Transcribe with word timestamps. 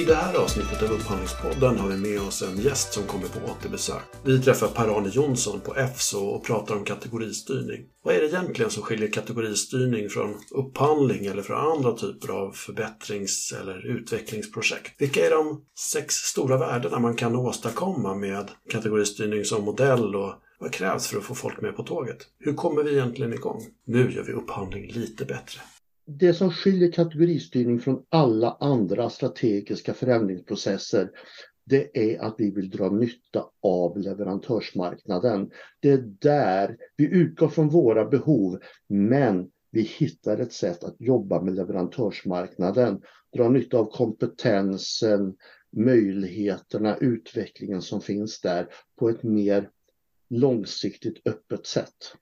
I 0.00 0.04
det 0.04 0.14
här 0.14 0.34
avsnittet 0.34 0.82
av 0.82 0.90
Upphandlingspodden 0.92 1.78
har 1.78 1.88
vi 1.88 1.96
med 1.96 2.20
oss 2.20 2.42
en 2.42 2.58
gäst 2.58 2.92
som 2.92 3.02
kommer 3.02 3.28
på 3.28 3.52
återbesök. 3.52 4.02
Vi 4.24 4.42
träffar 4.42 4.68
Per-Arne 4.68 5.08
Jonsson 5.08 5.60
på 5.60 5.76
EFSO 5.76 6.18
och 6.18 6.44
pratar 6.44 6.76
om 6.76 6.84
kategoristyrning. 6.84 7.80
Vad 8.04 8.14
är 8.14 8.20
det 8.20 8.26
egentligen 8.26 8.70
som 8.70 8.82
skiljer 8.82 9.10
kategoristyrning 9.10 10.08
från 10.08 10.34
upphandling 10.50 11.26
eller 11.26 11.42
från 11.42 11.72
andra 11.72 11.92
typer 11.92 12.28
av 12.28 12.52
förbättrings 12.52 13.54
eller 13.60 13.86
utvecklingsprojekt? 13.86 14.92
Vilka 14.98 15.26
är 15.26 15.30
de 15.30 15.64
sex 15.92 16.14
stora 16.14 16.58
värdena 16.58 16.98
man 16.98 17.16
kan 17.16 17.36
åstadkomma 17.36 18.14
med 18.14 18.50
kategoristyrning 18.70 19.44
som 19.44 19.64
modell 19.64 20.16
och 20.16 20.32
vad 20.60 20.72
krävs 20.72 21.06
för 21.06 21.18
att 21.18 21.24
få 21.24 21.34
folk 21.34 21.60
med 21.60 21.76
på 21.76 21.82
tåget? 21.82 22.18
Hur 22.38 22.54
kommer 22.54 22.82
vi 22.82 22.92
egentligen 22.92 23.32
igång? 23.32 23.62
Nu 23.86 24.12
gör 24.12 24.22
vi 24.22 24.32
upphandling 24.32 24.92
lite 24.92 25.24
bättre. 25.24 25.60
Det 26.18 26.34
som 26.34 26.50
skiljer 26.50 26.92
kategoristyrning 26.92 27.80
från 27.80 28.04
alla 28.08 28.56
andra 28.60 29.10
strategiska 29.10 29.94
förändringsprocesser 29.94 31.10
det 31.64 32.12
är 32.12 32.20
att 32.20 32.34
vi 32.38 32.50
vill 32.50 32.70
dra 32.70 32.90
nytta 32.90 33.44
av 33.62 33.98
leverantörsmarknaden. 33.98 35.50
Det 35.80 35.90
är 35.90 36.14
där 36.20 36.76
vi 36.96 37.04
utgår 37.04 37.48
från 37.48 37.68
våra 37.68 38.04
behov 38.04 38.58
men 38.88 39.50
vi 39.70 39.82
hittar 39.82 40.38
ett 40.38 40.52
sätt 40.52 40.84
att 40.84 40.96
jobba 40.98 41.42
med 41.42 41.54
leverantörsmarknaden, 41.54 43.02
dra 43.36 43.48
nytta 43.48 43.78
av 43.78 43.90
kompetensen, 43.90 45.34
möjligheterna, 45.76 46.96
utvecklingen 46.96 47.82
som 47.82 48.00
finns 48.00 48.40
där 48.40 48.68
på 48.98 49.08
ett 49.08 49.22
mer 49.22 49.70
långsiktigt 50.30 51.26
öppet 51.26 51.66
sätt. 51.66 52.14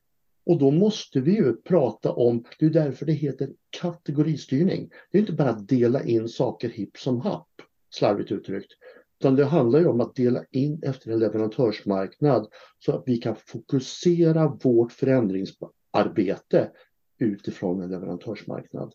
Och 0.48 0.58
då 0.58 0.70
måste 0.70 1.20
vi 1.20 1.32
ju 1.32 1.56
prata 1.56 2.12
om, 2.12 2.44
det 2.58 2.66
är 2.66 2.70
därför 2.70 3.06
det 3.06 3.12
heter 3.12 3.50
kategoristyrning. 3.70 4.90
Det 5.10 5.18
är 5.18 5.20
inte 5.20 5.32
bara 5.32 5.50
att 5.50 5.68
dela 5.68 6.04
in 6.04 6.28
saker 6.28 6.68
hipp 6.68 6.96
som 6.96 7.20
happ, 7.20 7.48
slarvigt 7.90 8.32
uttryckt. 8.32 8.72
Utan 9.20 9.36
det 9.36 9.44
handlar 9.44 9.80
ju 9.80 9.86
om 9.86 10.00
att 10.00 10.14
dela 10.14 10.44
in 10.50 10.82
efter 10.82 11.10
en 11.10 11.18
leverantörsmarknad 11.18 12.48
så 12.78 12.92
att 12.92 13.02
vi 13.06 13.16
kan 13.16 13.36
fokusera 13.46 14.58
vårt 14.62 14.92
förändringsarbete 14.92 16.70
utifrån 17.18 17.82
en 17.82 17.90
leverantörsmarknad. 17.90 18.92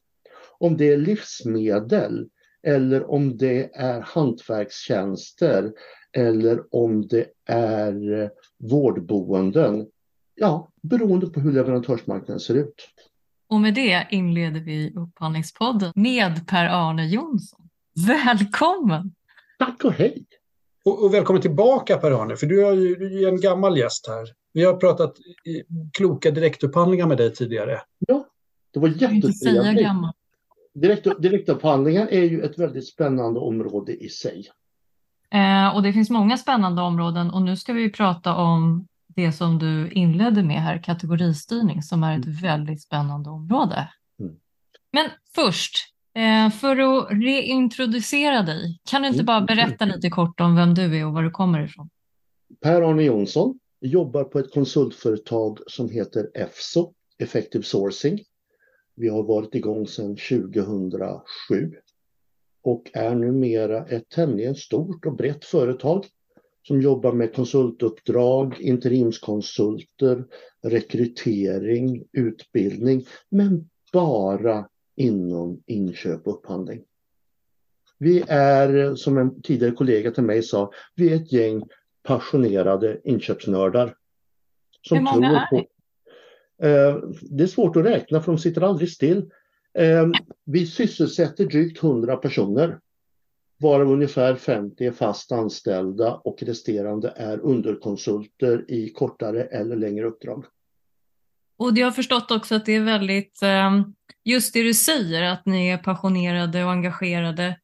Om 0.57 0.77
det 0.77 0.93
är 0.93 0.97
livsmedel 0.97 2.29
eller 2.63 3.11
om 3.11 3.37
det 3.37 3.69
är 3.73 4.01
hantverkstjänster 4.01 5.73
eller 6.11 6.75
om 6.75 7.07
det 7.07 7.27
är 7.45 8.21
eh, 8.21 8.29
vårdboenden 8.59 9.87
ja, 10.43 10.67
beroende 10.81 11.27
på 11.27 11.39
hur 11.39 11.51
leverantörsmarknaden 11.51 12.39
ser 12.39 12.55
ut. 12.55 12.89
Och 13.47 13.61
med 13.61 13.73
det 13.73 14.07
inleder 14.09 14.59
vi 14.59 14.93
Upphandlingspodden 14.95 15.91
med 15.95 16.47
Per-Arne 16.47 17.07
Jonsson. 17.07 17.69
Välkommen! 18.07 19.15
Tack 19.59 19.83
och 19.83 19.93
hej! 19.93 20.25
Och, 20.85 21.03
och 21.03 21.13
välkommen 21.13 21.41
tillbaka 21.41 21.97
Per-Arne, 21.97 22.35
för 22.35 22.47
du 22.47 22.67
är 22.67 22.73
ju 22.73 23.27
en 23.27 23.41
gammal 23.41 23.77
gäst 23.77 24.07
här. 24.07 24.27
Vi 24.53 24.63
har 24.63 24.73
pratat 24.73 25.13
kloka 25.97 26.31
direktupphandlingar 26.31 27.07
med 27.07 27.17
dig 27.17 27.33
tidigare. 27.33 27.81
Ja, 28.07 28.25
det 28.73 28.79
var 28.79 28.87
jättetrevligt. 28.87 29.87
Direkt, 30.73 31.07
direktupphandlingar 31.19 32.07
är 32.07 32.23
ju 32.23 32.41
ett 32.41 32.59
väldigt 32.59 32.87
spännande 32.87 33.39
område 33.39 34.03
i 34.03 34.09
sig. 34.09 34.45
Eh, 35.31 35.75
och 35.75 35.83
det 35.83 35.93
finns 35.93 36.09
många 36.09 36.37
spännande 36.37 36.81
områden 36.81 37.31
och 37.31 37.41
nu 37.41 37.55
ska 37.57 37.73
vi 37.73 37.91
prata 37.91 38.35
om 38.35 38.87
det 39.15 39.31
som 39.31 39.59
du 39.59 39.91
inledde 39.91 40.43
med 40.43 40.61
här, 40.61 40.83
kategoristyrning, 40.83 41.81
som 41.81 42.03
är 42.03 42.19
ett 42.19 42.25
mm. 42.25 42.37
väldigt 42.37 42.81
spännande 42.81 43.29
område. 43.29 43.89
Mm. 44.19 44.35
Men 44.91 45.09
först, 45.35 45.75
eh, 46.15 46.49
för 46.49 46.77
att 46.77 47.11
reintroducera 47.11 48.41
dig, 48.41 48.79
kan 48.89 49.01
du 49.01 49.07
inte 49.07 49.19
mm. 49.19 49.25
bara 49.25 49.41
berätta 49.41 49.85
lite 49.85 50.09
kort 50.09 50.39
om 50.39 50.55
vem 50.55 50.73
du 50.73 50.99
är 50.99 51.05
och 51.05 51.13
var 51.13 51.23
du 51.23 51.31
kommer 51.31 51.65
ifrån? 51.65 51.89
Per-Arne 52.61 53.03
Jonsson, 53.03 53.59
jobbar 53.81 54.23
på 54.23 54.39
ett 54.39 54.53
konsultföretag 54.53 55.59
som 55.67 55.89
heter 55.89 56.29
EFSO, 56.33 56.93
Effective 57.19 57.63
Sourcing. 57.63 58.19
Vi 58.95 59.09
har 59.09 59.23
varit 59.23 59.55
igång 59.55 59.87
sedan 59.87 60.15
2007 60.15 61.73
och 62.63 62.91
är 62.93 63.15
numera 63.15 63.85
ett 63.85 64.09
tämligen 64.09 64.55
stort 64.55 65.05
och 65.05 65.15
brett 65.15 65.45
företag 65.45 66.05
som 66.67 66.81
jobbar 66.81 67.13
med 67.13 67.35
konsultuppdrag, 67.35 68.61
interimskonsulter, 68.61 70.25
rekrytering, 70.63 72.03
utbildning, 72.11 73.05
men 73.29 73.69
bara 73.93 74.67
inom 74.95 75.63
inköp 75.65 76.27
och 76.27 76.33
upphandling. 76.33 76.83
Vi 77.97 78.23
är, 78.27 78.95
som 78.95 79.17
en 79.17 79.41
tidigare 79.41 79.75
kollega 79.75 80.11
till 80.11 80.23
mig 80.23 80.43
sa, 80.43 80.71
vi 80.95 81.11
är 81.11 81.15
ett 81.15 81.31
gäng 81.31 81.63
passionerade 82.03 83.01
inköpsnördar. 83.03 83.95
Som 84.81 84.97
Hur 84.97 85.03
många 85.03 85.41
är 85.41 85.47
på, 85.49 85.57
eh, 86.65 87.09
Det 87.21 87.43
är 87.43 87.47
svårt 87.47 87.75
att 87.75 87.85
räkna 87.85 88.21
för 88.21 88.31
de 88.31 88.37
sitter 88.37 88.61
aldrig 88.61 88.89
still. 88.89 89.29
Eh, 89.77 90.07
vi 90.45 90.65
sysselsätter 90.65 91.45
drygt 91.45 91.83
100 91.83 92.17
personer 92.17 92.79
varav 93.63 93.91
ungefär 93.91 94.35
50 94.35 94.85
är 94.85 94.91
fast 94.91 95.31
anställda 95.31 96.13
och 96.13 96.43
resterande 96.43 97.13
är 97.15 97.39
underkonsulter 97.39 98.71
i 98.71 98.89
kortare 98.89 99.43
eller 99.43 99.75
längre 99.75 100.05
uppdrag. 100.05 100.45
Och 101.57 101.77
jag 101.77 101.87
har 101.87 101.91
förstått 101.91 102.31
också 102.31 102.55
att 102.55 102.65
det 102.65 102.71
är 102.71 102.83
väldigt, 102.83 103.39
ehm, 103.43 103.83
just 104.23 104.53
det 104.53 104.63
du 104.63 104.73
säger, 104.73 105.23
att 105.23 105.45
ni 105.45 105.67
är 105.67 105.77
passionerade 105.77 106.63
och 106.63 106.71
engagerade, 106.71 107.59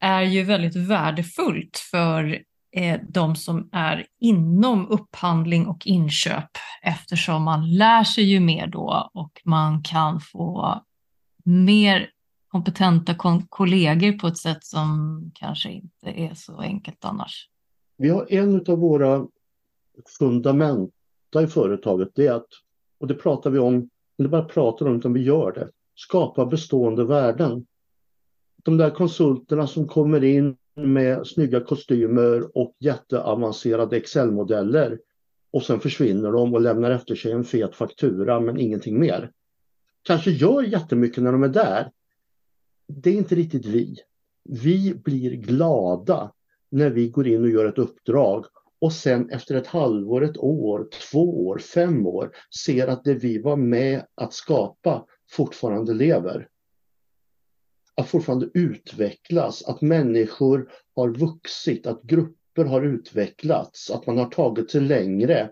är 0.00 0.22
ju 0.22 0.42
väldigt 0.42 0.76
värdefullt 0.76 1.78
för 1.90 2.42
eh, 2.76 3.00
de 3.08 3.36
som 3.36 3.68
är 3.72 4.06
inom 4.20 4.88
upphandling 4.88 5.66
och 5.66 5.86
inköp 5.86 6.50
eftersom 6.82 7.42
man 7.42 7.76
lär 7.76 8.04
sig 8.04 8.24
ju 8.24 8.40
mer 8.40 8.66
då 8.66 9.10
och 9.14 9.40
man 9.44 9.82
kan 9.82 10.20
få 10.20 10.80
mer 11.44 12.08
kompetenta 12.54 13.14
kollegor 13.48 14.18
på 14.18 14.26
ett 14.26 14.38
sätt 14.38 14.64
som 14.64 15.20
kanske 15.34 15.70
inte 15.70 16.06
är 16.06 16.34
så 16.34 16.60
enkelt 16.60 17.04
annars. 17.04 17.48
Vi 17.96 18.08
har 18.08 18.32
en 18.32 18.64
av 18.68 18.78
våra 18.78 19.26
fundamenta 20.18 21.42
i 21.42 21.46
företaget, 21.46 22.08
det 22.14 22.26
är 22.26 22.32
att, 22.32 22.46
och 22.98 23.06
det 23.06 23.14
pratar 23.14 23.50
vi 23.50 23.58
om, 23.58 23.74
inte 24.18 24.28
bara 24.28 24.44
pratar 24.44 24.86
om 24.86 24.96
utan 24.96 25.12
vi 25.12 25.22
gör 25.22 25.52
det, 25.52 25.68
skapa 25.94 26.46
bestående 26.46 27.04
värden. 27.04 27.66
De 28.62 28.76
där 28.76 28.90
konsulterna 28.90 29.66
som 29.66 29.88
kommer 29.88 30.24
in 30.24 30.56
med 30.74 31.26
snygga 31.26 31.60
kostymer 31.60 32.58
och 32.58 32.76
jätteavancerade 32.80 33.96
Excel-modeller 33.96 34.98
och 35.50 35.62
sen 35.62 35.80
försvinner 35.80 36.32
de 36.32 36.54
och 36.54 36.60
lämnar 36.60 36.90
efter 36.90 37.14
sig 37.14 37.32
en 37.32 37.44
fet 37.44 37.74
faktura 37.74 38.40
men 38.40 38.60
ingenting 38.60 39.00
mer. 39.00 39.30
Kanske 40.02 40.30
gör 40.30 40.62
jättemycket 40.62 41.22
när 41.22 41.32
de 41.32 41.42
är 41.42 41.48
där 41.48 41.90
det 42.86 43.10
är 43.10 43.14
inte 43.14 43.34
riktigt 43.34 43.66
vi. 43.66 43.96
Vi 44.44 44.94
blir 44.94 45.30
glada 45.30 46.32
när 46.70 46.90
vi 46.90 47.08
går 47.08 47.26
in 47.26 47.42
och 47.42 47.50
gör 47.50 47.66
ett 47.68 47.78
uppdrag 47.78 48.44
och 48.80 48.92
sen 48.92 49.30
efter 49.30 49.54
ett 49.54 49.66
halvår, 49.66 50.24
ett 50.24 50.36
år, 50.36 50.88
två 51.10 51.46
år, 51.46 51.58
fem 51.58 52.06
år 52.06 52.30
ser 52.64 52.88
att 52.88 53.04
det 53.04 53.14
vi 53.14 53.38
var 53.38 53.56
med 53.56 54.06
att 54.14 54.32
skapa 54.32 55.06
fortfarande 55.30 55.94
lever. 55.94 56.48
Att 57.94 58.08
fortfarande 58.08 58.50
utvecklas, 58.54 59.64
att 59.64 59.80
människor 59.80 60.70
har 60.94 61.08
vuxit, 61.08 61.86
att 61.86 62.02
grupper 62.02 62.64
har 62.64 62.82
utvecklats, 62.82 63.90
att 63.90 64.06
man 64.06 64.18
har 64.18 64.30
tagit 64.30 64.70
sig 64.70 64.80
längre. 64.80 65.50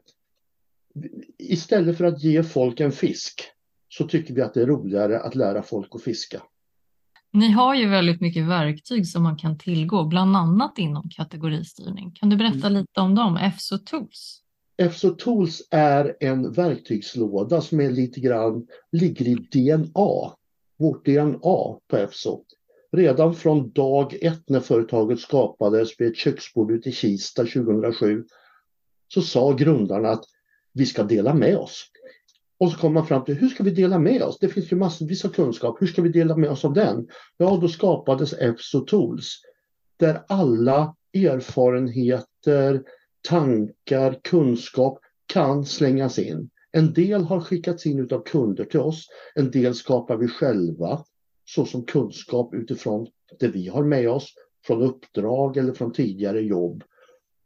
Istället 1.39 1.99
för 1.99 2.05
att 2.05 2.23
ge 2.23 2.43
folk 2.43 2.81
en 2.81 2.93
fisk 2.93 3.43
så 3.89 4.09
tycker 4.09 4.35
vi 4.35 4.43
att 4.43 4.55
det 4.55 4.63
är 4.63 4.67
roligare 4.67 5.21
att 5.21 5.35
lära 5.35 5.63
folk 5.63 5.95
att 5.95 6.03
fiska. 6.03 6.43
Ni 7.33 7.51
har 7.51 7.75
ju 7.75 7.89
väldigt 7.89 8.21
mycket 8.21 8.45
verktyg 8.45 9.07
som 9.07 9.23
man 9.23 9.37
kan 9.37 9.59
tillgå, 9.59 10.05
bland 10.05 10.37
annat 10.37 10.79
inom 10.79 11.09
kategoristyrning. 11.09 12.13
Kan 12.15 12.31
du 12.31 12.37
berätta 12.37 12.67
mm. 12.67 12.73
lite 12.73 13.01
om 13.01 13.15
dem, 13.15 13.37
EFSO 13.37 13.79
Tools? 13.79 14.43
EFSO 14.77 15.11
Tools 15.11 15.63
är 15.71 16.17
en 16.21 16.53
verktygslåda 16.53 17.61
som 17.61 17.81
är 17.81 17.91
lite 17.91 18.21
grann, 18.21 18.67
ligger 18.93 19.29
i 19.29 19.35
DNA, 19.35 20.35
vårt 20.79 21.05
DNA 21.05 21.79
på 21.89 21.97
EFSO. 21.97 22.45
Redan 22.93 23.35
från 23.35 23.71
dag 23.71 24.15
ett 24.23 24.49
när 24.49 24.61
företaget 24.61 25.21
skapades 25.21 26.01
vid 26.01 26.09
ett 26.09 26.17
köksbord 26.17 26.71
ute 26.71 26.89
i 26.89 26.93
Kista 26.93 27.43
2007 27.43 28.25
så 29.09 29.23
sa 29.23 29.53
grundarna 29.53 30.09
att 30.09 30.25
vi 30.73 30.87
ska 30.87 31.03
dela 31.03 31.35
med 31.35 31.57
oss. 31.57 31.85
Och 32.63 32.73
så 32.73 32.79
kommer 32.79 32.95
man 32.95 33.07
fram 33.07 33.25
till 33.25 33.35
hur 33.35 33.49
ska 33.49 33.65
vi 33.65 33.71
dela 33.71 33.99
med 33.99 34.23
oss? 34.23 34.39
Det 34.39 34.49
finns 34.49 34.73
ju 34.73 34.77
massvis 34.77 35.25
av 35.25 35.29
kunskap. 35.29 35.77
Hur 35.81 35.87
ska 35.87 36.03
vi 36.03 36.09
dela 36.09 36.37
med 36.37 36.51
oss 36.51 36.65
av 36.65 36.73
den? 36.73 37.09
Ja, 37.37 37.59
då 37.61 37.69
skapades 37.69 38.33
EFSO 38.33 38.81
Tools 38.81 39.41
där 39.97 40.23
alla 40.29 40.97
erfarenheter, 41.15 42.83
tankar, 43.29 44.21
kunskap 44.23 44.99
kan 45.27 45.65
slängas 45.65 46.19
in. 46.19 46.51
En 46.73 46.93
del 46.93 47.25
har 47.25 47.41
skickats 47.41 47.87
in 47.87 48.13
av 48.13 48.23
kunder 48.25 48.65
till 48.65 48.81
oss. 48.81 49.07
En 49.35 49.51
del 49.51 49.75
skapar 49.75 50.17
vi 50.17 50.29
själva 50.29 51.05
såsom 51.45 51.85
kunskap 51.85 52.55
utifrån 52.55 53.07
det 53.41 53.49
vi 53.49 53.69
har 53.69 53.85
med 53.85 54.11
oss 54.11 54.29
från 54.67 54.83
uppdrag 54.83 55.57
eller 55.57 55.73
från 55.73 55.93
tidigare 55.93 56.41
jobb. 56.41 56.85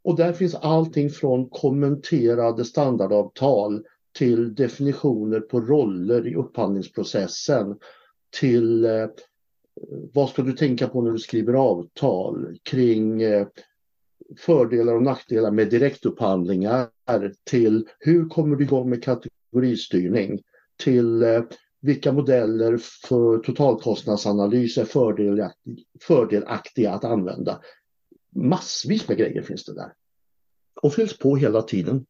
Och 0.03 0.15
där 0.15 0.33
finns 0.33 0.55
allting 0.55 1.09
från 1.09 1.49
kommenterade 1.49 2.65
standardavtal 2.65 3.83
till 4.17 4.55
definitioner 4.55 5.39
på 5.39 5.61
roller 5.61 6.27
i 6.27 6.35
upphandlingsprocessen 6.35 7.79
till 8.39 8.85
eh, 8.85 9.07
vad 10.13 10.29
ska 10.29 10.41
du 10.41 10.53
tänka 10.53 10.87
på 10.87 11.01
när 11.01 11.11
du 11.11 11.19
skriver 11.19 11.53
avtal 11.53 12.57
kring 12.63 13.21
eh, 13.21 13.47
fördelar 14.37 14.95
och 14.95 15.03
nackdelar 15.03 15.51
med 15.51 15.69
direktupphandlingar 15.69 16.89
till 17.43 17.87
hur 17.99 18.29
kommer 18.29 18.55
du 18.55 18.63
igång 18.63 18.89
med 18.89 19.03
kategoristyrning 19.03 20.41
till 20.77 21.23
eh, 21.23 21.43
vilka 21.81 22.11
modeller 22.11 22.77
för 23.07 23.37
totalkostnadsanalys 23.37 24.77
är 24.77 24.85
fördelaktiga 26.01 26.93
att 26.93 27.03
använda. 27.03 27.61
Massvis 28.35 29.07
med 29.07 29.17
grejer 29.17 29.41
finns 29.41 29.65
det 29.65 29.73
där. 29.73 29.93
Och 30.81 30.93
fylls 30.93 31.17
på 31.17 31.35
hela 31.35 31.61
tiden. 31.61 32.05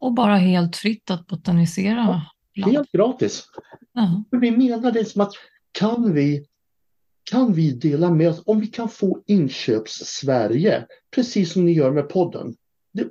Och 0.00 0.12
bara 0.12 0.36
helt 0.36 0.76
fritt 0.76 1.10
att 1.10 1.26
botanisera. 1.26 2.22
Ja, 2.52 2.66
helt 2.66 2.92
gratis. 2.92 3.44
Uh 3.98 4.04
-huh. 4.04 4.40
Vi 4.40 4.50
menar 4.50 4.92
det 4.92 5.04
som 5.04 5.20
att 5.20 5.32
kan 5.72 6.12
vi, 6.14 6.46
kan 7.30 7.52
vi 7.52 7.72
dela 7.72 8.10
med 8.10 8.28
oss, 8.28 8.42
om 8.46 8.60
vi 8.60 8.66
kan 8.66 8.88
få 8.88 9.22
inköps-Sverige, 9.26 10.86
precis 11.14 11.52
som 11.52 11.64
ni 11.64 11.72
gör 11.72 11.90
med 11.90 12.08
podden. 12.08 12.56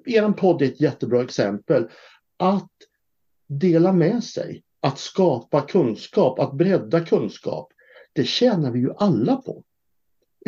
er 0.05 0.31
podd 0.31 0.61
är 0.61 0.65
ett 0.65 0.81
jättebra 0.81 1.23
exempel. 1.23 1.87
Att 2.37 2.71
dela 3.47 3.93
med 3.93 4.23
sig, 4.23 4.63
att 4.81 4.99
skapa 4.99 5.61
kunskap, 5.61 6.39
att 6.39 6.53
bredda 6.53 7.05
kunskap. 7.05 7.67
Det 8.13 8.23
tjänar 8.23 8.71
vi 8.71 8.79
ju 8.79 8.93
alla 8.97 9.35
på. 9.35 9.63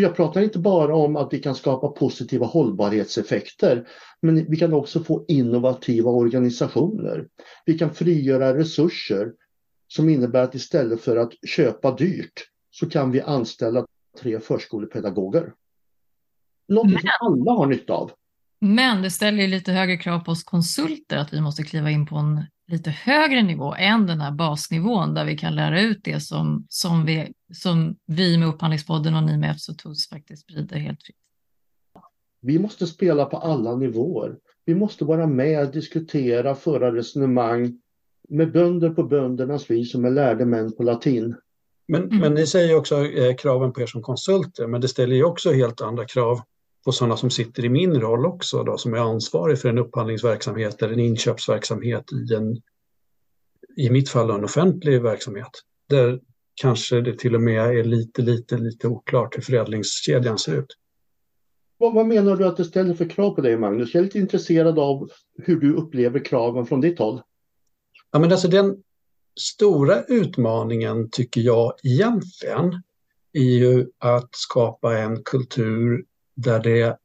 Jag 0.02 0.16
pratar 0.16 0.42
inte 0.42 0.60
bara 0.60 0.96
om 0.96 1.16
att 1.16 1.34
vi 1.34 1.40
kan 1.40 1.56
skapa 1.56 1.88
positiva 1.88 2.46
hållbarhetseffekter, 2.46 3.88
men 4.22 4.52
vi 4.52 4.58
kan 4.58 4.74
också 4.74 5.04
få 5.04 5.26
innovativa 5.28 6.12
organisationer. 6.12 7.28
Vi 7.66 7.78
kan 7.78 7.94
frigöra 7.94 8.58
resurser 8.58 9.34
som 9.88 10.10
innebär 10.10 10.44
att 10.44 10.56
istället 10.56 11.02
för 11.02 11.18
att 11.18 11.32
köpa 11.48 11.96
dyrt 11.96 12.48
så 12.72 12.90
kan 12.90 13.12
vi 13.12 13.22
anställa 13.22 13.86
tre 14.20 14.40
förskolepedagoger. 14.40 15.54
Någonting 16.68 17.00
men, 17.04 17.12
som 17.20 17.48
alla 17.48 17.52
har 17.52 17.66
nytta 17.66 17.94
av. 17.94 18.12
Men 18.60 19.02
det 19.02 19.12
ställer 19.12 19.48
lite 19.48 19.72
högre 19.72 19.98
krav 19.98 20.20
på 20.20 20.32
oss 20.32 20.44
konsulter 20.44 21.18
att 21.18 21.34
vi 21.34 21.42
måste 21.42 21.64
kliva 21.64 21.92
in 21.92 22.06
på 22.06 22.16
en 22.16 22.46
lite 22.72 22.90
högre 22.90 23.44
nivå 23.44 23.76
än 23.78 24.08
den 24.08 24.22
här 24.22 24.32
basnivån 24.32 25.14
där 25.14 25.26
vi 25.26 25.38
kan 25.38 25.56
lära 25.56 25.82
ut 25.82 26.00
det 26.04 26.20
som, 26.20 26.66
som, 26.70 27.06
vi, 27.06 27.34
som 27.54 27.96
vi 28.06 28.38
med 28.38 28.48
Upphandlingspodden 28.48 29.16
och 29.16 29.24
ni 29.24 29.38
med 29.38 29.56
FSOTOS 29.56 30.10
faktiskt 30.10 30.44
sprider 30.44 30.78
helt 30.78 31.04
fritt. 31.04 31.16
Vi 32.42 32.60
måste 32.60 32.88
spela 32.88 33.26
på 33.26 33.38
alla 33.38 33.76
nivåer. 33.76 34.36
Vi 34.66 34.76
måste 34.76 35.06
vara 35.06 35.28
med, 35.28 35.72
diskutera, 35.72 36.56
föra 36.56 36.96
resonemang 36.96 37.80
med 38.30 38.52
bönder 38.52 38.90
på 38.90 39.04
böndernas 39.04 39.72
vis 39.72 39.96
och 39.96 40.02
med 40.02 40.14
lärde 40.14 40.46
män 40.46 40.76
på 40.76 40.84
latin. 40.84 41.36
Men, 41.88 42.04
mm. 42.04 42.18
men 42.18 42.34
ni 42.34 42.48
säger 42.48 42.78
också 42.78 43.06
eh, 43.06 43.36
kraven 43.36 43.74
på 43.74 43.82
er 43.82 43.86
som 43.86 44.02
konsulter, 44.02 44.68
men 44.68 44.82
det 44.82 44.88
ställer 44.88 45.16
ju 45.16 45.24
också 45.24 45.52
helt 45.52 45.82
andra 45.82 46.06
krav 46.06 46.42
på 46.86 46.92
sådana 46.92 47.18
som 47.18 47.30
sitter 47.30 47.66
i 47.66 47.70
min 47.70 48.02
roll 48.02 48.26
också, 48.26 48.64
då, 48.64 48.78
som 48.78 48.94
är 48.94 48.98
ansvarig 48.98 49.60
för 49.60 49.70
en 49.70 49.78
upphandlingsverksamhet 49.78 50.82
eller 50.82 50.94
en 50.94 51.00
inköpsverksamhet 51.00 52.06
i, 52.12 52.34
en, 52.34 52.62
i 53.78 53.90
mitt 53.90 54.10
fall 54.10 54.30
en 54.30 54.44
offentlig 54.44 55.02
verksamhet. 55.02 55.52
Där 55.90 56.20
kanske 56.56 57.02
det 57.02 57.18
till 57.18 57.36
och 57.36 57.42
med 57.42 57.78
är 57.78 57.84
lite, 57.84 58.22
lite, 58.22 58.58
lite 58.58 58.88
oklart 58.88 59.38
hur 59.38 59.42
förädlingskedjan 59.42 60.38
ser 60.38 60.56
ut. 60.56 60.78
Vad, 61.78 61.94
vad 61.94 62.06
menar 62.06 62.36
du 62.36 62.46
att 62.46 62.58
det 62.58 62.66
ställer 62.66 62.94
för 62.94 63.10
krav 63.10 63.36
på 63.36 63.42
dig, 63.42 63.58
Magnus? 63.58 63.94
Jag 63.94 64.02
är 64.02 64.06
lite 64.06 64.20
intresserad 64.20 64.80
av 64.80 65.10
hur 65.38 65.60
du 65.60 65.74
upplever 65.74 66.26
kraven 66.26 66.66
från 66.66 66.82
ditt 66.82 67.00
håll. 67.00 67.22
Ja, 68.12 68.20
men 68.20 68.32
alltså 68.32 68.48
den 68.48 68.84
stora 69.40 70.04
utmaningen 70.04 71.10
tycker 71.10 71.42
jag 71.42 71.74
egentligen 71.84 72.82
är 73.34 73.42
ju 73.42 73.88
att 73.98 74.30
skapa 74.32 74.98
en 74.98 75.24
kultur 75.24 76.06
där 76.36 76.60
det 76.60 76.98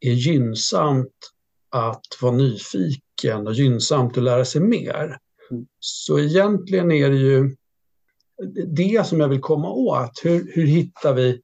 är 0.00 0.12
gynnsamt 0.12 1.32
att 1.70 2.06
vara 2.20 2.32
nyfiken 2.32 3.46
och 3.46 3.52
gynnsamt 3.52 4.16
att 4.16 4.24
lära 4.24 4.44
sig 4.44 4.60
mer. 4.60 5.18
Mm. 5.50 5.66
Så 5.78 6.18
egentligen 6.18 6.92
är 6.92 7.10
det 7.10 7.16
ju 7.16 7.56
det 8.66 9.06
som 9.06 9.20
jag 9.20 9.28
vill 9.28 9.40
komma 9.40 9.70
åt. 9.70 10.20
Hur, 10.24 10.52
hur 10.54 10.66
hittar 10.66 11.14
vi, 11.14 11.40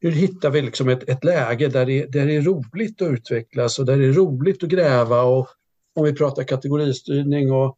hur 0.00 0.10
hittar 0.10 0.50
vi 0.50 0.62
liksom 0.62 0.88
ett, 0.88 1.08
ett 1.08 1.24
läge 1.24 1.68
där 1.68 1.86
det, 1.86 2.06
där 2.06 2.26
det 2.26 2.36
är 2.36 2.42
roligt 2.42 3.02
att 3.02 3.08
utvecklas 3.08 3.78
och 3.78 3.86
där 3.86 3.96
det 3.96 4.06
är 4.06 4.12
roligt 4.12 4.62
att 4.62 4.68
gräva 4.68 5.22
och 5.22 5.48
om 5.94 6.04
vi 6.04 6.12
pratar 6.12 6.42
kategoristyrning 6.42 7.52
och 7.52 7.76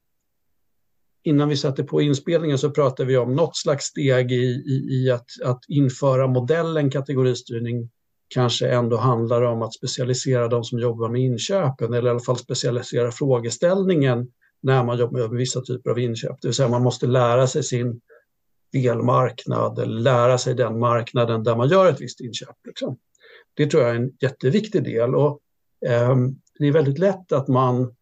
innan 1.24 1.48
vi 1.48 1.56
satte 1.56 1.84
på 1.84 2.00
inspelningen 2.00 2.58
så 2.58 2.70
pratade 2.70 3.08
vi 3.08 3.16
om 3.16 3.34
något 3.34 3.56
slags 3.56 3.84
steg 3.84 4.32
i, 4.32 4.44
i, 4.44 4.88
i 4.90 5.10
att, 5.10 5.26
att 5.44 5.60
införa 5.68 6.26
modellen 6.26 6.90
kategoristyrning 6.90 7.90
kanske 8.34 8.68
ändå 8.68 8.96
handlar 8.96 9.42
om 9.42 9.62
att 9.62 9.74
specialisera 9.74 10.48
de 10.48 10.64
som 10.64 10.78
jobbar 10.78 11.08
med 11.08 11.20
inköpen 11.20 11.94
eller 11.94 12.08
i 12.08 12.10
alla 12.10 12.20
fall 12.20 12.38
specialisera 12.38 13.10
frågeställningen 13.10 14.28
när 14.60 14.84
man 14.84 14.98
jobbar 14.98 15.20
med 15.20 15.38
vissa 15.38 15.60
typer 15.60 15.90
av 15.90 15.98
inköp. 15.98 16.40
Det 16.40 16.48
vill 16.48 16.54
säga 16.54 16.68
man 16.68 16.82
måste 16.82 17.06
lära 17.06 17.46
sig 17.46 17.62
sin 17.62 18.00
delmarknad 18.72 19.78
eller 19.78 20.00
lära 20.00 20.38
sig 20.38 20.54
den 20.54 20.78
marknaden 20.78 21.42
där 21.42 21.56
man 21.56 21.68
gör 21.68 21.90
ett 21.90 22.00
visst 22.00 22.20
inköp. 22.20 22.56
Liksom. 22.66 22.98
Det 23.54 23.66
tror 23.66 23.82
jag 23.82 23.92
är 23.92 23.96
en 23.96 24.12
jätteviktig 24.20 24.84
del 24.84 25.14
och 25.14 25.40
eh, 25.86 26.16
det 26.58 26.66
är 26.66 26.72
väldigt 26.72 26.98
lätt 26.98 27.32
att 27.32 27.48
man 27.48 27.94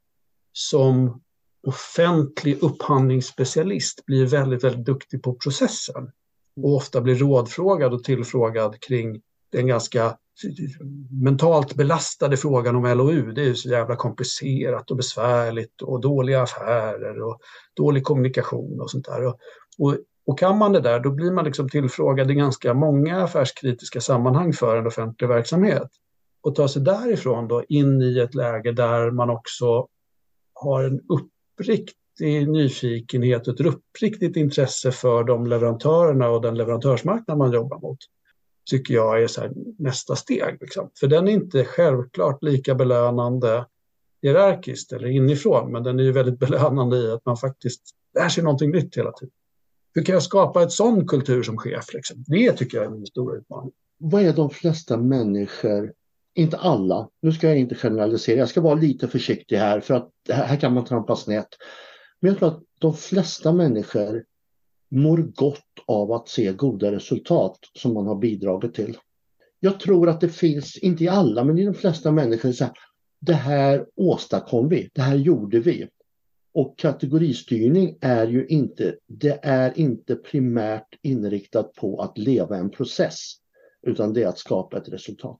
som 0.52 1.22
offentlig 1.66 2.62
upphandlingsspecialist 2.62 4.06
blir 4.06 4.26
väldigt, 4.26 4.64
väldigt 4.64 4.86
duktig 4.86 5.22
på 5.22 5.34
processen 5.34 6.10
och 6.56 6.76
ofta 6.76 7.00
blir 7.00 7.14
rådfrågad 7.14 7.92
och 7.92 8.04
tillfrågad 8.04 8.80
kring 8.80 9.22
den 9.52 9.66
ganska 9.66 10.16
mentalt 11.10 11.74
belastade 11.74 12.36
frågan 12.36 12.76
om 12.76 12.98
LOU. 12.98 13.32
Det 13.32 13.40
är 13.40 13.46
ju 13.46 13.54
så 13.54 13.68
jävla 13.68 13.96
komplicerat 13.96 14.90
och 14.90 14.96
besvärligt 14.96 15.82
och 15.82 16.00
dåliga 16.00 16.42
affärer 16.42 17.22
och 17.22 17.40
dålig 17.76 18.04
kommunikation 18.04 18.80
och 18.80 18.90
sånt 18.90 19.04
där. 19.04 19.26
Och, 19.26 19.38
och, 19.78 19.96
och 20.26 20.38
kan 20.38 20.58
man 20.58 20.72
det 20.72 20.80
där, 20.80 21.00
då 21.00 21.10
blir 21.10 21.32
man 21.32 21.44
liksom 21.44 21.68
tillfrågad 21.68 22.30
i 22.30 22.34
ganska 22.34 22.74
många 22.74 23.22
affärskritiska 23.22 24.00
sammanhang 24.00 24.52
för 24.52 24.76
en 24.76 24.86
offentlig 24.86 25.28
verksamhet. 25.28 25.88
Och 26.42 26.54
ta 26.54 26.68
sig 26.68 26.82
därifrån 26.82 27.48
då 27.48 27.64
in 27.68 28.02
i 28.02 28.18
ett 28.18 28.34
läge 28.34 28.72
där 28.72 29.10
man 29.10 29.30
också 29.30 29.86
har 30.54 30.84
en 30.84 31.00
uppriktig 31.00 32.48
nyfikenhet 32.48 33.48
och 33.48 33.54
ett 33.54 33.66
uppriktigt 33.66 34.36
intresse 34.36 34.92
för 34.92 35.24
de 35.24 35.46
leverantörerna 35.46 36.28
och 36.28 36.42
den 36.42 36.54
leverantörsmarknad 36.54 37.38
man 37.38 37.52
jobbar 37.52 37.80
mot 37.80 37.98
tycker 38.70 38.94
jag 38.94 39.22
är 39.22 39.26
så 39.26 39.48
nästa 39.78 40.16
steg. 40.16 40.58
Liksom. 40.60 40.90
För 41.00 41.06
den 41.06 41.28
är 41.28 41.32
inte 41.32 41.64
självklart 41.64 42.42
lika 42.42 42.74
belönande 42.74 43.66
hierarkiskt 44.22 44.92
eller 44.92 45.08
inifrån, 45.08 45.72
men 45.72 45.82
den 45.82 45.98
är 45.98 46.02
ju 46.02 46.12
väldigt 46.12 46.38
belönande 46.38 46.96
i 46.96 47.10
att 47.10 47.24
man 47.24 47.36
faktiskt 47.36 47.82
lär 48.14 48.28
sig 48.28 48.44
någonting 48.44 48.70
nytt 48.70 48.96
hela 48.96 49.12
tiden. 49.12 49.32
Hur 49.94 50.02
kan 50.02 50.12
jag 50.12 50.22
skapa 50.22 50.62
ett 50.62 50.72
sån 50.72 51.06
kultur 51.06 51.42
som 51.42 51.58
chef? 51.58 51.94
Liksom? 51.94 52.24
Det 52.26 52.52
tycker 52.52 52.78
jag 52.78 52.86
är 52.86 52.90
min 52.90 53.06
stora 53.06 53.36
utmaning. 53.36 53.72
Vad 53.98 54.22
är 54.22 54.32
de 54.32 54.50
flesta 54.50 54.96
människor, 54.96 55.92
inte 56.34 56.56
alla, 56.56 57.08
nu 57.22 57.32
ska 57.32 57.48
jag 57.48 57.58
inte 57.58 57.74
generalisera, 57.74 58.38
jag 58.38 58.48
ska 58.48 58.60
vara 58.60 58.74
lite 58.74 59.08
försiktig 59.08 59.56
här 59.56 59.80
för 59.80 59.94
att 59.94 60.10
här 60.28 60.56
kan 60.56 60.74
man 60.74 60.84
trampa 60.84 61.16
snett. 61.16 61.48
Men 62.20 62.28
jag 62.28 62.38
tror 62.38 62.48
att 62.48 62.62
de 62.78 62.94
flesta 62.94 63.52
människor 63.52 64.24
mår 64.90 65.18
gott 65.18 65.64
av 65.86 66.12
att 66.12 66.28
se 66.28 66.52
goda 66.52 66.92
resultat 66.92 67.58
som 67.78 67.94
man 67.94 68.06
har 68.06 68.16
bidragit 68.16 68.74
till. 68.74 68.96
Jag 69.60 69.80
tror 69.80 70.08
att 70.08 70.20
det 70.20 70.28
finns, 70.28 70.76
inte 70.76 71.04
i 71.04 71.08
alla, 71.08 71.44
men 71.44 71.58
i 71.58 71.64
de 71.64 71.74
flesta 71.74 72.12
människor, 72.12 72.52
så 72.52 72.64
här, 72.64 72.72
det 73.20 73.34
här 73.34 73.86
åstadkom 73.96 74.68
vi, 74.68 74.90
det 74.94 75.02
här 75.02 75.16
gjorde 75.16 75.60
vi. 75.60 75.88
Och 76.54 76.78
kategoristyrning 76.78 77.98
är 78.00 78.26
ju 78.26 78.46
inte, 78.46 78.96
det 79.06 79.40
är 79.42 79.78
inte 79.78 80.16
primärt 80.16 80.98
inriktat 81.02 81.74
på 81.74 82.02
att 82.02 82.18
leva 82.18 82.56
en 82.56 82.70
process, 82.70 83.34
utan 83.86 84.12
det 84.12 84.22
är 84.22 84.26
att 84.26 84.38
skapa 84.38 84.78
ett 84.78 84.88
resultat. 84.88 85.38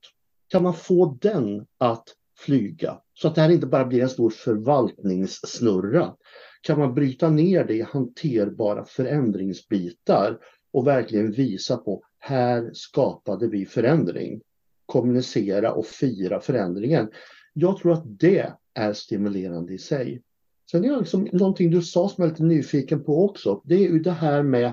Kan 0.48 0.62
man 0.62 0.74
få 0.74 1.18
den 1.20 1.66
att 1.78 2.04
flyga 2.38 3.00
så 3.14 3.28
att 3.28 3.34
det 3.34 3.40
här 3.40 3.50
inte 3.50 3.66
bara 3.66 3.84
blir 3.84 4.02
en 4.02 4.08
stor 4.08 4.30
förvaltningssnurra 4.30 6.14
kan 6.60 6.78
man 6.78 6.94
bryta 6.94 7.30
ner 7.30 7.64
det 7.64 7.74
i 7.74 7.82
hanterbara 7.82 8.84
förändringsbitar 8.84 10.38
och 10.72 10.86
verkligen 10.86 11.32
visa 11.32 11.76
på 11.76 12.02
här 12.18 12.70
skapade 12.72 13.48
vi 13.48 13.66
förändring. 13.66 14.40
Kommunicera 14.86 15.72
och 15.72 15.86
fira 15.86 16.40
förändringen. 16.40 17.10
Jag 17.52 17.78
tror 17.78 17.92
att 17.92 18.04
det 18.06 18.52
är 18.74 18.92
stimulerande 18.92 19.72
i 19.72 19.78
sig. 19.78 20.22
Sen 20.70 20.84
är 20.84 20.90
det 20.90 20.98
liksom 20.98 21.28
någonting 21.32 21.70
du 21.70 21.82
sa 21.82 22.08
som 22.08 22.22
jag 22.22 22.26
är 22.26 22.30
lite 22.30 22.42
nyfiken 22.42 23.04
på 23.04 23.24
också. 23.24 23.62
Det 23.64 23.74
är 23.74 23.78
ju 23.78 23.98
det 23.98 24.10
här 24.10 24.42
med 24.42 24.72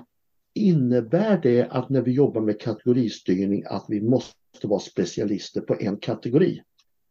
innebär 0.53 1.39
det 1.43 1.67
att 1.69 1.89
när 1.89 2.01
vi 2.01 2.11
jobbar 2.11 2.41
med 2.41 2.61
kategoristyrning 2.61 3.63
att 3.65 3.85
vi 3.87 4.01
måste 4.01 4.33
vara 4.63 4.79
specialister 4.79 5.61
på 5.61 5.75
en 5.79 5.97
kategori? 5.97 6.61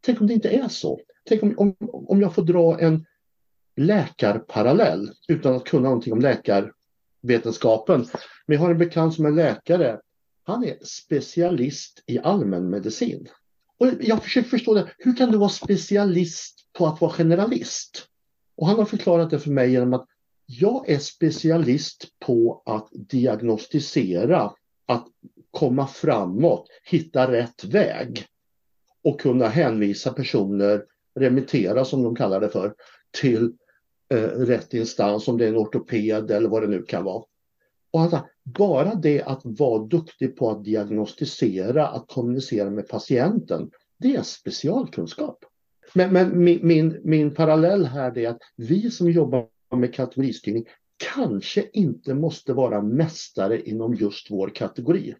Tänk 0.00 0.20
om 0.20 0.26
det 0.26 0.34
inte 0.34 0.48
är 0.48 0.68
så? 0.68 1.00
Tänk 1.28 1.42
om, 1.42 1.54
om, 1.56 1.76
om 1.80 2.20
jag 2.20 2.34
får 2.34 2.42
dra 2.42 2.80
en 2.80 3.04
läkarparallell 3.76 5.12
utan 5.28 5.56
att 5.56 5.64
kunna 5.64 5.88
någonting 5.88 6.12
om 6.12 6.20
läkarvetenskapen. 6.20 8.06
Men 8.46 8.54
jag 8.54 8.60
har 8.60 8.70
en 8.70 8.78
bekant 8.78 9.14
som 9.14 9.26
är 9.26 9.30
läkare. 9.30 10.00
Han 10.42 10.64
är 10.64 10.76
specialist 10.84 12.02
i 12.06 12.18
allmänmedicin. 12.18 13.28
Och 13.78 13.88
jag 14.00 14.22
försöker 14.22 14.48
förstå 14.48 14.74
det. 14.74 14.88
Hur 14.98 15.16
kan 15.16 15.30
du 15.30 15.38
vara 15.38 15.48
specialist 15.48 16.68
på 16.72 16.86
att 16.86 17.00
vara 17.00 17.12
generalist? 17.12 18.08
Och 18.56 18.66
han 18.66 18.76
har 18.76 18.84
förklarat 18.84 19.30
det 19.30 19.38
för 19.38 19.50
mig 19.50 19.70
genom 19.70 19.94
att 19.94 20.06
jag 20.46 20.88
är 20.88 20.98
specialist 20.98 22.06
på 22.26 22.62
att 22.66 22.88
diagnostisera, 22.92 24.52
att 24.86 25.06
komma 25.50 25.86
framåt, 25.86 26.68
hitta 26.84 27.32
rätt 27.32 27.64
väg 27.64 28.26
och 29.04 29.20
kunna 29.20 29.48
hänvisa 29.48 30.12
personer, 30.12 30.84
remittera 31.14 31.84
som 31.84 32.02
de 32.02 32.16
kallar 32.16 32.40
det 32.40 32.48
för, 32.48 32.74
till 33.20 33.52
eh, 34.14 34.18
rätt 34.28 34.74
instans, 34.74 35.28
om 35.28 35.38
det 35.38 35.44
är 35.44 35.48
en 35.48 35.56
ortoped 35.56 36.30
eller 36.30 36.48
vad 36.48 36.62
det 36.62 36.68
nu 36.68 36.82
kan 36.82 37.04
vara. 37.04 37.24
Och 37.90 38.00
alltså, 38.00 38.26
bara 38.44 38.94
det 38.94 39.22
att 39.22 39.40
vara 39.44 39.82
duktig 39.82 40.36
på 40.36 40.50
att 40.50 40.64
diagnostisera, 40.64 41.88
att 41.88 42.08
kommunicera 42.08 42.70
med 42.70 42.88
patienten, 42.88 43.70
det 43.98 44.16
är 44.16 44.22
specialkunskap. 44.22 45.44
Men, 45.94 46.12
men 46.12 46.44
min, 46.44 46.66
min, 46.66 47.00
min 47.04 47.34
parallell 47.34 47.84
här 47.84 48.18
är 48.18 48.28
att 48.28 48.42
vi 48.56 48.90
som 48.90 49.10
jobbar 49.10 49.46
med 49.76 49.94
kategoristyrning 49.94 50.64
kanske 51.14 51.64
inte 51.72 52.14
måste 52.14 52.52
vara 52.52 52.82
mästare 52.82 53.62
inom 53.62 53.94
just 53.94 54.30
vår 54.30 54.48
kategori. 54.48 55.14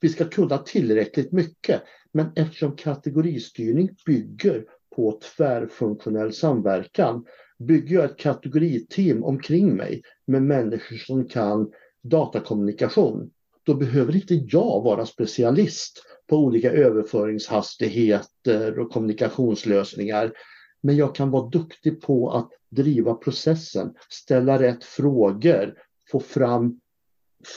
Vi 0.00 0.08
ska 0.08 0.24
kunna 0.24 0.58
tillräckligt 0.58 1.32
mycket, 1.32 1.82
men 2.12 2.26
eftersom 2.36 2.76
kategoristyrning 2.76 3.90
bygger 4.06 4.64
på 4.96 5.20
tvärfunktionell 5.36 6.32
samverkan 6.32 7.24
bygger 7.58 7.96
jag 7.96 8.04
ett 8.04 8.18
kategoriteam 8.18 9.24
omkring 9.24 9.76
mig 9.76 10.02
med 10.26 10.42
människor 10.42 10.96
som 10.96 11.28
kan 11.28 11.72
datakommunikation. 12.02 13.30
Då 13.62 13.74
behöver 13.74 14.16
inte 14.16 14.34
jag 14.34 14.82
vara 14.82 15.06
specialist 15.06 16.02
på 16.26 16.36
olika 16.36 16.72
överföringshastigheter 16.72 18.78
och 18.78 18.92
kommunikationslösningar. 18.92 20.32
Men 20.80 20.96
jag 20.96 21.14
kan 21.14 21.30
vara 21.30 21.48
duktig 21.48 22.00
på 22.00 22.30
att 22.30 22.48
driva 22.70 23.14
processen, 23.14 23.94
ställa 24.08 24.62
rätt 24.62 24.84
frågor, 24.84 25.74
få 26.10 26.20
fram 26.20 26.80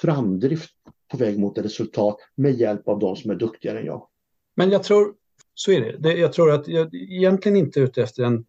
framdrift 0.02 0.72
på 1.12 1.18
väg 1.18 1.40
mot 1.40 1.58
ett 1.58 1.66
resultat 1.66 2.18
med 2.36 2.60
hjälp 2.60 2.88
av 2.88 3.00
de 3.00 3.16
som 3.16 3.32
är 3.32 3.36
duktigare 3.36 3.80
än 3.80 3.86
jag. 3.86 4.08
Men 4.56 4.70
jag 4.70 4.84
tror, 4.84 5.14
så 5.54 5.72
är 5.72 5.98
det. 5.98 6.14
Jag 6.14 6.34
tror 6.34 6.52
att 6.52 6.68
jag 6.68 6.96
egentligen 6.96 7.58
inte 7.58 7.80
är 7.80 7.84
ute 7.84 8.04
efter 8.04 8.24
en 8.24 8.46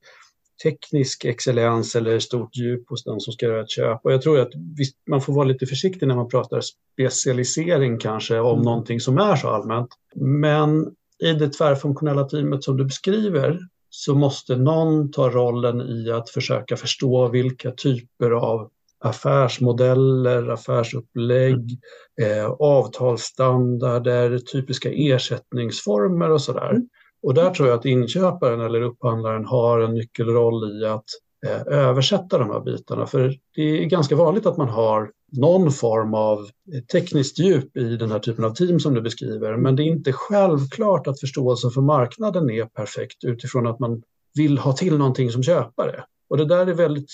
teknisk 0.62 1.24
excellens 1.24 1.96
eller 1.96 2.18
stort 2.18 2.56
djup 2.56 2.88
hos 2.88 3.04
den 3.04 3.20
som 3.20 3.32
ska 3.32 3.46
göra 3.46 3.62
ett 3.62 3.70
köp. 3.70 4.00
Och 4.04 4.12
jag 4.12 4.22
tror 4.22 4.40
att 4.40 4.50
visst, 4.76 4.96
man 5.10 5.20
får 5.20 5.32
vara 5.32 5.44
lite 5.44 5.66
försiktig 5.66 6.08
när 6.08 6.16
man 6.16 6.28
pratar 6.28 6.60
specialisering 6.94 7.98
kanske 7.98 8.38
om 8.38 8.52
mm. 8.52 8.64
någonting 8.64 9.00
som 9.00 9.18
är 9.18 9.36
så 9.36 9.48
allmänt. 9.48 9.88
Men 10.14 10.86
i 11.24 11.32
det 11.32 11.48
tvärfunktionella 11.48 12.24
teamet 12.24 12.64
som 12.64 12.76
du 12.76 12.84
beskriver 12.84 13.58
så 13.90 14.14
måste 14.14 14.56
någon 14.56 15.10
ta 15.10 15.30
rollen 15.30 15.80
i 15.80 16.10
att 16.10 16.30
försöka 16.30 16.76
förstå 16.76 17.28
vilka 17.28 17.70
typer 17.70 18.30
av 18.30 18.70
affärsmodeller, 19.04 20.48
affärsupplägg, 20.48 21.78
eh, 22.22 22.46
avtalsstandarder, 22.46 24.38
typiska 24.38 24.90
ersättningsformer 24.92 26.30
och 26.30 26.42
sådär. 26.42 26.70
Mm. 26.70 26.88
Och 27.22 27.34
där 27.34 27.50
tror 27.50 27.68
jag 27.68 27.78
att 27.78 27.84
inköparen 27.84 28.60
eller 28.60 28.80
upphandlaren 28.80 29.44
har 29.44 29.80
en 29.80 29.94
nyckelroll 29.94 30.82
i 30.82 30.86
att 30.86 31.04
eh, 31.46 31.78
översätta 31.78 32.38
de 32.38 32.50
här 32.50 32.60
bitarna. 32.60 33.06
För 33.06 33.34
det 33.54 33.62
är 33.62 33.84
ganska 33.84 34.16
vanligt 34.16 34.46
att 34.46 34.56
man 34.56 34.68
har 34.68 35.10
någon 35.32 35.70
form 35.70 36.14
av 36.14 36.48
tekniskt 36.92 37.38
djup 37.38 37.76
i 37.76 37.96
den 37.96 38.10
här 38.10 38.18
typen 38.18 38.44
av 38.44 38.54
team 38.54 38.80
som 38.80 38.94
du 38.94 39.00
beskriver. 39.00 39.56
Men 39.56 39.76
det 39.76 39.82
är 39.82 39.86
inte 39.86 40.12
självklart 40.12 41.06
att 41.06 41.20
förståelsen 41.20 41.70
för 41.70 41.80
marknaden 41.80 42.50
är 42.50 42.64
perfekt 42.64 43.24
utifrån 43.24 43.66
att 43.66 43.78
man 43.78 44.02
vill 44.34 44.58
ha 44.58 44.72
till 44.72 44.98
någonting 44.98 45.30
som 45.30 45.42
köpare. 45.42 46.04
Och 46.28 46.36
det 46.36 46.44
där 46.44 46.66
är 46.66 46.74
väldigt 46.74 47.10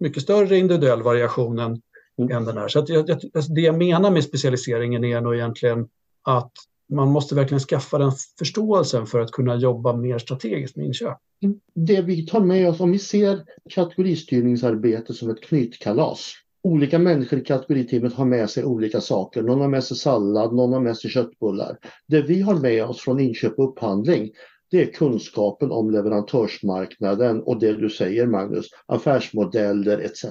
mycket 0.00 0.22
större 0.22 0.58
individuell 0.58 1.02
variation 1.02 1.58
än, 1.58 1.80
mm. 2.18 2.36
än 2.36 2.44
den 2.44 2.56
här. 2.56 2.68
Så 2.68 2.84
jag, 2.88 3.08
jag, 3.08 3.20
alltså 3.34 3.52
det 3.52 3.60
jag 3.60 3.78
menar 3.78 4.10
med 4.10 4.24
specialiseringen 4.24 5.04
är 5.04 5.20
nog 5.20 5.34
egentligen 5.34 5.88
att 6.22 6.52
man 6.92 7.08
måste 7.08 7.34
verkligen 7.34 7.60
skaffa 7.60 7.98
den 7.98 8.12
förståelsen 8.38 9.06
för 9.06 9.20
att 9.20 9.30
kunna 9.30 9.56
jobba 9.56 9.96
mer 9.96 10.18
strategiskt 10.18 10.76
med 10.76 10.86
inköp. 10.86 11.18
Mm. 11.42 11.60
Det 11.74 12.00
vi 12.00 12.26
tar 12.26 12.40
med 12.40 12.68
oss, 12.68 12.80
om 12.80 12.92
vi 12.92 12.98
ser 12.98 13.44
kategoristyrningsarbete 13.70 15.14
som 15.14 15.30
ett 15.30 15.42
knytkalas. 15.42 16.32
Olika 16.62 16.98
människor 16.98 17.38
i 17.38 17.44
kategoriteamet 17.44 18.12
har 18.12 18.24
med 18.24 18.50
sig 18.50 18.64
olika 18.64 19.00
saker. 19.00 19.42
Någon 19.42 19.60
har 19.60 19.68
med 19.68 19.84
sig 19.84 19.96
sallad, 19.96 20.54
någon 20.54 20.72
har 20.72 20.80
med 20.80 20.96
sig 20.96 21.10
köttbullar. 21.10 21.78
Det 22.08 22.22
vi 22.22 22.40
har 22.40 22.54
med 22.54 22.84
oss 22.84 23.00
från 23.00 23.20
inköp 23.20 23.58
och 23.58 23.68
upphandling 23.68 24.30
det 24.70 24.82
är 24.82 24.92
kunskapen 24.92 25.70
om 25.70 25.90
leverantörsmarknaden 25.90 27.42
och 27.42 27.60
det 27.60 27.72
du 27.72 27.90
säger 27.90 28.26
Magnus, 28.26 28.66
affärsmodeller 28.86 29.98
etc. 29.98 30.24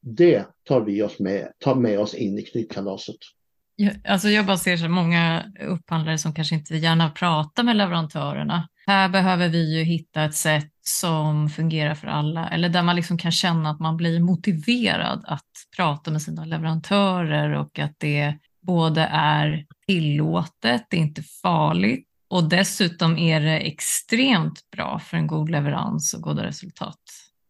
Det 0.00 0.44
tar 0.64 0.80
vi 0.80 1.02
oss 1.02 1.18
med, 1.18 1.52
tar 1.58 1.74
med 1.74 2.00
oss 2.00 2.14
in 2.14 2.38
i 2.38 2.42
knytkalaset. 2.42 3.16
Alltså 4.08 4.28
jag 4.28 4.46
bara 4.46 4.56
ser 4.56 4.76
så 4.76 4.88
många 4.88 5.44
upphandlare 5.60 6.18
som 6.18 6.34
kanske 6.34 6.54
inte 6.54 6.76
gärna 6.76 7.10
pratar 7.10 7.62
med 7.62 7.76
leverantörerna. 7.76 8.68
Här 8.86 9.08
behöver 9.08 9.48
vi 9.48 9.78
ju 9.78 9.84
hitta 9.84 10.24
ett 10.24 10.34
sätt 10.34 10.70
som 10.80 11.50
fungerar 11.50 11.94
för 11.94 12.06
alla 12.06 12.48
eller 12.48 12.68
där 12.68 12.82
man 12.82 12.96
liksom 12.96 13.18
kan 13.18 13.32
känna 13.32 13.70
att 13.70 13.80
man 13.80 13.96
blir 13.96 14.20
motiverad 14.20 15.24
att 15.26 15.50
prata 15.76 16.10
med 16.10 16.22
sina 16.22 16.44
leverantörer 16.44 17.52
och 17.52 17.78
att 17.78 17.94
det 17.98 18.38
både 18.62 19.02
är 19.12 19.66
tillåtet, 19.86 20.86
det 20.90 20.96
är 20.96 21.00
inte 21.00 21.22
farligt 21.22 22.08
och 22.28 22.48
dessutom 22.48 23.18
är 23.18 23.40
det 23.40 23.58
extremt 23.58 24.70
bra 24.76 24.98
för 24.98 25.16
en 25.16 25.26
god 25.26 25.50
leverans 25.50 26.14
och 26.14 26.22
goda 26.22 26.44
resultat. 26.44 27.00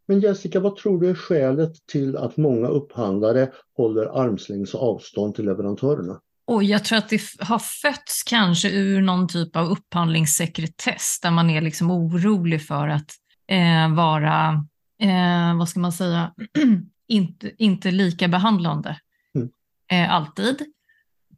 Men 0.06 0.20
Jessica, 0.20 0.60
vad 0.60 0.76
tror 0.76 1.00
du 1.00 1.10
är 1.10 1.14
skälet 1.14 1.86
till 1.86 2.16
att 2.16 2.36
många 2.36 2.68
upphandlare 2.68 3.50
håller 3.76 4.22
armslängds 4.22 4.74
avstånd 4.74 5.34
till 5.34 5.44
leverantörerna? 5.44 6.20
Och 6.46 6.64
jag 6.64 6.84
tror 6.84 6.98
att 6.98 7.08
det 7.08 7.20
har 7.40 7.58
fötts 7.58 8.22
kanske 8.22 8.70
ur 8.70 9.02
någon 9.02 9.28
typ 9.28 9.56
av 9.56 9.66
upphandlingssekretess 9.66 11.20
där 11.22 11.30
man 11.30 11.50
är 11.50 11.60
liksom 11.60 11.90
orolig 11.90 12.66
för 12.66 12.88
att 12.88 13.10
eh, 13.48 13.94
vara, 13.94 14.64
eh, 15.00 15.58
vad 15.58 15.68
ska 15.68 15.80
man 15.80 15.92
säga, 15.92 16.34
inte, 17.08 17.50
inte 17.58 17.90
lika 17.90 18.28
behandlande 18.28 19.00
mm. 19.34 19.48
eh, 19.90 20.14
alltid. 20.14 20.62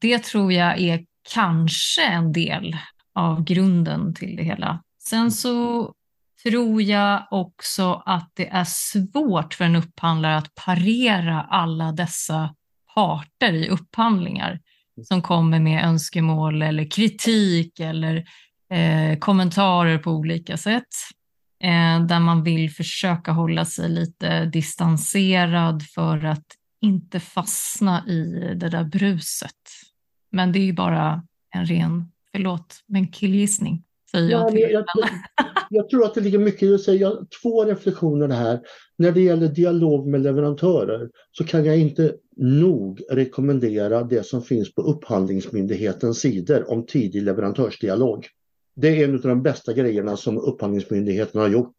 Det 0.01 0.19
tror 0.19 0.53
jag 0.53 0.81
är 0.81 1.05
kanske 1.35 2.03
en 2.05 2.33
del 2.33 2.77
av 3.13 3.45
grunden 3.45 4.15
till 4.15 4.37
det 4.37 4.43
hela. 4.43 4.83
Sen 5.09 5.33
så 5.33 5.95
tror 6.43 6.83
jag 6.83 7.27
också 7.31 8.03
att 8.07 8.31
det 8.35 8.49
är 8.49 8.65
svårt 8.67 9.55
för 9.55 9.65
en 9.65 9.77
upphandlare 9.77 10.37
att 10.37 10.55
parera 10.55 11.43
alla 11.43 11.93
dessa 11.93 12.55
parter 12.95 13.53
i 13.53 13.69
upphandlingar 13.69 14.61
som 15.05 15.23
kommer 15.23 15.61
med 15.61 15.85
önskemål 15.85 16.63
eller 16.63 16.91
kritik 16.91 17.81
eller 17.81 18.17
eh, 18.71 19.19
kommentarer 19.19 19.99
på 19.99 20.11
olika 20.11 20.57
sätt. 20.57 20.89
Eh, 21.63 22.07
där 22.07 22.21
man 22.21 22.43
vill 22.43 22.71
försöka 22.71 23.33
hålla 23.33 23.65
sig 23.65 23.89
lite 23.89 24.45
distanserad 24.45 25.83
för 25.83 26.25
att 26.25 26.47
inte 26.81 27.21
fastna 27.21 28.07
i 28.07 28.55
det 28.57 28.69
där 28.69 28.85
bruset. 28.85 29.53
Men 30.33 30.53
det 30.53 30.59
är 30.59 30.65
ju 30.65 30.73
bara 30.73 31.23
en 31.55 31.67
ren, 31.67 32.13
förlåt, 32.33 32.85
men 32.87 33.09
killgissning. 33.09 33.85
Säger 34.11 34.31
jag, 34.31 34.51
ja, 34.51 34.59
jag, 34.59 34.71
jag, 34.71 34.85
jag, 35.71 35.89
tror 35.89 36.05
att 36.05 36.15
det 36.15 36.21
ligger 36.21 36.39
mycket 36.39 36.63
i 36.63 36.75
att 36.75 36.81
säga. 36.81 37.13
Två 37.43 37.65
reflektioner 37.65 38.29
här. 38.29 38.61
När 38.97 39.13
det 39.13 39.21
gäller 39.21 39.49
dialog 39.49 40.07
med 40.07 40.21
leverantörer 40.21 41.09
så 41.33 41.45
kan 41.45 41.65
jag 41.65 41.79
inte 41.79 42.15
nog 42.37 43.03
rekommendera 43.11 44.03
det 44.03 44.27
som 44.27 44.43
finns 44.43 44.75
på 44.75 44.83
Upphandlingsmyndighetens 44.83 46.19
sidor 46.19 46.71
om 46.71 46.87
tidig 46.87 47.23
leverantörsdialog. 47.23 48.27
Det 48.77 48.89
är 48.89 49.05
en 49.05 49.15
av 49.15 49.21
de 49.21 49.43
bästa 49.43 49.73
grejerna 49.73 50.17
som 50.17 50.39
Upphandlingsmyndigheten 50.39 51.41
har 51.41 51.49
gjort 51.49 51.77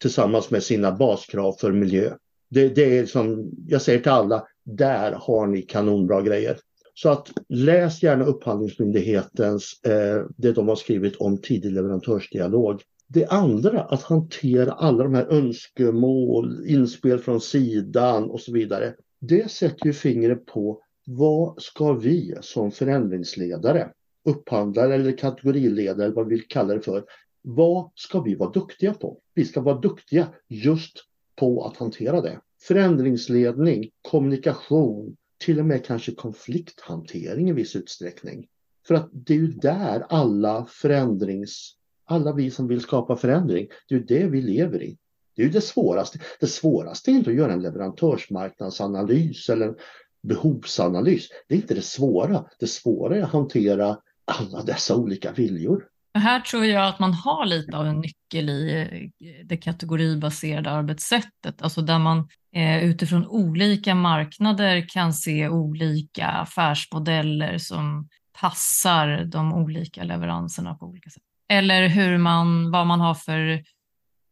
tillsammans 0.00 0.50
med 0.50 0.62
sina 0.62 0.92
baskrav 0.92 1.52
för 1.52 1.72
miljö. 1.72 2.12
Det, 2.50 2.68
det 2.68 2.98
är 2.98 3.06
som 3.06 3.50
jag 3.66 3.82
säger 3.82 4.00
till 4.00 4.12
alla, 4.12 4.46
där 4.64 5.12
har 5.12 5.46
ni 5.46 5.62
kanonbra 5.62 6.22
grejer. 6.22 6.58
Så 7.02 7.08
att 7.08 7.32
läs 7.48 8.02
gärna 8.02 8.24
Upphandlingsmyndighetens, 8.24 9.80
eh, 9.84 10.26
det 10.36 10.52
de 10.52 10.68
har 10.68 10.76
skrivit 10.76 11.16
om 11.16 11.38
tidig 11.38 11.72
leverantörsdialog. 11.72 12.82
Det 13.08 13.26
andra, 13.26 13.82
att 13.82 14.02
hantera 14.02 14.72
alla 14.72 15.04
de 15.04 15.14
här 15.14 15.26
önskemål, 15.26 16.66
inspel 16.66 17.18
från 17.18 17.40
sidan 17.40 18.30
och 18.30 18.40
så 18.40 18.52
vidare. 18.52 18.94
Det 19.20 19.50
sätter 19.50 19.86
ju 19.86 19.92
fingret 19.92 20.46
på 20.46 20.82
vad 21.06 21.62
ska 21.62 21.92
vi 21.92 22.34
som 22.40 22.70
förändringsledare, 22.70 23.90
upphandlare 24.24 24.94
eller 24.94 25.16
kategoriledare 25.16 26.04
eller 26.04 26.16
vad 26.16 26.28
vi 26.28 26.34
vill 26.34 26.48
kalla 26.48 26.74
det 26.74 26.80
för, 26.80 27.04
vad 27.42 27.90
ska 27.94 28.20
vi 28.20 28.34
vara 28.34 28.50
duktiga 28.50 28.94
på? 28.94 29.18
Vi 29.34 29.44
ska 29.44 29.60
vara 29.60 29.78
duktiga 29.78 30.28
just 30.48 30.92
på 31.36 31.64
att 31.64 31.76
hantera 31.76 32.20
det. 32.20 32.40
Förändringsledning, 32.62 33.90
kommunikation, 34.02 35.16
till 35.40 35.58
och 35.58 35.66
med 35.66 35.84
kanske 35.84 36.12
konflikthantering 36.12 37.48
i 37.48 37.52
viss 37.52 37.76
utsträckning. 37.76 38.46
För 38.86 38.94
att 38.94 39.08
det 39.12 39.34
är 39.34 39.38
ju 39.38 39.46
där 39.46 40.06
alla 40.08 40.66
förändrings, 40.70 41.74
alla 42.04 42.32
vi 42.32 42.50
som 42.50 42.68
vill 42.68 42.80
skapa 42.80 43.16
förändring, 43.16 43.68
det 43.88 43.94
är 43.94 43.98
ju 43.98 44.04
det 44.04 44.26
vi 44.26 44.42
lever 44.42 44.82
i. 44.82 44.98
Det 45.36 45.42
är 45.42 45.46
ju 45.46 45.52
det 45.52 45.60
svåraste. 45.60 46.18
Det 46.40 46.46
svåraste 46.46 47.10
är 47.10 47.12
inte 47.12 47.30
att 47.30 47.36
göra 47.36 47.52
en 47.52 47.62
leverantörsmarknadsanalys 47.62 49.48
eller 49.48 49.68
en 49.68 49.76
behovsanalys. 50.22 51.28
Det 51.48 51.54
är 51.54 51.58
inte 51.58 51.74
det 51.74 51.82
svåra. 51.82 52.44
Det 52.58 52.66
svåra 52.66 53.16
är 53.16 53.22
att 53.22 53.32
hantera 53.32 53.98
alla 54.24 54.62
dessa 54.62 54.96
olika 54.96 55.32
viljor. 55.32 55.88
Här 56.14 56.40
tror 56.40 56.64
jag 56.64 56.88
att 56.88 56.98
man 56.98 57.14
har 57.14 57.46
lite 57.46 57.76
av 57.76 57.86
en 57.86 58.00
nyckel 58.00 58.48
i 58.50 59.10
eh, 59.20 59.46
det 59.46 59.56
kategoribaserade 59.56 60.70
arbetssättet, 60.70 61.62
alltså 61.62 61.82
där 61.82 61.98
man 61.98 62.28
eh, 62.54 62.84
utifrån 62.84 63.26
olika 63.26 63.94
marknader 63.94 64.88
kan 64.88 65.14
se 65.14 65.48
olika 65.48 66.26
affärsmodeller 66.26 67.58
som 67.58 68.08
passar 68.40 69.24
de 69.24 69.52
olika 69.52 70.04
leveranserna 70.04 70.74
på 70.74 70.86
olika 70.86 71.10
sätt. 71.10 71.22
Eller 71.48 71.88
hur 71.88 72.18
man, 72.18 72.70
vad 72.70 72.86
man 72.86 73.00
har 73.00 73.14
för 73.14 73.62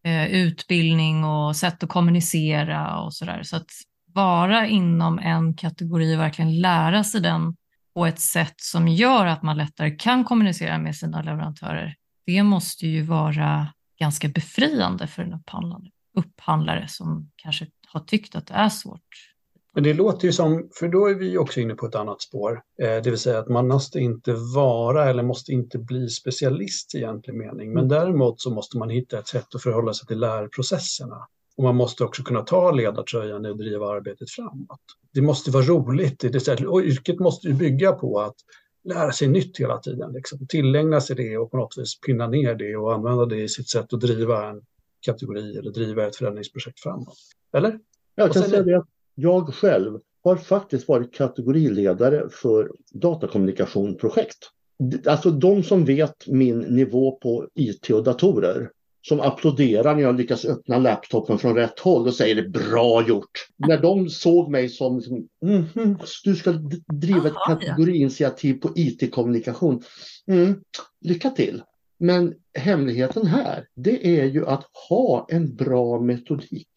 eh, 0.05 0.27
utbildning 0.27 1.25
och 1.25 1.57
sätt 1.57 1.83
att 1.83 1.89
kommunicera 1.89 2.99
och 3.01 3.15
sådär. 3.15 3.43
Så 3.43 3.57
att 3.57 3.71
vara 4.15 4.67
inom 4.67 5.19
en 5.19 5.55
kategori 5.55 6.17
och 6.17 6.21
verkligen 6.21 6.61
lära 6.61 7.05
sig 7.05 7.21
den 7.21 7.57
på 7.99 8.07
ett 8.07 8.21
sätt 8.21 8.55
som 8.57 8.89
gör 8.89 9.27
att 9.27 9.43
man 9.43 9.57
lättare 9.57 9.91
kan 9.91 10.25
kommunicera 10.25 10.79
med 10.79 10.97
sina 10.97 11.23
leverantörer. 11.23 11.95
Det 12.27 12.43
måste 12.43 12.87
ju 12.87 13.03
vara 13.03 13.67
ganska 14.01 14.29
befriande 14.29 15.07
för 15.07 15.23
en 15.23 15.33
upphandlare, 15.33 15.91
upphandlare 16.17 16.89
som 16.89 17.31
kanske 17.37 17.67
har 17.87 18.01
tyckt 18.01 18.35
att 18.35 18.47
det 18.47 18.55
är 18.55 18.69
svårt. 18.69 19.33
Men 19.75 19.83
det 19.85 19.95
låter 19.95 20.27
ju 20.27 20.33
som, 20.33 20.71
för 20.75 20.89
då 20.89 21.07
är 21.07 21.15
vi 21.15 21.39
också 21.39 21.61
inne 21.61 21.75
på 21.75 21.87
ett 21.87 21.95
annat 21.95 22.23
spår, 22.23 22.63
eh, 22.83 23.03
det 23.03 23.11
vill 23.11 23.19
säga 23.19 23.39
att 23.39 23.49
man 23.49 23.69
måste 23.69 24.01
inte 24.01 24.35
vara 24.55 25.11
eller 25.11 25.23
måste 25.23 25.53
inte 25.53 25.79
bli 25.79 26.09
specialist 26.09 26.95
i 26.95 26.99
egentlig 26.99 27.35
mening, 27.35 27.69
men 27.73 27.85
mm. 27.85 27.89
däremot 27.89 28.41
så 28.41 28.51
måste 28.51 28.79
man 28.79 28.91
hitta 28.91 29.19
ett 29.19 29.29
sätt 29.29 29.55
att 29.55 29.63
förhålla 29.63 29.95
sig 29.95 30.07
till 30.07 30.21
lärprocesserna. 30.21 31.27
Och 31.59 31.65
man 31.65 31.77
måste 31.77 32.05
också 32.05 32.23
kunna 32.23 32.43
ta 32.43 32.71
ledartröjan 32.71 33.47
och 33.47 33.57
driva 33.57 33.91
arbetet 33.91 34.31
framåt. 34.31 34.81
Det 35.15 35.21
måste 35.21 35.51
vara 35.51 35.65
roligt. 35.65 36.21
Det 36.21 36.61
och 36.67 36.83
yrket 36.83 37.19
måste 37.19 37.49
ju 37.49 37.55
bygga 37.55 37.93
på 37.93 38.21
att 38.21 38.37
lära 38.85 39.13
sig 39.13 39.29
nytt 39.29 39.61
hela 39.61 39.79
tiden. 39.79 40.13
Liksom. 40.13 40.47
Tillägna 40.47 41.01
sig 41.01 41.17
det 41.17 41.39
och 41.39 41.51
på 41.51 41.57
något 41.57 41.79
vis 41.79 42.01
pinna 42.01 42.27
ner 42.27 42.55
det 42.55 42.77
och 42.77 42.95
använda 42.95 43.27
det 43.27 43.43
i 43.43 43.49
sitt 43.49 43.69
sätt 43.69 43.93
att 43.93 44.01
driva 44.01 44.51
en 44.51 44.63
kategori 45.01 45.57
eller 45.57 45.71
driva 45.71 46.07
ett 46.07 46.17
förändringsprojekt 46.17 46.81
framåt. 46.81 47.19
Eller? 47.53 47.79
Jag 48.15 48.33
kan 48.33 48.43
säga 48.43 48.63
det. 48.63 48.85
Jag 49.15 49.55
själv 49.55 50.01
har 50.25 50.37
faktiskt 50.37 50.89
varit 50.89 51.15
kategoriledare 51.15 52.29
för 52.31 52.73
datakommunikationprojekt. 52.93 54.39
Alltså 55.07 55.31
de 55.31 55.63
som 55.63 55.85
vet 55.85 56.27
min 56.27 56.59
nivå 56.59 57.19
på 57.23 57.49
IT 57.55 57.91
och 57.91 58.05
datorer 58.05 58.71
som 59.09 59.21
applåderar 59.21 59.95
när 59.95 60.03
jag 60.03 60.17
lyckas 60.17 60.45
öppna 60.45 60.79
laptopen 60.79 61.39
från 61.39 61.55
rätt 61.55 61.79
håll 61.79 62.07
och 62.07 62.15
säger 62.15 62.35
det 62.35 62.49
bra 62.49 63.09
gjort. 63.09 63.47
När 63.57 63.79
de 63.83 64.09
såg 64.09 64.51
mig 64.51 64.69
som, 64.69 65.03
som 65.03 65.29
mm, 65.45 65.65
mm, 65.77 65.99
du 66.25 66.37
ska 66.37 66.53
driva 66.93 67.29
ett 67.29 67.47
kategoriinitiativ 67.47 68.55
på 68.55 68.73
IT-kommunikation. 68.77 69.83
Mm, 70.27 70.55
lycka 71.01 71.31
till! 71.31 71.63
Men 71.99 72.35
hemligheten 72.59 73.27
här, 73.27 73.67
det 73.77 74.21
är 74.21 74.25
ju 74.25 74.47
att 74.47 74.65
ha 74.89 75.27
en 75.29 75.57
bra 75.57 76.01
metodik. 76.01 76.69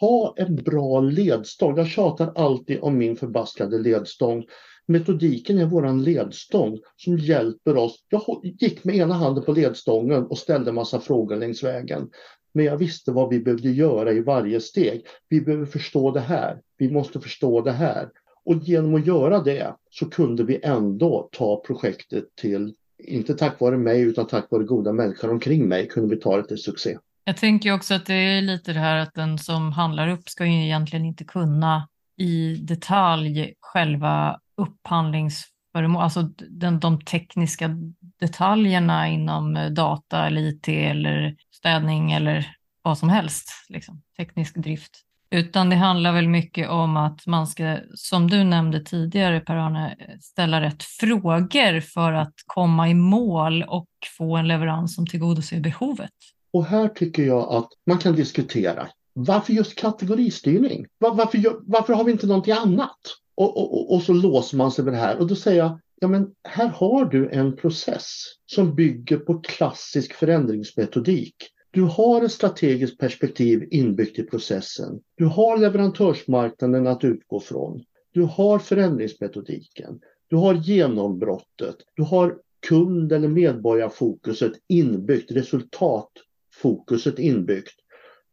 Ha 0.00 0.34
en 0.36 0.56
bra 0.56 1.00
ledstång. 1.00 1.76
Jag 1.76 1.88
tjatar 1.88 2.32
alltid 2.34 2.78
om 2.80 2.98
min 2.98 3.16
förbaskade 3.16 3.78
ledstång. 3.78 4.44
Metodiken 4.90 5.58
är 5.58 5.66
våran 5.66 6.02
ledstång 6.02 6.78
som 6.96 7.18
hjälper 7.18 7.76
oss. 7.76 8.04
Jag 8.08 8.40
gick 8.42 8.84
med 8.84 8.96
ena 8.96 9.14
handen 9.14 9.44
på 9.44 9.52
ledstången 9.52 10.26
och 10.26 10.38
ställde 10.38 10.72
massa 10.72 11.00
frågor 11.00 11.36
längs 11.36 11.64
vägen. 11.64 12.08
Men 12.54 12.64
jag 12.64 12.76
visste 12.76 13.12
vad 13.12 13.28
vi 13.28 13.40
behövde 13.40 13.70
göra 13.70 14.12
i 14.12 14.20
varje 14.20 14.60
steg. 14.60 15.02
Vi 15.28 15.40
behöver 15.40 15.66
förstå 15.66 16.10
det 16.10 16.20
här. 16.20 16.60
Vi 16.78 16.90
måste 16.90 17.20
förstå 17.20 17.60
det 17.60 17.72
här. 17.72 18.08
Och 18.44 18.56
genom 18.56 18.94
att 18.94 19.06
göra 19.06 19.38
det 19.38 19.74
så 19.90 20.10
kunde 20.10 20.44
vi 20.44 20.60
ändå 20.62 21.28
ta 21.32 21.62
projektet 21.66 22.24
till, 22.40 22.74
inte 22.98 23.34
tack 23.34 23.60
vare 23.60 23.76
mig 23.76 24.00
utan 24.00 24.26
tack 24.26 24.50
vare 24.50 24.64
goda 24.64 24.92
människor 24.92 25.30
omkring 25.30 25.68
mig, 25.68 25.88
kunde 25.88 26.14
vi 26.14 26.22
ta 26.22 26.36
det 26.36 26.48
till 26.48 26.62
succé. 26.62 26.98
Jag 27.24 27.36
tänker 27.36 27.74
också 27.74 27.94
att 27.94 28.06
det 28.06 28.14
är 28.14 28.42
lite 28.42 28.72
det 28.72 28.78
här 28.78 28.96
att 28.96 29.14
den 29.14 29.38
som 29.38 29.72
handlar 29.72 30.08
upp 30.08 30.28
ska 30.28 30.46
ju 30.46 30.64
egentligen 30.64 31.04
inte 31.04 31.24
kunna 31.24 31.88
i 32.16 32.54
detalj 32.54 33.54
själva 33.60 34.40
upphandlingsföremål, 34.60 36.02
alltså 36.02 36.22
den, 36.50 36.80
de 36.80 37.00
tekniska 37.00 37.76
detaljerna 38.20 39.08
inom 39.08 39.56
eh, 39.56 39.70
data 39.70 40.26
eller 40.26 40.42
IT 40.42 40.68
eller 40.68 41.36
städning 41.50 42.12
eller 42.12 42.46
vad 42.82 42.98
som 42.98 43.08
helst, 43.08 43.50
liksom, 43.68 44.02
teknisk 44.16 44.56
drift. 44.56 45.04
Utan 45.30 45.70
det 45.70 45.76
handlar 45.76 46.12
väl 46.12 46.28
mycket 46.28 46.68
om 46.68 46.96
att 46.96 47.26
man 47.26 47.46
ska, 47.46 47.78
som 47.94 48.30
du 48.30 48.44
nämnde 48.44 48.80
tidigare 48.80 49.40
Per-Arne, 49.40 49.96
ställa 50.20 50.60
rätt 50.60 50.82
frågor 50.82 51.80
för 51.80 52.12
att 52.12 52.34
komma 52.46 52.88
i 52.88 52.94
mål 52.94 53.62
och 53.62 53.88
få 54.18 54.36
en 54.36 54.48
leverans 54.48 54.94
som 54.94 55.06
tillgodoser 55.06 55.60
behovet. 55.60 56.10
Och 56.52 56.64
här 56.64 56.88
tycker 56.88 57.22
jag 57.22 57.52
att 57.52 57.68
man 57.86 57.98
kan 57.98 58.16
diskutera 58.16 58.88
varför 59.12 59.52
just 59.52 59.74
kategoristyrning? 59.74 60.86
Var, 60.98 61.14
varför, 61.14 61.60
varför 61.60 61.92
har 61.92 62.04
vi 62.04 62.12
inte 62.12 62.26
någonting 62.26 62.52
annat? 62.52 62.98
Och, 63.40 63.56
och, 63.56 63.94
och, 63.94 64.02
så 64.02 64.12
låser 64.12 64.56
man 64.56 64.72
sig 64.72 64.84
vid 64.84 64.94
det 64.94 64.98
här 64.98 65.18
och 65.18 65.26
då 65.26 65.34
säger 65.34 65.58
jag, 65.58 65.80
ja 66.00 66.08
men 66.08 66.34
här 66.44 66.68
har 66.68 67.04
du 67.04 67.30
en 67.30 67.56
process 67.56 68.22
som 68.46 68.74
bygger 68.74 69.16
på 69.16 69.40
klassisk 69.40 70.12
förändringsmetodik. 70.14 71.34
Du 71.70 71.82
har 71.82 72.24
ett 72.24 72.32
strategiskt 72.32 72.98
perspektiv 72.98 73.68
inbyggt 73.70 74.18
i 74.18 74.22
processen. 74.22 75.00
Du 75.16 75.24
har 75.24 75.58
leverantörsmarknaden 75.58 76.86
att 76.86 77.04
utgå 77.04 77.40
från. 77.40 77.84
Du 78.12 78.22
har 78.22 78.58
förändringsmetodiken. 78.58 80.00
Du 80.28 80.36
har 80.36 80.54
genombrottet. 80.54 81.76
Du 81.94 82.02
har 82.02 82.38
kund 82.68 83.12
eller 83.12 83.28
medborgarfokuset 83.28 84.52
inbyggt, 84.68 85.30
resultatfokuset 85.30 87.18
inbyggt. 87.18 87.74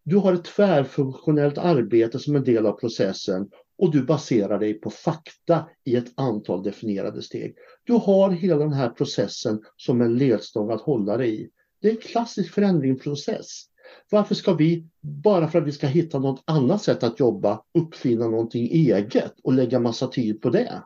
Du 0.03 0.15
har 0.15 0.33
ett 0.33 0.45
tvärfunktionellt 0.45 1.57
arbete 1.57 2.19
som 2.19 2.35
en 2.35 2.43
del 2.43 2.65
av 2.65 2.71
processen 2.71 3.49
och 3.77 3.91
du 3.91 4.03
baserar 4.03 4.59
dig 4.59 4.73
på 4.73 4.89
fakta 4.89 5.69
i 5.85 5.95
ett 5.95 6.11
antal 6.15 6.63
definierade 6.63 7.21
steg. 7.21 7.55
Du 7.83 7.93
har 7.93 8.29
hela 8.29 8.57
den 8.57 8.73
här 8.73 8.89
processen 8.89 9.61
som 9.77 10.01
en 10.01 10.17
ledstång 10.17 10.71
att 10.71 10.81
hålla 10.81 11.17
dig 11.17 11.41
i. 11.41 11.49
Det 11.81 11.87
är 11.87 11.91
en 11.91 11.97
klassisk 11.97 12.53
förändringsprocess. 12.53 13.63
Varför 14.11 14.35
ska 14.35 14.53
vi, 14.53 14.87
bara 15.01 15.47
för 15.47 15.59
att 15.59 15.67
vi 15.67 15.71
ska 15.71 15.87
hitta 15.87 16.19
något 16.19 16.43
annat 16.45 16.81
sätt 16.81 17.03
att 17.03 17.19
jobba, 17.19 17.61
uppfinna 17.79 18.27
någonting 18.27 18.67
eget 18.67 19.33
och 19.43 19.53
lägga 19.53 19.79
massa 19.79 20.07
tid 20.07 20.41
på 20.41 20.49
det? 20.49 20.83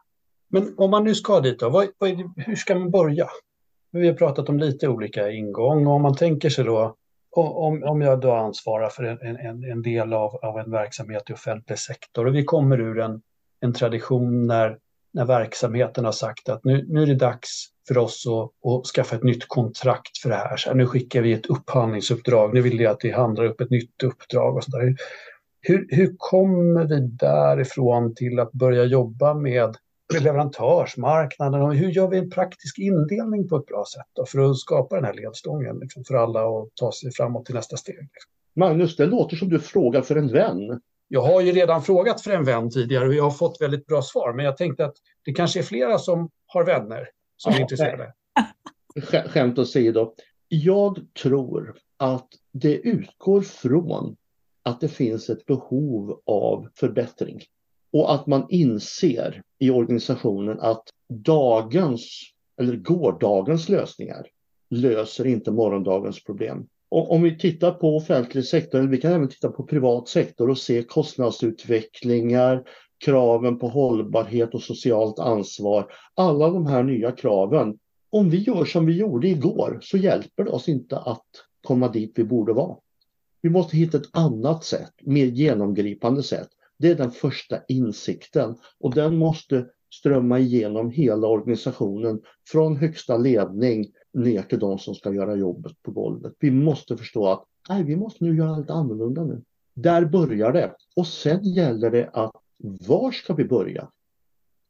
Men 0.50 0.74
om 0.78 0.92
man 0.92 1.04
nu 1.04 1.16
ska 1.16 1.40
dit 1.40 1.60
då, 1.60 1.70
vad, 1.70 1.88
vad 1.98 2.10
hur 2.36 2.56
ska 2.56 2.76
man 2.76 2.92
börja? 2.92 3.28
Vi 3.92 4.08
har 4.08 4.14
pratat 4.14 4.50
om 4.50 4.60
lite 4.60 4.88
olika 4.88 5.32
ingång 5.32 5.88
och 5.88 5.94
om 5.94 6.02
man 6.02 6.16
tänker 6.16 6.50
sig 6.50 6.66
då 6.66 6.96
om, 7.32 7.84
om 7.84 8.02
jag 8.02 8.22
då 8.22 8.32
ansvarar 8.32 8.90
för 8.90 9.04
en, 9.04 9.38
en, 9.38 9.64
en 9.64 9.82
del 9.82 10.14
av, 10.14 10.36
av 10.36 10.60
en 10.60 10.72
verksamhet 10.72 11.30
i 11.30 11.34
offentlig 11.34 11.80
sektor 11.80 12.28
och 12.28 12.36
vi 12.36 12.44
kommer 12.44 12.80
ur 12.80 13.00
en, 13.00 13.22
en 13.60 13.74
tradition 13.74 14.48
när, 14.48 14.78
när 15.14 15.26
verksamheten 15.26 16.06
har 16.06 16.12
sagt 16.12 16.50
att 16.50 16.64
nu, 16.64 16.86
nu 16.90 17.02
är 17.02 17.08
det 17.08 17.16
dags 17.16 17.68
för 17.88 17.98
oss 17.98 18.28
att, 18.28 18.72
att 18.72 18.86
skaffa 18.86 19.16
ett 19.16 19.24
nytt 19.24 19.48
kontrakt 19.48 20.18
för 20.18 20.30
det 20.30 20.36
här. 20.36 20.58
Så 20.58 20.70
här, 20.70 20.76
Nu 20.76 20.88
skickar 20.88 21.22
vi 21.22 21.34
ett 21.34 21.46
upphandlingsuppdrag, 21.46 22.54
nu 22.54 22.62
vill 22.62 22.80
jag 22.80 22.92
att 22.92 23.06
vi 23.06 23.12
handlar 23.12 23.46
upp 23.46 23.62
ett 23.62 23.70
nytt 23.70 24.04
uppdrag 24.04 24.56
och 24.56 24.64
sådär. 24.64 24.96
Hur, 25.62 25.88
hur 25.90 26.16
kommer 26.18 26.86
vi 26.86 27.00
därifrån 27.08 28.16
till 28.16 28.40
att 28.40 28.52
börja 28.52 28.84
jobba 28.84 29.34
med 29.34 29.76
leverantörsmarknaden 30.20 31.62
och 31.62 31.76
hur 31.76 31.90
gör 31.90 32.08
vi 32.08 32.18
en 32.18 32.30
praktisk 32.30 32.80
indelning 32.80 33.50
på 33.50 33.56
ett 33.56 33.66
bra 33.66 33.86
sätt 33.94 34.08
då, 34.14 34.26
för 34.26 34.52
att 34.52 34.58
skapa 34.58 34.96
den 34.96 35.06
här 35.06 35.14
ledstången 35.14 35.80
liksom, 35.80 36.04
för 36.04 36.16
alla 36.16 36.46
och 36.46 36.70
ta 36.76 36.92
sig 36.92 37.12
framåt 37.12 37.46
till 37.46 37.56
nästa 37.56 37.78
steg. 37.78 38.10
Magnus, 38.56 38.96
det 38.96 39.06
låter 39.06 39.36
som 39.36 39.50
du 39.50 39.60
frågar 39.60 40.02
för 40.02 40.16
en 40.16 40.28
vän. 40.28 40.82
Jag 41.08 41.22
har 41.22 41.42
ju 41.42 41.52
redan 41.52 41.82
frågat 41.82 42.22
för 42.22 42.32
en 42.32 42.44
vän 42.44 42.70
tidigare 42.70 43.08
och 43.08 43.14
jag 43.14 43.24
har 43.24 43.32
fått 43.32 43.62
väldigt 43.62 43.86
bra 43.86 44.02
svar, 44.02 44.34
men 44.34 44.46
jag 44.46 44.58
tänkte 44.58 44.86
att 44.86 44.96
det 45.26 45.34
kanske 45.34 45.60
är 45.60 45.64
flera 45.64 45.98
som 45.98 46.30
har 46.46 46.66
vänner 46.66 47.10
som 47.38 47.54
är 47.54 47.62
intresserade. 47.62 48.14
Skämt 49.28 49.60
åsido. 49.60 50.14
Jag 50.48 51.00
tror 51.24 51.76
att 51.98 52.28
det 52.52 52.76
utgår 52.76 53.42
från 53.42 54.16
att 54.64 54.82
det 54.82 54.88
finns 54.88 55.30
ett 55.30 55.46
behov 55.46 56.22
av 56.26 56.68
förbättring 56.76 57.42
och 57.94 58.14
att 58.14 58.28
man 58.28 58.46
inser 58.50 59.42
i 59.60 59.70
organisationen 59.70 60.60
att 60.60 60.84
dagens 61.10 62.32
eller 62.60 62.76
gårdagens 62.76 63.70
lösningar 63.70 64.28
löser 64.70 65.28
inte 65.28 65.52
morgondagens 65.52 66.24
problem. 66.24 66.68
Och 66.90 67.12
om 67.12 67.22
vi 67.22 67.38
tittar 67.38 67.72
på 67.72 67.96
offentlig 67.96 68.46
sektor, 68.46 68.82
vi 68.82 68.98
kan 68.98 69.12
även 69.12 69.30
titta 69.30 69.52
på 69.52 69.64
privat 69.64 70.08
sektor 70.08 70.50
och 70.50 70.58
se 70.58 70.84
kostnadsutvecklingar, 70.84 72.64
kraven 73.06 73.60
på 73.60 73.68
hållbarhet 73.68 74.54
och 74.54 74.62
socialt 74.62 75.20
ansvar. 75.20 75.92
Alla 76.16 76.50
de 76.50 76.66
här 76.66 76.84
nya 76.84 77.12
kraven. 77.12 77.78
Om 78.10 78.30
vi 78.30 78.38
gör 78.38 78.66
som 78.66 78.86
vi 78.86 78.98
gjorde 78.98 79.28
igår 79.28 79.80
så 79.82 79.98
hjälper 79.98 80.44
det 80.44 80.50
oss 80.50 80.70
inte 80.70 80.98
att 80.98 81.26
komma 81.68 81.88
dit 81.88 82.12
vi 82.16 82.24
borde 82.24 82.54
vara. 82.54 82.78
Vi 83.42 83.50
måste 83.50 83.78
hitta 83.78 83.98
ett 83.98 84.10
annat 84.12 84.64
sätt, 84.64 84.94
mer 85.02 85.26
genomgripande 85.26 86.24
sätt. 86.24 86.50
Det 86.82 86.92
är 86.92 86.96
den 86.96 87.12
första 87.12 87.60
insikten 87.68 88.56
och 88.80 88.96
den 88.96 89.18
måste 89.18 89.66
strömma 89.94 90.40
igenom 90.40 90.90
hela 90.92 91.28
organisationen 91.28 92.22
från 92.48 92.78
högsta 92.78 93.18
ledning 93.18 93.86
ner 94.14 94.42
till 94.42 94.60
de 94.60 94.80
som 94.80 94.96
ska 94.96 95.14
göra 95.14 95.36
jobbet 95.36 95.84
på 95.84 95.92
golvet. 95.92 96.34
Vi 96.40 96.52
måste 96.52 96.98
förstå 96.98 97.28
att 97.28 97.44
nej, 97.70 97.84
vi 97.84 97.96
måste 97.96 98.24
nu 98.24 98.38
göra 98.38 98.58
lite 98.58 98.74
annorlunda 98.74 99.24
nu. 99.24 99.42
Där 99.74 100.06
börjar 100.06 100.54
det 100.54 100.76
och 100.96 101.08
sen 101.08 101.44
gäller 101.44 101.92
det 101.92 102.10
att 102.14 102.36
var 102.88 103.12
ska 103.12 103.34
vi 103.34 103.46
börja? 103.46 103.90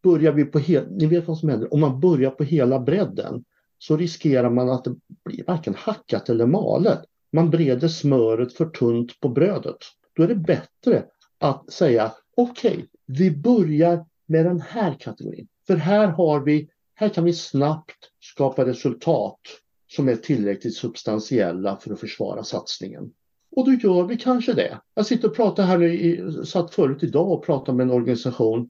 Börjar 0.03 0.31
vi 0.31 0.45
på 0.45 0.59
hela, 0.59 0.87
ni 0.89 1.05
vet 1.05 1.27
vad 1.27 1.37
som 1.37 1.49
händer, 1.49 1.73
om 1.73 1.79
man 1.79 1.99
börjar 1.99 2.31
på 2.31 2.43
hela 2.43 2.79
bredden 2.79 3.43
så 3.77 3.97
riskerar 3.97 4.49
man 4.49 4.69
att 4.69 4.83
det 4.83 4.95
blir 5.25 5.43
varken 5.47 5.75
hackat 5.77 6.29
eller 6.29 6.45
malet. 6.45 6.99
Man 7.31 7.49
breder 7.49 7.87
smöret 7.87 8.53
för 8.53 8.65
tunt 8.65 9.19
på 9.19 9.29
brödet. 9.29 9.77
Då 10.13 10.23
är 10.23 10.27
det 10.27 10.35
bättre 10.35 11.05
att 11.41 11.73
säga 11.73 12.11
okej, 12.37 12.71
okay, 12.71 12.85
vi 13.05 13.31
börjar 13.31 14.05
med 14.25 14.45
den 14.45 14.61
här 14.61 14.95
kategorin. 14.99 15.47
För 15.67 15.75
här 15.75 16.07
har 16.07 16.39
vi, 16.39 16.69
här 16.95 17.09
kan 17.09 17.23
vi 17.23 17.33
snabbt 17.33 18.09
skapa 18.19 18.65
resultat 18.65 19.39
som 19.87 20.09
är 20.09 20.15
tillräckligt 20.15 20.75
substantiella 20.75 21.77
för 21.77 21.93
att 21.93 21.99
försvara 21.99 22.43
satsningen. 22.43 23.11
Och 23.55 23.65
då 23.65 23.73
gör 23.73 24.03
vi 24.03 24.17
kanske 24.17 24.53
det. 24.53 24.79
Jag 24.95 25.05
sitter 25.05 25.27
och 25.27 25.35
pratar 25.35 25.63
här 25.63 25.77
nu, 25.77 26.45
satt 26.45 26.73
förut 26.73 27.03
idag 27.03 27.31
och 27.31 27.45
pratade 27.45 27.77
med 27.77 27.83
en 27.83 27.91
organisation 27.91 28.69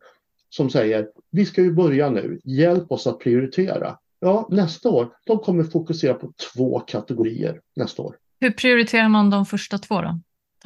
som 0.50 0.70
säger 0.70 1.08
vi 1.32 1.46
ska 1.46 1.62
ju 1.62 1.74
börja 1.74 2.10
nu, 2.10 2.40
hjälp 2.44 2.92
oss 2.92 3.08
att 3.08 3.20
prioritera. 3.20 3.98
Ja, 4.20 4.48
nästa 4.52 4.90
år, 4.90 5.14
de 5.26 5.40
kommer 5.40 5.64
fokusera 5.64 6.14
på 6.14 6.34
två 6.54 6.80
kategorier 6.80 7.62
nästa 7.76 8.02
år. 8.02 8.16
Hur 8.40 8.52
prioriterar 8.52 9.10
man 9.10 9.30
de 9.30 9.46
första 9.46 9.78
två 9.78 10.02
då? 10.02 10.20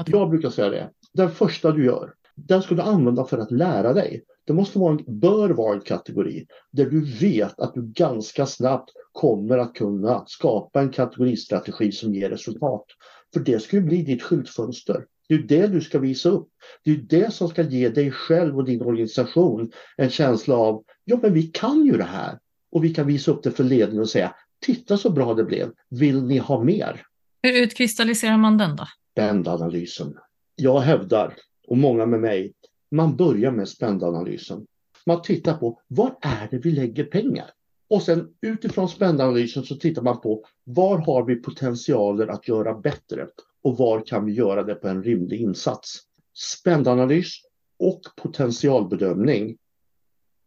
Jag 0.05 0.29
brukar 0.29 0.49
säga 0.49 0.69
det. 0.69 0.89
Den 1.15 1.31
första 1.31 1.71
du 1.71 1.85
gör, 1.85 2.13
den 2.35 2.61
ska 2.61 2.75
du 2.75 2.81
använda 2.81 3.25
för 3.25 3.37
att 3.37 3.51
lära 3.51 3.93
dig. 3.93 4.23
Det 4.45 4.53
måste 4.53 4.79
vara 4.79 4.91
en, 4.91 5.19
bör 5.19 5.49
vara 5.49 5.75
en 5.75 5.81
kategori 5.81 6.47
där 6.71 6.85
du 6.85 7.05
vet 7.19 7.59
att 7.59 7.73
du 7.73 7.81
ganska 7.81 8.45
snabbt 8.45 8.89
kommer 9.11 9.57
att 9.57 9.73
kunna 9.73 10.23
skapa 10.27 10.81
en 10.81 10.89
kategoristrategi 10.89 11.91
som 11.91 12.13
ger 12.13 12.29
resultat. 12.29 12.85
För 13.33 13.39
det 13.39 13.59
ska 13.59 13.75
ju 13.75 13.83
bli 13.83 14.01
ditt 14.01 14.23
skyltfönster. 14.23 15.05
Det 15.27 15.35
är 15.35 15.39
det 15.39 15.67
du 15.67 15.81
ska 15.81 15.99
visa 15.99 16.29
upp. 16.29 16.47
Det 16.83 16.91
är 16.91 16.95
det 16.95 17.33
som 17.33 17.49
ska 17.49 17.61
ge 17.61 17.89
dig 17.89 18.11
själv 18.11 18.57
och 18.57 18.65
din 18.65 18.81
organisation 18.81 19.71
en 19.97 20.09
känsla 20.09 20.55
av, 20.55 20.83
ja 21.05 21.19
men 21.21 21.33
vi 21.33 21.43
kan 21.43 21.85
ju 21.85 21.97
det 21.97 22.03
här. 22.03 22.39
Och 22.71 22.83
vi 22.83 22.93
kan 22.93 23.07
visa 23.07 23.31
upp 23.31 23.43
det 23.43 23.51
för 23.51 23.63
ledningen 23.63 24.01
och 24.01 24.09
säga, 24.09 24.35
titta 24.65 24.97
så 24.97 25.09
bra 25.09 25.33
det 25.33 25.43
blev, 25.43 25.71
vill 25.89 26.23
ni 26.23 26.37
ha 26.37 26.63
mer? 26.63 27.01
Hur 27.41 27.63
utkristalliserar 27.63 28.37
man 28.37 28.57
den 28.57 28.75
då? 28.75 28.87
Spändanalysen. 29.11 30.13
Jag 30.55 30.79
hävdar, 30.79 31.35
och 31.67 31.77
många 31.77 32.05
med 32.05 32.19
mig, 32.19 32.53
man 32.91 33.15
börjar 33.15 33.51
med 33.51 33.69
spändanalysen. 33.69 34.65
Man 35.05 35.21
tittar 35.21 35.53
på 35.53 35.79
var 35.87 36.17
är 36.21 36.47
det 36.51 36.57
vi 36.57 36.71
lägger 36.71 37.03
pengar? 37.03 37.49
Och 37.89 38.01
sen 38.01 38.29
utifrån 38.41 38.89
spändanalysen 38.89 39.63
så 39.63 39.75
tittar 39.75 40.01
man 40.01 40.21
på 40.21 40.45
var 40.63 40.97
har 40.97 41.25
vi 41.25 41.35
potentialer 41.35 42.27
att 42.27 42.47
göra 42.47 42.73
bättre 42.73 43.27
och 43.61 43.77
var 43.77 44.05
kan 44.05 44.25
vi 44.25 44.33
göra 44.33 44.63
det 44.63 44.75
på 44.75 44.87
en 44.87 45.03
rimlig 45.03 45.41
insats? 45.41 45.99
Spändanalys 46.33 47.41
och 47.79 48.01
potentialbedömning. 48.15 49.57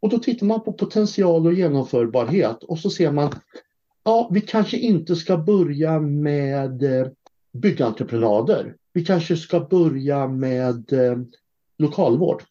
Och 0.01 0.09
då 0.09 0.19
tittar 0.19 0.47
man 0.47 0.65
på 0.65 0.73
potential 0.73 1.47
och 1.47 1.55
genomförbarhet 1.55 2.63
och 2.63 2.79
så 2.79 2.91
ser 2.91 3.13
man 3.13 3.33
ja, 4.05 4.31
vi 4.33 4.41
kanske 4.41 4.77
inte 4.77 5.17
ska 5.17 5.37
börja 5.37 6.01
med 6.01 6.83
eh, 6.83 7.07
byggentreprenader. 7.53 8.77
Vi 8.99 9.05
kanske 9.05 9.37
ska 9.37 9.61
börja 9.61 10.29
med 10.29 10.93
eh, 10.93 11.19
lokalvård. 11.79 12.43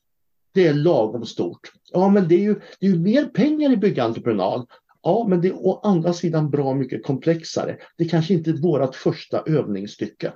Det 0.52 0.68
är 0.68 0.74
lagom 0.74 1.26
stort. 1.26 1.72
Ja, 1.92 2.10
men 2.10 2.28
det 2.28 2.36
är 2.36 2.40
ju, 2.40 2.56
det 2.80 2.86
är 2.86 2.90
ju 2.90 3.00
mer 3.00 3.26
pengar 3.26 3.72
i 3.72 3.78
byggentreprenad. 3.78 4.68
Ja, 5.02 5.26
men 5.30 5.42
det 5.42 5.48
är 5.48 5.56
å 5.68 5.82
andra 5.84 6.14
sidan 6.14 6.50
bra 6.50 6.74
mycket 6.74 7.06
komplexare. 7.06 7.78
Det 7.98 8.06
kanske 8.06 8.34
inte 8.34 8.50
är 8.50 8.54
vårt 8.54 8.96
första 8.96 9.42
övningsstycke. 9.42 10.28
Eh, 10.28 10.34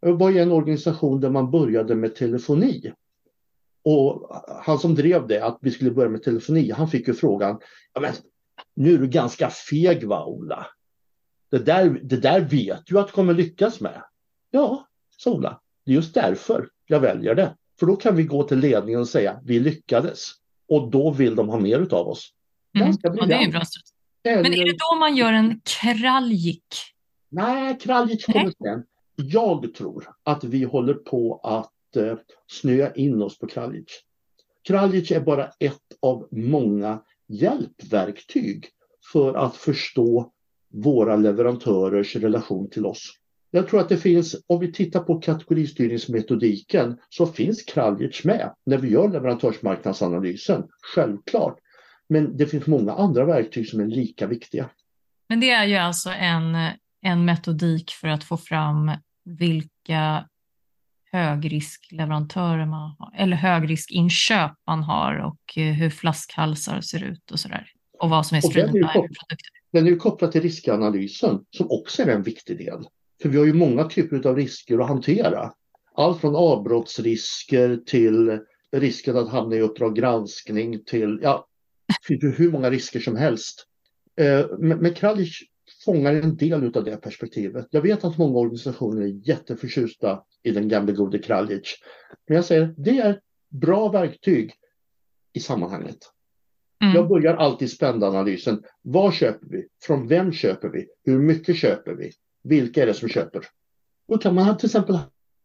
Jag 0.00 0.18
var 0.18 0.30
i 0.30 0.38
en 0.38 0.52
organisation 0.52 1.20
där 1.20 1.30
man 1.30 1.50
började 1.50 1.94
med 1.94 2.14
telefoni. 2.14 2.92
Och 3.84 4.28
han 4.64 4.78
som 4.78 4.94
drev 4.94 5.26
det, 5.26 5.44
att 5.44 5.58
vi 5.60 5.70
skulle 5.70 5.90
börja 5.90 6.10
med 6.10 6.22
telefoni, 6.22 6.70
han 6.70 6.88
fick 6.88 7.08
ju 7.08 7.14
frågan, 7.14 7.58
ja, 7.92 8.00
men, 8.00 8.12
nu 8.74 8.94
är 8.94 8.98
du 8.98 9.08
ganska 9.08 9.50
feg 9.50 10.04
va 10.04 10.24
Ola? 10.24 10.66
Det 11.50 11.58
där, 11.58 12.00
det 12.02 12.16
där 12.16 12.40
vet 12.40 12.86
du 12.86 12.98
att 12.98 13.06
du 13.06 13.12
kommer 13.12 13.34
lyckas 13.34 13.80
med. 13.80 14.02
Ja, 14.50 14.86
sa 15.16 15.30
Ola, 15.30 15.60
det 15.84 15.92
är 15.92 15.94
just 15.94 16.14
därför 16.14 16.68
jag 16.86 17.00
väljer 17.00 17.34
det. 17.34 17.56
För 17.80 17.86
då 17.86 17.96
kan 17.96 18.16
vi 18.16 18.22
gå 18.22 18.42
till 18.42 18.58
ledningen 18.58 19.00
och 19.00 19.08
säga 19.08 19.40
vi 19.44 19.60
lyckades. 19.60 20.30
Och 20.68 20.90
då 20.90 21.10
vill 21.10 21.34
de 21.34 21.48
ha 21.48 21.58
mer 21.58 21.94
av 21.94 22.08
oss. 22.08 22.32
Mm. 22.76 22.92
Ja, 23.02 23.10
det 23.26 23.34
är 23.34 23.50
bra 23.50 23.62
Eller... 24.24 24.42
Men 24.42 24.54
är 24.54 24.64
det 24.64 24.76
då 24.90 24.98
man 24.98 25.16
gör 25.16 25.32
en 25.32 25.60
kraljik? 25.64 26.66
Nej, 27.28 27.78
kraljik 27.80 28.26
kommer 28.26 28.52
sen. 28.62 28.84
Jag 29.16 29.74
tror 29.74 30.08
att 30.22 30.44
vi 30.44 30.64
håller 30.64 30.94
på 30.94 31.40
att 31.42 31.96
eh, 31.96 32.18
snöa 32.46 32.92
in 32.92 33.22
oss 33.22 33.38
på 33.38 33.46
kraljic. 33.46 34.04
Kraljic 34.62 35.10
är 35.10 35.20
bara 35.20 35.50
ett 35.58 35.80
av 36.02 36.28
många 36.30 37.02
hjälpverktyg 37.28 38.68
för 39.12 39.34
att 39.34 39.56
förstå 39.56 40.32
våra 40.68 41.16
leverantörers 41.16 42.16
relation 42.16 42.70
till 42.70 42.86
oss. 42.86 43.12
Jag 43.54 43.68
tror 43.68 43.80
att 43.80 43.88
det 43.88 43.96
finns, 43.96 44.36
om 44.46 44.60
vi 44.60 44.72
tittar 44.72 45.00
på 45.00 45.20
kategoristyrningsmetodiken 45.20 46.98
så 47.08 47.26
finns 47.26 47.62
Kraljic 47.62 48.24
med 48.24 48.54
när 48.66 48.78
vi 48.78 48.90
gör 48.90 49.08
leverantörsmarknadsanalysen, 49.08 50.64
självklart. 50.94 51.58
Men 52.08 52.36
det 52.36 52.46
finns 52.46 52.66
många 52.66 52.92
andra 52.92 53.24
verktyg 53.24 53.68
som 53.68 53.80
är 53.80 53.86
lika 53.86 54.26
viktiga. 54.26 54.70
Men 55.28 55.40
det 55.40 55.50
är 55.50 55.64
ju 55.64 55.76
alltså 55.76 56.10
en, 56.10 56.56
en 57.02 57.24
metodik 57.24 57.90
för 57.90 58.08
att 58.08 58.24
få 58.24 58.36
fram 58.36 58.90
vilka 59.24 60.28
högriskleverantörer 61.12 62.66
man 62.66 62.96
har, 62.98 63.12
eller 63.16 63.36
högriskinköp 63.36 64.52
man 64.66 64.82
har 64.82 65.16
och 65.16 65.40
hur 65.54 65.90
flaskhalsar 65.90 66.80
ser 66.80 67.04
ut 67.04 67.30
och 67.30 67.40
sådär. 67.40 67.66
Och 67.98 68.10
vad 68.10 68.26
som 68.26 68.36
är 68.36 68.40
stridbara 68.40 68.92
produkter. 68.92 69.38
Den 69.72 69.86
är 69.86 69.90
ju 69.90 69.96
kopplad 69.96 70.32
till 70.32 70.42
riskanalysen 70.42 71.44
som 71.50 71.70
också 71.70 72.02
är 72.02 72.06
en 72.06 72.22
viktig 72.22 72.58
del. 72.58 72.84
För 73.22 73.28
vi 73.28 73.38
har 73.38 73.44
ju 73.44 73.52
många 73.52 73.84
typer 73.84 74.26
av 74.28 74.36
risker 74.36 74.78
att 74.78 74.88
hantera. 74.88 75.52
Allt 75.94 76.20
från 76.20 76.36
avbrottsrisker 76.36 77.76
till 77.86 78.38
risken 78.72 79.16
att 79.16 79.28
hamna 79.28 79.56
i 79.56 79.60
Uppdrag 79.60 79.96
granskning 79.96 80.84
till, 80.84 81.18
ja, 81.22 81.46
hur 82.08 82.52
många 82.52 82.70
risker 82.70 83.00
som 83.00 83.16
helst. 83.16 83.66
Eh, 84.16 84.46
men 84.58 84.94
Kralic 84.94 85.40
fångar 85.84 86.14
en 86.14 86.36
del 86.36 86.76
av 86.76 86.84
det 86.84 86.96
perspektivet. 86.96 87.66
Jag 87.70 87.82
vet 87.82 88.04
att 88.04 88.18
många 88.18 88.38
organisationer 88.38 89.02
är 89.02 89.28
jätteförtjusta 89.28 90.22
i 90.42 90.50
den 90.50 90.68
gamla 90.68 90.92
gode 90.92 91.18
Kralic. 91.18 91.76
Men 92.28 92.36
jag 92.36 92.44
säger, 92.44 92.74
det 92.76 92.98
är 92.98 93.20
bra 93.48 93.88
verktyg 93.88 94.52
i 95.32 95.40
sammanhanget. 95.40 95.98
Mm. 96.82 96.94
Jag 96.94 97.08
börjar 97.08 97.34
alltid 97.34 97.70
spända 97.70 98.26
Vad 98.82 99.14
köper 99.14 99.46
vi? 99.46 99.66
Från 99.82 100.08
vem 100.08 100.32
köper 100.32 100.68
vi? 100.68 100.86
Hur 101.04 101.18
mycket 101.18 101.56
köper 101.56 101.92
vi? 101.92 102.12
Vilka 102.44 102.82
är 102.82 102.86
det 102.86 102.94
som 102.94 103.08
köper? 103.08 103.46
Då 104.08 104.18
kan 104.18 104.34
man 104.34 104.56
till 104.56 104.66
exempel 104.66 104.98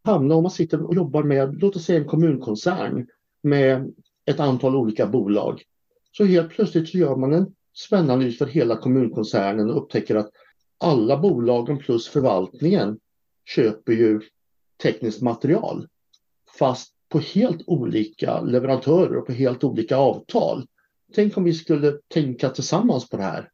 hamna 0.04 0.36
om 0.36 0.44
man 0.44 0.52
sitter 0.52 0.86
och 0.86 0.96
jobbar 0.96 1.24
med, 1.24 1.62
låt 1.62 1.76
oss 1.76 1.86
säga 1.86 2.00
en 2.00 2.08
kommunkoncern 2.08 3.08
med 3.44 3.94
ett 4.26 4.40
antal 4.40 4.76
olika 4.76 5.08
bolag. 5.08 5.64
Så 6.12 6.26
helt 6.26 6.50
plötsligt 6.50 6.90
så 6.90 6.98
gör 6.98 7.16
man 7.16 7.34
en 7.34 7.56
spännanalys 7.74 8.38
för 8.38 8.46
hela 8.46 8.76
kommunkoncernen 8.76 9.70
och 9.70 9.84
upptäcker 9.84 10.16
att 10.16 10.30
alla 10.78 11.18
bolagen 11.18 11.78
plus 11.78 12.08
förvaltningen 12.08 13.00
köper 13.46 13.94
ju 13.94 14.22
tekniskt 14.84 15.22
material. 15.22 15.88
Fast 16.60 16.94
på 17.10 17.20
helt 17.20 17.62
olika 17.68 18.42
leverantörer 18.42 19.18
och 19.18 19.26
på 19.26 19.32
helt 19.32 19.64
olika 19.64 19.98
avtal. 19.98 20.66
Tänk 21.16 21.38
om 21.38 21.44
vi 21.44 21.54
skulle 21.54 22.00
tänka 22.08 22.50
tillsammans 22.50 23.10
på 23.10 23.18
det 23.18 23.24
här. 23.24 23.50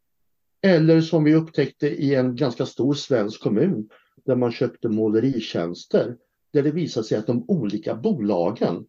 Eller 0.66 1.02
som 1.02 1.24
vi 1.24 1.36
upptäckte 1.36 1.88
i 1.88 2.16
en 2.16 2.36
ganska 2.36 2.66
stor 2.66 2.94
svensk 2.94 3.42
kommun 3.42 3.90
där 4.26 4.36
man 4.36 4.52
köpte 4.52 4.90
måleritjänster. 4.90 6.18
Där 6.54 6.64
det 6.64 6.72
visade 6.72 7.06
sig 7.06 7.18
att 7.18 7.28
de 7.28 7.46
olika 7.48 7.96
bolagen 7.96 8.86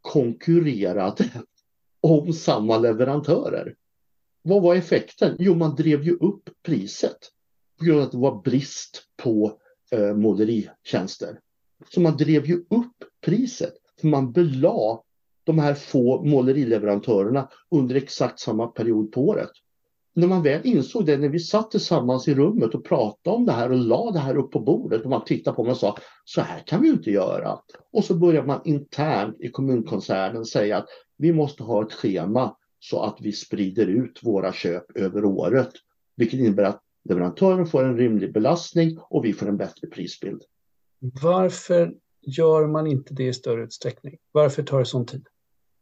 konkurrerade 0.00 1.24
om 2.00 2.32
samma 2.32 2.78
leverantörer. 2.78 3.74
Vad 4.42 4.62
var 4.62 4.74
effekten? 4.74 5.36
Jo, 5.38 5.54
man 5.54 5.74
drev 5.74 6.02
ju 6.02 6.12
upp 6.12 6.50
priset 6.62 7.18
på 7.78 7.84
grund 7.84 8.00
av 8.00 8.06
att 8.06 8.12
det 8.12 8.18
var 8.18 8.42
brist 8.42 9.02
på 9.22 9.58
eh, 9.90 10.14
måleritjänster. 10.14 11.40
Så 11.88 12.00
man 12.00 12.16
drev 12.16 12.46
ju 12.46 12.56
upp 12.56 12.96
priset, 13.20 13.74
för 14.00 14.08
man 14.08 14.32
belade 14.32 14.98
de 15.44 15.58
här 15.58 15.74
få 15.74 16.24
målerileverantörerna 16.24 17.48
under 17.70 17.94
exakt 17.94 18.40
samma 18.40 18.66
period 18.66 19.12
på 19.12 19.20
året. 19.20 19.50
När 20.20 20.26
man 20.26 20.42
väl 20.42 20.66
insåg 20.66 21.06
det, 21.06 21.16
när 21.16 21.28
vi 21.28 21.38
satt 21.38 21.70
tillsammans 21.70 22.28
i 22.28 22.34
rummet 22.34 22.74
och 22.74 22.84
pratade 22.84 23.36
om 23.36 23.46
det 23.46 23.52
här 23.52 23.70
och 23.70 23.78
la 23.78 24.10
det 24.10 24.18
här 24.18 24.36
upp 24.36 24.50
på 24.50 24.60
bordet 24.60 25.02
och 25.02 25.10
man 25.10 25.24
tittade 25.24 25.56
på 25.56 25.62
mig 25.62 25.70
och 25.70 25.76
sa 25.76 25.96
så 26.24 26.40
här 26.40 26.62
kan 26.66 26.82
vi 26.82 26.88
inte 26.88 27.10
göra. 27.10 27.58
Och 27.92 28.04
så 28.04 28.14
började 28.14 28.46
man 28.46 28.60
internt 28.64 29.36
i 29.40 29.50
kommunkoncernen 29.50 30.44
säga 30.44 30.76
att 30.76 30.86
vi 31.16 31.32
måste 31.32 31.62
ha 31.62 31.82
ett 31.82 31.92
schema 31.92 32.56
så 32.80 33.02
att 33.02 33.16
vi 33.20 33.32
sprider 33.32 33.86
ut 33.86 34.20
våra 34.22 34.52
köp 34.52 34.96
över 34.96 35.24
året. 35.24 35.70
Vilket 36.16 36.40
innebär 36.40 36.64
att 36.64 36.80
leverantören 37.08 37.66
får 37.66 37.84
en 37.84 37.96
rimlig 37.96 38.32
belastning 38.32 38.98
och 39.10 39.24
vi 39.24 39.32
får 39.32 39.48
en 39.48 39.56
bättre 39.56 39.88
prisbild. 39.88 40.42
Varför 41.22 41.94
gör 42.22 42.66
man 42.66 42.86
inte 42.86 43.14
det 43.14 43.26
i 43.26 43.32
större 43.32 43.62
utsträckning? 43.62 44.18
Varför 44.32 44.62
tar 44.62 44.78
det 44.78 44.84
sån 44.84 45.06
tid? 45.06 45.26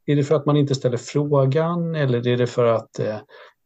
Är 0.07 0.17
det 0.17 0.25
för 0.25 0.35
att 0.35 0.47
man 0.47 0.57
inte 0.57 0.75
ställer 0.75 0.97
frågan 0.97 1.95
eller 1.95 2.27
är 2.27 2.37
det 2.37 2.47
för 2.47 2.65
att 2.65 2.99
eh, 2.99 3.19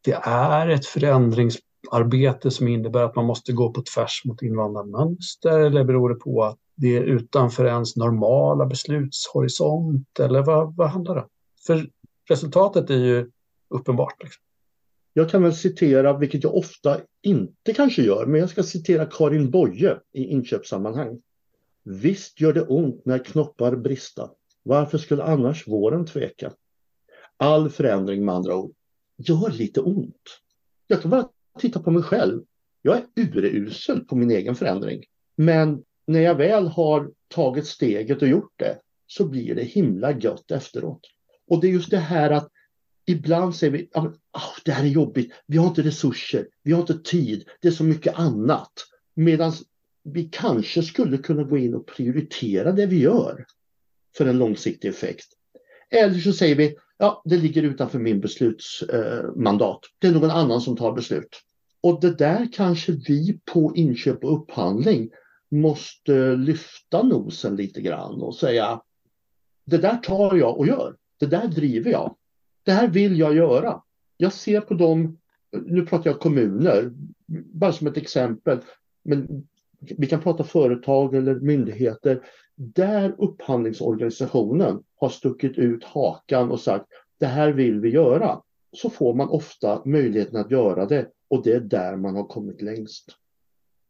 det 0.03 0.19
är 0.23 0.67
ett 0.67 0.85
förändringsarbete 0.85 2.51
som 2.51 2.67
innebär 2.67 3.03
att 3.03 3.15
man 3.15 3.25
måste 3.25 3.53
gå 3.53 3.71
på 3.71 3.81
tvärs 3.81 4.21
mot 4.25 4.41
invandrarmönster. 4.41 5.59
eller 5.59 5.83
beror 5.83 6.09
det 6.09 6.15
på 6.15 6.43
att 6.43 6.57
det 6.75 6.97
är 6.97 7.01
utanför 7.01 7.65
ens 7.65 7.95
normala 7.95 8.65
beslutshorisont 8.65 10.19
eller 10.19 10.41
vad, 10.41 10.75
vad 10.75 10.89
handlar 10.89 11.15
det 11.15 11.21
om? 11.21 11.29
För 11.67 11.89
resultatet 12.29 12.89
är 12.89 12.97
ju 12.97 13.31
uppenbart. 13.69 14.23
Liksom. 14.23 14.43
Jag 15.13 15.29
kan 15.29 15.43
väl 15.43 15.55
citera, 15.55 16.17
vilket 16.17 16.43
jag 16.43 16.55
ofta 16.55 16.99
inte 17.21 17.73
kanske 17.73 18.01
gör, 18.01 18.25
men 18.25 18.39
jag 18.39 18.49
ska 18.49 18.63
citera 18.63 19.05
Karin 19.05 19.51
Boye 19.51 19.97
i 20.13 20.25
inköpssammanhang. 20.25 21.21
Visst 21.83 22.41
gör 22.41 22.53
det 22.53 22.61
ont 22.61 23.05
när 23.05 23.19
knoppar 23.19 23.75
brista. 23.75 24.29
Varför 24.63 24.97
skulle 24.97 25.23
annars 25.23 25.67
våren 25.67 26.05
tveka? 26.05 26.51
All 27.37 27.69
förändring 27.69 28.25
med 28.25 28.35
andra 28.35 28.55
ord 28.55 28.73
gör 29.29 29.51
lite 29.51 29.81
ont. 29.81 30.39
Jag 30.87 31.01
kan 31.01 31.11
bara 31.11 31.29
titta 31.59 31.79
på 31.79 31.91
mig 31.91 32.03
själv. 32.03 32.41
Jag 32.81 32.97
är 32.97 33.03
urusel 33.15 33.99
på 33.99 34.15
min 34.15 34.31
egen 34.31 34.55
förändring. 34.55 35.03
Men 35.35 35.83
när 36.07 36.19
jag 36.19 36.35
väl 36.35 36.67
har 36.67 37.11
tagit 37.27 37.67
steget 37.67 38.21
och 38.21 38.27
gjort 38.27 38.53
det 38.55 38.79
så 39.07 39.25
blir 39.27 39.55
det 39.55 39.63
himla 39.63 40.11
gött 40.11 40.51
efteråt. 40.51 41.01
Och 41.47 41.61
det 41.61 41.67
är 41.67 41.71
just 41.71 41.89
det 41.89 41.97
här 41.97 42.31
att 42.31 42.49
ibland 43.05 43.55
säger 43.55 43.73
vi 43.73 43.89
att 43.93 44.05
oh, 44.05 44.13
ah, 44.31 44.55
det 44.65 44.71
här 44.71 44.83
är 44.83 44.87
jobbigt, 44.89 45.33
vi 45.47 45.57
har 45.57 45.67
inte 45.67 45.81
resurser, 45.81 46.47
vi 46.63 46.71
har 46.71 46.81
inte 46.81 46.99
tid, 46.99 47.43
det 47.61 47.67
är 47.67 47.71
så 47.71 47.83
mycket 47.83 48.19
annat. 48.19 48.71
Medan 49.13 49.53
vi 50.03 50.29
kanske 50.31 50.83
skulle 50.83 51.17
kunna 51.17 51.43
gå 51.43 51.57
in 51.57 51.75
och 51.75 51.87
prioritera 51.87 52.71
det 52.71 52.85
vi 52.85 52.99
gör 52.99 53.45
för 54.17 54.25
en 54.25 54.37
långsiktig 54.37 54.89
effekt. 54.89 55.27
Eller 55.89 56.19
så 56.19 56.33
säger 56.33 56.55
vi 56.55 56.75
ja, 57.03 57.21
det 57.25 57.37
ligger 57.37 57.63
utanför 57.63 57.99
min 57.99 58.19
beslutsmandat. 58.19 59.79
Eh, 59.85 59.89
det 59.99 60.07
är 60.07 60.11
någon 60.11 60.31
annan 60.31 60.61
som 60.61 60.77
tar 60.77 60.91
beslut. 60.91 61.41
Och 61.81 62.01
det 62.01 62.17
där 62.17 62.47
kanske 62.53 62.91
vi 62.91 63.39
på 63.53 63.75
inköp 63.75 64.23
och 64.23 64.41
upphandling 64.41 65.09
måste 65.51 66.35
lyfta 66.35 67.03
nosen 67.03 67.55
lite 67.55 67.81
grann 67.81 68.21
och 68.21 68.35
säga 68.35 68.81
det 69.65 69.77
där 69.77 69.97
tar 69.97 70.35
jag 70.35 70.57
och 70.57 70.67
gör. 70.67 70.95
Det 71.19 71.25
där 71.25 71.47
driver 71.47 71.91
jag. 71.91 72.15
Det 72.63 72.71
här 72.71 72.87
vill 72.87 73.19
jag 73.19 73.35
göra. 73.35 73.81
Jag 74.17 74.33
ser 74.33 74.61
på 74.61 74.73
dem, 74.73 75.17
nu 75.65 75.85
pratar 75.85 76.09
jag 76.09 76.19
kommuner, 76.19 76.91
bara 77.53 77.71
som 77.73 77.87
ett 77.87 77.97
exempel, 77.97 78.59
men 79.03 79.47
vi 79.79 80.07
kan 80.07 80.21
prata 80.21 80.43
företag 80.43 81.15
eller 81.15 81.35
myndigheter, 81.35 82.23
där 82.55 83.15
upphandlingsorganisationen 83.17 84.83
har 84.99 85.09
stuckit 85.09 85.57
ut 85.57 85.83
hakan 85.83 86.51
och 86.51 86.59
sagt 86.59 86.85
det 87.19 87.25
här 87.25 87.51
vill 87.51 87.79
vi 87.79 87.89
göra, 87.89 88.41
så 88.77 88.89
får 88.89 89.13
man 89.13 89.29
ofta 89.29 89.81
möjligheten 89.85 90.39
att 90.39 90.51
göra 90.51 90.85
det 90.85 91.07
och 91.29 91.43
det 91.43 91.53
är 91.53 91.59
där 91.59 91.95
man 91.97 92.15
har 92.15 92.23
kommit 92.23 92.61
längst. 92.61 93.09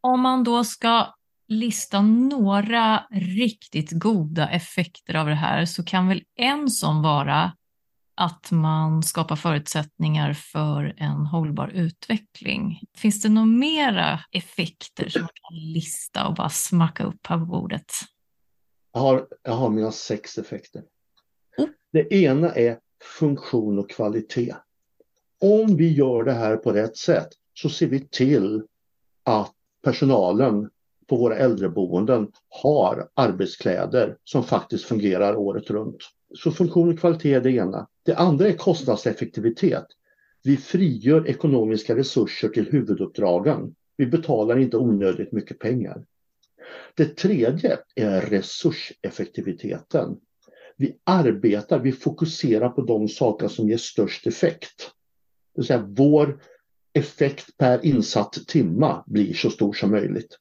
Om 0.00 0.20
man 0.20 0.44
då 0.44 0.64
ska 0.64 1.14
lista 1.48 2.02
några 2.02 3.04
riktigt 3.10 3.90
goda 3.90 4.48
effekter 4.48 5.14
av 5.14 5.26
det 5.26 5.34
här 5.34 5.64
så 5.64 5.84
kan 5.84 6.08
väl 6.08 6.22
en 6.36 6.70
sån 6.70 7.02
vara 7.02 7.52
att 8.16 8.50
man 8.50 9.02
skapar 9.02 9.36
förutsättningar 9.36 10.32
för 10.32 10.94
en 10.96 11.26
hållbar 11.26 11.68
utveckling. 11.68 12.80
Finns 12.96 13.22
det 13.22 13.28
några 13.28 13.46
mera 13.46 14.20
effekter 14.30 15.08
som 15.08 15.22
man 15.22 15.30
kan 15.34 15.72
lista 15.72 16.26
och 16.26 16.34
bara 16.34 16.48
smacka 16.48 17.04
upp 17.04 17.26
här 17.26 17.38
på 17.38 17.44
bordet? 17.46 17.92
Jag 18.94 19.00
har, 19.00 19.26
jag 19.42 19.52
har 19.52 19.70
mina 19.70 19.92
sex 19.92 20.38
effekter. 20.38 20.82
Mm. 21.58 21.70
Det 21.92 22.14
ena 22.14 22.54
är 22.54 22.78
funktion 23.18 23.78
och 23.78 23.90
kvalitet. 23.90 24.54
Om 25.40 25.76
vi 25.76 25.92
gör 25.92 26.24
det 26.24 26.32
här 26.32 26.56
på 26.56 26.72
rätt 26.72 26.96
sätt 26.96 27.28
så 27.54 27.68
ser 27.68 27.86
vi 27.86 28.08
till 28.08 28.62
att 29.22 29.52
personalen 29.82 30.70
på 31.06 31.16
våra 31.16 31.36
äldreboenden 31.36 32.28
har 32.48 33.08
arbetskläder 33.14 34.16
som 34.24 34.44
faktiskt 34.44 34.84
fungerar 34.84 35.36
året 35.36 35.70
runt. 35.70 36.02
Så 36.34 36.50
funktion 36.50 36.92
och 36.92 36.98
kvalitet 36.98 37.34
är 37.34 37.40
det 37.40 37.52
ena. 37.52 37.88
Det 38.02 38.14
andra 38.14 38.48
är 38.48 38.52
kostnadseffektivitet. 38.52 39.86
Vi 40.42 40.56
frigör 40.56 41.28
ekonomiska 41.28 41.96
resurser 41.96 42.48
till 42.48 42.70
huvuduppdragen. 42.70 43.74
Vi 43.96 44.06
betalar 44.06 44.58
inte 44.58 44.76
onödigt 44.76 45.32
mycket 45.32 45.58
pengar. 45.58 46.04
Det 46.94 47.16
tredje 47.16 47.78
är 47.94 48.20
resurseffektiviteten. 48.20 50.16
Vi 50.76 50.98
arbetar, 51.04 51.78
vi 51.78 51.92
fokuserar 51.92 52.68
på 52.68 52.82
de 52.82 53.08
saker 53.08 53.48
som 53.48 53.68
ger 53.68 53.76
störst 53.76 54.26
effekt. 54.26 54.90
Det 55.54 55.60
vill 55.60 55.66
säga 55.66 55.86
vår 55.88 56.40
effekt 56.92 57.56
per 57.56 57.86
insatt 57.86 58.32
timma 58.48 59.04
blir 59.06 59.34
så 59.34 59.50
stor 59.50 59.72
som 59.72 59.90
möjligt. 59.90 60.38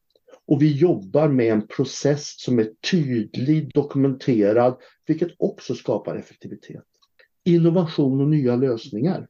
Och 0.48 0.62
vi 0.62 0.72
jobbar 0.72 1.28
med 1.28 1.52
en 1.52 1.68
process 1.68 2.42
som 2.42 2.60
är 2.60 2.70
tydlig, 2.92 3.74
dokumenterad, 3.74 4.78
vilket 5.06 5.32
också 5.38 5.76
skapar 5.76 6.16
effektivitet. 6.16 6.84
Innovation 7.46 8.22
och 8.22 8.28
nya 8.28 8.56
lösningar 8.56 9.28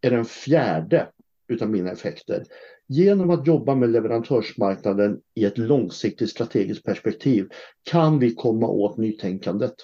är 0.00 0.10
den 0.10 0.24
fjärde 0.24 1.08
utav 1.48 1.70
mina 1.70 1.90
effekter. 1.90 2.44
Genom 2.90 3.30
att 3.30 3.46
jobba 3.46 3.74
med 3.74 3.90
leverantörsmarknaden 3.90 5.20
i 5.34 5.44
ett 5.44 5.58
långsiktigt 5.58 6.30
strategiskt 6.30 6.84
perspektiv 6.84 7.48
kan 7.82 8.18
vi 8.18 8.34
komma 8.34 8.68
åt 8.68 8.96
nytänkandet. 8.96 9.74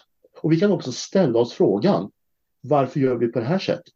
Och 0.40 0.52
vi 0.52 0.60
kan 0.60 0.72
också 0.72 0.92
ställa 0.92 1.38
oss 1.38 1.52
frågan, 1.52 2.10
varför 2.60 3.00
gör 3.00 3.16
vi 3.16 3.28
på 3.28 3.40
det 3.40 3.44
här 3.44 3.58
sättet? 3.58 3.94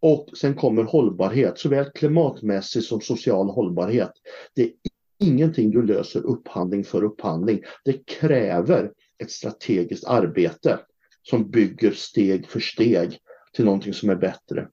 Och 0.00 0.28
sen 0.40 0.54
kommer 0.54 0.82
hållbarhet, 0.82 1.58
såväl 1.58 1.90
klimatmässig 1.94 2.84
som 2.84 3.00
social 3.00 3.50
hållbarhet. 3.50 4.12
Det 4.54 4.62
är 4.62 4.72
ingenting 5.18 5.70
du 5.70 5.82
löser 5.82 6.26
upphandling 6.26 6.84
för 6.84 7.04
upphandling. 7.04 7.62
Det 7.84 8.06
kräver 8.06 8.92
ett 9.18 9.30
strategiskt 9.30 10.04
arbete 10.06 10.80
som 11.22 11.50
bygger 11.50 11.90
steg 11.90 12.48
för 12.48 12.60
steg 12.60 13.18
till 13.52 13.64
någonting 13.64 13.94
som 13.94 14.10
är 14.10 14.16
bättre. 14.16 14.68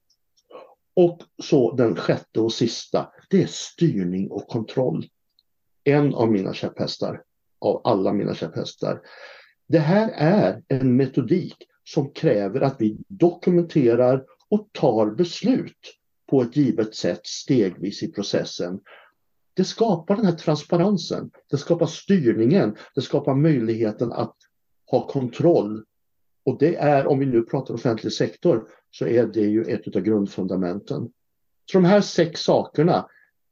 Och 0.96 1.22
så 1.44 1.76
den 1.76 1.96
sjätte 1.96 2.40
och 2.40 2.54
sista, 2.54 3.10
det 3.30 3.44
är 3.44 3.48
styrning 3.48 4.32
och 4.32 4.48
kontroll. 4.48 5.06
En 5.84 6.14
av 6.14 6.32
mina 6.32 6.54
käpphästar, 6.54 7.22
av 7.60 7.82
alla 7.84 8.14
mina 8.14 8.36
käpphästar. 8.36 9.02
Det 9.68 9.80
här 9.80 10.10
är 10.16 10.64
en 10.68 10.96
metodik 10.96 11.56
som 11.84 12.12
kräver 12.12 12.62
att 12.62 12.76
vi 12.80 12.98
dokumenterar 13.08 14.24
och 14.50 14.70
tar 14.72 15.12
beslut 15.12 15.96
på 16.30 16.42
ett 16.42 16.56
givet 16.56 16.96
sätt 16.96 17.22
stegvis 17.24 18.04
i 18.04 18.12
processen. 18.12 18.80
Det 19.54 19.64
skapar 19.64 20.16
den 20.16 20.26
här 20.26 20.36
transparensen, 20.36 21.32
det 21.50 21.58
skapar 21.58 21.86
styrningen, 21.86 22.76
det 22.96 23.02
skapar 23.02 23.36
möjligheten 23.36 24.12
att 24.12 24.36
ha 24.92 25.08
kontroll. 25.08 25.84
Och 26.46 26.58
det 26.60 26.76
är, 26.76 27.08
om 27.08 27.20
vi 27.20 27.26
nu 27.26 27.42
pratar 27.42 27.74
offentlig 27.74 28.14
sektor, 28.14 28.68
så 28.92 29.08
är 29.08 29.26
det 29.28 29.42
ju 29.42 29.64
ett 29.64 29.96
av 29.96 30.02
grundfundamenten. 30.02 31.12
Så 31.72 31.78
de 31.78 31.86
här 31.86 32.02
sex 32.02 32.42
sakerna, 32.42 33.08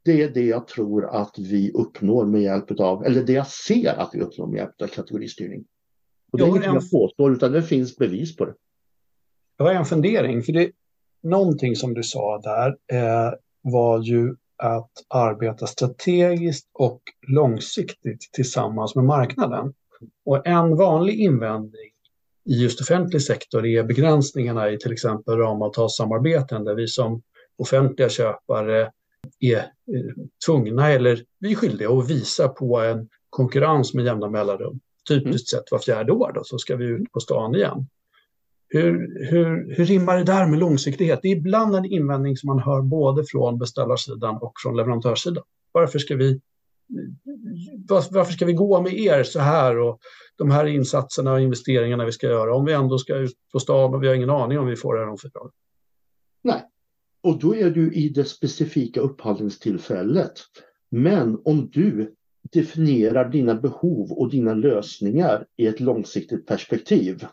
det 0.06 0.21
är 0.21 0.30
det 0.30 0.45
jag 0.45 0.67
tror 0.67 1.06
att 1.06 1.36
vi 1.38 1.71
uppnår 1.71 2.26
med 2.26 2.41
hjälp 2.41 2.80
av, 2.80 3.06
eller 3.06 3.23
det 3.23 3.34
jag 3.34 3.47
ser 3.47 3.99
att 3.99 4.10
vi 4.13 4.21
uppnår 4.21 4.47
med 4.47 4.58
hjälp 4.58 4.82
av 4.82 4.88
kategoristyrning. 4.88 5.65
Och 6.32 6.38
det 6.38 6.43
är 6.43 6.47
inget 6.47 6.65
jag 6.65 6.91
påstår, 6.91 7.34
utan 7.34 7.52
det 7.52 7.63
finns 7.63 7.97
bevis 7.97 8.36
på 8.36 8.45
det. 8.45 8.54
Det 9.58 9.63
var 9.63 9.71
en 9.71 9.86
fundering, 9.86 10.43
för 10.43 10.54
det, 10.54 10.71
någonting 11.23 11.76
som 11.76 11.93
du 11.93 12.04
sa 12.04 12.41
där 12.41 12.67
eh, 12.97 13.34
var 13.62 14.04
ju 14.04 14.36
att 14.58 14.91
arbeta 15.08 15.67
strategiskt 15.67 16.69
och 16.73 17.02
långsiktigt 17.28 18.30
tillsammans 18.32 18.95
med 18.95 19.06
marknaden. 19.06 19.73
Och 20.26 20.47
en 20.47 20.76
vanlig 20.76 21.19
invändning 21.19 21.91
i 22.45 22.54
just 22.54 22.82
offentlig 22.82 23.21
sektor 23.21 23.65
är 23.65 23.84
begränsningarna 23.84 24.71
i 24.71 24.78
till 24.78 24.91
exempel 24.91 25.38
ramavtalssamarbeten 25.38 26.63
där 26.63 26.76
vi 26.76 26.88
som 26.88 27.21
offentliga 27.57 28.09
köpare 28.09 28.91
är 29.39 29.57
eh, 29.57 29.65
tvungna 30.45 30.91
eller 30.91 31.23
vi 31.39 31.51
är 31.51 31.55
skyldiga 31.55 31.89
att 31.89 32.09
visa 32.09 32.47
på 32.47 32.79
en 32.79 33.09
konkurrens 33.29 33.93
med 33.93 34.05
jämna 34.05 34.29
mellanrum. 34.29 34.79
Typiskt 35.07 35.49
sett 35.49 35.71
var 35.71 35.79
fjärde 35.79 36.11
år 36.11 36.31
då, 36.35 36.43
så 36.43 36.57
ska 36.57 36.75
vi 36.75 36.85
ut 36.85 37.11
på 37.11 37.19
stan 37.19 37.55
igen. 37.55 37.87
Hur, 38.69 39.25
hur, 39.29 39.75
hur 39.75 39.85
rimmar 39.85 40.17
det 40.17 40.23
där 40.23 40.47
med 40.47 40.59
långsiktighet? 40.59 41.19
Det 41.21 41.27
är 41.27 41.35
ibland 41.35 41.75
en 41.75 41.85
invändning 41.85 42.37
som 42.37 42.47
man 42.47 42.59
hör 42.59 42.81
både 42.81 43.23
från 43.25 43.59
beställarsidan 43.59 44.37
och 44.37 44.53
från 44.63 44.77
leverantörssidan. 44.77 45.43
Varför 45.71 45.99
ska 45.99 46.15
vi, 46.15 46.41
varför 48.11 48.31
ska 48.31 48.45
vi 48.45 48.53
gå 48.53 48.81
med 48.81 48.93
er 48.93 49.23
så 49.23 49.39
här 49.39 49.79
och 49.79 49.99
de 50.35 50.51
här 50.51 50.65
insatserna 50.65 51.33
och 51.33 51.41
investeringarna 51.41 52.05
vi 52.05 52.11
ska 52.11 52.27
göra 52.27 52.55
om 52.55 52.65
vi 52.65 52.73
ändå 52.73 52.97
ska 52.97 53.15
ut 53.15 53.37
på 53.51 53.59
stan 53.59 53.93
och 53.93 54.03
vi 54.03 54.07
har 54.07 54.15
ingen 54.15 54.29
aning 54.29 54.59
om 54.59 54.67
vi 54.67 54.75
får 54.75 54.93
det 54.93 54.99
här 54.99 55.09
om 55.09 55.17
fyra 55.17 55.41
Nej, 56.41 56.63
och 57.23 57.39
då 57.39 57.55
är 57.55 57.69
du 57.69 57.93
i 57.93 58.09
det 58.09 58.25
specifika 58.25 59.01
upphandlingstillfället. 59.01 60.33
Men 60.89 61.41
om 61.45 61.69
du 61.73 62.15
definierar 62.53 63.29
dina 63.29 63.55
behov 63.55 64.12
och 64.12 64.31
dina 64.31 64.53
lösningar 64.53 65.45
i 65.57 65.67
ett 65.67 65.79
långsiktigt 65.79 66.45
perspektiv, 66.45 67.25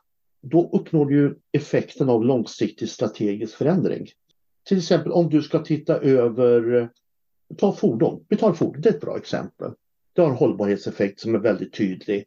då 0.43 0.71
uppnår 0.73 1.07
du 1.07 1.39
effekten 1.53 2.09
av 2.09 2.25
långsiktig 2.25 2.89
strategisk 2.89 3.55
förändring. 3.55 4.07
Till 4.69 4.79
exempel 4.79 5.13
om 5.13 5.29
du 5.31 5.43
ska 5.43 5.59
titta 5.59 5.97
över, 5.97 6.91
ta 7.57 7.73
fordon, 7.73 8.25
vi 8.29 8.37
tar 8.37 8.53
fordon, 8.53 8.83
det 8.83 8.89
är 8.89 8.95
ett 8.95 9.01
bra 9.01 9.17
exempel. 9.17 9.73
Det 10.13 10.23
har 10.23 10.31
en 10.31 10.37
hållbarhetseffekt 10.37 11.21
som 11.21 11.35
är 11.35 11.39
väldigt 11.39 11.75
tydlig. 11.75 12.25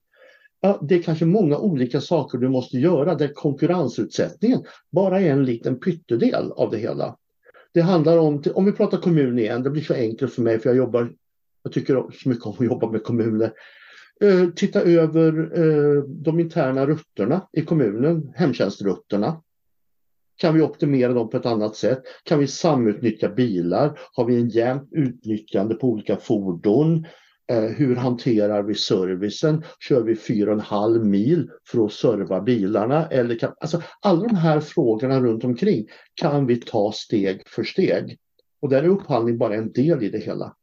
Ja, 0.62 0.80
det 0.90 0.96
är 0.96 1.02
kanske 1.02 1.26
många 1.26 1.58
olika 1.58 2.02
saker 2.02 2.38
du 2.38 2.50
måste 2.50 2.78
göra 2.78 3.16
där 3.16 3.34
konkurrensutsättningen 3.34 4.64
bara 4.92 5.22
är 5.22 5.32
en 5.32 5.46
liten 5.46 5.80
pyttedel 5.80 6.52
av 6.52 6.72
det 6.72 6.78
hela. 6.78 7.18
Det 7.74 7.82
handlar 7.82 8.18
om, 8.18 8.44
om 8.54 8.66
vi 8.66 8.72
pratar 8.72 8.98
kommun 8.98 9.40
igen, 9.40 9.64
det 9.64 9.70
blir 9.70 9.82
så 9.82 9.94
enkelt 9.94 10.34
för 10.34 10.42
mig 10.42 10.60
för 10.60 10.70
jag 10.70 10.78
jobbar, 10.78 11.14
jag 11.64 11.74
tycker 11.74 12.06
så 12.12 12.30
mycket 12.30 12.46
om 12.46 12.56
att 12.60 12.66
jobba 12.66 12.92
med 12.92 13.04
kommuner. 13.04 13.54
Eh, 14.22 14.50
titta 14.56 14.82
över 14.82 15.60
eh, 15.60 16.04
de 16.04 16.40
interna 16.40 16.86
rutterna 16.86 17.48
i 17.52 17.62
kommunen, 17.62 18.32
hemtjänstrutterna. 18.36 19.42
Kan 20.38 20.54
vi 20.54 20.62
optimera 20.62 21.14
dem 21.14 21.30
på 21.30 21.38
ett 21.38 21.46
annat 21.46 21.76
sätt? 21.76 22.04
Kan 22.24 22.40
vi 22.40 22.48
samutnyttja 22.48 23.30
bilar? 23.30 24.00
Har 24.14 24.26
vi 24.26 24.36
en 24.36 24.50
jämnt 24.50 24.90
utnyttjande 24.92 25.76
på 25.76 25.88
olika 25.88 26.16
fordon? 26.16 27.06
Eh, 27.48 27.64
hur 27.64 27.96
hanterar 27.96 28.64
vi 28.64 28.76
servicen? 28.76 29.64
Kör 29.80 30.02
vi 30.02 30.16
fyra 30.16 30.50
och 30.50 30.54
en 30.54 30.60
halv 30.60 31.06
mil 31.06 31.50
för 31.68 31.86
att 31.86 31.94
serva 31.94 32.42
bilarna? 32.42 33.08
Eller 33.08 33.40
kan, 33.40 33.54
alltså, 33.60 33.82
alla 34.02 34.28
de 34.28 34.36
här 34.36 34.60
frågorna 34.60 35.22
runt 35.22 35.44
omkring 35.44 35.88
kan 36.14 36.46
vi 36.46 36.56
ta 36.56 36.92
steg 36.92 37.42
för 37.48 37.64
steg. 37.64 38.18
Och 38.62 38.70
där 38.70 38.84
är 38.84 38.88
upphandling 38.88 39.38
bara 39.38 39.56
en 39.56 39.72
del 39.72 40.04
i 40.04 40.10
det 40.10 40.20
hela. 40.20 40.56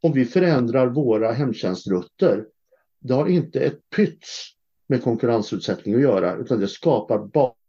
Om 0.00 0.12
vi 0.12 0.24
förändrar 0.24 0.86
våra 0.86 1.32
hemtjänstrutter, 1.32 2.44
det 3.00 3.14
har 3.14 3.26
inte 3.26 3.60
ett 3.60 3.90
pyts 3.96 4.52
med 4.86 5.02
konkurrensutsättning 5.02 5.94
att 5.94 6.00
göra 6.00 6.36
utan 6.36 6.60
det 6.60 6.68
skapar 6.68 7.18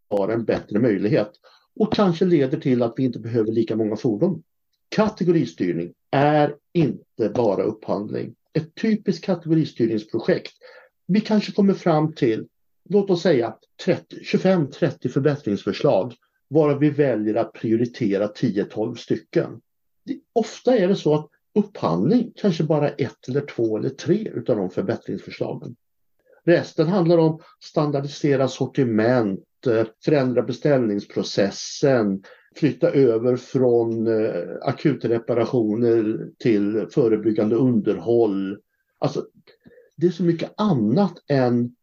bara 0.10 0.34
en 0.34 0.46
bättre 0.46 0.80
möjlighet 0.80 1.32
och 1.80 1.94
kanske 1.94 2.26
leder 2.26 2.60
till 2.60 2.84
att 2.84 2.94
vi 2.98 3.04
inte 3.04 3.20
behöver 3.20 3.52
lika 3.52 3.76
många 3.76 3.96
fordon. 3.96 4.44
Kategoristyrning 4.90 5.94
är 6.12 6.56
inte 6.74 7.30
bara 7.30 7.64
upphandling 7.64 8.36
ett 8.58 8.76
typiskt 8.76 9.26
kategoristyrningsprojekt. 9.26 10.54
Vi 11.08 11.22
kanske 11.22 11.52
kommer 11.52 11.74
fram 11.74 12.14
till, 12.14 12.48
låt 12.90 13.10
oss 13.10 13.22
säga 13.22 13.56
25-30 13.86 15.08
förbättringsförslag 15.10 16.14
varav 16.50 16.80
vi 16.80 16.90
väljer 16.90 17.36
att 17.36 17.54
prioritera 17.54 18.28
10-12 18.28 18.96
stycken. 18.96 19.62
Ofta 20.34 20.78
är 20.78 20.88
det 20.88 20.96
så 20.96 21.14
att 21.16 21.30
upphandling 21.56 22.34
kanske 22.36 22.64
bara 22.64 22.90
ett 22.90 23.28
eller 23.28 23.42
två 23.42 23.78
eller 23.78 23.90
tre 23.90 24.32
utav 24.36 24.58
de 24.58 24.70
förbättringsförslagen. 24.70 25.76
Resten 26.46 26.88
handlar 26.88 27.18
om 27.18 27.40
standardisera 27.64 28.48
sortiment, 28.48 29.68
eh, 29.68 29.86
förändra 30.06 30.42
beställningsprocessen, 30.42 32.24
flytta 32.58 32.92
över 32.92 33.36
från 33.36 34.08
eh, 34.08 34.44
akutreparationer 34.62 36.28
till 36.38 36.88
förebyggande 36.92 37.56
underhåll. 37.56 38.60
Alltså, 39.00 39.26
det 39.96 40.08
är 40.08 40.12
så 40.12 40.24
mycket 40.24 40.54
annat 40.58 41.14
än 41.28 41.76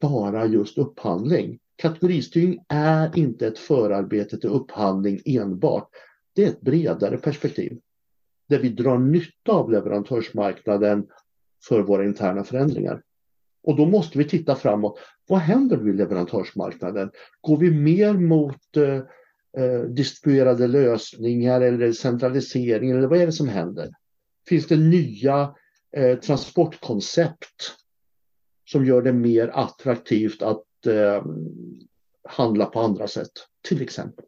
bara 0.00 0.46
just 0.46 0.78
upphandling. 0.78 1.58
Kategoristyrning 1.76 2.64
är 2.68 3.18
inte 3.18 3.46
ett 3.46 3.58
förarbete 3.58 4.38
till 4.38 4.50
upphandling 4.50 5.20
enbart. 5.24 5.88
Det 6.34 6.44
är 6.44 6.48
ett 6.48 6.60
bredare 6.60 7.16
perspektiv 7.16 7.78
där 8.48 8.58
vi 8.58 8.68
drar 8.68 8.98
nytta 8.98 9.52
av 9.52 9.70
leverantörsmarknaden 9.70 11.06
för 11.68 11.80
våra 11.82 12.04
interna 12.04 12.44
förändringar. 12.44 13.02
Och 13.62 13.76
då 13.76 13.86
måste 13.86 14.18
vi 14.18 14.24
titta 14.24 14.54
framåt. 14.54 14.98
Vad 15.28 15.38
händer 15.38 15.76
med 15.76 15.96
leverantörsmarknaden? 15.96 17.10
Går 17.40 17.56
vi 17.56 17.70
mer 17.70 18.12
mot 18.12 18.76
eh, 18.76 19.02
eh, 19.56 19.80
distribuerade 19.80 20.66
lösningar 20.66 21.60
eller 21.60 21.92
centralisering 21.92 22.90
eller 22.90 23.06
vad 23.06 23.20
är 23.20 23.26
det 23.26 23.32
som 23.32 23.48
händer? 23.48 23.90
Finns 24.48 24.66
det 24.66 24.76
nya 24.76 25.54
eh, 25.96 26.18
transportkoncept 26.18 27.76
som 28.64 28.84
gör 28.84 29.02
det 29.02 29.12
mer 29.12 29.48
attraktivt 29.48 30.42
att 30.42 30.86
eh, 30.86 31.24
handla 32.28 32.66
på 32.66 32.80
andra 32.80 33.08
sätt, 33.08 33.32
till 33.68 33.82
exempel? 33.82 34.24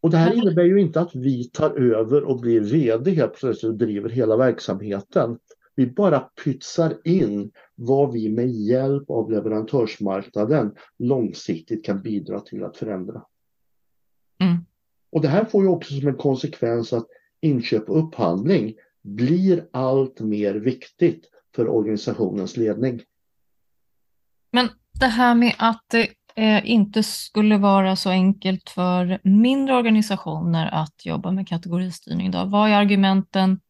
Och 0.00 0.10
det 0.10 0.16
här 0.16 0.34
innebär 0.34 0.64
ju 0.64 0.80
inte 0.80 1.00
att 1.00 1.14
vi 1.14 1.44
tar 1.44 1.70
över 1.70 2.22
och 2.22 2.40
blir 2.40 2.60
vd 2.60 3.10
helt 3.10 3.34
plötsligt 3.34 3.70
och 3.72 3.78
driver 3.78 4.08
hela 4.08 4.36
verksamheten. 4.36 5.38
Vi 5.74 5.86
bara 5.86 6.20
pytsar 6.20 6.98
in 7.04 7.50
vad 7.74 8.12
vi 8.12 8.28
med 8.28 8.50
hjälp 8.50 9.10
av 9.10 9.30
leverantörsmarknaden 9.30 10.74
långsiktigt 10.98 11.84
kan 11.84 12.02
bidra 12.02 12.40
till 12.40 12.64
att 12.64 12.76
förändra. 12.76 13.22
Mm. 14.40 14.64
Och 15.12 15.20
det 15.20 15.28
här 15.28 15.44
får 15.44 15.62
ju 15.62 15.68
också 15.68 15.94
som 15.94 16.08
en 16.08 16.16
konsekvens 16.16 16.92
att 16.92 17.06
inköp 17.40 17.88
och 17.88 17.98
upphandling 17.98 18.74
blir 19.02 19.68
allt 19.72 20.20
mer 20.20 20.54
viktigt 20.54 21.24
för 21.54 21.68
organisationens 21.68 22.56
ledning. 22.56 23.02
Men 24.52 24.68
det 25.00 25.06
här 25.06 25.34
med 25.34 25.54
att 25.58 25.84
det 25.90 26.08
eh, 26.34 26.70
inte 26.70 27.02
skulle 27.02 27.58
vara 27.58 27.96
så 27.96 28.10
enkelt 28.10 28.70
för 28.70 29.20
mindre 29.22 29.76
organisationer 29.76 30.66
att 30.66 31.06
jobba 31.06 31.30
med 31.30 31.48
kategoristyrning. 31.48 32.30
Då. 32.30 32.44
Vad 32.44 32.70
är 32.70 32.74
argumenten 32.74 33.60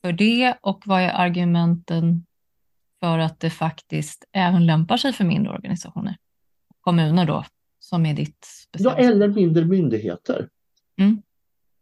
för 0.00 0.12
det 0.12 0.54
och 0.60 0.82
vad 0.86 1.00
är 1.00 1.12
argumenten 1.12 2.26
för 3.00 3.18
att 3.18 3.40
det 3.40 3.50
faktiskt 3.50 4.24
även 4.32 4.66
lämpar 4.66 4.96
sig 4.96 5.12
för 5.12 5.24
mindre 5.24 5.52
organisationer? 5.52 6.16
Kommuner 6.80 7.26
då, 7.26 7.44
som 7.92 8.06
är 8.06 8.14
ditt 8.14 8.46
Ja, 8.78 8.96
eller 8.96 9.28
mindre 9.28 9.64
myndigheter. 9.64 10.48
Mm. 11.00 11.22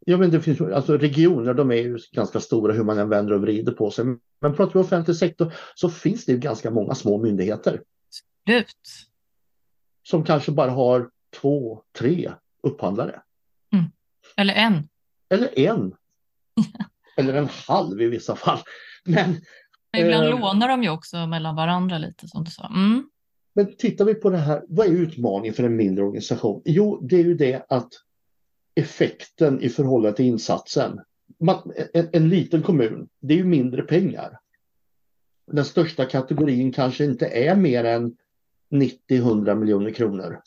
Ja, 0.06 0.16
men 0.16 0.30
det 0.30 0.40
finns, 0.40 0.60
alltså 0.60 0.96
regioner 0.98 1.54
de 1.54 1.70
är 1.70 1.76
ju 1.76 1.98
ganska 2.12 2.40
stora 2.40 2.72
hur 2.72 2.84
man 2.84 2.98
än 2.98 3.08
vänder 3.08 3.34
och 3.34 3.40
vrider 3.40 3.72
på 3.72 3.90
sig. 3.90 4.04
Men 4.40 4.56
pratar 4.56 4.72
vi 4.72 4.80
offentlig 4.80 5.16
sektor 5.16 5.52
så 5.74 5.90
finns 5.90 6.24
det 6.24 6.32
ju 6.32 6.38
ganska 6.38 6.70
många 6.70 6.94
små 6.94 7.22
myndigheter. 7.22 7.82
Absolut. 8.44 8.76
Som 10.02 10.24
kanske 10.24 10.52
bara 10.52 10.70
har 10.70 11.10
två, 11.40 11.82
tre 11.98 12.32
upphandlare. 12.62 13.22
Mm. 13.72 13.84
Eller 14.36 14.54
en. 14.54 14.88
Eller 15.28 15.58
en. 15.58 15.94
Eller 17.16 17.34
en 17.34 17.48
halv 17.68 18.02
i 18.02 18.06
vissa 18.06 18.36
fall. 18.36 18.58
Men, 19.04 19.40
Men 19.92 20.06
ibland 20.06 20.24
eh, 20.24 20.40
lånar 20.40 20.68
de 20.68 20.82
ju 20.82 20.90
också 20.90 21.26
mellan 21.26 21.56
varandra 21.56 21.98
lite 21.98 22.28
som 22.28 22.44
du 22.44 22.50
sa. 22.50 22.66
Mm. 22.66 23.10
Men 23.52 23.76
tittar 23.76 24.04
vi 24.04 24.14
på 24.14 24.30
det 24.30 24.36
här, 24.36 24.64
vad 24.68 24.86
är 24.86 24.90
utmaningen 24.90 25.54
för 25.54 25.64
en 25.64 25.76
mindre 25.76 26.04
organisation? 26.04 26.62
Jo, 26.64 27.00
det 27.02 27.16
är 27.16 27.24
ju 27.24 27.34
det 27.34 27.66
att 27.68 27.88
effekten 28.74 29.62
i 29.62 29.68
förhållande 29.68 30.16
till 30.16 30.26
insatsen. 30.26 31.00
En, 31.94 32.08
en, 32.12 32.28
liten 32.28 32.62
kommun, 32.62 33.08
det 33.20 33.34
är 33.34 33.38
ju 33.38 33.44
mindre 33.44 33.82
pengar. 33.82 34.38
Den 35.46 35.64
största 35.64 36.04
kategorin 36.04 36.72
kanske 36.72 37.04
inte 37.04 37.26
är 37.26 37.56
mer 37.56 37.84
än 37.84 38.16
90-100 38.70 39.54
miljoner 39.54 39.90
kronor. 39.90 40.40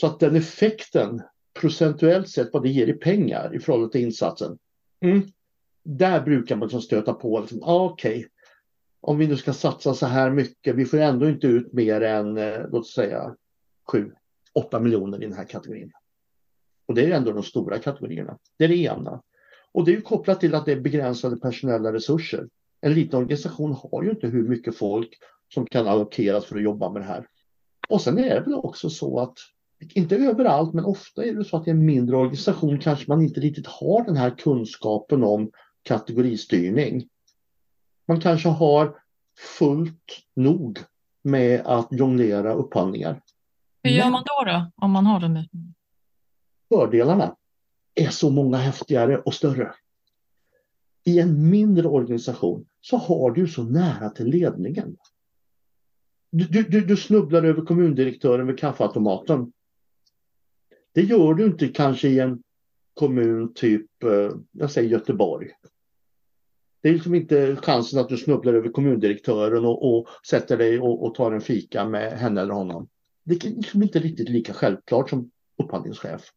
Så 0.00 0.06
att 0.06 0.20
den 0.20 0.36
effekten 0.36 1.22
procentuellt 1.60 2.28
sett 2.28 2.52
vad 2.52 2.62
det 2.62 2.68
ger 2.68 2.86
i 2.86 2.92
pengar 2.92 3.56
i 3.56 3.60
förhållande 3.60 3.92
till 3.92 4.00
insatsen. 4.00 4.58
Mm, 5.00 5.22
där 5.84 6.20
brukar 6.20 6.56
man 6.56 6.66
liksom 6.66 6.82
stöta 6.82 7.12
på, 7.12 7.40
liksom, 7.40 7.62
ah, 7.62 7.84
okej, 7.84 8.18
okay, 8.18 8.28
om 9.00 9.18
vi 9.18 9.26
nu 9.26 9.36
ska 9.36 9.52
satsa 9.52 9.94
så 9.94 10.06
här 10.06 10.30
mycket, 10.30 10.74
vi 10.74 10.84
får 10.84 10.98
ändå 10.98 11.28
inte 11.28 11.46
ut 11.46 11.72
mer 11.72 12.00
än, 12.00 12.36
eh, 12.36 12.60
låt 12.72 12.88
säga, 12.88 13.34
7-8 14.54 14.80
miljoner 14.80 15.22
i 15.22 15.26
den 15.26 15.36
här 15.36 15.44
kategorin. 15.44 15.92
Och 16.86 16.94
det 16.94 17.04
är 17.04 17.10
ändå 17.10 17.32
de 17.32 17.42
stora 17.42 17.78
kategorierna. 17.78 18.38
Det 18.58 18.64
är 18.64 18.68
det 18.68 18.76
ena. 18.76 19.22
Och 19.72 19.84
det 19.84 19.94
är 19.94 20.00
kopplat 20.00 20.40
till 20.40 20.54
att 20.54 20.64
det 20.64 20.72
är 20.72 20.80
begränsade 20.80 21.36
personella 21.36 21.92
resurser. 21.92 22.48
En 22.80 22.94
liten 22.94 23.18
organisation 23.18 23.72
har 23.72 24.02
ju 24.02 24.10
inte 24.10 24.26
hur 24.26 24.48
mycket 24.48 24.76
folk 24.76 25.18
som 25.54 25.66
kan 25.66 25.86
allokeras 25.86 26.44
för 26.44 26.56
att 26.56 26.62
jobba 26.62 26.92
med 26.92 27.02
det 27.02 27.06
här. 27.06 27.26
Och 27.88 28.00
sen 28.00 28.18
är 28.18 28.34
det 28.34 28.40
väl 28.40 28.54
också 28.54 28.90
så 28.90 29.20
att, 29.20 29.34
inte 29.94 30.16
överallt, 30.16 30.74
men 30.74 30.84
ofta 30.84 31.24
är 31.24 31.34
det 31.34 31.44
så 31.44 31.56
att 31.56 31.68
i 31.68 31.70
en 31.70 31.86
mindre 31.86 32.16
organisation 32.16 32.78
kanske 32.78 33.04
man 33.08 33.22
inte 33.22 33.40
riktigt 33.40 33.66
har 33.66 34.04
den 34.04 34.16
här 34.16 34.30
kunskapen 34.30 35.24
om 35.24 35.50
kategoristyrning. 35.82 37.08
Man 38.10 38.20
kanske 38.20 38.48
har 38.48 38.96
fullt 39.58 40.22
nog 40.36 40.78
med 41.22 41.60
att 41.66 41.88
jonglera 41.90 42.52
upphandlingar. 42.52 43.22
Hur 43.82 43.90
gör 43.90 44.10
man 44.10 44.24
då, 44.26 44.44
då 44.50 44.70
om 44.76 44.90
man 44.90 45.06
har 45.06 45.20
den? 45.20 45.48
Fördelarna 46.68 47.36
är 47.94 48.08
så 48.08 48.30
många 48.30 48.56
häftigare 48.56 49.18
och 49.18 49.34
större. 49.34 49.74
I 51.04 51.18
en 51.18 51.50
mindre 51.50 51.88
organisation 51.88 52.66
så 52.80 52.96
har 52.96 53.30
du 53.30 53.48
så 53.48 53.62
nära 53.64 54.10
till 54.10 54.26
ledningen. 54.26 54.96
Du, 56.30 56.62
du, 56.62 56.80
du 56.80 56.96
snubblar 56.96 57.42
över 57.42 57.64
kommundirektören 57.64 58.46
vid 58.46 58.58
kaffeautomaten. 58.58 59.52
Det 60.92 61.02
gör 61.02 61.34
du 61.34 61.46
inte 61.46 61.68
kanske 61.68 62.08
i 62.08 62.18
en 62.18 62.42
kommun 62.94 63.54
typ, 63.54 64.02
eh, 64.02 64.30
jag 64.52 64.70
säger 64.70 64.88
Göteborg. 64.88 65.50
Det 66.82 66.88
är 66.88 66.92
liksom 66.92 67.14
inte 67.14 67.56
chansen 67.56 68.00
att 68.00 68.08
du 68.08 68.16
snubblar 68.16 68.54
över 68.54 68.68
kommundirektören 68.68 69.64
och, 69.64 69.94
och 69.94 70.08
sätter 70.26 70.56
dig 70.56 70.80
och, 70.80 71.04
och, 71.04 71.14
tar 71.14 71.32
en 71.32 71.40
fika 71.40 71.88
med 71.88 72.12
henne 72.12 72.40
eller 72.40 72.54
honom. 72.54 72.88
Det 73.24 73.44
är 73.44 73.50
liksom 73.50 73.82
inte 73.82 73.98
riktigt 73.98 74.28
lika 74.28 74.52
självklart 74.52 75.10
som 75.10 75.30
upphandlingschef. 75.62 76.30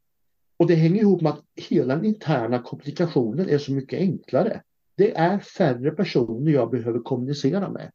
Och 0.58 0.68
det 0.68 0.76
hänger 0.76 1.02
ihop 1.02 1.22
med 1.22 1.32
att 1.32 1.44
hela 1.56 1.96
den 1.96 2.06
interna 2.06 2.60
kommunikationen 2.62 3.50
är 3.50 3.58
så 3.58 3.72
mycket 3.72 4.00
enklare. 4.00 4.62
Det 4.96 5.18
är 5.18 5.40
färre 5.40 5.92
personer 5.92 6.52
jag 6.52 6.72
behöver 6.72 7.00
kommunicera 7.00 7.70
med. 7.70 7.92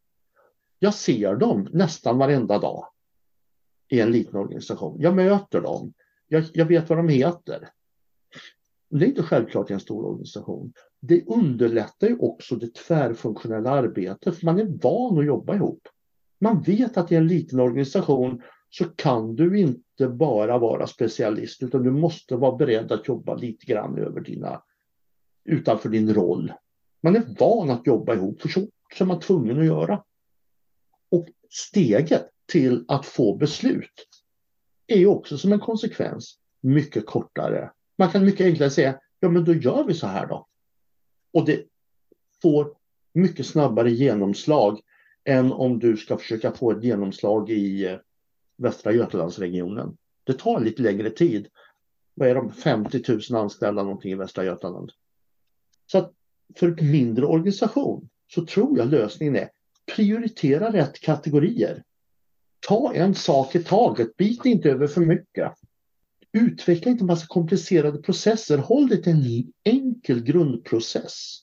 Jag 0.79 0.95
ser 0.95 1.35
dem 1.35 1.69
nästan 1.73 2.19
varenda 2.19 2.59
dag 2.59 2.87
i 3.89 4.01
en 4.01 4.13
liten 4.13 4.37
organisation. 4.37 5.01
Jag 5.01 5.15
möter 5.15 5.61
dem. 5.61 5.93
Jag, 6.29 6.45
jag 6.53 6.67
vet 6.67 6.89
vad 6.89 6.99
de 6.99 7.09
heter. 7.09 7.69
Det 8.91 9.05
är 9.05 9.09
inte 9.09 9.23
självklart 9.23 9.71
i 9.71 9.73
en 9.73 9.81
stor 9.81 10.05
organisation. 10.05 10.73
Det 11.01 11.27
underlättar 11.27 12.09
ju 12.09 12.17
också 12.19 12.57
det 12.57 12.75
tvärfunktionella 12.75 13.71
arbetet 13.71 14.37
för 14.37 14.47
man 14.47 14.59
är 14.59 14.83
van 14.83 15.19
att 15.19 15.27
jobba 15.27 15.55
ihop. 15.55 15.89
Man 16.41 16.63
vet 16.63 16.97
att 16.97 17.13
i 17.13 17.15
en 17.15 17.27
liten 17.27 17.61
organisation 17.61 18.43
så 18.71 18.85
kan 18.85 19.37
du 19.37 19.59
inte 19.59 20.09
bara 20.09 20.59
vara 20.59 20.87
specialist 20.87 21.63
utan 21.63 21.83
du 21.83 21.91
måste 21.91 22.37
vara 22.37 22.57
beredd 22.57 22.93
att 22.93 23.09
jobba 23.09 23.35
lite 23.35 23.67
grann 23.67 23.99
över 23.99 24.21
dina, 24.21 24.63
utanför 25.45 25.89
din 25.89 26.15
roll. 26.15 26.53
Man 27.03 27.17
är 27.17 27.35
van 27.39 27.71
att 27.71 27.87
jobba 27.87 28.15
ihop 28.15 28.41
för 28.41 28.49
så, 28.49 28.69
så 28.95 29.05
är 29.05 29.09
man 29.09 29.21
tvungen 29.21 29.59
att 29.59 29.67
göra. 29.67 30.05
Och 31.11 31.29
steget 31.51 32.29
till 32.47 32.85
att 32.89 33.07
få 33.07 33.37
beslut 33.37 34.09
är 34.87 35.07
också 35.07 35.39
som 35.39 35.53
en 35.53 35.61
konsekvens 35.61 36.39
mycket 36.61 37.07
kortare. 37.07 37.71
Man 37.99 38.11
kan 38.11 38.25
mycket 38.25 38.47
enklare 38.47 38.71
säga, 38.71 39.01
ja 39.21 39.29
men 39.29 39.45
då 39.45 39.55
gör 39.55 39.85
vi 39.85 39.95
så 39.95 40.07
här 40.07 40.27
då. 40.27 40.47
Och 41.33 41.45
det 41.45 41.65
får 42.43 42.75
mycket 43.13 43.47
snabbare 43.47 43.91
genomslag 43.91 44.81
än 45.25 45.53
om 45.53 45.79
du 45.79 45.97
ska 45.97 46.17
försöka 46.17 46.53
få 46.53 46.71
ett 46.71 46.85
genomslag 46.85 47.51
i 47.51 47.87
eh, 47.87 47.99
Västra 48.57 48.93
Götalandsregionen. 48.93 49.97
Det 50.25 50.33
tar 50.33 50.61
lite 50.61 50.83
längre 50.83 51.11
tid. 51.11 51.49
Vad 52.15 52.29
är 52.29 52.35
de? 52.35 52.53
50 52.53 53.03
000 53.31 53.43
anställda 53.43 53.83
någonting 53.83 54.13
i 54.13 54.15
Västra 54.15 54.45
Götaland. 54.45 54.93
Så 55.87 55.99
att 55.99 56.13
för 56.57 56.81
en 56.81 56.91
mindre 56.91 57.27
organisation 57.27 58.09
så 58.29 58.47
tror 58.47 58.79
jag 58.79 58.89
lösningen 58.89 59.37
är 59.37 59.51
prioritera 59.97 60.73
rätt 60.73 61.01
kategorier. 61.01 61.83
Ta 62.61 62.95
en 62.95 63.15
sak 63.15 63.55
i 63.55 63.65
taget, 63.65 64.17
bit 64.17 64.45
inte 64.45 64.71
över 64.71 64.87
för 64.87 65.01
mycket. 65.01 65.53
Utveckla 66.39 66.91
inte 66.91 67.03
en 67.03 67.07
massa 67.07 67.27
komplicerade 67.27 67.99
processer, 67.99 68.59
håll 68.59 68.89
dig 68.89 69.03
till 69.03 69.13
en 69.13 69.53
enkel 69.65 70.23
grundprocess. 70.23 71.39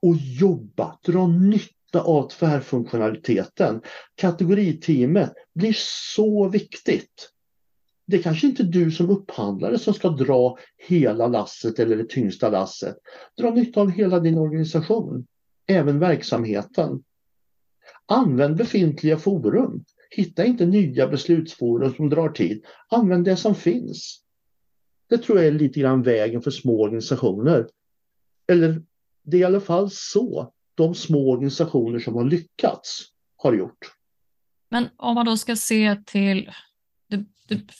Och 0.00 0.16
jobba, 0.16 0.98
dra 1.04 1.26
nytta 1.26 2.00
av 2.00 2.28
tvärfunktionaliteten. 2.28 3.80
Kategoriteamet 4.14 5.32
blir 5.54 5.76
så 6.14 6.48
viktigt. 6.48 7.30
Det 8.06 8.16
är 8.16 8.22
kanske 8.22 8.46
inte 8.46 8.62
du 8.62 8.90
som 8.90 9.10
upphandlare 9.10 9.78
som 9.78 9.94
ska 9.94 10.08
dra 10.08 10.58
hela 10.88 11.26
lasset 11.26 11.78
eller 11.78 11.96
det 11.96 12.08
tyngsta 12.08 12.48
lasset. 12.48 12.96
Dra 13.38 13.50
nytta 13.50 13.80
av 13.80 13.90
hela 13.90 14.20
din 14.20 14.38
organisation, 14.38 15.26
även 15.66 15.98
verksamheten. 15.98 17.02
Använd 18.06 18.56
befintliga 18.56 19.18
forum. 19.18 19.84
Hitta 20.16 20.44
inte 20.44 20.66
nya 20.66 21.08
beslutsforum 21.08 21.94
som 21.94 22.08
drar 22.08 22.28
tid. 22.28 22.64
Använd 22.90 23.24
det 23.24 23.36
som 23.36 23.54
finns. 23.54 24.22
Det 25.08 25.18
tror 25.18 25.38
jag 25.38 25.46
är 25.46 25.52
lite 25.52 25.80
grann 25.80 26.02
vägen 26.02 26.42
för 26.42 26.50
små 26.50 26.82
organisationer. 26.82 27.68
Eller 28.48 28.82
det 29.22 29.36
är 29.36 29.40
i 29.40 29.44
alla 29.44 29.60
fall 29.60 29.90
så 29.90 30.52
de 30.74 30.94
små 30.94 31.30
organisationer 31.30 31.98
som 31.98 32.14
har 32.14 32.24
lyckats 32.24 33.06
har 33.36 33.52
gjort. 33.52 33.78
Men 34.70 34.88
om 34.96 35.14
man 35.14 35.26
då 35.26 35.36
ska 35.36 35.56
se 35.56 35.96
till, 36.06 36.50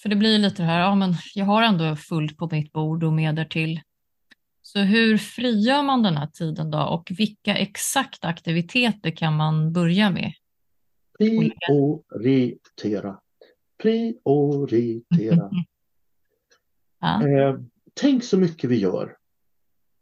för 0.03 0.09
det 0.09 0.17
blir 0.17 0.39
lite 0.39 0.63
det 0.63 0.67
här, 0.67 0.81
ja 0.81 0.95
men 0.95 1.15
jag 1.35 1.45
har 1.45 1.63
ändå 1.63 1.97
fullt 1.97 2.37
på 2.37 2.49
mitt 2.53 2.73
bord 2.73 3.05
och 3.05 3.13
mer 3.13 3.45
till. 3.45 3.81
Så 4.63 4.79
hur 4.79 5.19
frigör 5.19 5.83
man 5.83 6.03
den 6.03 6.17
här 6.17 6.27
tiden 6.27 6.71
då 6.71 6.79
och 6.79 7.13
vilka 7.19 7.57
exakta 7.57 8.29
aktiviteter 8.29 9.11
kan 9.11 9.37
man 9.37 9.73
börja 9.73 10.11
med? 10.11 10.33
Prioritera. 11.23 13.21
Prioritera. 13.83 15.51
ja. 17.01 17.29
eh, 17.29 17.61
tänk 17.95 18.25
så 18.25 18.39
mycket 18.39 18.71
vi 18.71 18.77
gör 18.77 19.17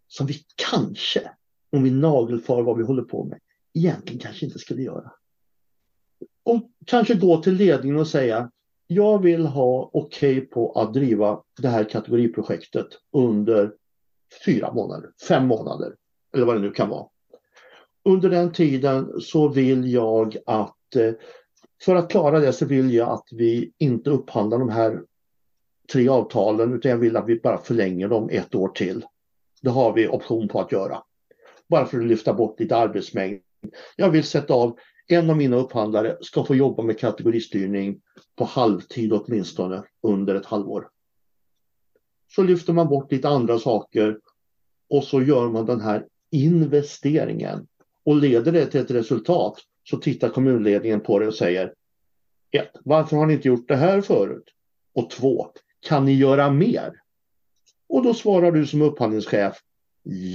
som 0.08 0.26
vi 0.26 0.34
kanske, 0.56 1.30
om 1.72 1.82
vi 1.82 1.90
nagelfar 1.90 2.62
vad 2.62 2.78
vi 2.78 2.84
håller 2.84 3.02
på 3.02 3.24
med, 3.24 3.38
egentligen 3.74 4.20
kanske 4.20 4.46
inte 4.46 4.58
skulle 4.58 4.82
göra. 4.82 5.12
Och 6.42 6.70
kanske 6.86 7.14
gå 7.14 7.42
till 7.42 7.54
ledningen 7.54 8.00
och 8.00 8.08
säga 8.08 8.50
jag 8.86 9.22
vill 9.22 9.46
ha 9.46 9.90
okej 9.92 10.38
okay 10.38 10.46
på 10.46 10.72
att 10.72 10.94
driva 10.94 11.42
det 11.60 11.68
här 11.68 11.84
kategoriprojektet 11.84 12.86
under 13.12 13.74
fyra 14.44 14.72
månader, 14.72 15.10
fem 15.28 15.46
månader 15.46 15.96
eller 16.34 16.46
vad 16.46 16.56
det 16.56 16.60
nu 16.60 16.70
kan 16.70 16.88
vara. 16.88 17.06
Under 18.04 18.30
den 18.30 18.52
tiden 18.52 19.20
så 19.20 19.48
vill 19.48 19.92
jag 19.92 20.36
att 20.46 20.76
Eh, 20.96 21.12
för 21.84 21.94
att 21.94 22.10
klara 22.10 22.40
det 22.40 22.52
så 22.52 22.66
vill 22.66 22.94
jag 22.94 23.08
att 23.08 23.28
vi 23.32 23.72
inte 23.78 24.10
upphandlar 24.10 24.58
de 24.58 24.68
här 24.68 25.02
tre 25.92 26.08
avtalen 26.08 26.72
utan 26.72 26.90
jag 26.90 26.98
vill 26.98 27.16
att 27.16 27.28
vi 27.28 27.40
bara 27.40 27.58
förlänger 27.58 28.08
dem 28.08 28.28
ett 28.32 28.54
år 28.54 28.68
till. 28.68 29.04
Det 29.62 29.70
har 29.70 29.92
vi 29.92 30.08
option 30.08 30.48
på 30.48 30.60
att 30.60 30.72
göra. 30.72 31.02
Bara 31.68 31.86
för 31.86 31.98
att 31.98 32.06
lyfta 32.06 32.34
bort 32.34 32.60
lite 32.60 32.76
arbetsmängd. 32.76 33.40
Jag 33.96 34.10
vill 34.10 34.24
sätta 34.24 34.54
av 34.54 34.78
en 35.08 35.30
av 35.30 35.36
mina 35.36 35.56
upphandlare 35.56 36.16
ska 36.20 36.44
få 36.44 36.54
jobba 36.54 36.82
med 36.82 36.98
kategoristyrning 36.98 38.00
på 38.36 38.44
halvtid 38.44 39.12
åtminstone 39.12 39.82
under 40.02 40.34
ett 40.34 40.46
halvår. 40.46 40.88
Så 42.34 42.42
lyfter 42.42 42.72
man 42.72 42.88
bort 42.88 43.12
lite 43.12 43.28
andra 43.28 43.58
saker 43.58 44.18
och 44.90 45.04
så 45.04 45.22
gör 45.22 45.48
man 45.48 45.66
den 45.66 45.80
här 45.80 46.06
investeringen. 46.30 47.66
Och 48.04 48.16
leder 48.16 48.52
det 48.52 48.66
till 48.66 48.80
ett 48.80 48.90
resultat 48.90 49.58
så 49.90 49.96
tittar 49.96 50.28
kommunledningen 50.28 51.00
på 51.00 51.18
det 51.18 51.26
och 51.26 51.34
säger 51.34 51.74
ett, 52.50 52.70
Varför 52.84 53.16
har 53.16 53.26
ni 53.26 53.34
inte 53.34 53.48
gjort 53.48 53.68
det 53.68 53.76
här 53.76 54.00
förut? 54.00 54.44
Och 54.94 55.10
två, 55.10 55.46
Kan 55.80 56.04
ni 56.04 56.14
göra 56.14 56.50
mer? 56.50 56.92
Och 57.88 58.02
då 58.02 58.14
svarar 58.14 58.52
du 58.52 58.66
som 58.66 58.82
upphandlingschef 58.82 59.60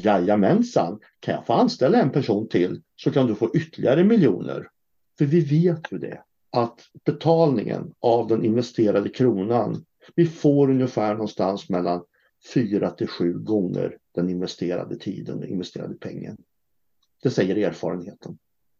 Jajamensan, 0.03 0.99
kan 1.19 1.33
jag 1.33 1.45
få 1.45 1.53
anställa 1.53 2.01
en 2.01 2.11
person 2.11 2.47
till 2.47 2.81
så 2.95 3.11
kan 3.11 3.27
du 3.27 3.35
få 3.35 3.55
ytterligare 3.55 4.03
miljoner. 4.03 4.69
För 5.17 5.25
vi 5.25 5.39
vet 5.39 5.91
ju 5.91 5.97
det, 5.97 6.23
att 6.51 6.81
betalningen 7.05 7.93
av 7.99 8.27
den 8.27 8.45
investerade 8.45 9.09
kronan, 9.09 9.85
vi 10.15 10.25
får 10.25 10.69
ungefär 10.69 11.13
någonstans 11.13 11.69
mellan 11.69 12.03
fyra 12.53 12.89
till 12.89 13.07
sju 13.07 13.33
gånger 13.33 13.97
den 14.15 14.29
investerade 14.29 14.95
tiden, 14.95 15.39
den 15.39 15.49
investerade 15.49 15.95
pengen. 15.95 16.37
Det 17.23 17.29
säger 17.29 17.67
erfarenheten. 17.67 18.37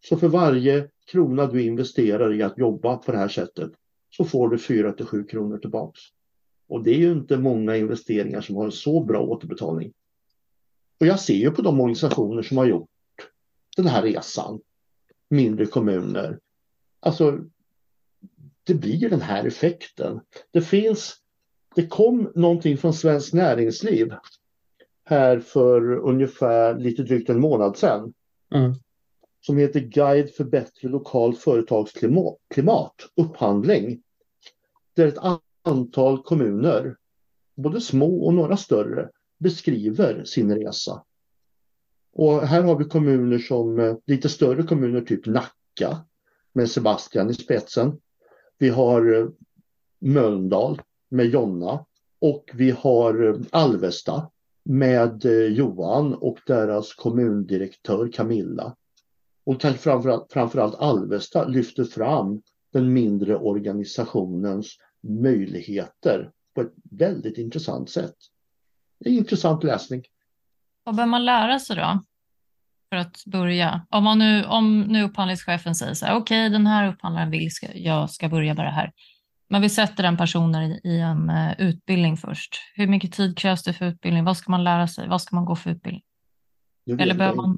Så 0.10 0.18
för 0.18 0.28
varje 0.28 0.88
krona 1.06 1.46
du 1.46 1.64
investerar 1.64 2.34
i 2.34 2.44
att 2.44 2.58
jobba 2.58 2.98
på 2.98 3.12
det 3.12 3.18
här 3.18 3.28
sättet 3.28 3.72
så 4.10 4.26
får 4.26 4.50
du 4.50 4.58
4 4.58 4.92
till 4.92 5.06
7 5.06 5.24
kronor 5.24 5.58
tillbaks. 5.58 6.02
Och 6.68 6.84
det 6.84 6.92
är 6.92 6.98
ju 6.98 7.12
inte 7.12 7.38
många 7.38 7.78
investeringar 7.78 8.42
som 8.42 8.56
har 8.56 8.66
en 8.66 8.72
så 8.72 9.04
bra 9.04 9.22
återbetalning. 9.22 9.94
Och 11.00 11.06
jag 11.06 11.20
ser 11.20 11.34
ju 11.34 11.52
på 11.52 11.62
de 11.62 11.80
organisationer 11.80 12.42
som 12.42 12.58
har 12.58 12.66
gjort 12.66 12.90
den 13.78 13.86
här 13.86 14.02
resan, 14.02 14.60
mindre 15.30 15.66
kommuner, 15.66 16.40
alltså 17.00 17.40
det 18.64 18.74
blir 18.74 19.10
den 19.10 19.22
här 19.22 19.46
effekten. 19.46 20.20
Det 20.52 20.62
finns, 20.62 21.16
det 21.76 21.88
kom 21.88 22.32
någonting 22.36 22.78
från 22.78 22.94
Svenskt 22.94 23.34
Näringsliv 23.34 24.14
här 25.06 25.40
för 25.40 25.94
ungefär 25.94 26.80
lite 26.80 27.04
drygt 27.04 27.30
en 27.30 27.40
månad 27.40 27.78
sedan. 27.78 28.14
Mm 28.56 28.76
som 29.46 29.58
heter 29.58 29.80
Guide 29.80 30.30
för 30.30 30.44
bättre 30.44 30.88
lokalt 30.88 31.40
företagsklimat, 31.40 32.96
upphandling. 33.16 34.02
där 34.94 35.08
ett 35.08 35.38
antal 35.64 36.24
kommuner, 36.24 36.98
både 37.56 37.82
små 37.82 38.26
och 38.26 38.34
några 38.34 38.58
större, 38.58 39.10
beskriver 39.40 40.24
sin 40.24 40.56
resa. 40.56 41.04
Och 42.14 42.42
här 42.42 42.64
har 42.64 42.76
vi 42.76 42.86
kommuner 42.86 43.38
som 43.38 43.80
eh, 43.80 43.96
lite 44.06 44.30
större 44.30 44.64
kommuner, 44.64 45.02
typ 45.02 45.26
Nacka 45.26 46.06
med 46.54 46.70
Sebastian 46.70 47.30
i 47.30 47.34
spetsen. 47.34 48.00
Vi 48.58 48.70
har 48.70 49.14
eh, 49.14 49.28
Mölndal 50.00 50.82
med 51.10 51.26
Jonna 51.26 51.86
och 52.20 52.52
vi 52.54 52.72
har 52.72 53.28
eh, 53.28 53.36
Alvesta 53.52 54.32
med 54.64 55.26
Johan 55.50 56.14
och 56.14 56.40
deras 56.46 56.94
kommundirektör 56.94 58.12
Camilla. 58.12 58.76
Och 59.46 59.62
kanske 59.62 59.82
framförallt, 59.82 60.34
framförallt 60.34 60.76
Alvesta 60.76 61.46
lyfter 61.46 61.84
fram 61.84 62.42
den 62.74 62.94
mindre 62.94 63.36
organisationens 63.36 64.78
möjligheter 65.02 66.32
på 66.56 66.62
ett 66.62 66.74
väldigt 66.92 67.38
intressant 67.38 67.90
sätt. 67.90 68.16
Det 69.00 69.10
är 69.10 69.14
intressant 69.14 69.64
läsning. 69.64 70.04
Vad 70.84 70.96
bör 70.96 71.06
man 71.06 71.26
lära 71.26 71.60
sig 71.60 71.76
då? 71.76 72.04
För 72.90 72.96
att 72.96 73.24
börja. 73.26 73.86
Om, 73.90 74.04
man 74.04 74.20
nu, 74.20 74.44
om 74.46 74.82
nu 74.82 75.04
upphandlingschefen 75.04 75.76
säger 75.76 75.94
så 75.94 76.06
här, 76.06 76.16
okej 76.16 76.48
okay, 76.48 76.50
den 76.50 76.68
här 76.68 76.88
upphandlaren 76.88 77.32
vill 77.32 77.52
ska, 77.52 77.68
jag 77.74 78.10
ska 78.10 78.30
börja 78.30 78.54
med 78.54 78.66
det 78.66 78.72
här. 78.72 78.92
Men 79.50 79.62
vi 79.62 79.70
sätter 79.70 80.04
den 80.04 80.18
personen 80.18 80.64
i, 80.64 80.82
i 80.84 81.00
en 81.00 81.30
uh, 81.30 81.62
utbildning 81.62 82.18
först. 82.18 82.56
Hur 82.76 82.88
mycket 82.88 83.14
tid 83.14 83.38
krävs 83.38 83.64
det 83.64 83.74
för 83.74 83.86
utbildning? 83.86 84.24
Vad 84.24 84.38
ska 84.38 84.52
man 84.52 84.64
lära 84.64 84.88
sig? 84.88 85.08
Vad 85.08 85.22
ska 85.22 85.36
man 85.36 85.46
gå 85.46 85.56
för 85.56 85.70
utbildning? 85.70 86.04
Eller 87.00 87.16
behöver 87.16 87.36
man, 87.36 87.58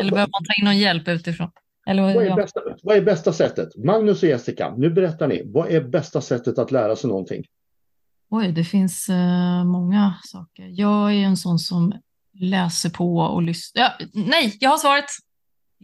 Eller 0.00 0.10
behöver 0.10 0.30
man 0.32 0.44
ta 0.44 0.60
in 0.60 0.64
någon 0.64 0.78
hjälp 0.78 1.08
utifrån? 1.08 1.50
Eller 1.86 2.02
vad, 2.02 2.26
är 2.26 2.36
bästa, 2.36 2.60
vad 2.82 2.96
är 2.96 3.02
bästa 3.02 3.32
sättet? 3.32 3.76
Magnus 3.76 4.22
och 4.22 4.28
Jessica, 4.28 4.74
nu 4.76 4.90
berättar 4.90 5.28
ni. 5.28 5.42
Vad 5.44 5.70
är 5.70 5.80
bästa 5.80 6.20
sättet 6.20 6.58
att 6.58 6.70
lära 6.70 6.96
sig 6.96 7.08
någonting? 7.08 7.44
Oj, 8.30 8.52
det 8.52 8.64
finns 8.64 9.08
uh, 9.08 9.64
många 9.64 10.14
saker. 10.24 10.68
Jag 10.70 11.12
är 11.12 11.24
en 11.24 11.36
sån 11.36 11.58
som 11.58 11.92
läser 12.32 12.90
på 12.90 13.16
och 13.18 13.42
lyssnar. 13.42 13.82
Ja, 13.82 14.06
nej, 14.12 14.56
jag 14.60 14.70
har 14.70 14.78
svaret. 14.78 15.04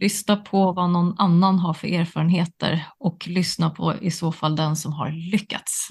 Lyssna 0.01 0.37
på 0.37 0.71
vad 0.71 0.89
någon 0.89 1.15
annan 1.17 1.59
har 1.59 1.73
för 1.73 1.87
erfarenheter 1.87 2.85
och 2.97 3.27
lyssna 3.27 3.69
på 3.69 3.93
i 4.01 4.11
så 4.11 4.31
fall 4.31 4.55
den 4.55 4.75
som 4.75 4.93
har 4.93 5.31
lyckats. 5.31 5.87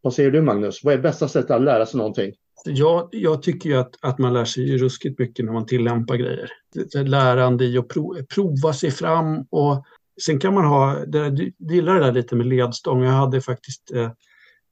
Vad 0.00 0.14
säger 0.14 0.30
du 0.30 0.42
Magnus? 0.42 0.84
Vad 0.84 0.94
är 0.94 0.98
bästa 0.98 1.28
sättet 1.28 1.50
att 1.50 1.62
lära 1.62 1.86
sig 1.86 1.98
någonting? 1.98 2.32
Jag, 2.64 3.08
jag 3.12 3.42
tycker 3.42 3.70
ju 3.70 3.76
att, 3.76 3.94
att 4.00 4.18
man 4.18 4.32
lär 4.32 4.44
sig 4.44 4.76
ruskigt 4.76 5.18
mycket 5.18 5.44
när 5.44 5.52
man 5.52 5.66
tillämpar 5.66 6.16
grejer. 6.16 6.50
Lärande 6.94 7.64
i 7.64 7.78
att 7.78 7.88
prov, 7.88 8.22
prova 8.34 8.72
sig 8.72 8.90
fram 8.90 9.46
och 9.50 9.84
sen 10.22 10.40
kan 10.40 10.54
man 10.54 10.64
ha, 10.64 11.04
det, 11.06 11.30
du 11.30 11.52
gillar 11.58 11.94
det 11.94 12.00
där 12.00 12.12
lite 12.12 12.36
med 12.36 12.46
ledstång. 12.46 13.02
Jag 13.02 13.12
hade 13.12 13.40
faktiskt 13.40 13.90
eh, 13.94 14.10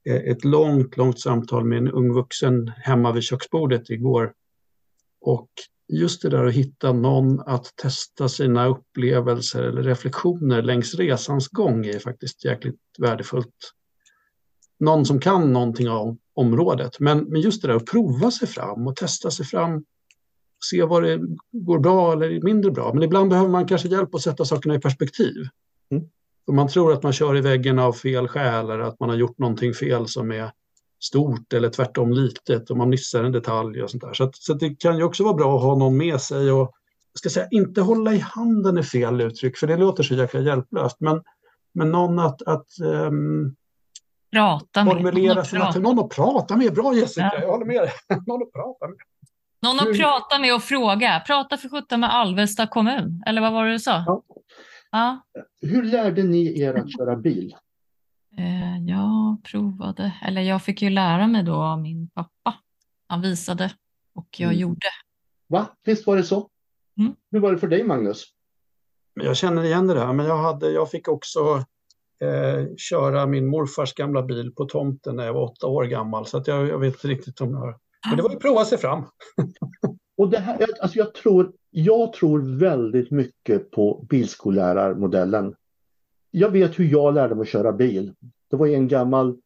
eh, 0.09 0.15
ett 0.15 0.45
långt, 0.45 0.97
långt 0.97 1.19
samtal 1.19 1.65
med 1.65 1.77
en 1.77 1.91
ung 1.91 2.13
vuxen 2.13 2.67
hemma 2.67 3.11
vid 3.11 3.23
köksbordet 3.23 3.89
igår. 3.89 4.33
Och 5.21 5.49
just 5.87 6.21
det 6.21 6.29
där 6.29 6.45
att 6.45 6.53
hitta 6.53 6.93
någon 6.93 7.39
att 7.39 7.75
testa 7.75 8.29
sina 8.29 8.67
upplevelser 8.67 9.63
eller 9.63 9.83
reflektioner 9.83 10.61
längs 10.61 10.95
resans 10.95 11.47
gång 11.47 11.85
är 11.85 11.99
faktiskt 11.99 12.45
jäkligt 12.45 12.79
värdefullt. 12.99 13.73
Någon 14.79 15.05
som 15.05 15.19
kan 15.19 15.53
någonting 15.53 15.89
om 15.89 16.17
området. 16.39 16.99
Men, 16.99 17.23
men 17.23 17.41
just 17.41 17.61
det 17.61 17.67
där 17.67 17.75
att 17.75 17.85
prova 17.85 18.31
sig 18.31 18.47
fram 18.47 18.87
och 18.87 18.95
testa 18.95 19.31
sig 19.31 19.45
fram, 19.45 19.83
se 20.69 20.83
vad 20.83 21.03
det 21.03 21.19
går 21.51 21.79
bra 21.79 22.13
eller 22.13 22.41
mindre 22.41 22.71
bra. 22.71 22.93
Men 22.93 23.03
ibland 23.03 23.29
behöver 23.29 23.49
man 23.49 23.67
kanske 23.67 23.87
hjälp 23.87 24.15
att 24.15 24.21
sätta 24.21 24.45
sakerna 24.45 24.75
i 24.75 24.79
perspektiv. 24.79 25.35
Mm. 25.91 26.03
Om 26.47 26.55
man 26.55 26.67
tror 26.67 26.93
att 26.93 27.03
man 27.03 27.13
kör 27.13 27.37
i 27.37 27.41
väggen 27.41 27.79
av 27.79 27.93
fel 27.93 28.27
skäl 28.27 28.69
eller 28.69 28.79
att 28.79 28.99
man 28.99 29.09
har 29.09 29.15
gjort 29.15 29.37
någonting 29.37 29.73
fel 29.73 30.07
som 30.07 30.31
är 30.31 30.51
stort 31.03 31.53
eller 31.53 31.69
tvärtom 31.69 32.13
litet 32.13 32.69
och 32.69 32.77
man 32.77 32.89
missar 32.89 33.23
en 33.23 33.31
detalj 33.31 33.83
och 33.83 33.91
sånt 33.91 34.03
där. 34.03 34.13
Så, 34.13 34.23
att, 34.23 34.35
så 34.35 34.53
att 34.53 34.59
det 34.59 34.75
kan 34.75 34.97
ju 34.97 35.03
också 35.03 35.23
vara 35.23 35.33
bra 35.33 35.55
att 35.55 35.63
ha 35.63 35.75
någon 35.75 35.97
med 35.97 36.21
sig 36.21 36.51
och 36.51 36.71
ska 37.13 37.29
säga, 37.29 37.47
inte 37.51 37.81
hålla 37.81 38.13
i 38.13 38.19
handen 38.19 38.77
är 38.77 38.83
fel 38.83 39.21
uttryck 39.21 39.57
för 39.57 39.67
det 39.67 39.77
låter 39.77 40.03
så 40.03 40.13
jäkla 40.13 40.39
hjälplöst. 40.39 40.97
Men, 40.99 41.21
men 41.73 41.91
någon 41.91 42.19
att, 42.19 42.41
att 42.41 42.67
um, 42.81 43.55
prata 44.31 44.83
med. 44.83 44.93
Formulera 44.93 45.45
sina 45.45 45.65
prata. 45.65 45.79
Någon 45.79 45.99
att 45.99 46.09
prata 46.09 46.57
med. 46.57 46.73
Bra 46.73 46.95
Jessica, 46.95 47.31
ja. 47.33 47.39
jag 47.41 47.51
håller 47.51 47.65
med 47.65 47.81
dig. 47.81 47.91
Någon 48.27 48.41
att 48.41 48.51
prata 48.53 48.87
med. 48.87 48.97
Någon 49.61 49.79
att 49.79 49.97
prata 49.97 50.39
med 50.39 50.55
och 50.55 50.63
fråga. 50.63 51.23
Prata 51.27 51.57
för 51.57 51.69
sjutton 51.69 51.99
med 51.99 52.15
Alvesta 52.15 52.67
kommun. 52.67 53.23
Eller 53.25 53.41
vad 53.41 53.53
var 53.53 53.65
det 53.65 53.71
du 53.71 53.79
sa? 53.79 54.03
Ja. 54.07 54.23
ja. 54.91 55.21
Hur 55.61 55.83
lärde 55.83 56.23
ni 56.23 56.61
er 56.61 56.73
att 56.73 56.97
köra 56.97 57.15
bil? 57.15 57.55
Eh, 58.37 58.77
jag 58.87 59.43
provade, 59.43 60.13
eller 60.25 60.41
jag 60.41 60.63
fick 60.63 60.81
ju 60.81 60.89
lära 60.89 61.27
mig 61.27 61.43
då 61.43 61.55
av 61.55 61.81
min 61.81 62.09
pappa. 62.09 62.55
Han 63.07 63.21
visade 63.21 63.71
och 64.15 64.27
jag 64.39 64.47
mm. 64.47 64.59
gjorde. 64.59 64.87
Va? 65.47 65.67
Visst 65.83 66.07
var 66.07 66.17
det 66.17 66.23
så? 66.23 66.49
Mm. 66.99 67.15
Hur 67.31 67.39
var 67.39 67.51
det 67.51 67.57
för 67.57 67.67
dig 67.67 67.83
Magnus? 67.83 68.25
Jag 69.13 69.37
känner 69.37 69.63
igen 69.63 69.87
det 69.87 69.93
där, 69.93 70.13
men 70.13 70.25
jag, 70.25 70.37
hade, 70.37 70.69
jag 70.69 70.91
fick 70.91 71.07
också 71.07 71.65
eh, 72.21 72.75
köra 72.77 73.25
min 73.25 73.47
morfars 73.47 73.93
gamla 73.93 74.23
bil 74.23 74.53
på 74.55 74.65
tomten 74.65 75.15
när 75.15 75.25
jag 75.25 75.33
var 75.33 75.43
åtta 75.43 75.67
år 75.67 75.83
gammal. 75.83 76.25
Så 76.25 76.37
att 76.37 76.47
jag, 76.47 76.67
jag 76.67 76.79
vet 76.79 76.93
inte 76.93 77.07
riktigt 77.07 77.41
om 77.41 77.51
jag 77.51 77.59
har... 77.59 77.77
Men 78.07 78.17
det 78.17 78.23
var 78.23 78.29
ju 78.29 78.35
prova 78.35 78.65
sig 78.65 78.77
fram. 78.77 79.03
Och 80.17 80.29
det 80.29 80.39
här, 80.39 80.67
alltså 80.81 80.97
jag, 80.97 81.13
tror, 81.13 81.51
jag 81.69 82.13
tror 82.13 82.59
väldigt 82.59 83.11
mycket 83.11 83.71
på 83.71 84.05
bilskollärarmodellen. 84.09 85.55
Jag 86.31 86.49
vet 86.49 86.79
hur 86.79 86.85
jag 86.85 87.13
lärde 87.13 87.35
mig 87.35 87.41
att 87.41 87.47
köra 87.47 87.71
bil. 87.71 88.13
Det 88.49 88.55
var 88.55 88.67
en 88.67 88.87
gammal 88.87 89.37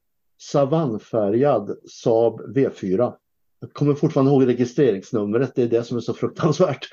savannfärgad 0.42 1.78
Saab 1.90 2.42
V4. 2.56 3.14
Jag 3.60 3.74
kommer 3.74 3.94
fortfarande 3.94 4.32
ihåg 4.32 4.48
registreringsnumret, 4.48 5.52
det 5.56 5.64
är 5.64 5.68
det 5.68 5.84
som 5.84 5.98
är 5.98 6.02
så 6.02 6.14
fruktansvärt. 6.14 6.88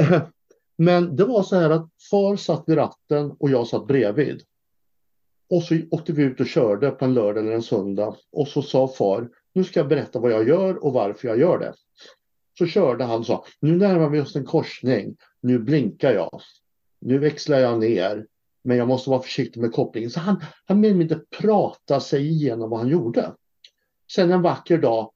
Men 0.76 1.16
det 1.16 1.24
var 1.24 1.42
så 1.42 1.56
här 1.56 1.70
att 1.70 1.88
far 2.10 2.36
satt 2.36 2.64
vid 2.66 2.76
ratten 2.76 3.36
och 3.38 3.50
jag 3.50 3.66
satt 3.66 3.86
bredvid. 3.86 4.42
Och 5.50 5.62
så 5.62 5.80
åkte 5.90 6.12
vi 6.12 6.22
ut 6.22 6.40
och 6.40 6.46
körde 6.46 6.90
på 6.90 7.04
en 7.04 7.14
lördag 7.14 7.44
eller 7.44 7.54
en 7.54 7.62
söndag 7.62 8.16
och 8.32 8.48
så 8.48 8.62
sa 8.62 8.88
far, 8.88 9.28
nu 9.52 9.64
ska 9.64 9.80
jag 9.80 9.88
berätta 9.88 10.18
vad 10.18 10.32
jag 10.32 10.48
gör 10.48 10.84
och 10.84 10.92
varför 10.92 11.28
jag 11.28 11.38
gör 11.38 11.58
det. 11.58 11.74
Så 12.58 12.66
körde 12.66 13.04
han 13.04 13.18
och 13.18 13.26
sa, 13.26 13.44
nu 13.60 13.76
närmar 13.76 14.08
vi 14.08 14.20
oss 14.20 14.36
en 14.36 14.44
korsning, 14.44 15.16
nu 15.40 15.58
blinkar 15.58 16.12
jag, 16.12 16.40
nu 17.00 17.18
växlar 17.18 17.58
jag 17.58 17.80
ner, 17.80 18.26
men 18.62 18.76
jag 18.76 18.88
måste 18.88 19.10
vara 19.10 19.22
försiktig 19.22 19.60
med 19.60 19.72
kopplingen. 19.72 20.10
Så 20.10 20.20
han, 20.20 20.42
han 20.64 20.80
mer 20.80 20.88
eller 20.88 20.98
mindre 20.98 21.18
pratade 21.18 22.00
sig 22.00 22.28
igenom 22.28 22.70
vad 22.70 22.78
han 22.78 22.88
gjorde. 22.88 23.34
Sen 24.12 24.30
en 24.30 24.42
vacker 24.42 24.78
dag 24.78 25.12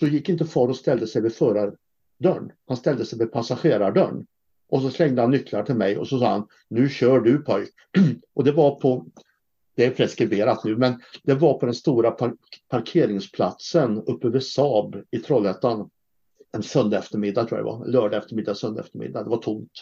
så 0.00 0.06
gick 0.06 0.28
inte 0.28 0.44
far 0.44 0.68
och 0.68 0.76
ställde 0.76 1.06
sig 1.06 1.22
vid 1.22 1.34
förardörren, 1.34 2.52
han 2.66 2.76
ställde 2.76 3.04
sig 3.04 3.18
vid 3.18 3.32
passagerardörren. 3.32 4.26
Och 4.68 4.82
så 4.82 4.90
slängde 4.90 5.22
han 5.22 5.30
nycklar 5.30 5.62
till 5.62 5.74
mig 5.74 5.98
och 5.98 6.08
så 6.08 6.18
sa 6.18 6.28
han, 6.28 6.46
nu 6.68 6.88
kör 6.88 7.20
du 7.20 7.38
pojk. 7.38 7.70
och 8.34 8.44
det 8.44 8.52
var 8.52 8.80
på, 8.80 9.06
det 9.76 9.84
är 9.84 9.90
preskriberat 9.90 10.64
nu, 10.64 10.76
men 10.76 11.00
det 11.22 11.34
var 11.34 11.58
på 11.58 11.66
den 11.66 11.74
stora 11.74 12.10
park 12.10 12.34
parkeringsplatsen 12.68 14.02
uppe 14.02 14.28
vid 14.28 14.42
Saab 14.42 15.02
i 15.10 15.18
Trollhättan. 15.18 15.90
En 16.52 16.62
söndag 16.62 16.98
eftermiddag 16.98 17.44
tror 17.44 17.58
jag 17.58 17.66
det 17.66 17.78
var, 17.78 17.86
lördag 17.86 18.18
eftermiddag, 18.18 18.54
söndag 18.54 18.80
eftermiddag. 18.80 19.22
Det 19.22 19.30
var 19.30 19.36
tomt. 19.36 19.72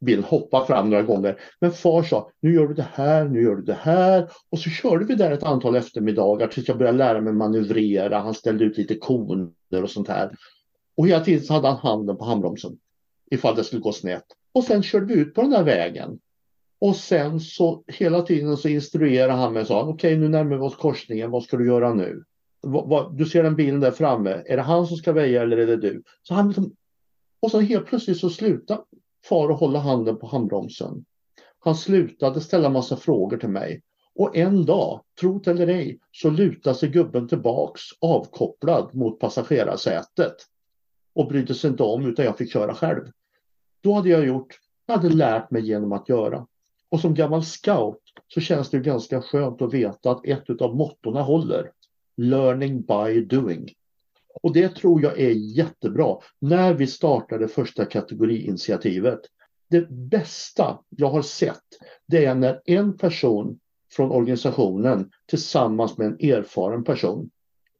Bilen 0.00 0.24
hoppade 0.24 0.66
fram 0.66 0.90
några 0.90 1.02
gånger. 1.02 1.40
Men 1.60 1.72
far 1.72 2.02
sa, 2.02 2.30
nu 2.40 2.54
gör 2.54 2.66
du 2.66 2.74
det 2.74 2.86
här, 2.92 3.24
nu 3.24 3.42
gör 3.42 3.54
du 3.54 3.62
det 3.62 3.78
här. 3.80 4.30
Och 4.50 4.58
så 4.58 4.70
körde 4.70 5.04
vi 5.04 5.14
där 5.14 5.30
ett 5.30 5.42
antal 5.42 5.76
eftermiddagar 5.76 6.46
tills 6.46 6.68
jag 6.68 6.78
började 6.78 6.98
lära 6.98 7.20
mig 7.20 7.32
manövrera. 7.32 8.18
Han 8.18 8.34
ställde 8.34 8.64
ut 8.64 8.78
lite 8.78 8.94
koner 8.94 9.82
och 9.82 9.90
sånt 9.90 10.08
här. 10.08 10.30
Och 10.96 11.08
hela 11.08 11.24
tiden 11.24 11.44
så 11.44 11.54
hade 11.54 11.68
han 11.68 11.76
handen 11.76 12.16
på 12.16 12.24
handbromsen 12.24 12.78
ifall 13.30 13.56
det 13.56 13.64
skulle 13.64 13.82
gå 13.82 13.92
snett. 13.92 14.24
Och 14.52 14.64
sen 14.64 14.82
körde 14.82 15.06
vi 15.06 15.14
ut 15.14 15.34
på 15.34 15.42
den 15.42 15.50
där 15.50 15.64
vägen. 15.64 16.18
Och 16.80 16.96
sen 16.96 17.40
så 17.40 17.84
hela 17.86 18.22
tiden 18.22 18.56
så 18.56 18.68
instruerade 18.68 19.32
han 19.32 19.52
mig 19.52 19.62
och 19.62 19.68
sa 19.68 19.82
okej 19.82 19.92
okay, 19.92 20.16
nu 20.16 20.28
närmar 20.28 20.56
vi 20.56 20.62
oss 20.62 20.76
korsningen, 20.76 21.30
vad 21.30 21.42
ska 21.42 21.56
du 21.56 21.66
göra 21.66 21.94
nu? 21.94 22.24
Du 23.12 23.26
ser 23.26 23.42
den 23.42 23.56
bilen 23.56 23.80
där 23.80 23.90
framme, 23.90 24.42
är 24.46 24.56
det 24.56 24.62
han 24.62 24.86
som 24.86 24.96
ska 24.96 25.12
väja 25.12 25.42
eller 25.42 25.56
är 25.56 25.66
det 25.66 25.76
du? 25.76 26.02
Så 26.22 26.34
han 26.34 26.48
liksom, 26.48 26.72
och 27.40 27.50
så 27.50 27.60
helt 27.60 27.86
plötsligt 27.86 28.18
så 28.20 28.30
slutade 28.30 28.82
far 29.28 29.50
att 29.52 29.60
hålla 29.60 29.78
handen 29.78 30.18
på 30.18 30.26
handbromsen. 30.26 31.04
Han 31.58 31.74
slutade 31.74 32.40
ställa 32.40 32.68
massa 32.68 32.96
frågor 32.96 33.36
till 33.36 33.48
mig. 33.48 33.82
Och 34.14 34.36
en 34.36 34.64
dag, 34.64 35.00
tro 35.20 35.38
det 35.38 35.50
eller 35.50 35.66
ej, 35.66 35.98
så 36.12 36.30
lutade 36.30 36.76
sig 36.76 36.88
gubben 36.88 37.28
tillbaks 37.28 37.82
avkopplad 38.00 38.94
mot 38.94 39.18
passagerarsätet 39.20 40.36
och 41.18 41.28
brydde 41.28 41.54
sig 41.54 41.70
inte 41.70 41.82
om 41.82 42.06
utan 42.06 42.24
jag 42.24 42.38
fick 42.38 42.52
köra 42.52 42.74
själv. 42.74 43.10
Då 43.80 43.92
hade 43.92 44.08
jag 44.08 44.26
gjort, 44.26 44.58
jag 44.86 44.94
hade 44.96 45.08
lärt 45.08 45.50
mig 45.50 45.66
genom 45.66 45.92
att 45.92 46.08
göra. 46.08 46.46
Och 46.88 47.00
som 47.00 47.14
gammal 47.14 47.44
scout 47.44 48.02
så 48.28 48.40
känns 48.40 48.70
det 48.70 48.78
ganska 48.78 49.22
skönt 49.22 49.62
att 49.62 49.74
veta 49.74 50.10
att 50.10 50.26
ett 50.26 50.62
av 50.62 50.76
mottorna 50.76 51.22
håller. 51.22 51.70
Learning 52.16 52.82
by 52.82 53.20
doing. 53.24 53.68
Och 54.42 54.52
det 54.52 54.68
tror 54.68 55.02
jag 55.02 55.20
är 55.20 55.30
jättebra. 55.30 56.16
När 56.38 56.74
vi 56.74 56.86
startade 56.86 57.48
första 57.48 57.84
kategoriinitiativet. 57.84 59.20
Det 59.70 59.90
bästa 59.90 60.78
jag 60.88 61.10
har 61.10 61.22
sett 61.22 61.64
det 62.06 62.24
är 62.24 62.34
när 62.34 62.60
en 62.64 62.98
person 62.98 63.58
från 63.92 64.10
organisationen 64.10 65.10
tillsammans 65.26 65.98
med 65.98 66.06
en 66.06 66.30
erfaren 66.30 66.84
person, 66.84 67.30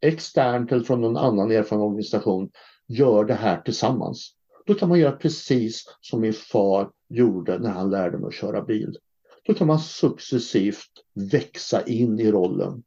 externt 0.00 0.72
eller 0.72 0.84
från 0.84 1.00
någon 1.00 1.16
annan 1.16 1.50
erfaren 1.50 1.82
organisation, 1.82 2.50
gör 2.88 3.24
det 3.24 3.34
här 3.34 3.60
tillsammans. 3.60 4.34
Då 4.66 4.74
kan 4.74 4.88
man 4.88 4.98
göra 4.98 5.12
precis 5.12 5.84
som 6.00 6.20
min 6.20 6.32
far 6.32 6.90
gjorde 7.08 7.58
när 7.58 7.70
han 7.70 7.90
lärde 7.90 8.18
mig 8.18 8.28
att 8.28 8.34
köra 8.34 8.62
bil. 8.62 8.96
Då 9.44 9.54
kan 9.54 9.66
man 9.66 9.78
successivt 9.78 10.90
växa 11.32 11.82
in 11.82 12.20
i 12.20 12.30
rollen. 12.30 12.82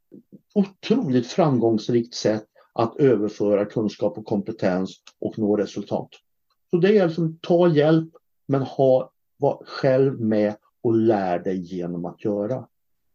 Otroligt 0.54 1.28
framgångsrikt 1.28 2.14
sätt 2.14 2.46
att 2.74 2.98
överföra 2.98 3.66
kunskap 3.66 4.18
och 4.18 4.26
kompetens 4.26 4.98
och 5.20 5.40
nå 5.40 5.58
resultat. 5.58 6.10
Så 6.70 6.78
det 6.78 6.98
är 6.98 7.08
liksom 7.08 7.38
ta 7.42 7.68
hjälp 7.68 8.10
men 8.48 8.62
ha, 8.62 9.12
var 9.38 9.64
själv 9.66 10.20
med 10.20 10.56
och 10.82 10.94
lär 10.94 11.40
dig 11.40 11.76
genom 11.76 12.06
att 12.06 12.26
göra. 12.26 12.68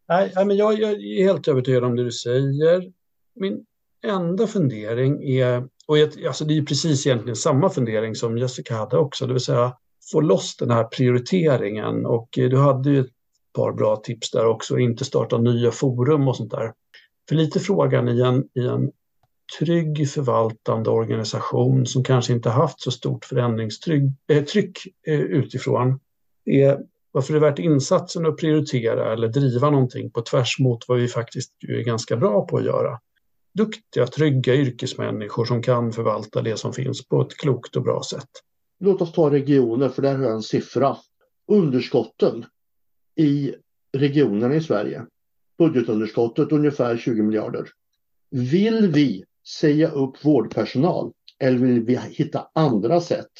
Nej, 0.09 0.33
men 0.35 0.57
jag, 0.57 0.81
jag 0.81 0.91
är 0.91 1.25
helt 1.25 1.49
övertygad 1.49 1.85
om 1.85 1.97
det 1.97 2.05
du 2.05 2.13
säger. 2.13 2.93
Min 3.35 3.67
enda 4.03 4.47
fundering 4.47 5.25
är, 5.25 5.69
och 5.87 5.99
jag, 5.99 6.27
alltså 6.27 6.45
det 6.45 6.59
är 6.59 6.63
precis 6.63 7.07
egentligen 7.07 7.37
samma 7.37 7.71
fundering 7.71 8.15
som 8.15 8.39
Jessica 8.39 8.77
hade 8.77 8.99
också, 8.99 9.27
det 9.27 9.33
vill 9.33 9.43
säga 9.43 9.77
få 10.13 10.21
loss 10.21 10.57
den 10.57 10.71
här 10.71 10.85
prioriteringen 10.85 12.07
och 12.07 12.39
eh, 12.39 12.49
du 12.49 12.59
hade 12.59 12.91
ju 12.91 13.01
ett 13.01 13.13
par 13.53 13.73
bra 13.73 13.97
tips 13.97 14.31
där 14.31 14.47
också, 14.47 14.79
inte 14.79 15.05
starta 15.05 15.39
nya 15.39 15.71
forum 15.71 16.29
och 16.29 16.37
sånt 16.37 16.51
där. 16.51 16.73
För 17.29 17.37
lite 17.37 17.61
frågan 17.61 18.09
i 18.09 18.21
en, 18.21 18.45
i 18.55 18.67
en 18.67 18.91
trygg 19.59 20.11
förvaltande 20.11 20.91
organisation 20.91 21.87
som 21.87 22.05
kanske 22.05 22.33
inte 22.33 22.51
haft 22.51 22.81
så 22.81 22.91
stort 22.91 23.25
förändringstryck 23.25 24.13
eh, 24.29 25.15
eh 25.15 25.21
utifrån 25.21 26.01
är 26.45 26.79
varför 27.13 27.33
det 27.33 27.39
är 27.39 27.51
värt 27.51 27.59
insatsen 27.59 28.27
att 28.27 28.37
prioritera 28.37 29.13
eller 29.13 29.29
driva 29.29 29.71
någonting 29.71 30.11
på 30.11 30.23
tvärs 30.23 30.59
mot 30.59 30.89
vad 30.89 30.99
vi 30.99 31.09
faktiskt 31.09 31.53
är 31.69 31.83
ganska 31.83 32.17
bra 32.17 32.47
på 32.47 32.57
att 32.57 32.65
göra. 32.65 32.99
Duktiga, 33.57 34.07
trygga 34.07 34.55
yrkesmänniskor 34.55 35.45
som 35.45 35.63
kan 35.63 35.93
förvalta 35.93 36.43
det 36.43 36.57
som 36.57 36.73
finns 36.73 37.09
på 37.09 37.21
ett 37.21 37.37
klokt 37.37 37.77
och 37.77 37.83
bra 37.83 38.03
sätt. 38.11 38.29
Låt 38.81 39.03
oss 39.03 39.13
ta 39.13 39.31
regioner, 39.31 39.89
för 39.89 40.03
där 40.03 40.17
har 40.17 40.25
jag 40.25 40.33
en 40.33 40.43
siffra. 40.43 40.97
Underskotten 41.49 42.45
i 43.17 43.55
regionerna 43.93 44.55
i 44.55 44.61
Sverige, 44.61 45.07
budgetunderskottet 45.59 46.53
ungefär 46.53 46.97
20 46.97 47.23
miljarder. 47.23 47.69
Vill 48.31 48.93
vi 48.93 49.25
säga 49.61 49.91
upp 49.91 50.25
vårdpersonal 50.25 51.13
eller 51.39 51.59
vill 51.59 51.83
vi 51.83 51.97
hitta 51.97 52.49
andra 52.55 53.01
sätt 53.01 53.33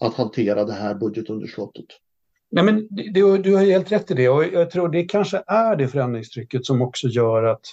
att 0.00 0.14
hantera 0.14 0.64
det 0.64 0.72
här 0.72 0.94
budgetunderskottet? 0.94 1.86
Nej, 2.50 2.64
men 2.64 2.88
du, 2.90 3.38
du 3.38 3.54
har 3.54 3.64
helt 3.64 3.92
rätt 3.92 4.10
i 4.10 4.14
det 4.14 4.28
och 4.28 4.44
jag 4.44 4.70
tror 4.70 4.88
det 4.88 5.04
kanske 5.04 5.42
är 5.46 5.76
det 5.76 5.88
förändringstrycket 5.88 6.66
som 6.66 6.82
också 6.82 7.08
gör 7.08 7.42
att 7.42 7.66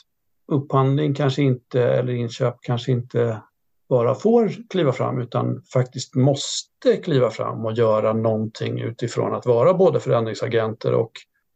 upphandling 0.47 1.13
kanske 1.13 1.41
inte, 1.41 1.83
eller 1.83 2.13
inköp 2.13 2.55
kanske 2.61 2.91
inte 2.91 3.41
bara 3.89 4.15
får 4.15 4.69
kliva 4.69 4.91
fram 4.91 5.21
utan 5.21 5.61
faktiskt 5.73 6.15
måste 6.15 6.97
kliva 7.03 7.29
fram 7.29 7.65
och 7.65 7.73
göra 7.73 8.13
någonting 8.13 8.81
utifrån 8.81 9.33
att 9.35 9.45
vara 9.45 9.73
både 9.73 9.99
förändringsagenter 9.99 10.93
och 10.93 11.11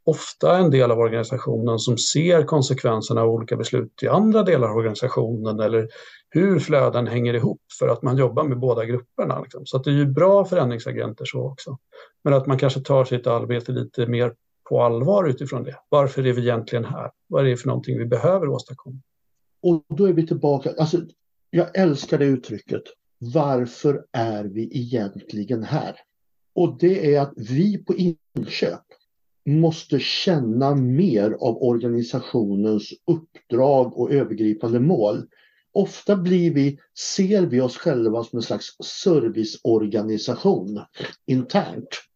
ofta 0.06 0.58
en 0.58 0.72
del 0.72 0.92
av 0.92 1.00
organisationen 1.00 1.80
som 1.80 1.98
ser 1.98 2.44
konsekvenserna 2.44 3.22
av 3.22 3.30
olika 3.30 3.56
beslut 3.56 4.04
i 4.04 4.08
andra 4.08 4.44
delar 4.44 4.70
av 4.70 4.78
organisationen 4.78 5.60
eller 5.60 5.88
hur 6.30 6.60
flöden 6.60 7.08
hänger 7.08 7.34
ihop 7.34 7.62
för 7.80 7.88
att 7.88 8.02
man 8.02 8.18
jobbar 8.18 8.44
med 8.44 8.60
båda 8.60 8.86
grupperna. 8.86 9.42
Liksom. 9.42 9.66
Så 9.66 9.78
det 9.78 9.90
är 9.90 9.94
ju 9.94 10.06
bra 10.06 10.46
förändringsagenter 10.46 11.26
så 11.26 11.52
också. 11.52 11.78
Men 12.24 12.34
att 12.34 12.48
man 12.48 12.58
kanske 12.58 12.80
tar 12.80 13.06
sitt 13.06 13.28
arbete 13.28 13.72
lite 13.72 14.06
mer 14.06 14.34
på 14.70 14.82
allvar 14.82 15.30
utifrån 15.30 15.64
det. 15.64 15.76
Varför 15.90 16.28
är 16.28 16.34
vi 16.34 16.42
egentligen 16.42 16.86
här? 16.86 17.12
Vad 17.28 17.46
är 17.46 17.50
det 17.50 17.58
för 17.58 17.68
någonting 17.68 17.98
vi 17.98 18.06
behöver 18.06 18.48
åstadkomma? 18.48 19.00
Och 19.62 19.86
då 19.88 20.06
är 20.06 20.14
vi 20.14 20.28
tillbaka, 20.28 20.74
alltså, 20.78 21.02
jag 21.50 21.78
älskar 21.78 22.18
det 22.18 22.26
uttrycket. 22.26 22.84
Varför 23.18 24.06
är 24.12 24.44
vi 24.44 24.78
egentligen 24.78 25.64
här? 25.64 25.96
Och 26.56 26.78
det 26.80 27.16
är 27.16 27.22
att 27.22 27.34
vi 27.36 27.84
på 27.84 27.96
inköp 27.96 28.86
måste 29.46 30.00
känna 30.00 30.76
mer 30.76 31.32
av 31.32 31.64
organisationens 31.64 32.90
uppdrag 33.08 33.98
och 33.98 34.12
övergripande 34.12 34.80
mål. 34.80 35.28
Ofta 35.72 36.16
blir 36.16 36.54
vi, 36.54 36.80
ser 37.16 37.42
vi 37.42 37.62
oss 37.62 37.78
själva 37.78 38.24
som 38.24 38.38
en 38.38 38.44
slags 38.44 38.66
serviceorganisation 38.84 40.82
internt. 41.26 42.09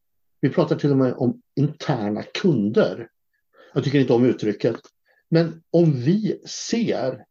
Vi 0.44 0.50
pratar 0.50 0.76
till 0.76 0.92
och 0.92 0.98
med 0.98 1.14
om 1.14 1.42
interna 1.56 2.24
kunder. 2.24 3.08
Jag 3.74 3.84
tycker 3.84 4.00
inte 4.00 4.14
om 4.14 4.26
uttrycket. 4.26 4.76
Men 5.30 5.64
om 5.72 5.92
vi 5.92 6.42
ser 6.46 7.26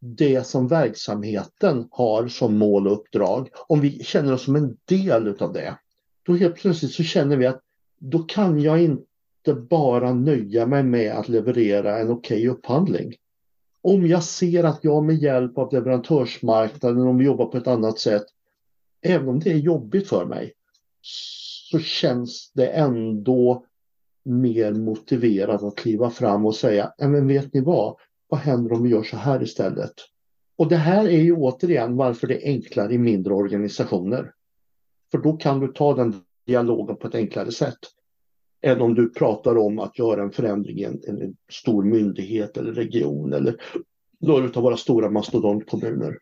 det 0.00 0.46
som 0.46 0.68
verksamheten 0.68 1.88
har 1.90 2.28
som 2.28 2.58
mål 2.58 2.86
och 2.86 2.92
uppdrag, 2.92 3.48
om 3.68 3.80
vi 3.80 4.04
känner 4.04 4.32
oss 4.32 4.44
som 4.44 4.56
en 4.56 4.76
del 4.84 5.36
av 5.38 5.52
det, 5.52 5.78
då 6.22 6.36
helt 6.36 6.56
plötsligt 6.56 6.92
så 6.92 7.02
känner 7.02 7.36
vi 7.36 7.46
att 7.46 7.60
då 7.98 8.18
kan 8.18 8.60
jag 8.60 8.82
inte 8.82 9.54
bara 9.54 10.14
nöja 10.14 10.66
mig 10.66 10.82
med 10.82 11.12
att 11.12 11.28
leverera 11.28 11.98
en 11.98 12.10
okej 12.10 12.36
okay 12.36 12.48
upphandling. 12.48 13.14
Om 13.80 14.06
jag 14.06 14.24
ser 14.24 14.64
att 14.64 14.84
jag 14.84 15.04
med 15.04 15.16
hjälp 15.16 15.58
av 15.58 15.72
leverantörsmarknaden, 15.72 17.02
om 17.02 17.18
vi 17.18 17.24
jobbar 17.24 17.46
på 17.46 17.56
ett 17.56 17.66
annat 17.66 17.98
sätt, 17.98 18.24
även 19.02 19.28
om 19.28 19.40
det 19.40 19.50
är 19.52 19.58
jobbigt 19.58 20.08
för 20.08 20.24
mig, 20.24 20.52
så 21.70 21.78
känns 21.78 22.52
det 22.54 22.66
ändå 22.66 23.64
mer 24.24 24.72
motiverat 24.72 25.62
att 25.62 25.76
kliva 25.76 26.10
fram 26.10 26.46
och 26.46 26.54
säga, 26.54 26.92
men 26.98 27.28
vet 27.28 27.54
ni 27.54 27.60
vad, 27.60 27.96
vad 28.28 28.40
händer 28.40 28.72
om 28.72 28.82
vi 28.82 28.88
gör 28.88 29.02
så 29.02 29.16
här 29.16 29.42
istället? 29.42 29.92
Och 30.56 30.68
det 30.68 30.76
här 30.76 31.08
är 31.08 31.20
ju 31.20 31.34
återigen 31.34 31.96
varför 31.96 32.26
det 32.26 32.46
är 32.46 32.52
enklare 32.52 32.92
i 32.92 32.98
mindre 32.98 33.34
organisationer. 33.34 34.32
För 35.10 35.18
då 35.18 35.36
kan 35.36 35.60
du 35.60 35.68
ta 35.68 35.94
den 35.94 36.14
dialogen 36.46 36.96
på 36.96 37.06
ett 37.06 37.14
enklare 37.14 37.52
sätt 37.52 37.78
än 38.62 38.80
om 38.80 38.94
du 38.94 39.10
pratar 39.10 39.58
om 39.58 39.78
att 39.78 39.98
göra 39.98 40.22
en 40.22 40.32
förändring 40.32 40.78
i 40.78 40.84
en, 40.84 41.00
en 41.06 41.36
stor 41.50 41.84
myndighet 41.84 42.56
eller 42.56 42.72
region 42.72 43.32
eller 43.32 43.56
några 44.20 44.44
av 44.44 44.62
våra 44.62 44.76
stora 44.76 45.10
mastodontkommuner. 45.10 46.18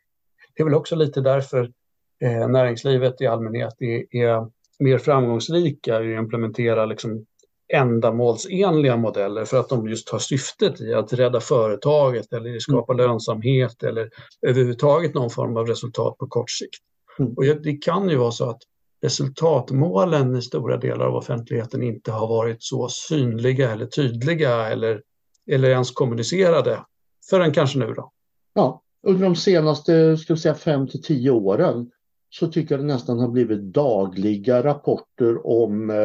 Det 0.55 0.63
är 0.63 0.65
väl 0.65 0.75
också 0.75 0.97
lite 0.97 1.21
därför 1.21 1.73
eh, 2.21 2.49
näringslivet 2.49 3.21
i 3.21 3.27
allmänhet 3.27 3.75
är, 3.79 4.17
är 4.17 4.51
mer 4.83 4.99
framgångsrika 4.99 6.03
i 6.03 6.17
att 6.17 6.23
implementera 6.23 6.87
liksom 6.87 7.27
ändamålsenliga 7.73 8.97
modeller 8.97 9.45
för 9.45 9.61
att 9.61 9.69
de 9.69 9.89
just 9.89 10.09
har 10.09 10.19
syftet 10.19 10.81
i 10.81 10.95
att 10.95 11.13
rädda 11.13 11.41
företaget 11.41 12.33
eller 12.33 12.59
skapa 12.59 12.93
mm. 12.93 13.07
lönsamhet 13.07 13.83
eller 13.83 14.11
överhuvudtaget 14.47 15.15
någon 15.15 15.31
form 15.31 15.57
av 15.57 15.67
resultat 15.67 16.19
på 16.19 16.27
kort 16.27 16.51
sikt. 16.51 16.81
Mm. 17.19 17.33
Och 17.33 17.45
det 17.45 17.73
kan 17.73 18.09
ju 18.09 18.17
vara 18.17 18.31
så 18.31 18.51
att 18.51 18.63
resultatmålen 19.03 20.37
i 20.37 20.43
stora 20.43 20.77
delar 20.77 21.07
av 21.07 21.15
offentligheten 21.15 21.83
inte 21.83 22.13
har 22.13 22.27
varit 22.27 22.63
så 22.63 22.89
synliga 22.89 23.71
eller 23.71 23.87
tydliga 23.87 24.69
eller, 24.69 25.03
eller 25.51 25.71
ens 25.71 25.91
kommunicerade 25.91 26.85
förrän 27.31 27.53
kanske 27.53 27.79
nu 27.79 27.93
då. 27.95 28.13
Ja, 28.55 28.83
under 29.07 29.23
de 29.25 29.37
senaste 29.37 30.17
ska 30.17 30.37
säga, 30.37 30.55
fem 30.55 30.89
till 30.89 31.03
tio 31.03 31.31
åren 31.31 31.91
så 32.35 32.47
tycker 32.47 32.75
jag 32.75 32.85
det 32.85 32.95
nästan 32.95 33.19
har 33.19 33.29
blivit 33.29 33.61
dagliga 33.61 34.65
rapporter 34.65 35.47
om 35.47 35.91
eh, 35.91 35.97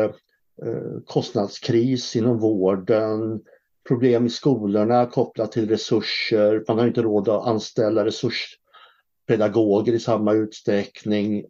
eh, 0.68 1.02
kostnadskris 1.06 2.16
inom 2.16 2.40
vården, 2.40 3.42
problem 3.88 4.26
i 4.26 4.30
skolorna 4.30 5.06
kopplat 5.06 5.52
till 5.52 5.70
resurser. 5.70 6.64
Man 6.68 6.80
har 6.80 6.88
inte 6.88 7.02
råd 7.02 7.30
att 7.30 7.48
anställa 7.48 8.06
resurspedagoger 8.06 9.94
i 9.94 10.00
samma 10.00 10.34
utsträckning. 10.34 11.46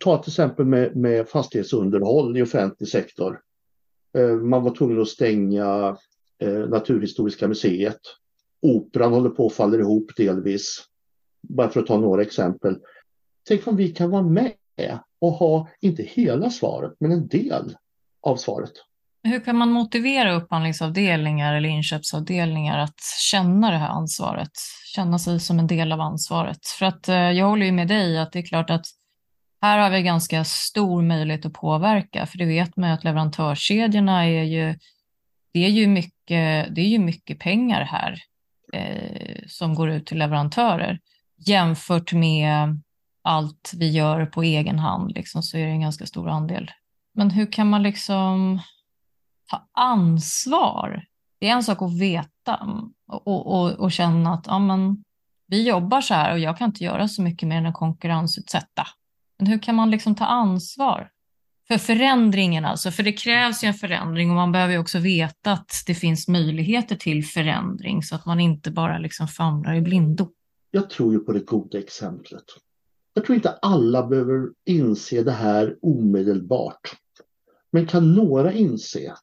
Ta 0.00 0.22
till 0.22 0.30
exempel 0.30 0.66
med, 0.66 0.96
med 0.96 1.28
fastighetsunderhåll 1.28 2.36
i 2.36 2.42
offentlig 2.42 2.88
sektor. 2.88 3.40
Eh, 4.18 4.36
man 4.36 4.62
var 4.62 4.74
tvungen 4.74 5.00
att 5.00 5.08
stänga 5.08 5.96
eh, 6.38 6.68
Naturhistoriska 6.68 7.48
museet. 7.48 8.00
Operan 8.60 9.12
håller 9.12 9.30
på 9.30 9.46
att 9.46 9.52
falla 9.52 9.78
ihop 9.78 10.16
delvis. 10.16 10.84
Bara 11.48 11.68
för 11.68 11.80
att 11.80 11.86
ta 11.86 12.00
några 12.00 12.22
exempel. 12.22 12.76
Tänk 13.48 13.66
om 13.66 13.76
vi 13.76 13.88
kan 13.88 14.10
vara 14.10 14.22
med 14.22 14.52
och 15.20 15.32
ha, 15.32 15.68
inte 15.80 16.02
hela 16.02 16.50
svaret, 16.50 16.92
men 17.00 17.12
en 17.12 17.28
del 17.28 17.76
av 18.22 18.36
svaret. 18.36 18.72
Hur 19.24 19.40
kan 19.40 19.56
man 19.56 19.70
motivera 19.70 20.34
upphandlingsavdelningar 20.34 21.54
eller 21.54 21.68
inköpsavdelningar 21.68 22.78
att 22.78 23.00
känna 23.30 23.70
det 23.70 23.76
här 23.76 23.88
ansvaret? 23.88 24.50
Känna 24.94 25.18
sig 25.18 25.40
som 25.40 25.58
en 25.58 25.66
del 25.66 25.92
av 25.92 26.00
ansvaret? 26.00 26.66
För 26.78 26.86
att 26.86 27.08
eh, 27.08 27.16
jag 27.16 27.46
håller 27.46 27.66
ju 27.66 27.72
med 27.72 27.88
dig 27.88 28.18
att 28.18 28.32
det 28.32 28.38
är 28.38 28.46
klart 28.46 28.70
att 28.70 28.86
här 29.60 29.78
har 29.78 29.90
vi 29.90 30.02
ganska 30.02 30.44
stor 30.44 31.02
möjlighet 31.02 31.46
att 31.46 31.52
påverka, 31.52 32.26
för 32.26 32.38
det 32.38 32.44
vet 32.44 32.76
man 32.76 32.88
ju 32.88 32.94
att 32.94 33.04
leverantörskedjorna 33.04 34.24
är 34.24 34.42
ju, 34.42 34.78
det 35.52 35.64
är 35.64 35.68
ju 35.68 35.86
mycket, 35.86 36.74
det 36.74 36.80
är 36.80 36.88
ju 36.88 36.98
mycket 36.98 37.38
pengar 37.38 37.80
här 37.80 38.18
eh, 38.72 39.42
som 39.46 39.74
går 39.74 39.90
ut 39.90 40.06
till 40.06 40.18
leverantörer 40.18 41.00
jämfört 41.46 42.12
med 42.12 42.80
allt 43.22 43.72
vi 43.76 43.90
gör 43.90 44.26
på 44.26 44.42
egen 44.42 44.78
hand, 44.78 45.12
liksom, 45.12 45.42
så 45.42 45.56
är 45.56 45.66
det 45.66 45.72
en 45.72 45.80
ganska 45.80 46.06
stor 46.06 46.28
andel. 46.28 46.70
Men 47.14 47.30
hur 47.30 47.52
kan 47.52 47.70
man 47.70 47.82
liksom 47.82 48.60
ta 49.50 49.68
ansvar 49.72 51.04
Det 51.40 51.48
är 51.48 51.52
en 51.52 51.62
sak 51.62 51.82
att 51.82 51.98
veta 52.00 52.60
och, 53.06 53.46
och, 53.46 53.70
och 53.70 53.92
känna 53.92 54.34
att 54.34 54.46
ja, 54.46 54.58
men, 54.58 55.04
vi 55.46 55.68
jobbar 55.68 56.00
så 56.00 56.14
här 56.14 56.32
och 56.32 56.38
jag 56.38 56.58
kan 56.58 56.66
inte 56.66 56.84
göra 56.84 57.08
så 57.08 57.22
mycket 57.22 57.48
mer 57.48 57.56
än 57.56 57.66
att 57.66 57.74
konkurrensutsätta. 57.74 58.86
Men 59.38 59.46
hur 59.46 59.58
kan 59.58 59.74
man 59.74 59.90
liksom 59.90 60.14
ta 60.14 60.24
ansvar 60.24 61.10
för 61.68 61.78
förändringen 61.78 62.64
alltså? 62.64 62.90
För 62.90 63.02
det 63.02 63.12
krävs 63.12 63.64
ju 63.64 63.68
en 63.68 63.74
förändring 63.74 64.30
och 64.30 64.36
man 64.36 64.52
behöver 64.52 64.78
också 64.78 64.98
veta 64.98 65.52
att 65.52 65.82
det 65.86 65.94
finns 65.94 66.28
möjligheter 66.28 66.96
till 66.96 67.24
förändring 67.24 68.02
så 68.02 68.14
att 68.14 68.26
man 68.26 68.40
inte 68.40 68.70
bara 68.70 68.98
liksom 68.98 69.28
famlar 69.28 69.74
i 69.74 69.80
blindo. 69.80 70.28
Jag 70.70 70.90
tror 70.90 71.12
ju 71.12 71.18
på 71.18 71.32
det 71.32 71.46
goda 71.46 71.78
exemplet. 71.78 72.44
Jag 73.14 73.24
tror 73.24 73.36
inte 73.36 73.50
alla 73.50 74.06
behöver 74.06 74.48
inse 74.64 75.22
det 75.22 75.32
här 75.32 75.76
omedelbart. 75.82 76.96
Men 77.70 77.86
kan 77.86 78.14
några 78.14 78.52
inse 78.52 79.14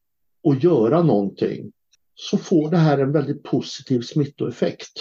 och 0.44 0.56
göra 0.56 1.04
någonting 1.04 1.72
så 2.16 2.38
får 2.38 2.72
det 2.72 2.78
här 2.78 2.98
en 2.98 3.12
väldigt 3.12 3.44
positiv 3.44 4.02
smittoeffekt. 4.02 4.92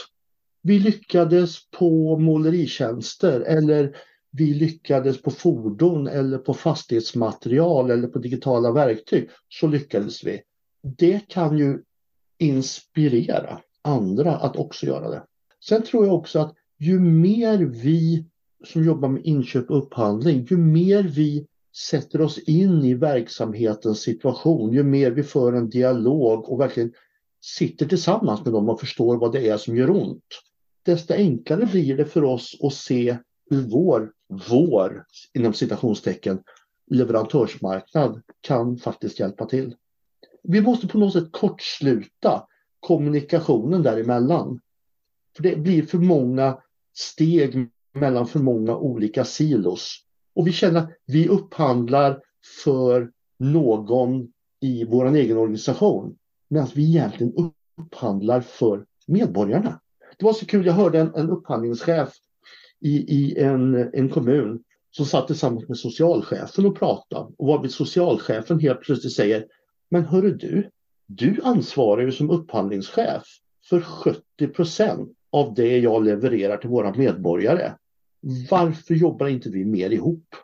Vi 0.63 0.79
lyckades 0.79 1.71
på 1.71 2.19
måleritjänster 2.19 3.41
eller 3.41 3.97
vi 4.31 4.55
lyckades 4.55 5.23
på 5.23 5.31
fordon 5.31 6.07
eller 6.07 6.39
på 6.39 6.55
fastighetsmaterial 6.55 7.91
eller 7.91 8.09
på 8.09 8.19
digitala 8.19 8.73
verktyg 8.73 9.31
så 9.49 9.67
lyckades 9.67 10.25
vi. 10.25 10.43
Det 10.83 11.29
kan 11.29 11.59
ju 11.59 11.83
inspirera 12.39 13.61
andra 13.83 14.37
att 14.37 14.57
också 14.57 14.87
göra 14.87 15.11
det. 15.11 15.23
Sen 15.65 15.83
tror 15.83 16.07
jag 16.07 16.15
också 16.15 16.39
att 16.39 16.55
ju 16.79 17.01
mer 17.01 17.59
vi 17.59 18.27
som 18.65 18.85
jobbar 18.85 19.09
med 19.09 19.23
inköp 19.25 19.71
och 19.71 19.79
upphandling, 19.79 20.47
ju 20.51 20.57
mer 20.57 21.03
vi 21.03 21.47
sätter 21.91 22.21
oss 22.21 22.39
in 22.39 22.85
i 22.85 22.95
verksamhetens 22.95 24.01
situation, 24.01 24.73
ju 24.73 24.83
mer 24.83 25.11
vi 25.11 25.23
för 25.23 25.53
en 25.53 25.71
dialog 25.71 26.49
och 26.49 26.61
verkligen 26.61 26.93
sitter 27.41 27.87
tillsammans 27.87 28.45
med 28.45 28.53
dem 28.53 28.69
och 28.69 28.81
förstår 28.81 29.17
vad 29.17 29.33
det 29.33 29.49
är 29.49 29.57
som 29.57 29.77
gör 29.77 29.91
ont, 29.91 30.25
desto 30.83 31.15
enklare 31.15 31.67
blir 31.67 31.97
det 31.97 32.05
för 32.05 32.25
oss 32.25 32.59
att 32.63 32.75
se 32.75 33.17
hur 33.51 33.63
vår, 33.63 34.13
vår 34.51 35.05
inom 35.35 35.53
citationstecken, 35.53 36.43
leverantörsmarknad 36.91 38.23
kan 38.41 38.77
faktiskt 38.77 39.21
hjälpa 39.21 39.47
till. 39.47 39.75
Vi 40.43 40.61
måste 40.61 40.89
på 40.89 40.99
något 40.99 41.13
sätt 41.13 41.29
kortsluta 41.33 42.47
kommunikationen 42.81 43.83
däremellan. 43.83 44.61
För 45.37 45.43
det 45.43 45.57
blir 45.57 45.83
för 45.83 45.99
många 45.99 46.59
steg 46.95 47.69
mellan 47.95 48.27
för 48.27 48.39
många 48.39 48.77
olika 48.77 49.25
silos. 49.25 50.05
Och 50.35 50.47
vi 50.47 50.53
känner 50.53 50.81
att 50.81 50.91
vi 51.07 51.29
upphandlar 51.29 52.21
för 52.65 53.11
någon 53.39 54.33
i 54.61 54.85
vår 54.85 55.15
egen 55.15 55.37
organisation 55.37 56.17
medan 56.49 56.69
vi 56.75 56.89
egentligen 56.89 57.53
upphandlar 57.81 58.41
för 58.41 58.85
medborgarna. 59.07 59.81
Det 60.19 60.25
var 60.25 60.33
så 60.33 60.47
kul, 60.47 60.67
jag 60.67 60.73
hörde 60.73 61.01
en, 61.01 61.15
en 61.15 61.31
upphandlingschef 61.31 62.13
i, 62.81 62.97
i 62.97 63.39
en, 63.39 63.91
en 63.95 64.09
kommun 64.09 64.63
som 64.91 65.07
satt 65.07 65.27
tillsammans 65.27 65.69
med 65.69 65.79
socialchefen 65.79 66.67
och 66.67 66.79
pratade 66.79 67.33
och 67.39 67.47
varvid 67.47 67.71
socialchefen 67.71 68.61
helt 68.61 68.81
plötsligt 68.81 69.15
säger 69.15 69.47
Men 69.91 70.05
hörru 70.05 70.37
du, 70.37 70.71
du 71.07 71.41
ansvarar 71.43 72.03
ju 72.03 72.13
som 72.13 72.31
upphandlingschef 72.31 73.23
för 73.69 73.81
70 73.81 74.49
procent 74.49 75.18
av 75.31 75.55
det 75.55 75.79
jag 75.79 76.05
levererar 76.05 76.57
till 76.57 76.71
våra 76.71 76.95
medborgare. 76.95 77.73
Varför 78.51 78.95
jobbar 78.95 79.27
inte 79.27 79.51
vi 79.51 79.65
mer 79.65 79.91
ihop? 79.91 80.35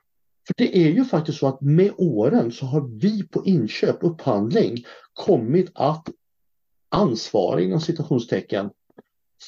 För 0.46 0.54
det 0.56 0.78
är 0.78 0.90
ju 0.90 1.04
faktiskt 1.04 1.38
så 1.38 1.46
att 1.46 1.60
med 1.60 1.92
åren 1.96 2.52
så 2.52 2.66
har 2.66 3.00
vi 3.00 3.28
på 3.28 3.44
inköp, 3.44 3.96
upphandling, 4.00 4.84
kommit 5.12 5.70
att 5.74 6.08
ansvara 6.88 7.60
inom 7.60 7.80
citationstecken 7.80 8.70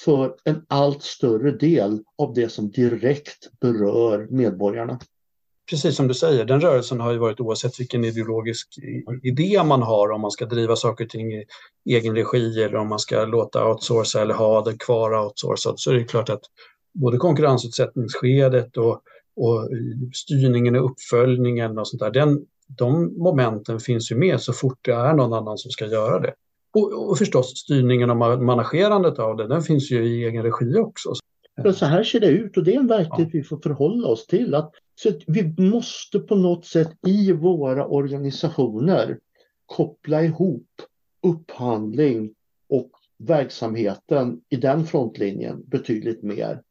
för 0.04 0.36
en 0.44 0.64
allt 0.68 1.02
större 1.02 1.50
del 1.50 2.02
av 2.18 2.34
det 2.34 2.48
som 2.48 2.70
direkt 2.70 3.50
berör 3.60 4.28
medborgarna. 4.30 4.98
Precis 5.70 5.96
som 5.96 6.08
du 6.08 6.14
säger, 6.14 6.44
den 6.44 6.60
rörelsen 6.60 7.00
har 7.00 7.12
ju 7.12 7.18
varit 7.18 7.40
oavsett 7.40 7.80
vilken 7.80 8.04
ideologisk 8.04 8.68
idé 9.22 9.62
man 9.64 9.82
har, 9.82 10.10
om 10.10 10.20
man 10.20 10.30
ska 10.30 10.46
driva 10.46 10.76
saker 10.76 11.04
och 11.04 11.10
ting 11.10 11.32
i 11.32 11.44
egen 11.88 12.14
regi 12.14 12.62
eller 12.62 12.76
om 12.76 12.88
man 12.88 12.98
ska 12.98 13.24
låta 13.24 13.68
outsourca 13.68 14.20
eller 14.20 14.34
ha 14.34 14.64
det 14.64 14.78
kvar 14.78 15.24
outsourcat, 15.24 15.80
så 15.80 15.90
är 15.90 15.94
det 15.94 16.04
klart 16.04 16.28
att 16.28 16.42
både 16.94 17.18
konkurrensutsättningsskedet 17.18 18.76
och, 18.76 19.00
och 19.36 19.68
styrningen 20.14 20.76
och 20.76 20.90
uppföljningen 20.90 21.78
och 21.78 21.88
sånt 21.88 22.00
där, 22.00 22.10
den, 22.10 22.46
de 22.68 23.18
momenten 23.18 23.80
finns 23.80 24.12
ju 24.12 24.16
med 24.16 24.40
så 24.40 24.52
fort 24.52 24.78
det 24.82 24.92
är 24.92 25.14
någon 25.14 25.32
annan 25.32 25.58
som 25.58 25.70
ska 25.70 25.86
göra 25.86 26.20
det. 26.20 26.34
Och, 26.74 27.10
och 27.10 27.18
förstås 27.18 27.58
styrningen 27.58 28.10
och 28.10 28.16
managerandet 28.42 29.18
av 29.18 29.36
det, 29.36 29.48
den 29.48 29.62
finns 29.62 29.90
ju 29.90 30.06
i 30.06 30.24
egen 30.24 30.42
regi 30.42 30.76
också. 30.76 31.12
Men 31.62 31.74
så 31.74 31.86
här 31.86 32.04
ser 32.04 32.20
det 32.20 32.26
ut 32.26 32.56
och 32.56 32.64
det 32.64 32.74
är 32.74 32.78
en 32.78 32.86
verklighet 32.86 33.34
ja. 33.34 33.38
vi 33.38 33.42
får 33.42 33.56
förhålla 33.56 34.08
oss 34.08 34.26
till. 34.26 34.54
Att, 34.54 34.70
så 34.98 35.08
att 35.08 35.22
vi 35.26 35.54
måste 35.58 36.18
på 36.18 36.34
något 36.34 36.66
sätt 36.66 36.92
i 37.06 37.32
våra 37.32 37.86
organisationer 37.86 39.18
koppla 39.66 40.22
ihop 40.22 40.68
upphandling 41.22 42.34
och 42.68 42.90
verksamheten 43.18 44.40
i 44.48 44.56
den 44.56 44.86
frontlinjen 44.86 45.62
betydligt 45.66 46.22
mer. 46.22 46.62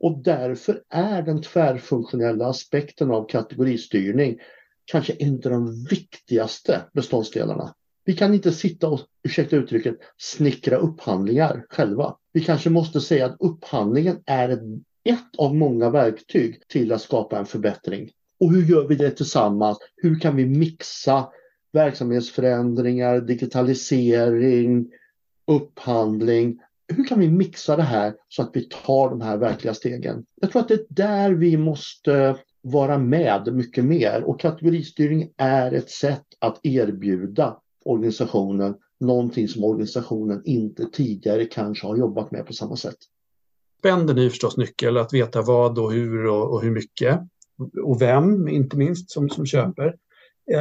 Och 0.00 0.18
därför 0.18 0.82
är 0.88 1.22
den 1.22 1.42
tvärfunktionella 1.42 2.46
aspekten 2.46 3.10
av 3.10 3.28
kategoristyrning 3.28 4.38
kanske 4.84 5.12
en 5.12 5.34
av 5.34 5.50
de 5.50 5.84
viktigaste 5.90 6.84
beståndsdelarna. 6.92 7.74
Vi 8.04 8.16
kan 8.16 8.34
inte 8.34 8.52
sitta 8.52 8.88
och, 8.88 9.00
ursäkta 9.22 9.56
uttrycket, 9.56 9.96
snickra 10.18 10.76
upphandlingar 10.76 11.66
själva. 11.68 12.16
Vi 12.32 12.40
kanske 12.40 12.70
måste 12.70 13.00
säga 13.00 13.26
att 13.26 13.36
upphandlingen 13.40 14.22
är 14.26 14.48
ett 14.48 14.62
ett 15.04 15.36
av 15.38 15.54
många 15.54 15.90
verktyg 15.90 16.68
till 16.68 16.92
att 16.92 17.00
skapa 17.00 17.38
en 17.38 17.46
förbättring. 17.46 18.10
Och 18.40 18.52
hur 18.52 18.62
gör 18.62 18.88
vi 18.88 18.94
det 18.94 19.10
tillsammans? 19.10 19.78
Hur 19.96 20.20
kan 20.20 20.36
vi 20.36 20.46
mixa 20.46 21.28
verksamhetsförändringar, 21.72 23.20
digitalisering, 23.20 24.90
upphandling? 25.46 26.60
Hur 26.88 27.04
kan 27.04 27.20
vi 27.20 27.28
mixa 27.28 27.76
det 27.76 27.82
här 27.82 28.14
så 28.28 28.42
att 28.42 28.50
vi 28.52 28.68
tar 28.86 29.10
de 29.10 29.20
här 29.20 29.36
verkliga 29.36 29.74
stegen? 29.74 30.24
Jag 30.40 30.52
tror 30.52 30.62
att 30.62 30.68
det 30.68 30.74
är 30.74 30.86
där 30.88 31.30
vi 31.30 31.56
måste 31.56 32.36
vara 32.62 32.98
med 32.98 33.54
mycket 33.54 33.84
mer 33.84 34.22
och 34.24 34.40
kategoristyrning 34.40 35.30
är 35.36 35.72
ett 35.72 35.90
sätt 35.90 36.24
att 36.38 36.60
erbjuda 36.62 37.56
organisationen 37.84 38.74
någonting 39.00 39.48
som 39.48 39.64
organisationen 39.64 40.42
inte 40.44 40.86
tidigare 40.92 41.44
kanske 41.44 41.86
har 41.86 41.96
jobbat 41.96 42.30
med 42.30 42.46
på 42.46 42.52
samma 42.52 42.76
sätt. 42.76 42.96
Spenden 43.84 44.18
är 44.18 44.28
förstås 44.28 44.56
nyckel, 44.56 44.96
att 44.96 45.14
veta 45.14 45.42
vad 45.42 45.78
och 45.78 45.92
hur 45.92 46.26
och, 46.26 46.52
och 46.52 46.62
hur 46.62 46.70
mycket. 46.70 47.20
Och 47.84 48.02
vem, 48.02 48.48
inte 48.48 48.76
minst, 48.76 49.10
som, 49.10 49.30
som 49.30 49.46
köper. 49.46 49.94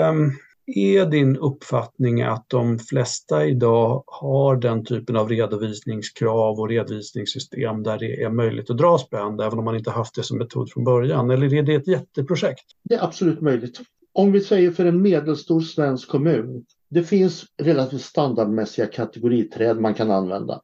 Um, 0.10 0.32
är 0.66 1.06
din 1.06 1.38
uppfattning 1.38 2.22
att 2.22 2.46
de 2.50 2.80
flesta 2.80 3.46
idag 3.46 4.04
har 4.08 4.56
den 4.56 4.86
typen 4.86 5.16
av 5.16 5.30
redovisningskrav 5.30 6.60
och 6.60 6.70
redovisningssystem 6.70 7.84
där 7.84 8.00
det 8.00 8.24
är 8.24 8.30
möjligt 8.30 8.70
att 8.70 8.78
dra 8.78 8.98
spänn, 8.98 9.40
även 9.40 9.60
om 9.60 9.66
man 9.66 9.76
inte 9.76 9.92
haft 9.92 10.16
det 10.16 10.24
som 10.24 10.38
metod 10.38 10.72
från 10.72 10.84
början? 10.84 11.30
Eller 11.30 11.54
är 11.54 11.64
det 11.64 11.76
ett 11.76 11.88
jätteprojekt? 11.88 12.66
Det 12.84 12.96
är 12.96 13.04
absolut 13.04 13.42
möjligt. 13.42 13.80
Om 14.14 14.32
vi 14.32 14.42
säger 14.42 14.72
för 14.72 14.86
en 14.86 15.02
medelstor 15.02 15.62
svensk 15.62 16.10
kommun 16.10 16.66
det 16.90 17.04
finns 17.04 17.46
relativt 17.58 18.02
standardmässiga 18.02 18.86
kategoriträd 18.86 19.80
man 19.80 19.94
kan 19.94 20.12
använda. 20.12 20.62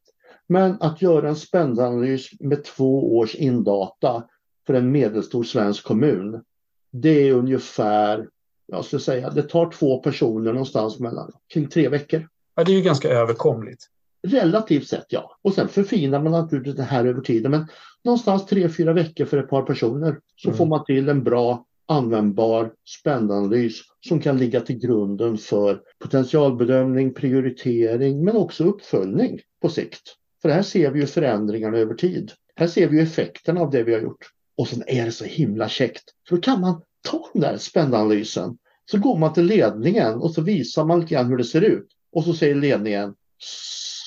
Men 0.49 0.77
att 0.79 1.01
göra 1.01 1.29
en 1.29 1.35
spändanalys 1.35 2.29
med 2.39 2.63
två 2.63 3.17
års 3.17 3.35
indata 3.35 4.23
för 4.67 4.73
en 4.73 4.91
medelstor 4.91 5.43
svensk 5.43 5.83
kommun, 5.83 6.43
det 6.91 7.29
är 7.29 7.33
ungefär, 7.33 8.29
jag 8.67 8.85
skulle 8.85 8.99
säga, 8.99 9.29
det 9.29 9.43
tar 9.43 9.71
två 9.71 9.99
personer 9.99 10.53
någonstans 10.53 10.99
mellan 10.99 11.31
kring 11.53 11.67
tre 11.67 11.89
veckor. 11.89 12.27
Ja, 12.55 12.63
det 12.63 12.71
är 12.71 12.75
ju 12.75 12.81
ganska 12.81 13.09
överkomligt. 13.09 13.87
Relativt 14.27 14.87
sett, 14.87 15.05
ja. 15.09 15.37
Och 15.41 15.53
sen 15.53 15.67
förfinar 15.67 16.21
man 16.21 16.31
naturligtvis 16.31 16.75
det 16.75 16.83
här 16.83 17.05
över 17.05 17.21
tiden. 17.21 17.51
Men 17.51 17.67
någonstans 18.03 18.45
tre, 18.45 18.69
fyra 18.69 18.93
veckor 18.93 19.25
för 19.25 19.37
ett 19.37 19.49
par 19.49 19.63
personer 19.63 20.19
så 20.35 20.47
mm. 20.47 20.57
får 20.57 20.65
man 20.65 20.85
till 20.85 21.09
en 21.09 21.23
bra 21.23 21.65
användbar 21.85 22.73
spändanalys 22.99 23.81
som 24.07 24.19
kan 24.19 24.37
ligga 24.37 24.61
till 24.61 24.79
grunden 24.79 25.37
för 25.37 25.81
potentialbedömning, 25.99 27.13
prioritering 27.13 28.25
men 28.25 28.37
också 28.37 28.63
uppföljning 28.63 29.39
på 29.61 29.69
sikt. 29.69 30.18
För 30.41 30.49
här 30.49 30.61
ser 30.61 30.91
vi 30.91 30.99
ju 30.99 31.05
förändringarna 31.05 31.77
över 31.77 31.93
tid. 31.93 32.31
Här 32.55 32.67
ser 32.67 32.87
vi 32.87 32.97
ju 32.97 33.03
effekterna 33.03 33.61
av 33.61 33.71
det 33.71 33.83
vi 33.83 33.93
har 33.93 34.01
gjort. 34.01 34.29
Och 34.57 34.67
sen 34.67 34.83
är 34.87 35.05
det 35.05 35.11
så 35.11 35.25
himla 35.25 35.69
käckt. 35.69 36.03
För 36.27 36.35
då 36.35 36.41
kan 36.41 36.61
man 36.61 36.81
ta 37.01 37.29
den 37.33 37.41
där 37.41 37.57
spännanalysen. 37.57 38.57
Så 38.91 38.97
går 38.97 39.17
man 39.17 39.33
till 39.33 39.45
ledningen 39.45 40.13
och 40.13 40.31
så 40.31 40.41
visar 40.41 40.85
man 40.85 40.99
lite 40.99 41.13
grann 41.13 41.27
hur 41.27 41.37
det 41.37 41.43
ser 41.43 41.61
ut. 41.61 41.87
Och 42.11 42.23
så 42.23 42.33
säger 42.33 42.55
ledningen 42.55 43.15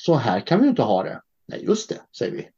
så 0.05 0.15
här 0.15 0.39
kan 0.39 0.61
vi 0.61 0.67
inte 0.67 0.81
ha 0.81 1.03
det. 1.03 1.21
Nej, 1.45 1.65
just 1.65 1.89
det, 1.89 2.01
säger 2.17 2.31
vi. 2.31 2.49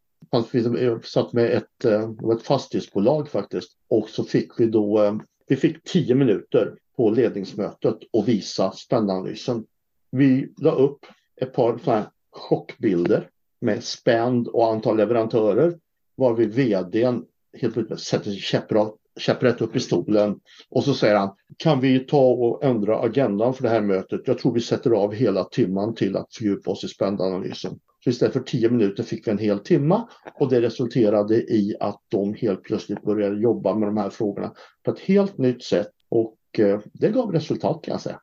Vi 0.52 1.00
satt 1.04 1.34
med 1.34 1.52
ett, 1.52 1.86
eh, 1.86 2.10
ett 2.34 2.44
fastighetsbolag 2.44 3.30
faktiskt 3.30 3.72
och 3.90 4.10
så 4.10 4.24
fick 4.24 4.60
vi 4.60 4.66
då, 4.66 5.04
eh, 5.04 5.16
vi 5.48 5.56
fick 5.56 5.84
tio 5.84 6.16
minuter 6.16 6.76
på 6.98 7.10
ledningsmötet 7.10 7.98
och 8.14 8.28
visa 8.28 8.72
spännanalysen. 8.72 9.66
Vi 10.12 10.54
la 10.58 10.72
upp 10.72 11.06
ett 11.42 11.54
par 11.54 12.10
chockbilder 12.32 13.30
med 13.62 13.84
spänd 13.84 14.48
och 14.48 14.72
antal 14.72 14.98
leverantörer 14.98 15.78
varvid 16.18 16.54
vdn 16.54 17.26
helt 17.58 17.74
plötsligt 17.74 18.00
sätter 18.00 18.32
sig 18.32 18.40
käpprätt, 18.40 18.94
käpprätt 19.20 19.62
upp 19.62 19.76
i 19.76 19.80
stolen 19.80 20.40
och 20.70 20.84
så 20.84 20.94
säger 20.94 21.16
han 21.16 21.36
kan 21.58 21.80
vi 21.80 22.00
ta 22.00 22.22
och 22.22 22.64
ändra 22.64 23.00
agendan 23.00 23.54
för 23.54 23.64
det 23.64 23.70
här 23.70 23.82
mötet? 23.82 24.22
Jag 24.26 24.38
tror 24.38 24.54
vi 24.54 24.62
sätter 24.62 24.92
av 24.92 25.14
hela 25.14 25.44
timman 25.44 25.96
till 25.96 26.18
att 26.18 26.36
fördjupa 26.36 26.72
oss 26.72 26.84
i 26.84 26.88
spändanalysen. 26.88 27.80
Så 28.04 28.10
istället 28.10 28.34
för 28.34 28.40
tio 28.40 28.70
minuter 28.70 29.04
fick 29.04 29.28
vi 29.28 29.32
en 29.32 29.38
hel 29.38 29.60
timma 29.60 30.10
och 30.40 30.50
det 30.50 30.62
resulterade 30.62 31.36
i 31.36 31.76
att 31.80 32.02
de 32.08 32.34
helt 32.34 32.64
plötsligt 32.64 33.04
började 33.04 33.42
jobba 33.42 33.76
med 33.76 33.88
de 33.88 33.98
här 33.98 34.10
frågorna 34.10 34.54
på 34.84 34.92
ett 34.92 35.00
helt 35.00 35.38
nytt 35.38 35.64
sätt 35.64 35.92
och 36.10 36.38
eh, 36.58 36.80
det 36.94 37.10
gav 37.10 37.32
resultat 37.32 37.80
kan 37.84 37.92
jag 37.92 38.02
säga. 38.02 38.20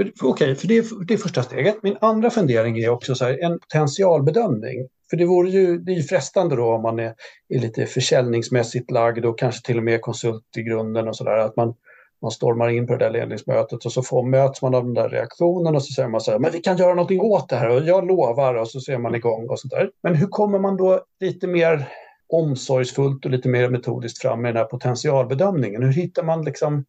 Okej, 0.00 0.12
okay, 0.22 0.54
för 0.54 0.68
det 0.68 0.78
är, 0.78 1.04
det 1.06 1.14
är 1.14 1.18
första 1.18 1.42
steget. 1.42 1.82
Min 1.82 1.96
andra 2.00 2.30
fundering 2.30 2.78
är 2.78 2.88
också 2.88 3.14
så 3.14 3.24
här, 3.24 3.44
en 3.44 3.58
potentialbedömning. 3.58 4.88
För 5.10 5.16
det 5.16 5.24
vore 5.24 5.50
ju, 5.50 5.78
det 5.78 5.92
är 5.92 5.96
ju 5.96 6.02
frestande 6.02 6.56
då 6.56 6.74
om 6.74 6.82
man 6.82 6.98
är, 6.98 7.14
är 7.48 7.58
lite 7.58 7.86
försäljningsmässigt 7.86 8.90
lagd 8.90 9.24
och 9.24 9.38
kanske 9.38 9.66
till 9.66 9.78
och 9.78 9.84
med 9.84 10.00
konsult 10.00 10.44
i 10.56 10.62
grunden 10.62 11.08
och 11.08 11.16
sådär, 11.16 11.36
att 11.36 11.56
man, 11.56 11.74
man 12.22 12.30
stormar 12.30 12.68
in 12.68 12.86
på 12.86 12.92
det 12.92 13.04
där 13.04 13.10
ledningsmötet 13.10 13.84
och 13.84 13.92
så 13.92 14.02
får, 14.02 14.22
möts 14.22 14.62
man 14.62 14.74
av 14.74 14.84
den 14.84 14.94
där 14.94 15.08
reaktionen 15.08 15.74
och 15.74 15.82
så 15.82 15.92
säger 15.92 16.08
man 16.08 16.20
så 16.20 16.30
här, 16.30 16.38
men 16.38 16.52
vi 16.52 16.60
kan 16.60 16.76
göra 16.76 16.94
någonting 16.94 17.20
åt 17.20 17.48
det 17.48 17.56
här 17.56 17.70
och 17.70 17.84
jag 17.84 18.06
lovar 18.06 18.54
och 18.54 18.68
så 18.68 18.80
ser 18.80 18.98
man 18.98 19.14
igång 19.14 19.48
och 19.48 19.60
sådär. 19.60 19.90
Men 20.02 20.14
hur 20.14 20.26
kommer 20.26 20.58
man 20.58 20.76
då 20.76 21.00
lite 21.20 21.46
mer 21.46 21.88
omsorgsfullt 22.28 23.24
och 23.24 23.30
lite 23.30 23.48
mer 23.48 23.68
metodiskt 23.68 24.22
fram 24.22 24.42
med 24.42 24.54
den 24.54 24.56
här 24.56 24.70
potentialbedömningen? 24.70 25.82
Hur 25.82 25.92
hittar 25.92 26.22
man 26.22 26.44
liksom 26.44 26.84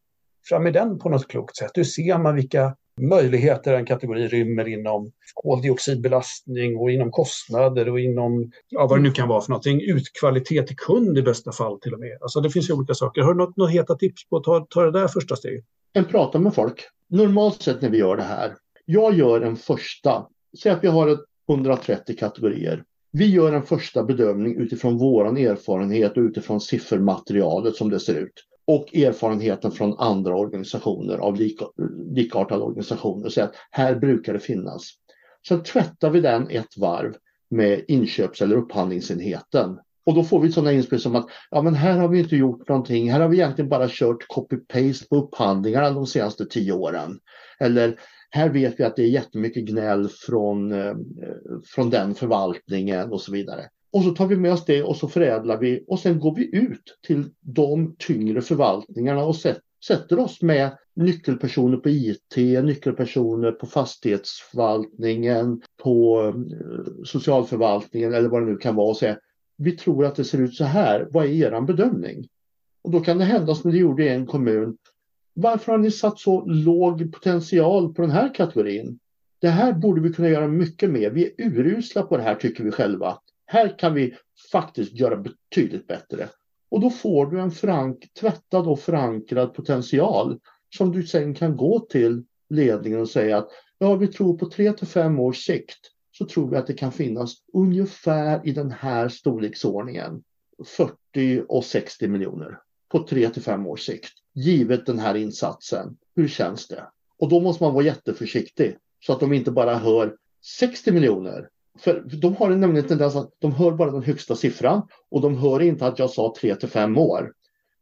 fram 0.49 0.67
i 0.67 0.71
den 0.71 0.99
på 0.99 1.09
något 1.09 1.27
klokt 1.27 1.57
sätt? 1.57 1.71
Hur 1.73 1.83
ser 1.83 2.17
man 2.17 2.35
vilka 2.35 2.75
möjligheter 3.01 3.73
en 3.73 3.85
kategori 3.85 4.27
rymmer 4.27 4.67
inom 4.67 5.11
koldioxidbelastning 5.33 6.77
och 6.77 6.91
inom 6.91 7.11
kostnader 7.11 7.89
och 7.89 7.99
inom 7.99 8.51
ja, 8.69 8.87
vad 8.87 8.99
det 8.99 9.03
nu 9.03 9.11
kan 9.11 9.27
vara 9.27 9.41
för 9.41 9.49
någonting. 9.49 9.81
Utkvalitet 9.81 10.67
till 10.67 10.75
kund 10.75 11.17
i 11.17 11.21
bästa 11.21 11.51
fall 11.51 11.79
till 11.79 11.93
och 11.93 11.99
med. 11.99 12.17
Alltså 12.21 12.41
det 12.41 12.49
finns 12.49 12.69
ju 12.69 12.73
olika 12.73 12.93
saker. 12.93 13.21
Har 13.21 13.33
du 13.33 13.37
något, 13.37 13.57
något 13.57 13.71
heta 13.71 13.95
tips 13.95 14.29
på 14.29 14.37
att 14.37 14.43
ta, 14.43 14.67
ta 14.69 14.81
det 14.81 14.91
där 14.91 15.07
första 15.07 15.35
steget? 15.35 15.65
En 15.93 16.05
prata 16.05 16.39
med 16.39 16.53
folk. 16.53 16.83
Normalt 17.09 17.61
sett 17.61 17.81
när 17.81 17.89
vi 17.89 17.97
gör 17.97 18.15
det 18.15 18.23
här. 18.23 18.55
Jag 18.85 19.13
gör 19.13 19.41
en 19.41 19.55
första. 19.55 20.27
Säg 20.63 20.71
att 20.71 20.83
vi 20.83 20.87
har 20.87 21.17
130 21.49 22.15
kategorier. 22.19 22.83
Vi 23.11 23.25
gör 23.25 23.53
en 23.53 23.63
första 23.63 24.03
bedömning 24.03 24.55
utifrån 24.55 24.97
vår 24.97 25.39
erfarenhet 25.39 26.17
och 26.17 26.23
utifrån 26.23 26.61
siffermaterialet 26.61 27.75
som 27.75 27.89
det 27.89 27.99
ser 27.99 28.15
ut 28.15 28.33
och 28.67 28.95
erfarenheten 28.95 29.71
från 29.71 29.99
andra 29.99 30.35
organisationer 30.35 31.17
av 31.17 31.35
lik, 31.35 31.59
likartade 32.11 32.63
organisationer. 32.63 33.29
Så 33.29 33.41
att 33.41 33.55
här 33.71 33.95
brukar 33.95 34.33
det 34.33 34.39
finnas. 34.39 34.91
Sen 35.47 35.63
tvättar 35.63 36.09
vi 36.09 36.21
den 36.21 36.49
ett 36.49 36.77
varv 36.77 37.15
med 37.49 37.83
inköps 37.87 38.41
eller 38.41 38.55
upphandlingsenheten. 38.55 39.79
Och 40.05 40.15
då 40.15 40.23
får 40.23 40.39
vi 40.39 40.51
sådana 40.51 40.71
inspel 40.71 40.99
som 40.99 41.15
att 41.15 41.27
ja, 41.51 41.61
men 41.61 41.75
här 41.75 41.97
har 41.97 42.07
vi 42.07 42.19
inte 42.19 42.35
gjort 42.35 42.69
någonting. 42.69 43.11
Här 43.11 43.19
har 43.19 43.27
vi 43.27 43.37
egentligen 43.37 43.69
bara 43.69 43.87
kört 43.89 44.27
copy-paste 44.27 45.09
på 45.09 45.15
upphandlingarna 45.15 45.91
de 45.91 46.05
senaste 46.05 46.45
tio 46.45 46.73
åren. 46.73 47.19
Eller 47.59 47.99
här 48.29 48.49
vet 48.49 48.79
vi 48.79 48.83
att 48.83 48.95
det 48.95 49.01
är 49.03 49.09
jättemycket 49.09 49.65
gnäll 49.65 50.09
från, 50.09 50.71
eh, 50.71 50.95
från 51.65 51.89
den 51.89 52.15
förvaltningen 52.15 53.11
och 53.11 53.21
så 53.21 53.31
vidare. 53.31 53.69
Och 53.91 54.03
så 54.03 54.09
tar 54.09 54.27
vi 54.27 54.35
med 54.35 54.53
oss 54.53 54.65
det 54.65 54.83
och 54.83 54.95
så 54.95 55.07
förädlar 55.07 55.57
vi 55.57 55.83
och 55.87 55.99
sen 55.99 56.19
går 56.19 56.35
vi 56.35 56.55
ut 56.57 56.97
till 57.07 57.29
de 57.39 57.95
tyngre 57.99 58.41
förvaltningarna 58.41 59.23
och 59.23 59.35
sätter 59.87 60.19
oss 60.19 60.41
med 60.41 60.77
nyckelpersoner 60.95 61.77
på 61.77 61.89
IT, 61.89 62.37
nyckelpersoner 62.63 63.51
på 63.51 63.65
fastighetsförvaltningen, 63.65 65.61
på 65.83 66.21
eh, 66.27 66.33
socialförvaltningen 67.05 68.13
eller 68.13 68.29
vad 68.29 68.41
det 68.41 68.51
nu 68.51 68.57
kan 68.57 68.75
vara 68.75 68.89
och 68.89 68.97
säga 68.97 69.17
vi 69.57 69.71
tror 69.71 70.05
att 70.05 70.15
det 70.15 70.23
ser 70.23 70.41
ut 70.41 70.55
så 70.55 70.63
här, 70.63 71.07
vad 71.11 71.25
är 71.25 71.29
er 71.29 71.61
bedömning? 71.61 72.27
Och 72.81 72.91
då 72.91 72.99
kan 72.99 73.17
det 73.17 73.23
hända 73.23 73.55
som 73.55 73.71
det 73.71 73.77
gjorde 73.77 74.03
i 74.03 74.09
en 74.09 74.25
kommun. 74.25 74.77
Varför 75.33 75.71
har 75.71 75.79
ni 75.79 75.91
satt 75.91 76.19
så 76.19 76.45
låg 76.45 77.13
potential 77.13 77.93
på 77.93 78.01
den 78.01 78.11
här 78.11 78.33
kategorin? 78.33 78.99
Det 79.39 79.47
här 79.47 79.73
borde 79.73 80.01
vi 80.01 80.13
kunna 80.13 80.29
göra 80.29 80.47
mycket 80.47 80.89
mer. 80.89 81.09
Vi 81.09 81.25
är 81.25 81.31
urusla 81.37 82.03
på 82.03 82.17
det 82.17 82.23
här 82.23 82.35
tycker 82.35 82.63
vi 82.63 82.71
själva. 82.71 83.17
Här 83.49 83.79
kan 83.79 83.93
vi 83.93 84.15
faktiskt 84.51 84.93
göra 84.93 85.17
betydligt 85.17 85.87
bättre. 85.87 86.29
Och 86.69 86.81
då 86.81 86.89
får 86.89 87.25
du 87.25 87.39
en 87.39 87.51
förank, 87.51 88.13
tvättad 88.19 88.67
och 88.67 88.79
förankrad 88.79 89.53
potential 89.53 90.39
som 90.77 90.91
du 90.91 91.03
sen 91.03 91.33
kan 91.33 91.57
gå 91.57 91.79
till 91.79 92.23
ledningen 92.49 92.99
och 92.99 93.09
säga 93.09 93.37
att 93.37 93.49
ja, 93.77 93.95
vi 93.95 94.07
tror 94.07 94.37
på 94.37 94.49
tre 94.49 94.73
till 94.73 94.87
fem 94.87 95.19
års 95.19 95.45
sikt 95.45 95.79
så 96.17 96.25
tror 96.25 96.49
vi 96.49 96.57
att 96.57 96.67
det 96.67 96.73
kan 96.73 96.91
finnas 96.91 97.33
ungefär 97.53 98.47
i 98.47 98.51
den 98.51 98.71
här 98.71 99.09
storleksordningen 99.09 100.23
40 100.65 101.43
och 101.47 101.65
60 101.65 102.07
miljoner 102.07 102.59
på 102.89 103.07
tre 103.07 103.29
till 103.29 103.41
fem 103.41 103.67
års 103.67 103.85
sikt. 103.85 104.13
Givet 104.33 104.85
den 104.85 104.99
här 104.99 105.15
insatsen, 105.15 105.97
hur 106.15 106.27
känns 106.27 106.67
det? 106.67 106.83
Och 107.17 107.29
då 107.29 107.39
måste 107.39 107.63
man 107.63 107.73
vara 107.73 107.85
jätteförsiktig 107.85 108.77
så 109.05 109.13
att 109.13 109.19
de 109.19 109.33
inte 109.33 109.51
bara 109.51 109.75
hör 109.75 110.15
60 110.59 110.91
miljoner 110.91 111.49
för 111.79 112.03
de 112.21 112.35
har 112.35 112.49
nämligen 112.49 112.83
en 112.83 112.89
tendens 112.89 113.15
att 113.15 113.31
de 113.39 113.51
hör 113.51 113.71
bara 113.71 113.91
den 113.91 114.03
högsta 114.03 114.35
siffran 114.35 114.81
och 115.11 115.21
de 115.21 115.37
hör 115.37 115.61
inte 115.61 115.87
att 115.87 115.99
jag 115.99 116.09
sa 116.09 116.33
3 116.41 116.55
till 116.55 116.69
5 116.69 116.97
år. 116.97 117.33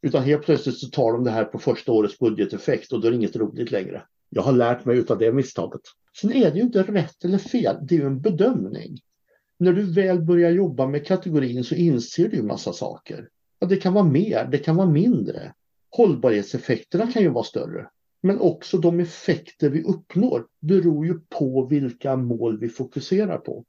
Utan 0.02 0.24
helt 0.24 0.46
plötsligt 0.46 0.78
så 0.78 0.88
tar 0.88 1.12
de 1.12 1.24
det 1.24 1.32
här 1.32 1.44
på 1.44 1.60
första 1.60 1.92
årets 1.92 2.20
budgeteffekt 2.20 2.92
och 2.92 3.02
då 3.02 3.08
är 3.08 3.12
det 3.12 3.18
inget 3.18 3.36
roligt 3.36 3.72
längre. 3.72 4.04
Jag 4.30 4.42
har 4.42 4.52
lärt 4.52 4.86
mig 4.86 5.06
av 5.10 5.18
det 5.18 5.32
misstaget. 5.32 5.82
Sen 6.22 6.34
är 6.34 6.52
det 6.52 6.58
ju 6.58 6.64
inte 6.64 6.84
rätt 6.84 7.26
eller 7.26 7.38
fel, 7.38 7.76
det 7.82 7.96
är 7.96 8.00
ju 8.00 8.06
en 8.06 8.22
bedömning. 8.22 8.98
När 9.58 9.74
du 9.74 9.82
väl 9.82 10.22
börjar 10.22 10.52
jobba 10.52 10.88
med 10.88 11.08
kategorin 11.08 11.64
så 11.64 11.76
inser 11.76 12.28
du 12.28 12.40
en 12.40 12.48
massa 12.48 12.74
saker. 12.74 13.30
Ja, 13.60 13.68
det 13.68 13.76
kan 13.76 13.94
vara 13.94 14.06
mer, 14.06 14.48
det 14.52 14.58
kan 14.58 14.76
vara 14.76 14.90
mindre. 14.90 15.54
Hållbarhetseffekterna 15.90 17.12
kan 17.12 17.22
ju 17.22 17.30
vara 17.30 17.44
större. 17.44 17.90
Men 18.22 18.40
också 18.40 18.78
de 18.78 19.00
effekter 19.00 19.70
vi 19.70 19.84
uppnår 19.84 20.46
beror 20.60 21.06
ju 21.06 21.20
på 21.30 21.66
vilka 21.66 22.16
mål 22.16 22.60
vi 22.60 22.70
fokuserar 22.70 23.38
på. 23.38 23.66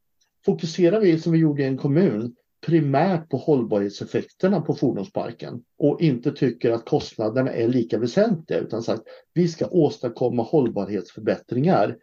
Fokuserar 0.46 1.00
vi 1.00 1.18
som 1.18 1.32
vi 1.32 1.38
gjorde 1.38 1.62
i 1.62 1.66
en 1.66 1.76
kommun 1.76 2.34
primärt 2.66 3.28
på 3.28 3.36
hållbarhetseffekterna 3.36 4.60
på 4.60 4.74
fordonsparken 4.74 5.62
och 5.78 6.00
inte 6.00 6.32
tycker 6.32 6.70
att 6.70 6.84
kostnaderna 6.84 7.50
är 7.50 7.68
lika 7.68 7.98
väsentliga 7.98 8.58
utan 8.60 8.82
sagt 8.82 9.02
vi 9.34 9.48
ska 9.48 9.66
åstadkomma 9.66 10.42
hållbarhetsförbättringar 10.42 11.96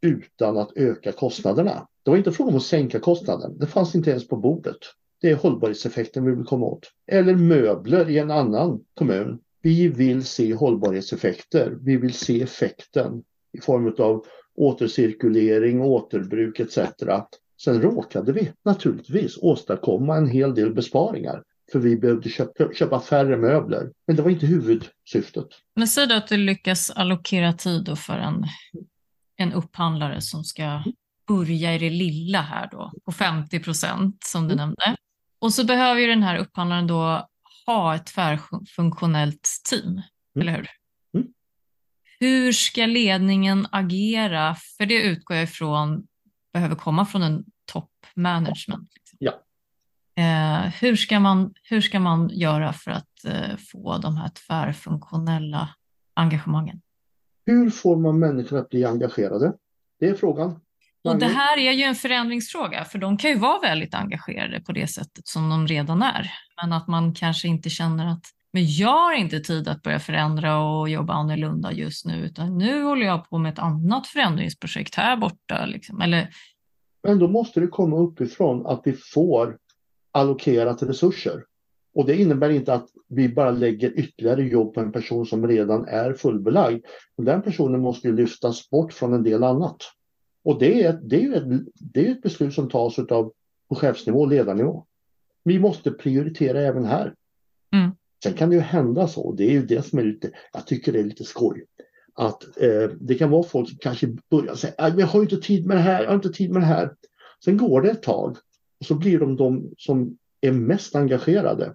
utan 0.00 0.58
att 0.58 0.76
öka 0.76 1.12
kostnaderna. 1.12 1.88
Det 2.02 2.10
var 2.10 2.18
inte 2.18 2.32
frågan 2.32 2.52
om 2.52 2.56
att 2.56 2.62
sänka 2.62 3.00
kostnaden. 3.00 3.58
Det 3.58 3.66
fanns 3.66 3.94
inte 3.94 4.10
ens 4.10 4.28
på 4.28 4.36
bordet. 4.36 4.78
Det 5.20 5.30
är 5.30 5.36
hållbarhetseffekten 5.36 6.24
vi 6.24 6.34
vill 6.34 6.44
komma 6.44 6.66
åt. 6.66 6.86
Eller 7.06 7.34
möbler 7.34 8.10
i 8.10 8.18
en 8.18 8.30
annan 8.30 8.84
kommun. 8.94 9.38
Vi 9.62 9.88
vill 9.88 10.24
se 10.24 10.54
hållbarhetseffekter. 10.54 11.78
Vi 11.80 11.96
vill 11.96 12.14
se 12.14 12.42
effekten 12.42 13.22
i 13.52 13.60
form 13.60 13.94
av 13.98 14.24
återcirkulering, 14.54 15.82
återbruk 15.82 16.60
etc. 16.60 16.78
Sen 17.64 17.82
råkade 17.82 18.32
vi 18.32 18.52
naturligtvis 18.64 19.38
åstadkomma 19.42 20.16
en 20.16 20.28
hel 20.28 20.54
del 20.54 20.74
besparingar 20.74 21.42
för 21.72 21.78
vi 21.78 21.96
behövde 21.96 22.28
köpa, 22.28 22.74
köpa 22.74 23.00
färre 23.00 23.36
möbler. 23.36 23.92
Men 24.06 24.16
det 24.16 24.22
var 24.22 24.30
inte 24.30 24.46
huvudsyftet. 24.46 25.46
Men 25.76 25.88
säg 25.88 26.06
då 26.06 26.14
att 26.14 26.28
du 26.28 26.36
lyckas 26.36 26.90
allokera 26.90 27.52
tid 27.52 27.98
för 27.98 28.18
en, 28.18 28.46
en 29.36 29.52
upphandlare 29.52 30.20
som 30.20 30.44
ska 30.44 30.82
börja 31.28 31.74
i 31.74 31.78
det 31.78 31.90
lilla 31.90 32.40
här 32.40 32.68
då, 32.72 32.92
på 33.04 33.12
50 33.12 33.60
procent 33.60 34.24
som 34.24 34.48
du 34.48 34.54
mm. 34.54 34.56
nämnde. 34.56 34.96
Och 35.38 35.54
så 35.54 35.64
behöver 35.64 36.00
ju 36.00 36.06
den 36.06 36.22
här 36.22 36.36
upphandlaren 36.36 36.86
då 36.86 37.28
ha 37.66 37.94
ett 37.94 38.06
tvärfunktionellt 38.06 39.48
team, 39.70 39.86
mm. 39.86 40.02
eller 40.34 40.52
hur? 40.52 40.68
Mm. 41.14 41.28
Hur 42.20 42.52
ska 42.52 42.86
ledningen 42.86 43.66
agera? 43.72 44.56
För 44.76 44.86
det 44.86 45.02
utgår 45.02 45.36
jag 45.36 45.44
ifrån 45.44 46.06
behöver 46.58 46.76
komma 46.76 47.06
från 47.06 47.22
en 47.22 47.44
top 47.72 47.90
management. 48.14 48.90
Liksom. 48.94 49.18
Ja. 49.18 49.32
Eh, 50.18 50.72
hur, 50.80 50.96
ska 50.96 51.20
man, 51.20 51.54
hur 51.62 51.80
ska 51.80 52.00
man 52.00 52.28
göra 52.28 52.72
för 52.72 52.90
att 52.90 53.24
eh, 53.24 53.56
få 53.72 53.98
de 53.98 54.16
här 54.16 54.30
tvärfunktionella 54.46 55.68
engagemangen? 56.14 56.80
Hur 57.46 57.70
får 57.70 57.96
man 57.96 58.18
människor 58.18 58.58
att 58.58 58.68
bli 58.68 58.84
engagerade? 58.84 59.52
Det 60.00 60.08
är 60.08 60.14
frågan. 60.14 60.60
Och 61.04 61.18
det 61.18 61.26
här 61.26 61.58
är 61.58 61.72
ju 61.72 61.82
en 61.82 61.94
förändringsfråga, 61.94 62.84
för 62.84 62.98
de 62.98 63.16
kan 63.16 63.30
ju 63.30 63.38
vara 63.38 63.60
väldigt 63.60 63.94
engagerade 63.94 64.60
på 64.60 64.72
det 64.72 64.86
sättet 64.86 65.28
som 65.28 65.50
de 65.50 65.66
redan 65.66 66.02
är. 66.02 66.30
Men 66.62 66.72
att 66.72 66.88
man 66.88 67.14
kanske 67.14 67.48
inte 67.48 67.70
känner 67.70 68.06
att 68.06 68.24
men 68.52 68.66
jag 68.66 68.98
har 68.98 69.14
inte 69.14 69.40
tid 69.40 69.68
att 69.68 69.82
börja 69.82 70.00
förändra 70.00 70.58
och 70.60 70.88
jobba 70.88 71.12
annorlunda 71.12 71.72
just 71.72 72.06
nu, 72.06 72.14
utan 72.14 72.58
nu 72.58 72.82
håller 72.82 73.06
jag 73.06 73.30
på 73.30 73.38
med 73.38 73.52
ett 73.52 73.58
annat 73.58 74.06
förändringsprojekt 74.06 74.94
här 74.94 75.16
borta. 75.16 75.66
Liksom. 75.66 76.00
Eller... 76.00 76.28
Men 77.02 77.18
då 77.18 77.28
måste 77.28 77.60
det 77.60 77.66
komma 77.66 77.96
uppifrån 77.96 78.66
att 78.66 78.80
vi 78.84 78.92
får 78.92 79.58
allokerat 80.12 80.82
resurser. 80.82 81.44
Och 81.94 82.06
det 82.06 82.16
innebär 82.16 82.50
inte 82.50 82.74
att 82.74 82.88
vi 83.08 83.28
bara 83.28 83.50
lägger 83.50 83.98
ytterligare 83.98 84.42
jobb 84.42 84.74
på 84.74 84.80
en 84.80 84.92
person 84.92 85.26
som 85.26 85.46
redan 85.48 85.84
är 85.88 86.12
fullbelagd. 86.12 86.84
Den 87.16 87.42
personen 87.42 87.80
måste 87.80 88.08
lyftas 88.08 88.70
bort 88.70 88.92
från 88.92 89.14
en 89.14 89.22
del 89.22 89.44
annat. 89.44 89.76
Och 90.44 90.58
det 90.58 90.82
är, 90.82 90.92
det 90.92 91.16
är 91.16 91.20
ju 91.20 91.34
ett, 91.34 91.66
det 91.74 92.06
är 92.06 92.10
ett 92.10 92.22
beslut 92.22 92.54
som 92.54 92.68
tas 92.68 92.98
av 92.98 93.32
på 93.68 93.74
chefsnivå 93.74 94.20
och 94.20 94.28
ledarnivå. 94.28 94.86
Vi 95.44 95.58
måste 95.58 95.90
prioritera 95.90 96.60
även 96.60 96.84
här. 96.84 97.14
Mm. 97.72 97.90
Sen 98.22 98.32
kan 98.32 98.50
det 98.50 98.56
ju 98.56 98.62
hända 98.62 99.08
så, 99.08 99.32
det 99.32 99.44
är 99.44 99.50
ju 99.50 99.66
det 99.66 99.82
som 99.82 99.98
är 99.98 100.04
lite, 100.04 100.30
jag 100.52 100.66
tycker 100.66 100.92
det 100.92 101.00
är 101.00 101.04
lite 101.04 101.24
skoj. 101.24 101.64
Att 102.14 102.42
eh, 102.56 102.90
det 103.00 103.14
kan 103.14 103.30
vara 103.30 103.42
folk 103.42 103.68
som 103.68 103.78
kanske 103.78 104.16
börjar 104.30 104.54
säga, 104.54 104.74
jag 104.78 105.06
har 105.06 105.20
inte 105.20 105.36
tid 105.36 105.66
med 105.66 105.76
det 105.76 105.80
här, 105.80 106.02
jag 106.02 106.08
har 106.08 106.14
inte 106.14 106.32
tid 106.32 106.50
med 106.50 106.62
det 106.62 106.66
här. 106.66 106.94
Sen 107.44 107.56
går 107.56 107.82
det 107.82 107.90
ett 107.90 108.02
tag 108.02 108.36
och 108.80 108.86
så 108.86 108.94
blir 108.94 109.18
de 109.18 109.36
de 109.36 109.70
som 109.78 110.16
är 110.40 110.52
mest 110.52 110.96
engagerade. 110.96 111.74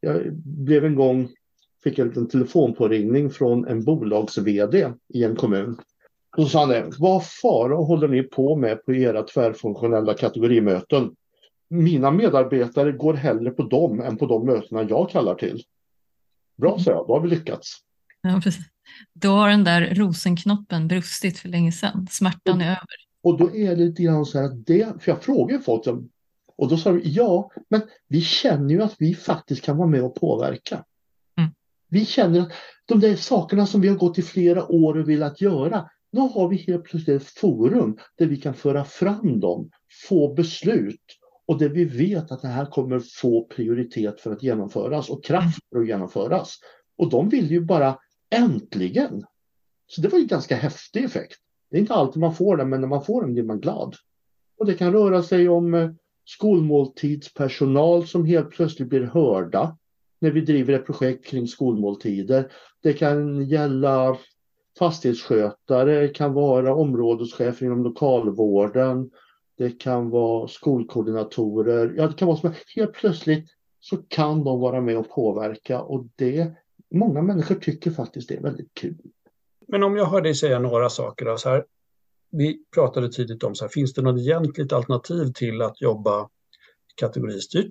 Jag 0.00 0.32
blev 0.36 0.84
en 0.84 0.94
gång, 0.94 1.28
fick 1.84 1.98
en 1.98 2.08
liten 2.08 2.28
telefonpåringning 2.28 3.30
från 3.30 3.66
en 3.66 3.84
bolags-VD 3.84 4.92
i 5.08 5.24
en 5.24 5.36
kommun. 5.36 5.80
Och 6.36 6.42
så 6.42 6.48
sa 6.48 6.60
han 6.60 6.68
det, 6.68 6.92
vad 6.98 7.26
fara 7.26 7.74
håller 7.74 8.08
ni 8.08 8.22
på 8.22 8.56
med 8.56 8.84
på 8.84 8.94
era 8.94 9.22
tvärfunktionella 9.22 10.14
kategorimöten? 10.14 11.14
Mina 11.68 12.10
medarbetare 12.10 12.92
går 12.92 13.14
hellre 13.14 13.50
på 13.50 13.62
dem 13.62 14.00
än 14.00 14.16
på 14.16 14.26
de 14.26 14.46
mötena 14.46 14.82
jag 14.82 15.10
kallar 15.10 15.34
till. 15.34 15.62
Bra, 16.56 16.78
sa 16.78 16.90
jag, 16.90 17.06
då 17.06 17.14
har 17.14 17.20
vi 17.20 17.28
lyckats. 17.28 17.76
Ja, 18.22 18.40
precis. 18.44 18.64
Då 19.12 19.28
har 19.28 19.48
den 19.48 19.64
där 19.64 19.94
rosenknoppen 19.94 20.88
brustit 20.88 21.38
för 21.38 21.48
länge 21.48 21.72
sedan. 21.72 22.06
Smärtan 22.10 22.60
är 22.60 22.66
över. 22.66 23.06
Och 23.22 23.38
då 23.38 23.56
är 23.56 23.70
det 23.70 23.76
lite 23.76 24.02
grann 24.02 24.26
så 24.26 24.38
här 24.38 24.44
att 24.44 24.66
det, 24.66 25.02
för 25.02 25.12
jag 25.12 25.22
frågar 25.22 25.58
folk 25.58 25.86
och 26.56 26.68
då 26.68 26.76
sa 26.76 26.92
de 26.92 27.00
ja, 27.04 27.50
men 27.68 27.82
vi 28.08 28.20
känner 28.20 28.74
ju 28.74 28.82
att 28.82 28.94
vi 28.98 29.14
faktiskt 29.14 29.62
kan 29.62 29.76
vara 29.76 29.88
med 29.88 30.02
och 30.02 30.14
påverka. 30.14 30.84
Mm. 31.38 31.50
Vi 31.88 32.04
känner 32.04 32.40
att 32.40 32.52
de 32.86 33.00
där 33.00 33.16
sakerna 33.16 33.66
som 33.66 33.80
vi 33.80 33.88
har 33.88 33.96
gått 33.96 34.18
i 34.18 34.22
flera 34.22 34.72
år 34.72 34.98
och 34.98 35.08
velat 35.08 35.40
göra, 35.40 35.90
nu 36.10 36.20
har 36.20 36.48
vi 36.48 36.56
helt 36.56 36.84
plötsligt 36.84 37.22
ett 37.22 37.28
forum 37.28 37.98
där 38.18 38.26
vi 38.26 38.36
kan 38.36 38.54
föra 38.54 38.84
fram 38.84 39.40
dem, 39.40 39.70
få 40.08 40.34
beslut 40.34 41.15
och 41.46 41.58
det 41.58 41.68
vi 41.68 41.84
vet 41.84 42.32
att 42.32 42.42
det 42.42 42.48
här 42.48 42.66
kommer 42.66 43.00
få 43.00 43.46
prioritet 43.46 44.20
för 44.20 44.32
att 44.32 44.42
genomföras 44.42 45.10
och 45.10 45.24
kraft 45.24 45.58
för 45.72 45.80
att 45.80 45.86
genomföras. 45.86 46.58
Och 46.98 47.10
de 47.10 47.28
vill 47.28 47.50
ju 47.50 47.60
bara 47.60 47.98
äntligen. 48.30 49.24
Så 49.86 50.00
det 50.00 50.08
var 50.08 50.18
ju 50.18 50.22
en 50.22 50.28
ganska 50.28 50.56
häftig 50.56 51.04
effekt. 51.04 51.38
Det 51.70 51.76
är 51.76 51.80
inte 51.80 51.94
alltid 51.94 52.20
man 52.20 52.34
får 52.34 52.56
den, 52.56 52.68
men 52.68 52.80
när 52.80 52.88
man 52.88 53.04
får 53.04 53.22
den 53.22 53.32
blir 53.32 53.42
man 53.42 53.60
glad. 53.60 53.94
Och 54.58 54.66
det 54.66 54.74
kan 54.74 54.92
röra 54.92 55.22
sig 55.22 55.48
om 55.48 55.74
eh, 55.74 55.90
skolmåltidspersonal 56.24 58.06
som 58.06 58.24
helt 58.24 58.50
plötsligt 58.50 58.88
blir 58.88 59.02
hörda 59.02 59.76
när 60.20 60.30
vi 60.30 60.40
driver 60.40 60.74
ett 60.74 60.86
projekt 60.86 61.26
kring 61.26 61.46
skolmåltider. 61.46 62.52
Det 62.82 62.92
kan 62.92 63.48
gälla 63.48 64.16
fastighetsskötare, 64.78 66.00
det 66.00 66.08
kan 66.08 66.32
vara 66.32 66.74
områdeschefer 66.74 67.66
inom 67.66 67.84
lokalvården, 67.84 69.10
det 69.58 69.70
kan 69.70 70.10
vara 70.10 70.48
skolkoordinatorer. 70.48 71.94
Ja, 71.96 72.06
det 72.06 72.14
kan 72.14 72.28
vara 72.28 72.38
som 72.38 72.52
helt 72.76 72.92
plötsligt 72.92 73.48
så 73.80 73.96
kan 73.96 74.44
de 74.44 74.60
vara 74.60 74.80
med 74.80 74.98
och 74.98 75.10
påverka 75.10 75.80
och 75.80 76.06
det 76.16 76.52
många 76.94 77.22
människor 77.22 77.54
tycker 77.54 77.90
faktiskt 77.90 78.28
det 78.28 78.34
är 78.34 78.42
väldigt 78.42 78.74
kul. 78.74 78.96
Men 79.68 79.82
om 79.82 79.96
jag 79.96 80.06
hör 80.06 80.20
dig 80.20 80.34
säga 80.34 80.58
några 80.58 80.88
saker 80.88 81.24
då, 81.24 81.36
så 81.36 81.48
här, 81.48 81.64
vi 82.30 82.64
pratade 82.74 83.12
tidigt 83.12 83.42
om 83.42 83.54
så 83.54 83.64
här, 83.64 83.70
finns 83.70 83.94
det 83.94 84.02
något 84.02 84.20
egentligt 84.20 84.72
alternativ 84.72 85.32
till 85.32 85.62
att 85.62 85.80
jobba 85.80 86.28
kategoristyrt? 86.94 87.70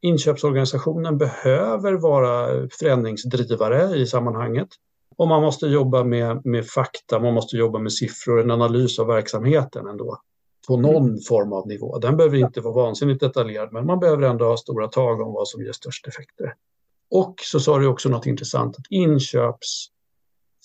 Inköpsorganisationen 0.00 1.18
behöver 1.18 1.92
vara 1.92 2.68
förändringsdrivare 2.80 3.96
i 3.96 4.06
sammanhanget. 4.06 4.68
Och 5.16 5.28
man 5.28 5.42
måste 5.42 5.66
jobba 5.66 6.04
med, 6.04 6.46
med 6.46 6.66
fakta, 6.66 7.18
man 7.18 7.34
måste 7.34 7.56
jobba 7.56 7.78
med 7.78 7.92
siffror, 7.92 8.40
en 8.40 8.50
analys 8.50 8.98
av 8.98 9.06
verksamheten 9.06 9.86
ändå. 9.86 10.20
På 10.68 10.76
någon 10.76 11.08
mm. 11.08 11.20
form 11.20 11.52
av 11.52 11.66
nivå. 11.66 11.98
Den 11.98 12.16
behöver 12.16 12.36
inte 12.36 12.60
vara 12.60 12.74
vansinnigt 12.74 13.20
detaljerad, 13.20 13.72
men 13.72 13.86
man 13.86 14.00
behöver 14.00 14.22
ändå 14.22 14.44
ha 14.44 14.56
stora 14.56 14.88
tag 14.88 15.20
om 15.20 15.32
vad 15.32 15.48
som 15.48 15.62
ger 15.62 15.72
störst 15.72 16.06
effekter. 16.06 16.54
Och 17.10 17.34
så 17.40 17.60
sa 17.60 17.78
du 17.78 17.86
också 17.86 18.08
något 18.08 18.26
intressant, 18.26 18.78
att 18.78 18.86
inköps 18.90 19.86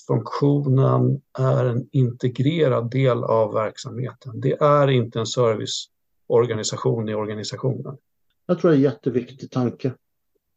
funktionen 0.08 1.22
är 1.40 1.66
en 1.66 1.90
integrerad 1.92 2.92
del 2.92 3.24
av 3.24 3.54
verksamheten. 3.54 4.42
Det 4.42 4.62
är 4.62 4.88
inte 4.88 5.20
en 5.20 5.26
serviceorganisation 5.26 7.10
i 7.10 7.16
organisationen. 7.16 7.98
Jag 8.46 8.60
tror 8.60 8.72
det 8.72 8.76
är 8.76 8.78
en 8.78 8.84
jätteviktig 8.84 9.52
tanke. 9.52 9.94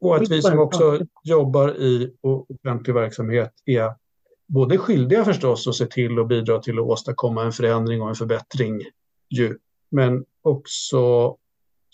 Och 0.01 0.17
att 0.17 0.31
vi 0.31 0.43
som 0.43 0.59
också 0.59 1.01
jobbar 1.25 1.77
i 1.77 2.15
offentlig 2.21 2.95
verksamhet 2.95 3.53
är 3.65 3.95
både 4.47 4.79
skyldiga 4.79 5.25
förstås 5.25 5.69
att 5.69 5.75
se 5.75 5.87
till 5.87 6.19
och 6.19 6.27
bidra 6.27 6.59
till 6.59 6.79
att 6.79 6.85
åstadkomma 6.85 7.45
en 7.45 7.53
förändring 7.53 8.03
och 8.03 8.09
en 8.09 8.15
förbättring 8.15 8.83
ju, 9.31 9.59
men 9.91 10.25
också 10.43 11.37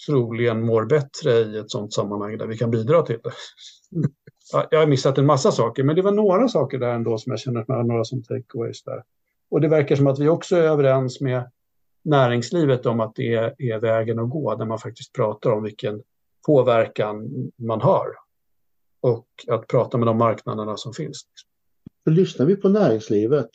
troligen 0.07 0.66
mår 0.66 0.85
bättre 0.85 1.30
i 1.30 1.59
ett 1.59 1.70
sådant 1.70 1.93
sammanhang 1.93 2.39
där 2.39 2.47
vi 2.47 2.59
kan 2.59 2.70
bidra 2.70 3.03
till 3.03 3.18
det. 3.22 3.32
Jag 4.70 4.80
har 4.80 4.87
missat 4.87 5.18
en 5.18 5.26
massa 5.26 5.53
saker, 5.53 5.82
men 5.85 5.97
det 5.97 6.03
var 6.03 6.12
några 6.12 6.49
saker 6.49 6.78
där 6.78 6.95
ändå 6.95 7.18
som 7.18 7.30
jag 7.30 7.41
känner 7.41 7.61
att 7.61 7.68
har 7.68 7.82
några 7.82 8.05
som 8.05 8.22
takeaways 8.22 8.82
där. 8.82 9.03
Och 9.51 9.61
det 9.61 9.68
verkar 9.68 9.97
som 9.97 10.07
att 10.07 10.18
vi 10.18 10.28
också 10.28 10.57
är 10.57 10.62
överens 10.62 11.20
med 11.20 11.51
näringslivet 12.05 12.87
om 12.87 13.01
att 13.01 13.14
det 13.14 13.35
är, 13.35 13.55
är 13.59 13.78
vägen 13.78 14.18
att 14.18 14.30
gå, 14.30 14.55
där 14.55 14.64
man 14.64 14.78
faktiskt 14.78 15.12
pratar 15.12 15.51
om 15.51 15.62
vilken 15.62 16.03
påverkan 16.47 17.30
man 17.57 17.80
har. 17.80 18.07
Och 19.01 19.26
att 19.49 19.66
prata 19.66 19.99
med 19.99 20.07
de 20.07 20.18
marknaderna 20.18 20.76
som 20.76 20.93
finns. 20.93 21.24
För 22.05 22.11
lyssnar 22.11 22.47
vi 22.47 22.57
på 22.57 22.68
näringslivet, 22.68 23.51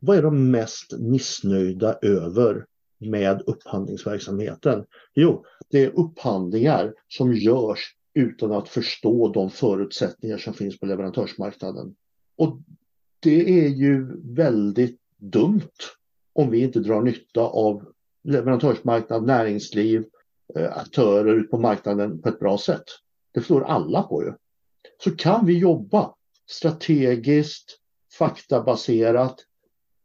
vad 0.00 0.18
är 0.18 0.22
de 0.22 0.50
mest 0.50 0.98
missnöjda 0.98 1.98
över 2.02 2.66
med 3.10 3.42
upphandlingsverksamheten? 3.46 4.84
Jo, 5.14 5.44
det 5.70 5.84
är 5.84 5.98
upphandlingar 5.98 6.94
som 7.08 7.34
görs 7.34 7.94
utan 8.14 8.52
att 8.52 8.68
förstå 8.68 9.28
de 9.28 9.50
förutsättningar 9.50 10.38
som 10.38 10.54
finns 10.54 10.80
på 10.80 10.86
leverantörsmarknaden. 10.86 11.94
Och 12.36 12.58
det 13.20 13.64
är 13.64 13.68
ju 13.68 14.20
väldigt 14.34 15.00
dumt 15.16 15.70
om 16.32 16.50
vi 16.50 16.62
inte 16.62 16.80
drar 16.80 17.02
nytta 17.02 17.40
av 17.40 17.84
leverantörsmarknad, 18.24 19.26
näringsliv, 19.26 20.04
eh, 20.54 20.76
aktörer 20.78 21.34
ut 21.34 21.50
på 21.50 21.58
marknaden 21.58 22.22
på 22.22 22.28
ett 22.28 22.38
bra 22.38 22.58
sätt. 22.58 22.84
Det 23.32 23.40
förstår 23.40 23.64
alla 23.64 24.02
på 24.02 24.24
ju. 24.24 24.32
Så 25.04 25.16
kan 25.16 25.46
vi 25.46 25.58
jobba 25.58 26.14
strategiskt, 26.46 27.78
faktabaserat, 28.18 29.36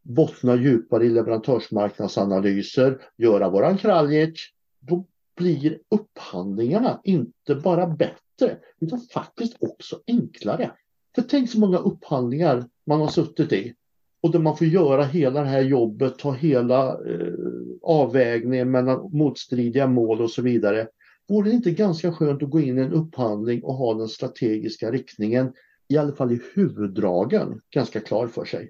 bottna 0.09 0.55
djupare 0.55 1.05
i 1.05 1.09
leverantörsmarknadsanalyser, 1.09 3.01
göra 3.17 3.49
våran 3.49 3.77
kraljic, 3.77 4.49
då 4.79 5.05
blir 5.37 5.79
upphandlingarna 5.89 7.01
inte 7.03 7.55
bara 7.55 7.87
bättre 7.87 8.57
utan 8.79 8.99
faktiskt 8.99 9.55
också 9.59 9.99
enklare. 10.07 10.71
För 11.15 11.21
tänk 11.21 11.49
så 11.49 11.59
många 11.59 11.77
upphandlingar 11.77 12.65
man 12.85 12.99
har 12.99 13.07
suttit 13.07 13.53
i 13.53 13.73
och 14.21 14.31
där 14.31 14.39
man 14.39 14.57
får 14.57 14.67
göra 14.67 15.03
hela 15.03 15.41
det 15.41 15.47
här 15.47 15.61
jobbet, 15.61 16.17
ta 16.17 16.31
hela 16.31 16.87
eh, 16.87 17.33
avvägningen 17.81 18.71
mellan 18.71 19.09
motstridiga 19.11 19.87
mål 19.87 20.21
och 20.21 20.31
så 20.31 20.41
vidare. 20.41 20.87
Vore 21.27 21.49
det 21.49 21.55
inte 21.55 21.71
ganska 21.71 22.11
skönt 22.11 22.43
att 22.43 22.49
gå 22.49 22.59
in 22.59 22.77
i 22.77 22.81
en 22.81 22.93
upphandling 22.93 23.63
och 23.63 23.73
ha 23.73 23.93
den 23.93 24.07
strategiska 24.07 24.91
riktningen, 24.91 25.53
i 25.87 25.97
alla 25.97 26.15
fall 26.15 26.31
i 26.31 26.41
huvuddragen, 26.53 27.61
ganska 27.73 27.99
klar 27.99 28.27
för 28.27 28.45
sig? 28.45 28.69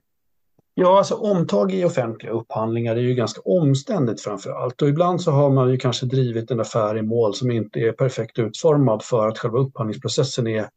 Ja, 0.81 0.97
alltså 0.97 1.15
omtag 1.15 1.73
i 1.73 1.85
offentliga 1.85 2.31
upphandlingar 2.31 2.95
är 2.95 3.01
ju 3.01 3.13
ganska 3.13 3.41
omständigt 3.41 4.21
framför 4.21 4.51
allt. 4.51 4.81
Och 4.81 4.89
ibland 4.89 5.21
så 5.21 5.31
har 5.31 5.49
man 5.49 5.71
ju 5.71 5.77
kanske 5.77 6.05
drivit 6.05 6.51
en 6.51 6.59
affär 6.59 6.97
i 6.97 7.01
mål 7.01 7.33
som 7.33 7.51
inte 7.51 7.79
är 7.79 7.91
perfekt 7.91 8.39
utformad 8.39 9.03
för 9.03 9.27
att 9.27 9.37
själva 9.37 9.59
upphandlingsprocessen 9.59 10.47
är 10.47 10.69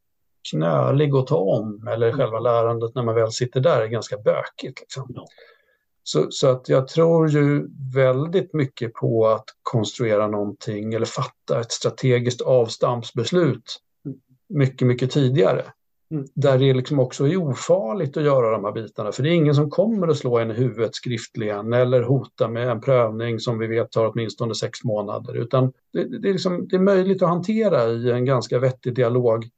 knölig 0.50 1.14
att 1.14 1.26
ta 1.26 1.36
om 1.36 1.88
eller 1.88 2.06
mm. 2.06 2.18
själva 2.18 2.40
lärandet 2.40 2.94
när 2.94 3.02
man 3.02 3.14
väl 3.14 3.32
sitter 3.32 3.60
där 3.60 3.80
är 3.80 3.86
ganska 3.86 4.18
bökigt. 4.18 4.80
Liksom. 4.80 5.14
Så, 6.02 6.26
så, 6.30 6.48
att 6.50 6.68
jag 6.68 6.88
tror 6.88 7.28
ju 7.28 7.68
väldigt 7.94 8.54
mycket 8.54 8.92
på 8.94 9.28
att 9.28 9.46
konstruera 9.62 10.26
någonting 10.26 10.94
eller 10.94 11.06
fatta 11.06 11.60
ett 11.60 11.72
strategiskt 11.72 12.40
avstampsbeslut 12.40 13.80
mm. 14.04 14.18
mycket, 14.48 14.88
mycket 14.88 15.10
tidigare. 15.10 15.64
Mm. 16.12 16.26
Där 16.34 16.58
det 16.58 16.74
liksom 16.74 16.98
också 16.98 17.28
är 17.28 17.36
ofarligt 17.36 18.16
att 18.16 18.22
göra 18.22 18.50
de 18.50 18.64
här 18.64 18.72
bitarna. 18.72 19.12
För 19.12 19.22
det 19.22 19.28
är 19.28 19.34
ingen 19.34 19.54
som 19.54 19.70
kommer 19.70 20.08
att 20.08 20.16
slå 20.16 20.38
en 20.38 20.50
i 20.50 20.54
huvudet 20.54 20.94
skriftligen 20.94 21.72
eller 21.72 22.02
hota 22.02 22.48
med 22.48 22.68
en 22.68 22.80
prövning 22.80 23.40
som 23.40 23.58
vi 23.58 23.66
vet 23.66 23.90
tar 23.90 24.12
åtminstone 24.12 24.54
sex 24.54 24.84
månader. 24.84 25.36
Utan 25.36 25.72
det, 25.92 26.18
det, 26.18 26.28
är, 26.28 26.32
liksom, 26.32 26.68
det 26.68 26.76
är 26.76 26.80
möjligt 26.80 27.22
att 27.22 27.28
hantera 27.28 27.88
i 27.88 28.10
en 28.10 28.24
ganska 28.24 28.58
vettig 28.58 28.94
dialog. 28.94 29.48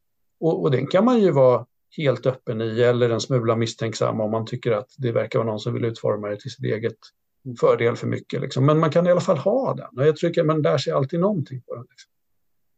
Och, 0.40 0.62
och 0.62 0.70
den 0.70 0.86
kan 0.86 1.04
man 1.04 1.20
ju 1.20 1.30
vara 1.30 1.66
helt 1.96 2.26
öppen 2.26 2.60
i 2.60 2.80
eller 2.80 3.10
en 3.10 3.20
smula 3.20 3.56
misstänksam 3.56 4.20
om 4.20 4.30
man 4.30 4.46
tycker 4.46 4.72
att 4.72 4.88
det 4.98 5.12
verkar 5.12 5.38
vara 5.38 5.50
någon 5.50 5.60
som 5.60 5.74
vill 5.74 5.84
utforma 5.84 6.28
det 6.28 6.36
till 6.36 6.50
sitt 6.50 6.64
eget 6.64 6.96
mm. 7.44 7.56
fördel 7.56 7.96
för 7.96 8.06
mycket. 8.06 8.40
Liksom. 8.40 8.66
Men 8.66 8.78
man 8.78 8.90
kan 8.90 9.06
i 9.06 9.10
alla 9.10 9.20
fall 9.20 9.38
ha 9.38 9.74
den. 9.74 9.98
Och 9.98 10.06
jag 10.06 10.16
tycker 10.16 10.40
att 10.40 10.46
man 10.46 10.62
lär 10.62 10.78
sig 10.78 10.92
alltid 10.92 11.20
någonting 11.20 11.60
på 11.60 11.74
den. 11.74 11.84
Liksom. 11.90 12.10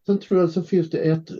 Sen 0.07 0.19
tror 0.19 0.41
jag 0.41 0.51
så 0.51 0.63
finns 0.63 0.91
det 0.91 0.99
ett, 0.99 1.31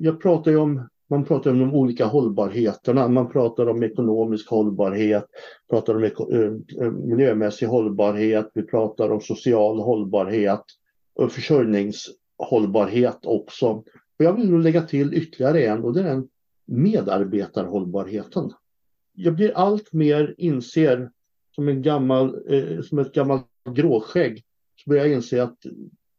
jag 0.00 0.22
pratar 0.22 0.50
ju 0.50 0.56
om 0.56 0.88
man 1.10 1.24
pratar 1.24 1.50
om 1.50 1.58
de 1.58 1.74
olika 1.74 2.06
hållbarheterna. 2.06 3.08
Man 3.08 3.32
pratar 3.32 3.66
om 3.66 3.82
ekonomisk 3.82 4.50
hållbarhet, 4.50 5.26
pratar 5.70 5.94
om 5.94 6.04
eh, 6.04 6.84
eh, 6.84 6.92
miljömässig 6.92 7.66
hållbarhet, 7.66 8.50
vi 8.54 8.62
pratar 8.62 9.10
om 9.10 9.20
social 9.20 9.80
hållbarhet 9.80 10.64
och 11.14 11.32
försörjningshållbarhet 11.32 13.18
också. 13.26 13.66
Och 14.18 14.24
jag 14.24 14.32
vill 14.32 14.58
lägga 14.58 14.82
till 14.82 15.14
ytterligare 15.14 15.64
en 15.64 15.84
och 15.84 15.94
det 15.94 16.00
är 16.00 16.04
den 16.04 16.28
medarbetarhållbarheten. 16.66 18.50
Jag 19.14 19.34
blir 19.34 19.52
allt 19.56 19.92
mer 19.92 20.34
inser 20.38 21.10
som, 21.54 21.68
en 21.68 21.82
gammal, 21.82 22.42
eh, 22.48 22.80
som 22.82 22.98
ett 22.98 23.12
gammalt 23.12 23.46
gråskägg 23.70 24.44
så 24.76 24.90
börjar 24.90 25.04
jag 25.04 25.14
inse 25.14 25.42
att 25.42 25.58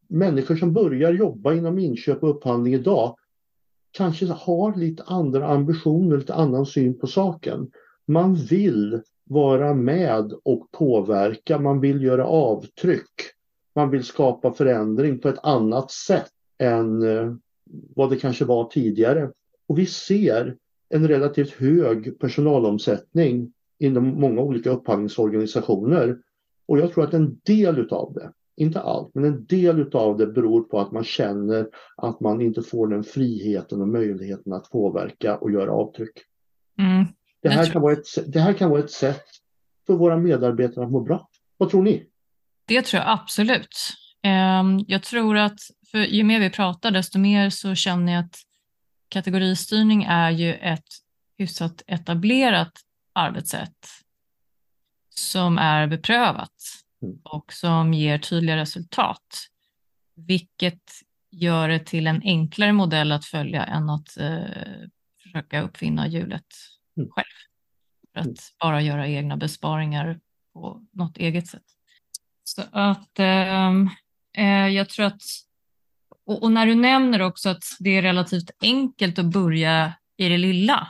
människor 0.07 0.55
som 0.55 0.73
börjar 0.73 1.13
jobba 1.13 1.53
inom 1.53 1.79
inköp 1.79 2.23
och 2.23 2.29
upphandling 2.29 2.73
idag 2.73 3.15
kanske 3.91 4.25
har 4.25 4.75
lite 4.75 5.03
andra 5.03 5.47
ambitioner, 5.47 6.17
lite 6.17 6.33
annan 6.33 6.65
syn 6.65 6.99
på 6.99 7.07
saken. 7.07 7.71
Man 8.07 8.35
vill 8.35 9.01
vara 9.23 9.73
med 9.73 10.33
och 10.43 10.71
påverka, 10.71 11.59
man 11.59 11.79
vill 11.79 12.03
göra 12.03 12.25
avtryck. 12.25 13.11
Man 13.75 13.89
vill 13.89 14.03
skapa 14.03 14.53
förändring 14.53 15.19
på 15.19 15.29
ett 15.29 15.43
annat 15.43 15.91
sätt 15.91 16.31
än 16.57 17.03
eh, 17.03 17.33
vad 17.95 18.09
det 18.09 18.17
kanske 18.17 18.45
var 18.45 18.69
tidigare. 18.69 19.31
Och 19.67 19.79
vi 19.79 19.85
ser 19.85 20.55
en 20.89 21.07
relativt 21.07 21.51
hög 21.51 22.19
personalomsättning 22.19 23.53
inom 23.79 24.07
många 24.07 24.41
olika 24.41 24.69
upphandlingsorganisationer. 24.69 26.17
Och 26.65 26.79
jag 26.79 26.93
tror 26.93 27.03
att 27.03 27.13
en 27.13 27.39
del 27.43 27.79
utav 27.79 28.13
det 28.13 28.31
inte 28.61 28.81
allt, 28.81 29.15
men 29.15 29.25
en 29.25 29.45
del 29.45 29.95
av 29.95 30.17
det 30.17 30.27
beror 30.27 30.61
på 30.61 30.79
att 30.79 30.91
man 30.91 31.03
känner 31.03 31.67
att 31.97 32.19
man 32.19 32.41
inte 32.41 32.61
får 32.61 32.87
den 32.87 33.03
friheten 33.03 33.81
och 33.81 33.87
möjligheten 33.87 34.53
att 34.53 34.69
påverka 34.69 35.37
och 35.37 35.51
göra 35.51 35.71
avtryck. 35.71 36.17
Mm, 36.79 37.05
det, 37.41 37.49
här 37.49 37.65
kan 37.65 37.81
vara 37.81 37.93
ett, 37.93 38.33
det 38.33 38.39
här 38.39 38.53
kan 38.53 38.69
vara 38.69 38.79
ett 38.79 38.91
sätt 38.91 39.25
för 39.87 39.93
våra 39.93 40.17
medarbetare 40.17 40.85
att 40.85 40.91
må 40.91 41.01
bra. 41.01 41.29
Vad 41.57 41.69
tror 41.69 41.83
ni? 41.83 42.05
Det 42.65 42.81
tror 42.81 43.03
jag 43.03 43.11
absolut. 43.11 43.93
Ehm, 44.23 44.79
jag 44.87 45.03
tror 45.03 45.37
att 45.37 45.59
för 45.91 45.97
ju 45.97 46.23
mer 46.23 46.39
vi 46.39 46.49
pratar, 46.49 46.91
desto 46.91 47.19
mer 47.19 47.49
så 47.49 47.75
känner 47.75 48.13
jag 48.13 48.19
att 48.19 48.35
kategoristyrning 49.09 50.03
är 50.03 50.31
ju 50.31 50.53
ett 50.53 50.87
hyfsat 51.37 51.83
etablerat 51.87 52.71
arbetssätt 53.13 53.87
som 55.09 55.57
är 55.57 55.87
beprövat. 55.87 56.80
Mm. 57.01 57.19
och 57.23 57.53
som 57.53 57.93
ger 57.93 58.17
tydliga 58.17 58.57
resultat, 58.57 59.47
vilket 60.15 60.91
gör 61.31 61.69
det 61.69 61.79
till 61.79 62.07
en 62.07 62.21
enklare 62.23 62.73
modell 62.73 63.11
att 63.11 63.25
följa 63.25 63.63
än 63.63 63.89
att 63.89 64.17
eh, 64.17 64.43
försöka 65.23 65.61
uppfinna 65.61 66.07
hjulet 66.07 66.45
mm. 66.97 67.09
själv. 67.09 67.25
För 68.13 68.19
att 68.19 68.25
mm. 68.25 68.35
bara 68.59 68.81
göra 68.81 69.07
egna 69.07 69.37
besparingar 69.37 70.19
på 70.53 70.85
något 70.91 71.17
eget 71.17 71.47
sätt. 71.47 71.63
Så 72.43 72.63
att 72.71 73.19
ehm, 73.19 73.89
eh, 74.37 74.67
jag 74.67 74.89
tror 74.89 75.05
att, 75.05 75.21
och, 76.25 76.43
och 76.43 76.51
när 76.51 76.65
du 76.65 76.75
nämner 76.75 77.21
också 77.21 77.49
att 77.49 77.63
det 77.79 77.89
är 77.89 78.01
relativt 78.01 78.51
enkelt 78.61 79.19
att 79.19 79.25
börja 79.25 79.93
i 80.17 80.29
det 80.29 80.37
lilla, 80.37 80.87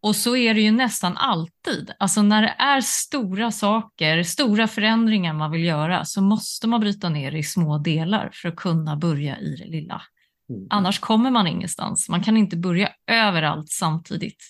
och 0.00 0.16
så 0.16 0.36
är 0.36 0.54
det 0.54 0.60
ju 0.60 0.70
nästan 0.70 1.16
alltid. 1.16 1.90
Alltså 1.98 2.22
när 2.22 2.42
det 2.42 2.54
är 2.58 2.80
stora 2.80 3.50
saker, 3.50 4.22
stora 4.22 4.68
förändringar 4.68 5.32
man 5.32 5.50
vill 5.50 5.64
göra 5.64 6.04
så 6.04 6.22
måste 6.22 6.66
man 6.66 6.80
bryta 6.80 7.08
ner 7.08 7.34
i 7.34 7.42
små 7.42 7.78
delar 7.78 8.30
för 8.32 8.48
att 8.48 8.56
kunna 8.56 8.96
börja 8.96 9.38
i 9.38 9.56
det 9.56 9.66
lilla. 9.66 10.02
Mm. 10.50 10.66
Annars 10.70 10.98
kommer 10.98 11.30
man 11.30 11.46
ingenstans. 11.46 12.08
Man 12.08 12.22
kan 12.22 12.36
inte 12.36 12.56
börja 12.56 12.90
överallt 13.06 13.70
samtidigt. 13.70 14.44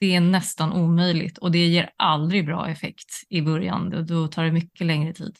Det 0.00 0.14
är 0.14 0.20
nästan 0.20 0.72
omöjligt 0.72 1.38
och 1.38 1.50
det 1.50 1.66
ger 1.66 1.90
aldrig 1.96 2.46
bra 2.46 2.68
effekt 2.68 3.10
i 3.28 3.42
början. 3.42 4.06
Då 4.06 4.28
tar 4.28 4.44
det 4.44 4.52
mycket 4.52 4.86
längre 4.86 5.12
tid. 5.12 5.36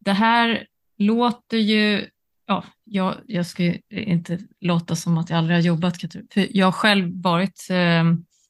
Det 0.00 0.12
här 0.12 0.66
låter 0.98 1.56
ju 1.56 2.06
ja, 2.46 2.64
jag, 2.84 3.14
jag 3.26 3.46
ska 3.46 3.74
inte 3.90 4.38
låta 4.60 4.96
som 4.96 5.18
att 5.18 5.30
jag 5.30 5.38
aldrig 5.38 5.56
har 5.56 5.62
jobbat, 5.62 6.00
för 6.00 6.56
jag 6.56 6.66
har 6.66 6.72
själv 6.72 7.22
varit 7.22 7.66
eh, 7.70 8.04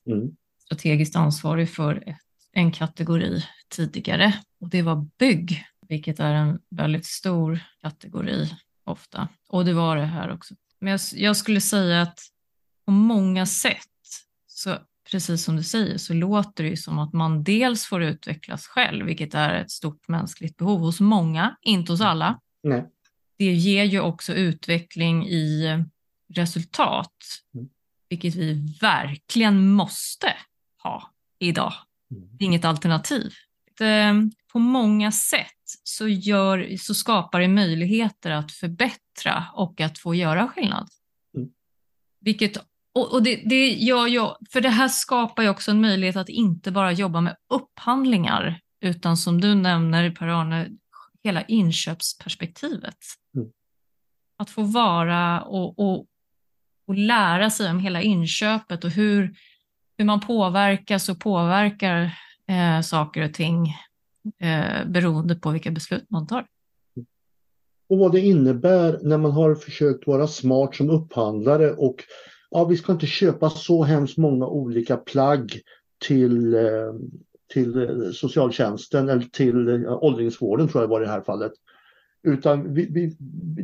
mm. 0.07 0.37
strategiskt 0.65 1.17
ansvarig 1.17 1.71
för 1.71 2.09
ett, 2.09 2.17
en 2.53 2.73
kategori 2.73 3.45
tidigare 3.69 4.35
och 4.61 4.69
det 4.69 4.83
var 4.83 5.09
bygg, 5.19 5.65
vilket 5.89 6.21
är 6.21 6.35
en 6.35 6.59
väldigt 6.71 7.07
stor 7.07 7.61
kategori 7.83 8.51
ofta. 8.85 9.29
Och 9.49 9.65
det 9.65 9.73
var 9.73 9.97
det 9.97 10.05
här 10.05 10.33
också. 10.33 10.55
Men 10.79 10.91
jag, 10.91 11.01
jag 11.15 11.37
skulle 11.37 11.61
säga 11.61 12.03
att 12.03 12.21
på 12.85 12.91
många 12.91 13.47
sätt, 13.47 13.77
så 14.47 14.79
precis 15.11 15.45
som 15.45 15.57
du 15.57 15.63
säger, 15.63 15.99
så 15.99 16.15
låter 16.15 16.65
det 16.65 16.71
ju 16.71 16.77
som 16.77 16.99
att 16.99 17.13
man 17.13 17.45
dels 17.45 17.87
får 17.87 18.03
utvecklas 18.03 18.67
själv, 18.67 19.07
vilket 19.07 19.35
är 19.35 19.55
ett 19.55 19.71
stort 19.71 20.09
mänskligt 20.09 20.57
behov 20.57 20.81
hos 20.81 21.01
många, 21.01 21.57
inte 21.63 21.93
hos 21.93 22.01
alla. 22.01 22.41
Nej. 22.63 22.87
Det 23.39 23.53
ger 23.53 23.85
ju 23.85 24.01
också 24.01 24.35
utveckling 24.35 25.27
i 25.29 25.65
resultat. 26.29 27.17
Mm 27.55 27.69
vilket 28.09 28.35
vi 28.35 28.77
verkligen 28.81 29.73
måste 29.73 30.35
ha 30.83 31.11
idag. 31.39 31.73
Mm. 32.11 32.29
Inget 32.41 32.65
alternativ. 32.65 33.33
Ehm, 33.81 34.31
på 34.53 34.59
många 34.59 35.13
sätt 35.13 35.53
så, 35.83 36.09
gör, 36.09 36.77
så 36.77 36.95
skapar 36.95 37.41
det 37.41 37.49
möjligheter 37.49 38.31
att 38.31 38.53
förbättra 38.53 39.45
och 39.55 39.81
att 39.81 39.99
få 39.99 40.15
göra 40.15 40.49
skillnad. 40.49 40.89
Mm. 41.37 41.49
Vilket, 42.21 42.57
och, 42.95 43.13
och 43.13 43.23
det, 43.23 43.43
det 43.45 43.69
gör 43.69 44.07
ju, 44.07 44.29
för 44.51 44.61
det 44.61 44.69
här 44.69 44.89
skapar 44.89 45.43
ju 45.43 45.49
också 45.49 45.71
en 45.71 45.81
möjlighet 45.81 46.17
att 46.17 46.29
inte 46.29 46.71
bara 46.71 46.93
jobba 46.93 47.21
med 47.21 47.37
upphandlingar, 47.49 48.61
utan 48.81 49.17
som 49.17 49.41
du 49.41 49.55
nämner 49.55 50.11
Per-Arne, 50.11 50.69
hela 51.23 51.43
inköpsperspektivet. 51.43 52.99
Mm. 53.37 53.49
Att 54.39 54.51
få 54.51 54.63
vara 54.63 55.43
och, 55.43 55.79
och, 55.79 56.07
och 56.87 56.95
lära 56.95 57.51
sig 57.51 57.70
om 57.70 57.78
hela 57.78 58.03
inköpet 58.03 58.84
och 58.84 58.91
hur, 58.91 59.34
hur 59.99 60.05
man 60.05 60.20
påverkas 60.20 61.09
och 61.09 61.20
påverkar 61.20 62.11
eh, 62.49 62.80
saker 62.82 63.24
och 63.24 63.34
ting 63.34 63.74
eh, 64.41 64.87
beroende 64.87 65.34
på 65.34 65.51
vilka 65.51 65.70
beslut 65.70 66.11
man 66.11 66.26
tar. 66.26 66.47
Och 67.89 67.99
vad 67.99 68.12
det 68.12 68.20
innebär 68.20 68.99
när 69.03 69.18
man 69.18 69.33
har 69.33 69.54
försökt 69.54 70.07
vara 70.07 70.26
smart 70.26 70.76
som 70.76 70.91
upphandlare 70.91 71.72
och 71.72 72.04
ja, 72.50 72.64
vi 72.64 72.76
ska 72.76 72.92
inte 72.92 73.07
köpa 73.07 73.50
så 73.50 73.83
hemskt 73.83 74.17
många 74.17 74.46
olika 74.46 74.96
plagg 74.96 75.61
till, 76.07 76.54
eh, 76.54 76.95
till 77.53 77.83
eh, 77.83 78.11
socialtjänsten 78.13 79.08
eller 79.08 79.22
till 79.22 79.68
eh, 79.68 80.03
åldringsvården 80.03 80.68
tror 80.68 80.84
jag 80.84 80.88
var 80.88 81.00
i 81.00 81.04
det 81.04 81.11
här 81.11 81.21
fallet. 81.21 81.53
Utan 82.27 82.75
vi, 82.75 82.87
vi, 82.91 83.17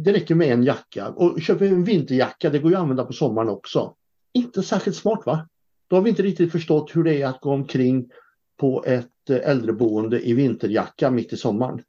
det 0.05 0.13
räcker 0.13 0.35
med 0.35 0.53
en 0.53 0.63
jacka. 0.63 1.09
Och 1.09 1.41
köper 1.41 1.65
vi 1.65 1.71
en 1.71 1.85
vinterjacka, 1.85 2.51
det 2.51 2.59
går 2.59 2.71
ju 2.71 2.77
att 2.77 2.83
använda 2.83 3.05
på 3.05 3.13
sommaren 3.13 3.49
också. 3.49 3.95
Inte 4.33 4.63
särskilt 4.63 4.97
smart 4.97 5.27
va? 5.27 5.49
Då 5.89 5.97
har 5.97 6.03
vi 6.03 6.11
inte 6.11 6.23
riktigt 6.23 6.53
förstått 6.53 6.97
hur 6.97 7.05
det 7.05 7.23
är 7.23 7.27
att 7.27 7.41
gå 7.41 7.51
omkring 7.51 8.11
på 8.57 8.85
ett 8.85 9.31
eh, 9.31 9.51
äldreboende 9.51 10.29
i 10.29 10.35
vinterjacka 10.35 11.11
mitt 11.11 11.33
i 11.33 11.37
sommaren. 11.37 11.83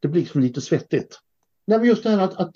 Det 0.00 0.08
blir 0.08 0.22
liksom 0.22 0.40
lite 0.40 0.60
svettigt. 0.60 1.20
Nej, 1.66 1.78
men 1.78 1.88
just 1.88 2.02
det 2.02 2.10
här 2.10 2.18
att, 2.18 2.36
att 2.36 2.54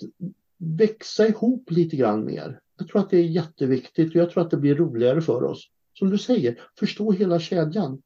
växa 0.57 1.27
ihop 1.27 1.71
lite 1.71 1.95
grann 1.95 2.25
mer. 2.25 2.59
Jag 2.77 2.87
tror 2.87 3.01
att 3.01 3.09
det 3.09 3.17
är 3.17 3.23
jätteviktigt 3.23 4.09
och 4.09 4.15
jag 4.15 4.31
tror 4.31 4.43
att 4.43 4.51
det 4.51 4.57
blir 4.57 4.75
roligare 4.75 5.21
för 5.21 5.43
oss. 5.43 5.67
Som 5.93 6.09
du 6.09 6.17
säger, 6.17 6.59
förstå 6.79 7.11
hela 7.11 7.39
kedjan. 7.39 8.01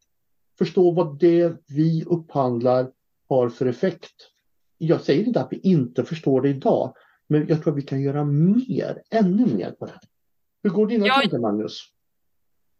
Förstå 0.57 0.91
vad 0.91 1.19
det 1.19 1.53
vi 1.67 2.03
upphandlar 2.07 2.91
har 3.29 3.49
för 3.49 3.65
effekt 3.65 4.34
jag 4.77 5.01
säger 5.01 5.23
inte 5.23 5.41
att 5.41 5.47
vi 5.51 5.59
inte 5.59 6.03
förstår 6.03 6.41
det 6.41 6.49
idag, 6.49 6.93
men 7.29 7.47
jag 7.47 7.63
tror 7.63 7.73
att 7.73 7.77
vi 7.77 7.83
kan 7.83 8.01
göra 8.01 8.25
mer, 8.25 9.01
ännu 9.11 9.45
mer 9.45 9.71
på 9.71 9.85
det 9.85 9.91
här. 9.91 10.01
Hur 10.63 10.69
går 10.69 10.87
dina 10.87 11.07
ja. 11.07 11.13
tankar, 11.13 11.39
Magnus? 11.39 11.79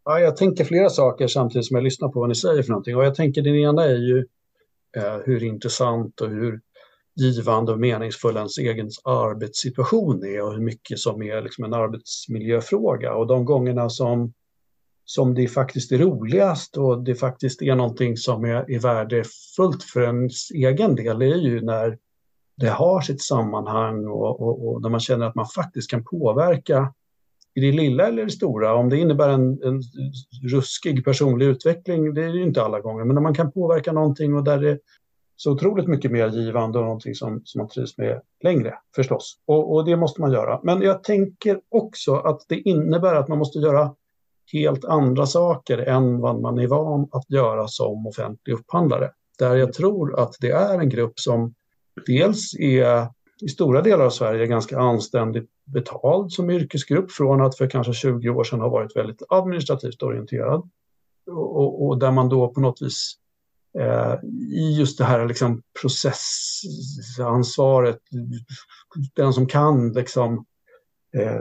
Ja, 0.04 0.20
jag 0.20 0.36
tänker 0.36 0.64
flera 0.64 0.90
saker 0.90 1.26
samtidigt 1.26 1.66
som 1.66 1.74
jag 1.74 1.84
lyssnar 1.84 2.08
på 2.08 2.20
vad 2.20 2.28
ni 2.28 2.34
säger 2.34 2.62
för 2.62 2.70
någonting. 2.70 2.96
Och 2.96 3.04
jag 3.04 3.14
tänker 3.14 3.42
den 3.42 3.56
ena 3.56 3.84
är 3.84 3.96
ju 3.96 4.26
eh, 4.96 5.16
hur 5.24 5.42
intressant 5.44 6.20
och 6.20 6.28
hur 6.28 6.60
givande 7.20 7.72
och 7.72 7.80
meningsfull 7.80 8.36
ens 8.36 8.58
egen 8.58 8.90
arbetssituation 9.04 10.24
är 10.24 10.42
och 10.42 10.52
hur 10.52 10.60
mycket 10.60 10.98
som 10.98 11.22
är 11.22 11.42
liksom 11.42 11.64
en 11.64 11.74
arbetsmiljöfråga. 11.74 13.14
Och 13.14 13.26
de 13.26 13.44
gångerna 13.44 13.90
som 13.90 14.32
som 15.08 15.34
det 15.34 15.48
faktiskt 15.48 15.92
är 15.92 15.98
roligast 15.98 16.76
och 16.76 17.04
det 17.04 17.14
faktiskt 17.14 17.62
är 17.62 17.74
någonting 17.74 18.16
som 18.16 18.44
är, 18.44 18.70
är 18.70 18.78
värdefullt 18.78 19.82
för 19.82 20.02
ens 20.02 20.50
egen 20.50 20.94
del, 20.94 21.22
är 21.22 21.36
ju 21.36 21.60
när 21.60 21.98
det 22.56 22.68
har 22.68 23.00
sitt 23.00 23.22
sammanhang 23.22 24.06
och, 24.06 24.40
och, 24.40 24.68
och 24.68 24.82
när 24.82 24.88
man 24.88 25.00
känner 25.00 25.26
att 25.26 25.34
man 25.34 25.46
faktiskt 25.46 25.90
kan 25.90 26.04
påverka 26.04 26.92
i 27.54 27.60
det 27.60 27.72
lilla 27.72 28.06
eller 28.06 28.24
det 28.24 28.30
stora. 28.30 28.74
Om 28.74 28.88
det 28.88 28.98
innebär 28.98 29.28
en, 29.28 29.62
en 29.62 29.82
ruskig 30.52 31.04
personlig 31.04 31.46
utveckling, 31.46 32.14
det 32.14 32.24
är 32.24 32.28
det 32.28 32.38
ju 32.38 32.42
inte 32.42 32.62
alla 32.62 32.80
gånger, 32.80 33.04
men 33.04 33.14
när 33.14 33.22
man 33.22 33.34
kan 33.34 33.52
påverka 33.52 33.92
någonting 33.92 34.34
och 34.34 34.44
där 34.44 34.58
det 34.58 34.78
så 35.36 35.52
otroligt 35.52 35.86
mycket 35.86 36.10
mer 36.10 36.28
givande 36.28 36.78
och 36.78 36.84
någonting 36.84 37.14
som, 37.14 37.42
som 37.44 37.58
man 37.58 37.68
trivs 37.68 37.98
med 37.98 38.20
längre 38.42 38.74
förstås. 38.96 39.38
Och, 39.46 39.74
och 39.74 39.84
det 39.84 39.96
måste 39.96 40.20
man 40.20 40.32
göra. 40.32 40.60
Men 40.62 40.82
jag 40.82 41.02
tänker 41.02 41.60
också 41.68 42.14
att 42.14 42.40
det 42.48 42.60
innebär 42.60 43.14
att 43.14 43.28
man 43.28 43.38
måste 43.38 43.58
göra 43.58 43.94
helt 44.52 44.84
andra 44.84 45.26
saker 45.26 45.78
än 45.78 46.20
vad 46.20 46.40
man 46.40 46.58
är 46.58 46.66
van 46.66 47.08
att 47.12 47.30
göra 47.30 47.68
som 47.68 48.06
offentlig 48.06 48.54
upphandlare. 48.54 49.10
Där 49.38 49.56
jag 49.56 49.72
tror 49.72 50.20
att 50.20 50.34
det 50.40 50.50
är 50.50 50.78
en 50.78 50.88
grupp 50.88 51.20
som 51.20 51.54
dels 52.06 52.54
är 52.54 53.08
i 53.40 53.48
stora 53.48 53.82
delar 53.82 54.04
av 54.04 54.10
Sverige 54.10 54.46
ganska 54.46 54.78
anständigt 54.78 55.50
betald 55.64 56.32
som 56.32 56.50
yrkesgrupp 56.50 57.12
från 57.12 57.40
att 57.40 57.56
för 57.56 57.70
kanske 57.70 57.92
20 57.92 58.30
år 58.30 58.44
sedan 58.44 58.60
ha 58.60 58.68
varit 58.68 58.96
väldigt 58.96 59.22
administrativt 59.28 60.02
orienterad. 60.02 60.70
Och, 61.26 61.56
och, 61.56 61.86
och 61.86 61.98
där 61.98 62.10
man 62.10 62.28
då 62.28 62.48
på 62.48 62.60
något 62.60 62.82
vis 62.82 63.14
eh, 63.78 64.14
i 64.52 64.76
just 64.78 64.98
det 64.98 65.04
här 65.04 65.28
liksom 65.28 65.62
processansvaret, 65.80 67.98
den 69.14 69.32
som 69.32 69.46
kan 69.46 69.92
liksom, 69.92 70.44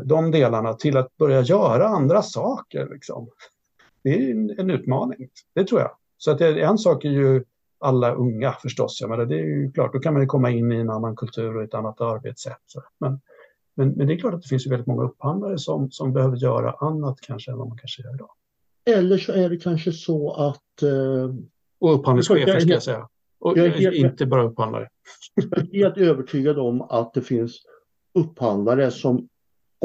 de 0.04 0.32
delarna 0.32 0.74
till 0.74 0.98
att 0.98 1.18
börja 1.18 1.42
göra 1.42 1.88
andra 1.88 2.22
saker. 2.22 2.90
Liksom. 2.92 3.30
Det 4.04 4.10
är 4.10 4.32
en, 4.32 4.60
en 4.60 4.70
utmaning, 4.70 5.30
det 5.54 5.64
tror 5.64 5.82
jag. 5.82 5.92
Så 6.18 6.32
att 6.32 6.40
det, 6.40 6.62
en 6.62 6.78
sak 6.78 7.06
är 7.06 7.10
ju 7.10 7.44
alla 7.80 8.14
unga 8.14 8.52
förstås. 8.52 9.02
Jag 9.02 9.10
menar, 9.10 9.26
det 9.26 9.36
är 9.36 9.44
ju 9.44 9.72
klart, 9.72 9.94
då 9.94 10.00
kan 10.00 10.14
man 10.14 10.22
ju 10.22 10.28
komma 10.28 10.52
in 10.52 10.72
i 10.72 10.76
en 10.76 10.90
annan 10.90 11.16
kultur 11.16 11.58
och 11.58 11.64
ett 11.64 11.74
annat 11.74 12.02
arbetssätt. 12.02 12.58
Men, 13.00 13.20
men, 13.76 13.90
men 13.90 14.08
det 14.08 14.14
är 14.14 14.18
klart 14.18 14.34
att 14.34 14.42
det 14.42 14.48
finns 14.48 14.66
ju 14.66 14.70
väldigt 14.70 14.88
många 14.88 15.04
upphandlare 15.04 15.58
som, 15.58 15.92
som 15.92 16.14
behöver 16.14 16.38
göra 16.38 16.72
annat 16.72 17.22
kanske 17.22 17.52
än 17.52 17.58
vad 17.58 17.68
man 17.68 17.78
kanske 17.78 18.02
gör 18.02 18.14
idag. 18.14 18.32
Eller 18.86 19.18
så 19.18 19.32
är 19.32 19.50
det 19.50 19.58
kanske 19.58 19.92
så 19.92 20.34
att... 20.34 20.82
Eh, 20.84 21.36
och 21.80 21.96
upphandlingschefer 21.96 22.60
ska 22.60 22.70
jag 22.70 22.84
säga. 22.84 23.10
Och 23.40 23.58
jag 23.58 23.70
helt, 23.70 23.96
inte 23.96 24.26
bara 24.26 24.44
upphandlare. 24.44 24.90
Jag 25.36 25.60
är 25.60 25.74
helt 25.74 25.98
övertygad 25.98 26.60
om 26.60 26.82
att 26.82 27.14
det 27.14 27.22
finns 27.22 27.62
upphandlare 28.14 28.92
som 28.92 29.28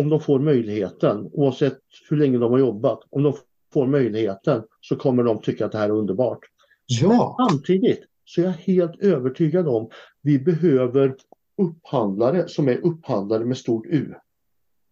om 0.00 0.08
de 0.08 0.20
får 0.20 0.38
möjligheten, 0.38 1.30
oavsett 1.32 1.78
hur 2.10 2.16
länge 2.16 2.38
de 2.38 2.52
har 2.52 2.58
jobbat, 2.58 3.00
om 3.10 3.22
de 3.22 3.34
får 3.72 3.86
möjligheten 3.86 4.62
så 4.80 4.96
kommer 4.96 5.22
de 5.22 5.40
tycka 5.40 5.66
att 5.66 5.72
det 5.72 5.78
här 5.78 5.88
är 5.88 5.92
underbart. 5.92 6.38
Ja. 6.86 7.36
Men 7.38 7.48
samtidigt 7.48 8.04
så 8.24 8.40
är 8.40 8.44
jag 8.44 8.52
helt 8.52 9.00
övertygad 9.00 9.68
om 9.68 9.84
att 9.84 9.90
vi 10.22 10.38
behöver 10.38 11.16
upphandlare 11.62 12.48
som 12.48 12.68
är 12.68 12.86
upphandlare 12.86 13.44
med 13.44 13.56
stort 13.56 13.86
U. 13.86 14.14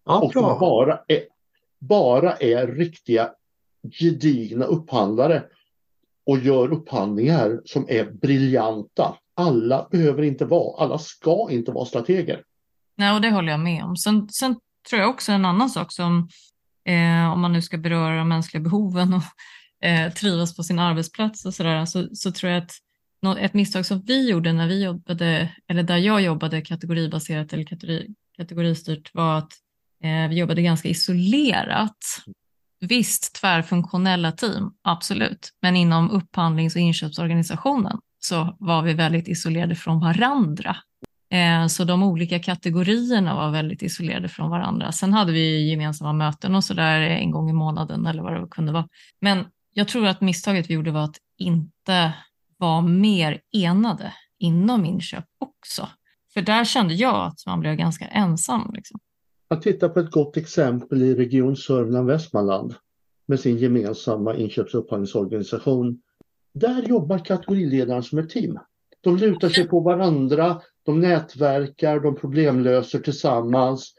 Ja, 0.05 0.21
och 0.21 0.33
som 0.33 0.59
bara 0.59 0.99
är, 1.07 1.21
bara 1.79 2.33
är 2.33 2.67
riktiga 2.67 3.31
gedigna 3.91 4.65
upphandlare 4.65 5.43
och 6.25 6.39
gör 6.39 6.73
upphandlingar 6.73 7.61
som 7.65 7.85
är 7.89 8.11
briljanta. 8.11 9.15
Alla 9.33 9.87
behöver 9.91 10.23
inte 10.23 10.45
vara, 10.45 10.83
alla 10.83 10.97
ska 10.97 11.47
inte 11.51 11.71
vara 11.71 11.85
strateger. 11.85 12.43
Nej, 12.95 13.15
och 13.15 13.21
det 13.21 13.31
håller 13.31 13.51
jag 13.51 13.59
med 13.59 13.83
om. 13.83 13.97
Sen, 13.97 14.29
sen 14.29 14.55
tror 14.89 15.01
jag 15.01 15.09
också 15.09 15.31
en 15.31 15.45
annan 15.45 15.69
sak 15.69 15.91
som, 15.91 16.29
eh, 16.85 17.31
om 17.31 17.41
man 17.41 17.53
nu 17.53 17.61
ska 17.61 17.77
beröra 17.77 18.17
de 18.17 18.29
mänskliga 18.29 18.63
behoven 18.63 19.13
och 19.13 19.23
eh, 19.87 20.13
trivas 20.13 20.55
på 20.55 20.63
sin 20.63 20.79
arbetsplats 20.79 21.45
och 21.45 21.53
sådär, 21.53 21.85
så, 21.85 22.07
så 22.13 22.31
tror 22.31 22.51
jag 22.51 22.63
att 22.63 22.71
ett 23.39 23.53
misstag 23.53 23.85
som 23.85 24.01
vi 24.01 24.29
gjorde 24.29 24.53
när 24.53 24.67
vi 24.67 24.83
jobbade, 24.83 25.53
eller 25.67 25.83
där 25.83 25.97
jag 25.97 26.21
jobbade 26.21 26.61
kategoribaserat 26.61 27.53
eller 27.53 27.63
kategori, 27.63 28.07
kategoristyrt 28.37 29.13
var 29.13 29.37
att 29.37 29.53
eh, 30.03 30.29
vi 30.29 30.39
jobbade 30.39 30.61
ganska 30.61 30.89
isolerat. 30.89 31.97
Visst, 32.81 33.35
tvärfunktionella 33.35 34.31
team, 34.31 34.71
absolut, 34.81 35.49
men 35.61 35.75
inom 35.75 36.11
upphandlings 36.11 36.75
och 36.75 36.81
inköpsorganisationen 36.81 37.99
så 38.19 38.57
var 38.59 38.81
vi 38.81 38.93
väldigt 38.93 39.27
isolerade 39.27 39.75
från 39.75 39.99
varandra. 39.99 40.77
Eh, 41.31 41.67
så 41.67 41.83
de 41.83 42.03
olika 42.03 42.39
kategorierna 42.39 43.35
var 43.35 43.51
väldigt 43.51 43.83
isolerade 43.83 44.29
från 44.29 44.49
varandra. 44.49 44.91
Sen 44.91 45.13
hade 45.13 45.31
vi 45.31 45.69
gemensamma 45.69 46.13
möten 46.13 46.55
och 46.55 46.63
så 46.63 46.73
där 46.73 47.01
en 47.01 47.31
gång 47.31 47.49
i 47.49 47.53
månaden 47.53 48.05
eller 48.05 48.23
vad 48.23 48.33
det 48.33 48.47
kunde 48.51 48.71
vara. 48.71 48.87
Men 49.21 49.45
jag 49.73 49.87
tror 49.87 50.07
att 50.07 50.21
misstaget 50.21 50.69
vi 50.69 50.73
gjorde 50.73 50.91
var 50.91 51.03
att 51.03 51.17
inte 51.37 52.13
vara 52.57 52.81
mer 52.81 53.41
enade 53.51 54.13
inom 54.39 54.85
inköp 54.85 55.25
också. 55.39 55.87
För 56.33 56.41
där 56.41 56.65
kände 56.65 56.93
jag 56.93 57.25
att 57.27 57.45
man 57.45 57.59
blev 57.59 57.75
ganska 57.75 58.05
ensam. 58.05 58.71
Liksom. 58.73 58.99
Jag 59.47 59.61
tittar 59.61 59.89
på 59.89 59.99
ett 59.99 60.11
gott 60.11 60.37
exempel 60.37 61.01
i 61.01 61.15
Region 61.15 61.55
Sörmland-Västmanland 61.55 62.75
med 63.25 63.39
sin 63.39 63.57
gemensamma 63.57 64.35
inköps 64.35 64.73
och 64.73 64.79
upphandlingsorganisation. 64.79 66.01
Där 66.53 66.81
jobbar 66.81 67.25
kategoriledaren 67.25 68.03
som 68.03 68.19
ett 68.19 68.29
team. 68.29 68.59
De 69.01 69.17
lutar 69.17 69.49
sig 69.49 69.67
på 69.67 69.79
varandra, 69.79 70.61
de 70.85 70.99
nätverkar, 70.99 71.99
de 71.99 72.15
problemlöser 72.15 72.99
tillsammans 72.99 73.93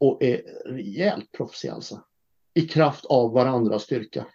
och 0.00 0.22
är 0.22 0.42
rejält 0.66 1.32
proffsiga 1.32 1.72
alltså. 1.72 2.02
I 2.54 2.60
kraft 2.60 3.04
av 3.04 3.32
varandras 3.32 3.82
styrka. 3.82 4.26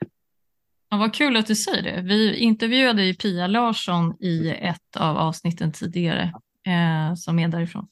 Ja, 0.89 0.97
vad 0.97 1.13
kul 1.13 1.37
att 1.37 1.47
du 1.47 1.55
säger 1.55 1.83
det. 1.83 2.01
Vi 2.01 2.37
intervjuade 2.37 3.03
ju 3.03 3.13
Pia 3.13 3.47
Larsson 3.47 4.13
i 4.19 4.49
ett 4.49 4.97
av 4.97 5.17
avsnitten 5.17 5.71
tidigare 5.71 6.33
eh, 6.67 7.15
som 7.15 7.39
är 7.39 7.47
därifrån. 7.47 7.87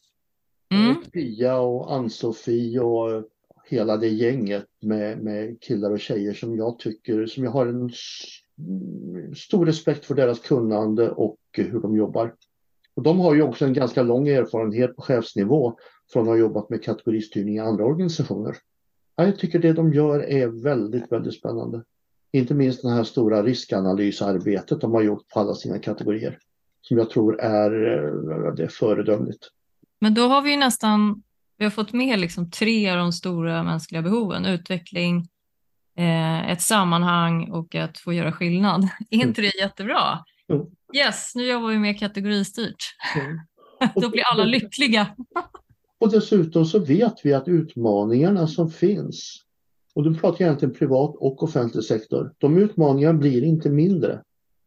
Mm. 0.73 0.95
Pia 1.13 1.59
och 1.59 1.93
Ann-Sofie 1.93 2.79
och 2.79 3.23
hela 3.65 3.97
det 3.97 4.07
gänget 4.07 4.65
med, 4.81 5.17
med 5.17 5.61
killar 5.61 5.91
och 5.91 5.99
tjejer 5.99 6.33
som 6.33 6.55
jag 6.55 6.79
tycker, 6.79 7.25
som 7.25 7.43
jag 7.43 7.51
har 7.51 7.67
en 7.67 7.91
stor 9.35 9.65
respekt 9.65 10.05
för 10.05 10.15
deras 10.15 10.39
kunnande 10.39 11.09
och 11.09 11.37
hur 11.51 11.79
de 11.79 11.95
jobbar. 11.95 12.35
Och 12.95 13.03
de 13.03 13.19
har 13.19 13.35
ju 13.35 13.41
också 13.41 13.65
en 13.65 13.73
ganska 13.73 14.03
lång 14.03 14.27
erfarenhet 14.27 14.95
på 14.95 15.01
chefsnivå 15.01 15.77
från 16.13 16.21
att 16.21 16.27
ha 16.27 16.35
jobbat 16.35 16.69
med 16.69 16.83
kategoristyrning 16.83 17.55
i 17.55 17.59
andra 17.59 17.85
organisationer. 17.85 18.57
Jag 19.15 19.39
tycker 19.39 19.59
det 19.59 19.73
de 19.73 19.93
gör 19.93 20.19
är 20.19 20.63
väldigt, 20.63 21.11
väldigt 21.11 21.33
spännande. 21.33 21.83
Inte 22.33 22.53
minst 22.53 22.81
det 22.81 22.89
här 22.89 23.03
stora 23.03 23.43
riskanalysarbetet 23.43 24.81
de 24.81 24.91
har 24.91 25.01
gjort 25.01 25.27
på 25.27 25.39
alla 25.39 25.53
sina 25.53 25.79
kategorier. 25.79 26.37
Som 26.81 26.97
jag 26.97 27.09
tror 27.09 27.39
är, 27.39 27.71
eh, 27.71 28.53
det 28.53 28.63
är 28.63 28.67
föredömligt. 28.67 29.47
Men 29.99 30.13
då 30.13 30.21
har 30.21 30.41
vi 30.41 30.57
nästan 30.57 31.23
vi 31.61 31.65
har 31.65 31.71
fått 31.71 31.93
med 31.93 32.19
liksom 32.19 32.51
tre 32.51 32.89
av 32.89 32.97
de 32.97 33.13
stora 33.13 33.63
mänskliga 33.63 34.01
behoven. 34.01 34.45
Utveckling, 34.45 35.27
eh, 35.97 36.51
ett 36.51 36.61
sammanhang 36.61 37.49
och 37.51 37.75
att 37.75 37.97
få 37.97 38.13
göra 38.13 38.31
skillnad. 38.31 38.83
Är 39.09 39.17
inte 39.17 39.41
det 39.41 39.59
jättebra? 39.59 40.19
Mm. 40.49 40.65
Yes, 40.93 41.31
nu 41.35 41.47
jobbar 41.47 41.69
vi 41.69 41.79
med 41.79 41.99
kategoristyrt. 41.99 42.95
Mm. 43.15 43.39
då 43.95 44.09
blir 44.09 44.23
alla 44.23 44.43
lyckliga. 44.43 45.15
och 45.99 46.11
dessutom 46.11 46.65
så 46.65 46.79
vet 46.79 47.15
vi 47.23 47.33
att 47.33 47.47
utmaningarna 47.47 48.47
som 48.47 48.69
finns 48.69 49.43
och 49.93 50.03
då 50.03 50.13
pratar 50.13 50.41
jag 50.41 50.47
egentligen 50.47 50.75
privat 50.75 51.15
och 51.15 51.43
offentlig 51.43 51.83
sektor. 51.83 52.33
De 52.37 52.57
utmaningarna 52.57 53.19
blir 53.19 53.43
inte 53.43 53.69
mindre. 53.69 54.21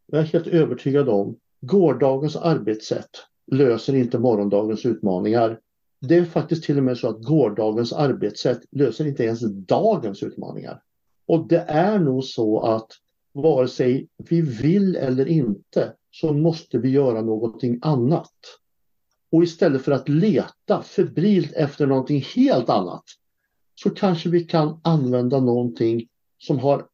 Jag 0.06 0.20
är 0.20 0.24
helt 0.24 0.46
övertygad 0.46 1.08
om 1.08 1.36
gårdagens 1.60 2.36
arbetssätt 2.36 3.10
löser 3.52 3.94
inte 3.94 4.18
morgondagens 4.18 4.86
utmaningar. 4.86 5.60
Det 6.00 6.16
är 6.16 6.24
faktiskt 6.24 6.64
till 6.64 6.78
och 6.78 6.84
med 6.84 6.98
så 6.98 7.08
att 7.08 7.22
gårdagens 7.22 7.92
arbetssätt 7.92 8.60
löser 8.70 9.06
inte 9.06 9.24
ens 9.24 9.40
dagens 9.66 10.22
utmaningar. 10.22 10.82
Och 11.26 11.48
det 11.48 11.64
är 11.68 11.98
nog 11.98 12.24
så 12.24 12.60
att 12.60 12.88
vare 13.32 13.68
sig 13.68 14.08
vi 14.16 14.40
vill 14.40 14.96
eller 14.96 15.28
inte 15.28 15.92
så 16.20 16.32
måste 16.32 16.78
vi 16.78 16.90
göra 16.90 17.22
någonting 17.22 17.78
annat. 17.82 18.32
Och 19.32 19.44
istället 19.44 19.82
för 19.82 19.92
att 19.92 20.08
leta 20.08 20.82
febrilt 20.82 21.52
efter 21.52 21.86
någonting 21.86 22.20
helt 22.20 22.68
annat 22.68 23.04
så 23.74 23.90
kanske 23.90 24.28
vi 24.28 24.44
kan 24.44 24.80
använda 24.84 25.40
någonting 25.40 26.08
som 26.38 26.58
har 26.58 26.86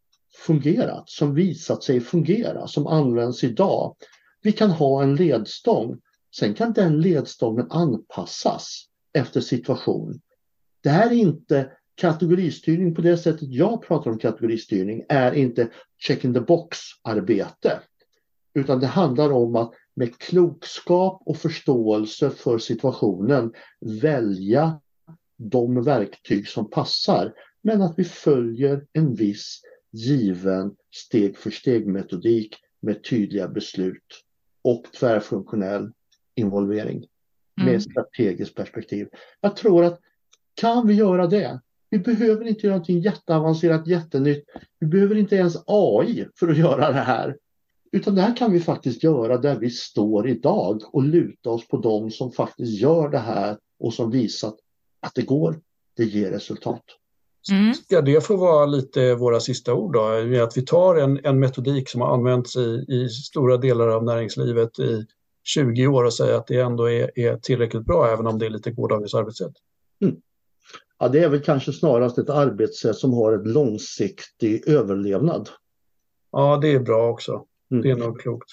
fungerat, 0.46 1.10
som 1.10 1.34
visat 1.34 1.82
sig 1.82 2.00
fungera, 2.00 2.66
som 2.66 2.86
används 2.86 3.44
idag. 3.44 3.96
Vi 4.42 4.52
kan 4.52 4.70
ha 4.70 5.02
en 5.02 5.16
ledstång. 5.16 6.00
Sen 6.36 6.54
kan 6.54 6.72
den 6.72 7.00
ledstången 7.00 7.66
anpassas 7.70 8.84
efter 9.12 9.40
situation. 9.40 10.20
Det 10.82 10.90
här 10.90 11.10
är 11.10 11.14
inte 11.14 11.70
kategoristyrning 11.94 12.94
på 12.94 13.02
det 13.02 13.18
sättet 13.18 13.48
jag 13.48 13.82
pratar 13.82 14.10
om 14.10 14.18
kategoristyrning 14.18 15.04
är 15.08 15.32
inte 15.32 15.68
check 15.98 16.24
in 16.24 16.34
the 16.34 16.40
box 16.40 16.78
arbete. 17.02 17.80
Utan 18.54 18.80
det 18.80 18.86
handlar 18.86 19.32
om 19.32 19.56
att 19.56 19.72
med 19.94 20.18
klokskap 20.18 21.22
och 21.26 21.36
förståelse 21.36 22.30
för 22.30 22.58
situationen 22.58 23.52
välja 24.02 24.80
de 25.36 25.82
verktyg 25.82 26.48
som 26.48 26.70
passar 26.70 27.32
men 27.62 27.82
att 27.82 27.98
vi 27.98 28.04
följer 28.04 28.86
en 28.92 29.14
viss 29.14 29.60
given 29.92 30.74
steg 30.94 31.36
för 31.36 31.50
steg 31.50 31.86
metodik 31.86 32.56
med 32.82 33.04
tydliga 33.04 33.48
beslut 33.48 34.24
och 34.62 34.84
tvärfunktionell 35.00 35.92
involvering 36.34 37.06
med 37.56 37.68
mm. 37.68 37.80
strategiskt 37.80 38.54
perspektiv. 38.54 39.08
Jag 39.40 39.56
tror 39.56 39.84
att 39.84 40.00
kan 40.54 40.86
vi 40.86 40.94
göra 40.94 41.26
det, 41.26 41.60
vi 41.90 41.98
behöver 41.98 42.44
inte 42.44 42.66
göra 42.66 42.76
någonting 42.76 43.00
jätteavancerat, 43.00 43.86
jättenytt. 43.86 44.44
Vi 44.78 44.86
behöver 44.86 45.14
inte 45.16 45.36
ens 45.36 45.56
AI 45.66 46.26
för 46.38 46.48
att 46.48 46.58
göra 46.58 46.92
det 46.92 47.00
här. 47.00 47.36
Utan 47.92 48.14
det 48.14 48.22
här 48.22 48.36
kan 48.36 48.52
vi 48.52 48.60
faktiskt 48.60 49.02
göra 49.02 49.38
där 49.38 49.58
vi 49.58 49.70
står 49.70 50.28
idag 50.28 50.82
och 50.92 51.02
luta 51.02 51.50
oss 51.50 51.68
på 51.68 51.76
dem 51.76 52.10
som 52.10 52.32
faktiskt 52.32 52.80
gör 52.80 53.08
det 53.08 53.18
här 53.18 53.56
och 53.78 53.94
som 53.94 54.10
visat 54.10 54.54
att 55.00 55.14
det 55.14 55.22
går, 55.22 55.60
det 55.96 56.04
ger 56.04 56.30
resultat. 56.30 56.84
Mm. 57.50 57.74
Ska 57.74 58.00
det 58.00 58.26
få 58.26 58.36
vara 58.36 58.66
lite 58.66 59.14
våra 59.14 59.40
sista 59.40 59.74
ord 59.74 59.92
då? 59.92 60.42
Att 60.42 60.56
vi 60.56 60.62
tar 60.62 60.96
en, 60.96 61.20
en 61.24 61.38
metodik 61.38 61.88
som 61.88 62.00
har 62.00 62.14
använts 62.14 62.56
i, 62.56 62.84
i 62.88 63.08
stora 63.08 63.56
delar 63.56 63.88
av 63.88 64.04
näringslivet 64.04 64.78
i 64.78 65.06
20 65.44 65.86
år 65.86 66.04
och 66.04 66.14
säger 66.14 66.34
att 66.34 66.46
det 66.46 66.60
ändå 66.60 66.90
är, 66.90 67.18
är 67.18 67.36
tillräckligt 67.36 67.84
bra 67.84 68.08
även 68.12 68.26
om 68.26 68.38
det 68.38 68.46
är 68.46 68.50
lite 68.50 68.70
gårdagens 68.70 69.14
arbetssätt? 69.14 69.52
Mm. 70.02 70.16
Ja, 70.98 71.08
det 71.08 71.18
är 71.18 71.28
väl 71.28 71.40
kanske 71.40 71.72
snarast 71.72 72.18
ett 72.18 72.30
arbetssätt 72.30 72.96
som 72.96 73.12
har 73.12 73.32
ett 73.32 73.46
långsiktig 73.46 74.68
överlevnad. 74.68 75.48
Ja, 76.32 76.58
det 76.62 76.72
är 76.72 76.80
bra 76.80 77.08
också. 77.08 77.44
Mm. 77.70 77.82
Det 77.82 77.90
är 77.90 77.96
nog 77.96 78.20
klokt. 78.20 78.50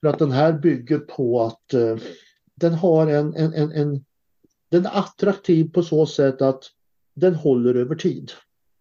För 0.00 0.08
att 0.08 0.18
den 0.18 0.30
här 0.30 0.52
bygger 0.52 0.98
på 0.98 1.42
att 1.42 1.74
eh, 1.74 1.96
den 2.54 2.74
har 2.74 3.06
en, 3.06 3.34
en, 3.34 3.54
en, 3.54 3.72
en, 3.72 4.04
Den 4.68 4.86
är 4.86 4.98
attraktiv 4.98 5.72
på 5.72 5.82
så 5.82 6.06
sätt 6.06 6.42
att 6.42 6.64
den 7.14 7.34
håller 7.34 7.74
över 7.74 7.94
tid. 7.94 8.30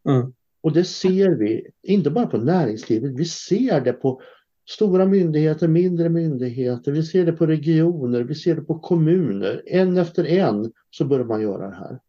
Mm. 0.09 0.33
Och 0.61 0.73
det 0.73 0.83
ser 0.83 1.29
vi, 1.29 1.67
inte 1.83 2.11
bara 2.11 2.27
på 2.27 2.37
näringslivet, 2.37 3.11
vi 3.15 3.25
ser 3.25 3.81
det 3.81 3.93
på 3.93 4.21
stora 4.69 5.05
myndigheter, 5.05 5.67
mindre 5.67 6.09
myndigheter, 6.09 6.91
vi 6.91 7.03
ser 7.03 7.25
det 7.25 7.33
på 7.33 7.45
regioner, 7.45 8.21
vi 8.21 8.35
ser 8.35 8.55
det 8.55 8.61
på 8.61 8.79
kommuner. 8.79 9.63
En 9.65 9.97
efter 9.97 10.25
en 10.25 10.71
så 10.89 11.05
börjar 11.05 11.25
man 11.25 11.41
göra 11.41 11.69
det 11.69 11.75
här. 11.75 11.99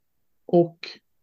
Och 0.46 0.78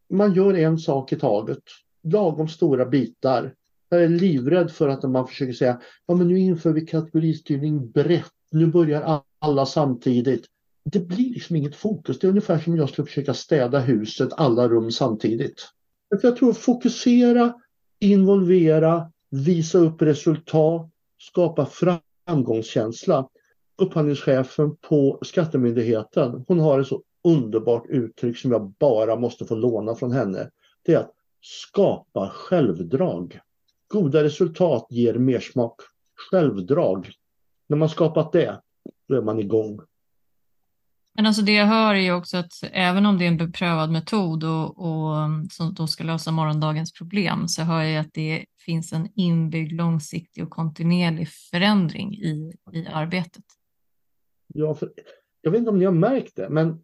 man 0.10 0.34
gör 0.34 0.54
en 0.54 0.78
sak 0.78 1.14
i 1.14 1.20
taget, 1.20 1.64
lagom 2.04 2.48
stora 2.48 2.86
bitar. 2.86 3.54
Jag 3.94 4.04
är 4.04 4.10
livrädd 4.10 4.72
för 4.72 4.90
att 4.90 5.04
man 5.04 5.28
försöker 5.28 5.54
säga, 5.54 5.82
ja 6.06 6.16
men 6.16 6.28
nu 6.28 6.40
inför 6.40 6.72
vi 6.74 6.86
kategoristyrning 6.86 7.92
brett, 7.92 8.32
nu 8.52 8.68
börjar 8.68 9.22
alla 9.40 9.66
samtidigt. 9.66 10.46
Det 10.86 11.00
blir 11.00 11.30
liksom 11.30 11.56
inget 11.56 11.76
fokus, 11.76 12.20
det 12.20 12.28
är 12.28 12.30
ungefär 12.30 12.60
som 12.60 12.76
jag 12.78 12.90
skulle 12.90 13.06
försöka 13.06 13.34
städa 13.34 13.80
huset, 13.80 14.30
alla 14.34 14.68
rum 14.68 14.92
samtidigt. 14.92 15.68
Jag 16.22 16.36
tror 16.38 16.54
fokusera, 16.54 17.54
involvera, 18.00 19.12
visa 19.30 19.78
upp 19.78 20.02
resultat, 20.02 20.90
skapa 21.18 21.66
framgångskänsla. 21.66 23.28
Upphandlingschefen 23.78 24.76
på 24.76 25.20
Skattemyndigheten, 25.22 26.46
hon 26.48 26.60
har 26.60 26.80
ett 26.80 26.88
så 26.88 27.02
underbart 27.24 27.86
uttryck 27.90 28.38
som 28.38 28.52
jag 28.52 28.74
bara 28.80 29.16
måste 29.16 29.46
få 29.46 29.56
låna 29.56 29.96
från 29.96 30.12
henne. 30.12 30.50
Det 30.86 30.94
är 30.94 31.00
att 31.00 31.12
skapa 31.42 32.30
självdrag. 32.30 33.40
Goda 33.94 34.24
resultat 34.24 34.88
ger 34.90 35.14
mersmak. 35.14 35.82
Självdrag. 36.16 37.12
När 37.68 37.78
man 37.78 37.90
skapat 37.90 38.32
det, 38.32 38.62
då 39.08 39.16
är 39.16 39.22
man 39.22 39.40
igång. 39.40 39.80
Men 41.14 41.26
alltså 41.26 41.42
det 41.42 41.52
jag 41.52 41.66
hör 41.66 41.96
är 41.96 42.16
också 42.16 42.38
att 42.38 42.52
även 42.72 43.06
om 43.06 43.18
det 43.18 43.26
är 43.26 43.28
en 43.28 43.38
beprövad 43.38 43.92
metod 43.92 44.44
och, 44.44 44.78
och 44.78 45.16
som 45.52 45.74
då 45.74 45.88
ska 45.88 46.04
lösa 46.04 46.32
morgondagens 46.32 46.94
problem 46.94 47.48
så 47.48 47.62
hör 47.62 47.84
jag 47.84 48.02
att 48.02 48.14
det 48.14 48.46
finns 48.66 48.94
en 48.94 49.10
inbyggd 49.16 49.72
långsiktig 49.72 50.44
och 50.44 50.50
kontinuerlig 50.50 51.30
förändring 51.30 52.14
i, 52.14 52.54
i 52.72 52.88
arbetet. 52.88 53.46
Ja, 54.48 54.76
för, 54.76 54.94
jag 55.42 55.52
vet 55.52 55.60
inte 55.60 55.70
om 55.70 55.80
ni 55.80 55.86
har 55.86 55.92
märkt 55.92 56.36
det, 56.36 56.50
men 56.50 56.84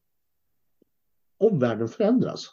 omvärlden 1.38 1.88
förändras. 1.88 2.45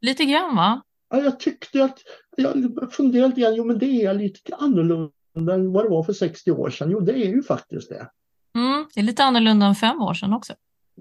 Lite 0.00 0.24
grann 0.24 0.56
va? 0.56 0.82
Ja, 1.10 1.20
jag 1.20 1.40
tyckte 1.40 1.84
att, 1.84 1.98
jag 2.36 2.92
funderade 2.92 3.40
igen, 3.40 3.54
jo 3.54 3.64
men 3.64 3.78
det 3.78 4.04
är 4.04 4.14
lite 4.14 4.54
annorlunda 4.54 5.54
än 5.54 5.72
vad 5.72 5.84
det 5.84 5.88
var 5.88 6.02
för 6.02 6.12
60 6.12 6.50
år 6.50 6.70
sedan. 6.70 6.90
Jo, 6.90 7.00
det 7.00 7.12
är 7.12 7.28
ju 7.28 7.42
faktiskt 7.42 7.88
det. 7.88 8.10
Mm, 8.54 8.86
det 8.94 9.00
är 9.00 9.04
lite 9.04 9.24
annorlunda 9.24 9.66
än 9.66 9.74
fem 9.74 10.02
år 10.02 10.14
sedan 10.14 10.32
också. 10.32 10.54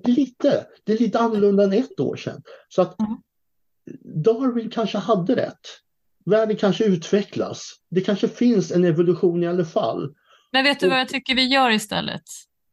Lite, 0.03 0.65
det 0.83 0.93
är 0.93 0.97
lite 0.97 1.19
annorlunda 1.19 1.63
än 1.63 1.73
ett 1.73 1.99
år 1.99 2.15
sedan. 2.15 2.41
Så 2.69 2.81
att 2.81 2.99
mm. 2.99 3.17
Darwin 4.23 4.69
kanske 4.69 4.97
hade 4.97 5.35
rätt. 5.35 5.59
Världen 6.25 6.57
kanske 6.57 6.85
utvecklas. 6.85 7.79
Det 7.89 8.01
kanske 8.01 8.27
finns 8.27 8.71
en 8.71 8.85
evolution 8.85 9.43
i 9.43 9.47
alla 9.47 9.65
fall. 9.65 10.13
Men 10.51 10.63
vet 10.63 10.79
du 10.79 10.89
vad 10.89 10.99
jag 10.99 11.09
tycker 11.09 11.35
vi 11.35 11.47
gör 11.47 11.69
istället? 11.69 12.23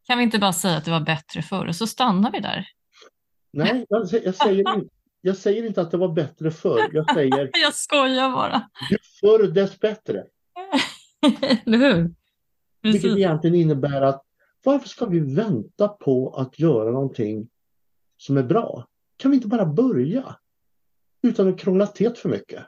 Kan 0.06 0.18
vi 0.18 0.24
inte 0.24 0.39
bara 0.39 0.52
säga 0.52 0.76
att 0.76 0.85
det 0.85 0.90
var 0.90 1.01
bättre 1.01 1.43
förr 1.43 1.66
och 1.66 1.76
så 1.76 1.86
stannar 1.86 2.32
vi 2.32 2.40
där? 2.40 2.66
Nej, 3.52 3.86
jag, 3.89 4.09
jag, 4.24 4.35
säger, 4.35 4.59
inte, 4.59 4.89
jag 5.20 5.36
säger 5.36 5.66
inte 5.66 5.80
att 5.80 5.90
det 5.90 5.96
var 5.96 6.08
bättre 6.08 6.50
förr. 6.50 6.90
Jag 6.92 7.14
säger... 7.14 7.50
jag 7.62 7.74
skojar 7.74 8.32
bara. 8.32 8.70
Ju 8.90 8.98
förr 9.20 9.46
dess 9.46 9.80
bättre. 9.80 10.24
Eller 11.66 11.78
hur? 11.78 12.14
Precis. 12.82 13.04
Vilket 13.04 13.18
egentligen 13.18 13.56
innebär 13.56 14.02
att 14.02 14.24
varför 14.64 14.88
ska 14.88 15.06
vi 15.06 15.20
vänta 15.20 15.88
på 15.88 16.34
att 16.34 16.58
göra 16.58 16.90
någonting 16.90 17.48
som 18.16 18.36
är 18.36 18.42
bra? 18.42 18.86
Kan 19.16 19.30
vi 19.30 19.36
inte 19.36 19.48
bara 19.48 19.66
börja? 19.66 20.36
Utan 21.22 21.48
att 21.48 21.58
krångla 21.58 21.86
till 21.86 22.14
för 22.14 22.28
mycket. 22.28 22.62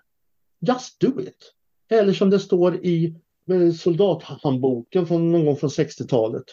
Just 0.60 1.00
do 1.00 1.20
it! 1.20 1.54
Eller 1.88 2.12
som 2.12 2.30
det 2.30 2.40
står 2.40 2.76
i 2.76 3.14
eh, 3.50 3.72
soldathandboken 3.72 5.06
från 5.06 5.32
någon 5.32 5.44
gång 5.44 5.56
från 5.56 5.70
60-talet. 5.70 6.44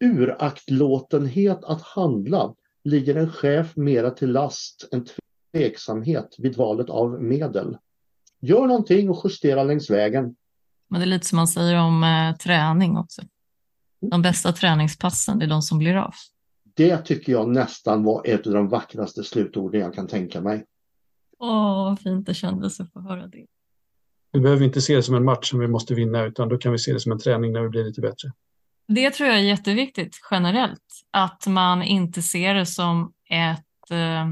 Uraktlåtenhet 0.00 1.64
att 1.64 1.82
handla 1.82 2.54
ligger 2.84 3.14
en 3.14 3.32
chef 3.32 3.76
mera 3.76 4.10
till 4.10 4.32
last 4.32 4.88
än 4.92 5.06
tveksamhet 5.52 6.34
vid 6.38 6.56
valet 6.56 6.90
av 6.90 7.22
medel. 7.22 7.76
Gör 8.40 8.66
någonting 8.66 9.10
och 9.10 9.20
justera 9.24 9.64
längs 9.64 9.90
vägen. 9.90 10.36
Men 10.88 11.00
det 11.00 11.04
är 11.04 11.08
lite 11.08 11.26
som 11.26 11.36
man 11.36 11.48
säger 11.48 11.78
om 11.78 12.04
eh, 12.04 12.36
träning 12.36 12.96
också. 12.96 13.22
De 14.00 14.22
bästa 14.22 14.52
träningspassen 14.52 15.42
är 15.42 15.46
de 15.46 15.62
som 15.62 15.78
blir 15.78 15.94
av. 15.94 16.14
Det 16.74 16.96
tycker 16.96 17.32
jag 17.32 17.48
nästan 17.48 18.04
var 18.04 18.22
ett 18.24 18.46
av 18.46 18.52
de 18.52 18.68
vackraste 18.68 19.24
slutorden 19.24 19.80
jag 19.80 19.94
kan 19.94 20.06
tänka 20.06 20.40
mig. 20.40 20.64
Åh, 21.38 21.84
vad 21.84 22.00
fint 22.00 22.26
det 22.26 22.34
kändes 22.34 22.80
att 22.80 22.92
få 22.92 23.00
höra 23.00 23.26
det. 23.26 23.46
Vi 24.32 24.40
behöver 24.40 24.64
inte 24.64 24.80
se 24.80 24.96
det 24.96 25.02
som 25.02 25.14
en 25.14 25.24
match 25.24 25.50
som 25.50 25.58
vi 25.58 25.68
måste 25.68 25.94
vinna, 25.94 26.24
utan 26.24 26.48
då 26.48 26.58
kan 26.58 26.72
vi 26.72 26.78
se 26.78 26.92
det 26.92 27.00
som 27.00 27.12
en 27.12 27.18
träning 27.18 27.52
när 27.52 27.62
vi 27.62 27.68
blir 27.68 27.84
lite 27.84 28.00
bättre. 28.00 28.32
Det 28.88 29.10
tror 29.10 29.28
jag 29.28 29.38
är 29.38 29.42
jätteviktigt 29.42 30.16
generellt, 30.30 31.04
att 31.10 31.46
man 31.46 31.82
inte 31.82 32.22
ser 32.22 32.54
det 32.54 32.66
som 32.66 33.12
ett 33.30 33.90
eh, 33.90 34.26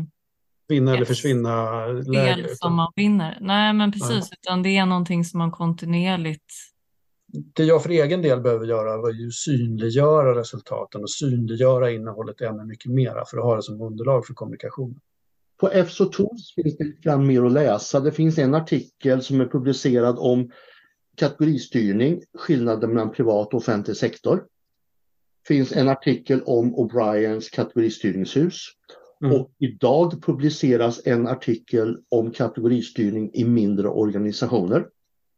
vinna 0.68 0.94
eller 0.94 1.04
försvinna 1.04 1.86
läge. 1.86 2.48
som 2.56 2.74
man 2.74 2.92
vinner. 2.96 3.38
Nej, 3.40 3.72
men 3.72 3.92
precis, 3.92 4.28
ja. 4.30 4.36
utan 4.42 4.62
det 4.62 4.76
är 4.76 4.86
någonting 4.86 5.24
som 5.24 5.38
man 5.38 5.50
kontinuerligt 5.50 6.52
det 7.32 7.64
jag 7.64 7.82
för 7.82 7.90
egen 7.90 8.22
del 8.22 8.40
behöver 8.40 8.66
göra 8.66 8.96
var 8.96 9.10
ju 9.10 9.30
synliggöra 9.30 10.40
resultaten 10.40 11.02
och 11.02 11.10
synliggöra 11.10 11.90
innehållet 11.90 12.40
ännu 12.40 12.64
mycket 12.64 12.92
mera 12.92 13.24
för 13.24 13.38
att 13.38 13.44
ha 13.44 13.56
det 13.56 13.62
som 13.62 13.82
underlag 13.82 14.26
för 14.26 14.34
kommunikationen. 14.34 15.00
På 15.60 15.68
FSO 15.68 16.04
Tools 16.04 16.54
finns 16.54 16.76
det 16.76 16.84
lite 16.84 17.00
grann 17.00 17.26
mer 17.26 17.42
att 17.42 17.52
läsa. 17.52 18.00
Det 18.00 18.12
finns 18.12 18.38
en 18.38 18.54
artikel 18.54 19.22
som 19.22 19.40
är 19.40 19.46
publicerad 19.46 20.16
om 20.18 20.50
kategoristyrning, 21.16 22.22
skillnaden 22.38 22.94
mellan 22.94 23.12
privat 23.12 23.48
och 23.48 23.54
offentlig 23.54 23.96
sektor. 23.96 24.36
Det 24.36 25.54
finns 25.54 25.72
en 25.72 25.88
artikel 25.88 26.42
om 26.42 26.74
O'Briens 26.74 27.50
kategoristyrningshus. 27.52 28.66
Mm. 29.24 29.40
Och 29.40 29.50
idag 29.58 30.22
publiceras 30.22 31.06
en 31.06 31.26
artikel 31.26 31.98
om 32.08 32.30
kategoristyrning 32.30 33.30
i 33.34 33.44
mindre 33.44 33.88
organisationer. 33.88 34.86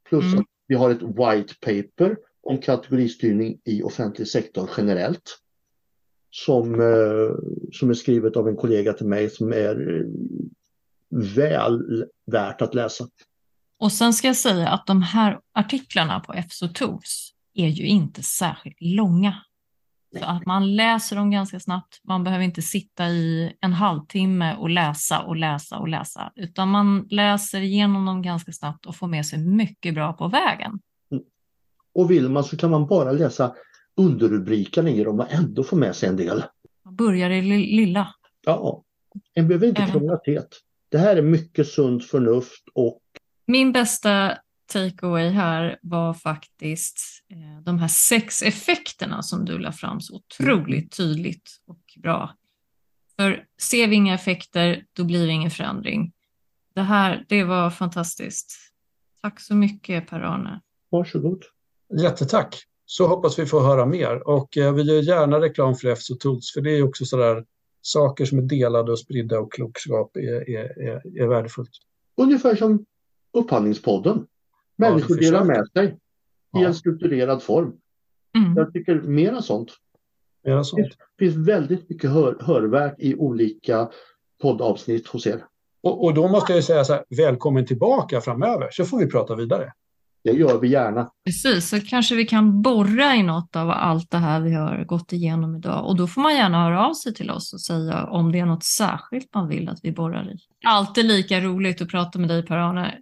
Plus 0.09 0.33
mm. 0.33 0.45
Vi 0.67 0.75
har 0.75 0.91
ett 0.91 1.03
white 1.03 1.55
paper 1.61 2.17
om 2.43 2.59
kategoristyrning 2.59 3.61
i 3.65 3.83
offentlig 3.83 4.29
sektor 4.29 4.71
generellt. 4.77 5.39
Som, 6.31 6.75
eh, 6.75 7.37
som 7.73 7.91
är 7.91 7.95
skrivet 7.95 8.37
av 8.37 8.49
en 8.49 8.57
kollega 8.57 8.93
till 8.93 9.07
mig 9.07 9.31
som 9.31 9.53
är 9.53 9.99
eh, 9.99 10.07
väl 11.37 12.05
värt 12.27 12.63
att 12.63 12.75
läsa. 12.75 13.09
Och 13.79 13.93
sen 13.93 14.13
ska 14.13 14.27
jag 14.27 14.37
säga 14.37 14.69
att 14.69 14.87
de 14.87 15.03
här 15.03 15.41
artiklarna 15.53 16.21
på 16.21 16.33
FSO 16.33 16.69
Tools 16.69 17.35
är 17.55 17.69
ju 17.69 17.87
inte 17.87 18.23
särskilt 18.23 18.77
långa. 18.81 19.35
Så 20.19 20.25
att 20.25 20.47
man 20.47 20.77
läser 20.77 21.17
dem 21.17 21.31
ganska 21.31 21.61
snabbt. 21.61 22.01
Man 22.05 22.25
behöver 22.25 22.45
inte 22.45 22.63
sitta 22.63 23.09
i 23.09 23.53
en 23.61 23.73
halvtimme 23.73 24.57
och 24.57 24.71
läsa 24.71 25.21
och 25.21 25.37
läsa 25.37 25.79
och 25.79 25.89
läsa, 25.89 26.33
utan 26.37 26.69
man 26.69 27.07
läser 27.11 27.61
igenom 27.61 28.07
dem 28.07 28.23
ganska 28.23 28.53
snabbt 28.53 28.87
och 28.87 28.97
får 28.97 29.07
med 29.07 29.27
sig 29.27 29.39
mycket 29.39 29.95
bra 29.95 30.13
på 30.13 30.29
vägen. 30.29 30.81
Mm. 31.11 31.25
Och 31.95 32.11
vill 32.11 32.29
man 32.29 32.45
så 32.45 32.57
kan 32.57 32.71
man 32.71 32.87
bara 32.87 33.13
läsa 33.13 33.55
underrubrikerna 33.97 34.91
i 34.91 35.05
dem 35.05 35.21
och 35.21 35.33
ändå 35.33 35.65
få 35.65 35.77
med 35.77 35.97
sig 35.97 36.09
en 36.09 36.17
del. 36.17 36.45
Man 36.85 36.97
börjar 36.97 37.31
i 37.31 37.43
lilla. 37.77 38.15
Ja, 38.47 38.85
en 39.35 39.49
behöver 39.49 39.67
inte 39.67 39.87
krångla 39.87 40.17
till 40.17 40.41
det. 40.89 40.99
här 40.99 41.17
är 41.17 41.23
mycket 41.23 41.69
sunt 41.69 42.05
förnuft 42.05 42.65
och 42.75 43.01
min 43.47 43.73
bästa 43.73 44.39
takeaway 44.71 45.29
här 45.29 45.79
var 45.83 46.15
faktiskt 46.15 47.01
eh, 47.29 47.63
de 47.63 47.79
här 47.79 47.89
sex 47.89 48.43
effekterna 48.43 49.23
som 49.23 49.45
du 49.45 49.59
la 49.59 49.73
fram 49.73 50.01
så 50.01 50.15
otroligt 50.17 50.97
tydligt 50.97 51.61
och 51.67 52.03
bra. 52.03 52.35
För 53.17 53.45
ser 53.61 53.89
vi 53.89 53.97
inga 53.97 54.15
effekter, 54.15 54.85
då 54.93 55.05
blir 55.05 55.27
det 55.27 55.33
ingen 55.33 55.51
förändring. 55.51 56.13
Det 56.75 56.83
här, 56.83 57.27
det 57.29 57.45
var 57.45 57.71
fantastiskt. 57.71 58.53
Tack 59.23 59.41
så 59.41 59.55
mycket 59.55 60.11
Per-Arne. 60.11 60.61
Varsågod. 60.91 61.45
Jättetack! 62.03 62.57
Så 62.85 63.07
hoppas 63.07 63.39
vi 63.39 63.47
få 63.47 63.61
höra 63.61 63.87
mer 63.87 64.29
och 64.29 64.57
eh, 64.57 64.75
vi 64.75 64.83
gör 64.83 65.03
gärna 65.03 65.41
reklam 65.41 65.75
för 65.75 65.89
EFSO 65.89 66.15
Tools 66.15 66.53
för 66.53 66.61
det 66.61 66.71
är 66.71 66.83
också 66.83 67.05
sådär 67.05 67.45
saker 67.83 68.25
som 68.25 68.39
är 68.39 68.43
delade 68.43 68.93
och 68.93 68.99
spridda 68.99 69.39
och 69.41 69.53
klokskap 69.53 70.17
är, 70.17 70.51
är, 70.51 70.89
är, 70.89 71.23
är 71.23 71.27
värdefullt. 71.27 71.71
Ungefär 72.17 72.57
som 72.57 72.85
Upphandlingspodden. 73.33 74.27
Människor 74.81 75.17
ja, 75.17 75.31
delar 75.31 75.45
med 75.45 75.69
sig 75.73 75.99
ja. 76.53 76.61
i 76.61 76.65
en 76.65 76.75
strukturerad 76.75 77.43
form. 77.43 77.73
Mm. 78.37 78.57
Jag 78.57 78.73
tycker 78.73 78.95
mera 78.95 79.43
sånt. 79.43 79.73
Mera 80.45 80.65
sånt. 80.65 80.89
Det 81.19 81.25
finns 81.25 81.49
väldigt 81.49 81.91
mycket 81.91 82.11
hör, 82.11 82.37
hörvärt 82.41 82.95
i 82.99 83.15
olika 83.15 83.89
poddavsnitt 84.43 85.07
hos 85.07 85.27
er. 85.27 85.45
Och, 85.83 86.05
och 86.05 86.15
då 86.15 86.29
måste 86.29 86.53
jag 86.53 86.65
säga 86.65 86.85
så 86.85 86.93
här, 86.93 87.05
välkommen 87.17 87.67
tillbaka 87.67 88.21
framöver 88.21 88.69
så 88.73 88.85
får 88.85 88.99
vi 88.99 89.07
prata 89.07 89.35
vidare. 89.35 89.73
Det 90.25 90.31
gör 90.31 90.59
vi 90.59 90.69
gärna. 90.69 91.11
Precis, 91.25 91.69
så 91.69 91.81
kanske 91.81 92.15
vi 92.15 92.25
kan 92.25 92.63
borra 92.63 93.15
i 93.15 93.23
något 93.23 93.57
av 93.57 93.71
allt 93.71 94.11
det 94.11 94.19
här 94.19 94.41
vi 94.41 94.53
har 94.53 94.85
gått 94.85 95.13
igenom 95.13 95.57
idag. 95.57 95.87
Och 95.87 95.97
då 95.97 96.07
får 96.07 96.21
man 96.21 96.35
gärna 96.35 96.65
höra 96.65 96.87
av 96.87 96.95
sig 96.95 97.15
till 97.15 97.31
oss 97.31 97.53
och 97.53 97.61
säga 97.61 98.05
om 98.07 98.33
det 98.33 98.39
är 98.39 98.47
något 98.47 98.65
särskilt 98.65 99.35
man 99.35 99.49
vill 99.49 99.69
att 99.69 99.79
vi 99.83 99.93
borrar 99.93 100.33
i. 100.33 100.39
Alltid 100.67 101.05
lika 101.05 101.41
roligt 101.41 101.83
att 101.83 101.89
prata 101.89 102.19
med 102.19 102.29
dig 102.29 102.47
Per-Arne. 102.47 102.99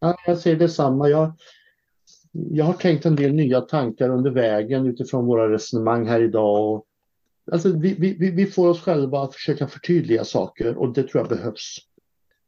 Ja, 0.00 0.16
jag 0.26 0.38
säger 0.38 0.56
detsamma. 0.56 1.08
Jag, 1.08 1.32
jag 2.32 2.64
har 2.64 2.72
tänkt 2.72 3.06
en 3.06 3.16
del 3.16 3.32
nya 3.32 3.60
tankar 3.60 4.08
under 4.08 4.30
vägen 4.30 4.86
utifrån 4.86 5.26
våra 5.26 5.52
resonemang 5.52 6.06
här 6.06 6.22
idag. 6.22 6.74
Och, 6.74 6.86
alltså, 7.52 7.78
vi, 7.78 7.94
vi, 7.94 8.30
vi 8.30 8.46
får 8.46 8.68
oss 8.68 8.80
själva 8.80 9.22
att 9.22 9.34
försöka 9.34 9.68
förtydliga 9.68 10.24
saker 10.24 10.76
och 10.76 10.92
det 10.92 11.02
tror 11.02 11.22
jag 11.22 11.28
behövs. 11.28 11.76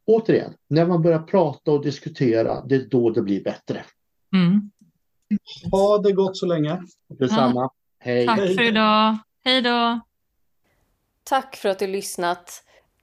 Återigen, 0.05 0.55
när 0.69 0.87
man 0.87 1.03
börjar 1.03 1.23
prata 1.23 1.73
och 1.73 1.83
diskutera, 1.83 2.65
det 2.65 2.75
är 2.75 2.89
då 2.91 3.11
det 3.11 3.23
blir 3.23 3.45
bättre. 3.45 3.85
Mm. 4.35 4.71
Ha 5.71 5.99
det 5.99 6.13
gott 6.13 6.37
så 6.37 6.47
länge. 6.47 6.83
Detsamma. 7.09 7.61
Ja. 7.61 7.75
Hej. 7.99 8.27
Tack 8.27 8.39
för 8.39 8.63
idag. 8.63 9.19
Hej 9.45 9.63
då. 9.63 10.01
Tack 11.25 11.57
för 11.57 11.69
att 11.69 11.79
du 11.79 11.87
lyssnat. 11.87 12.65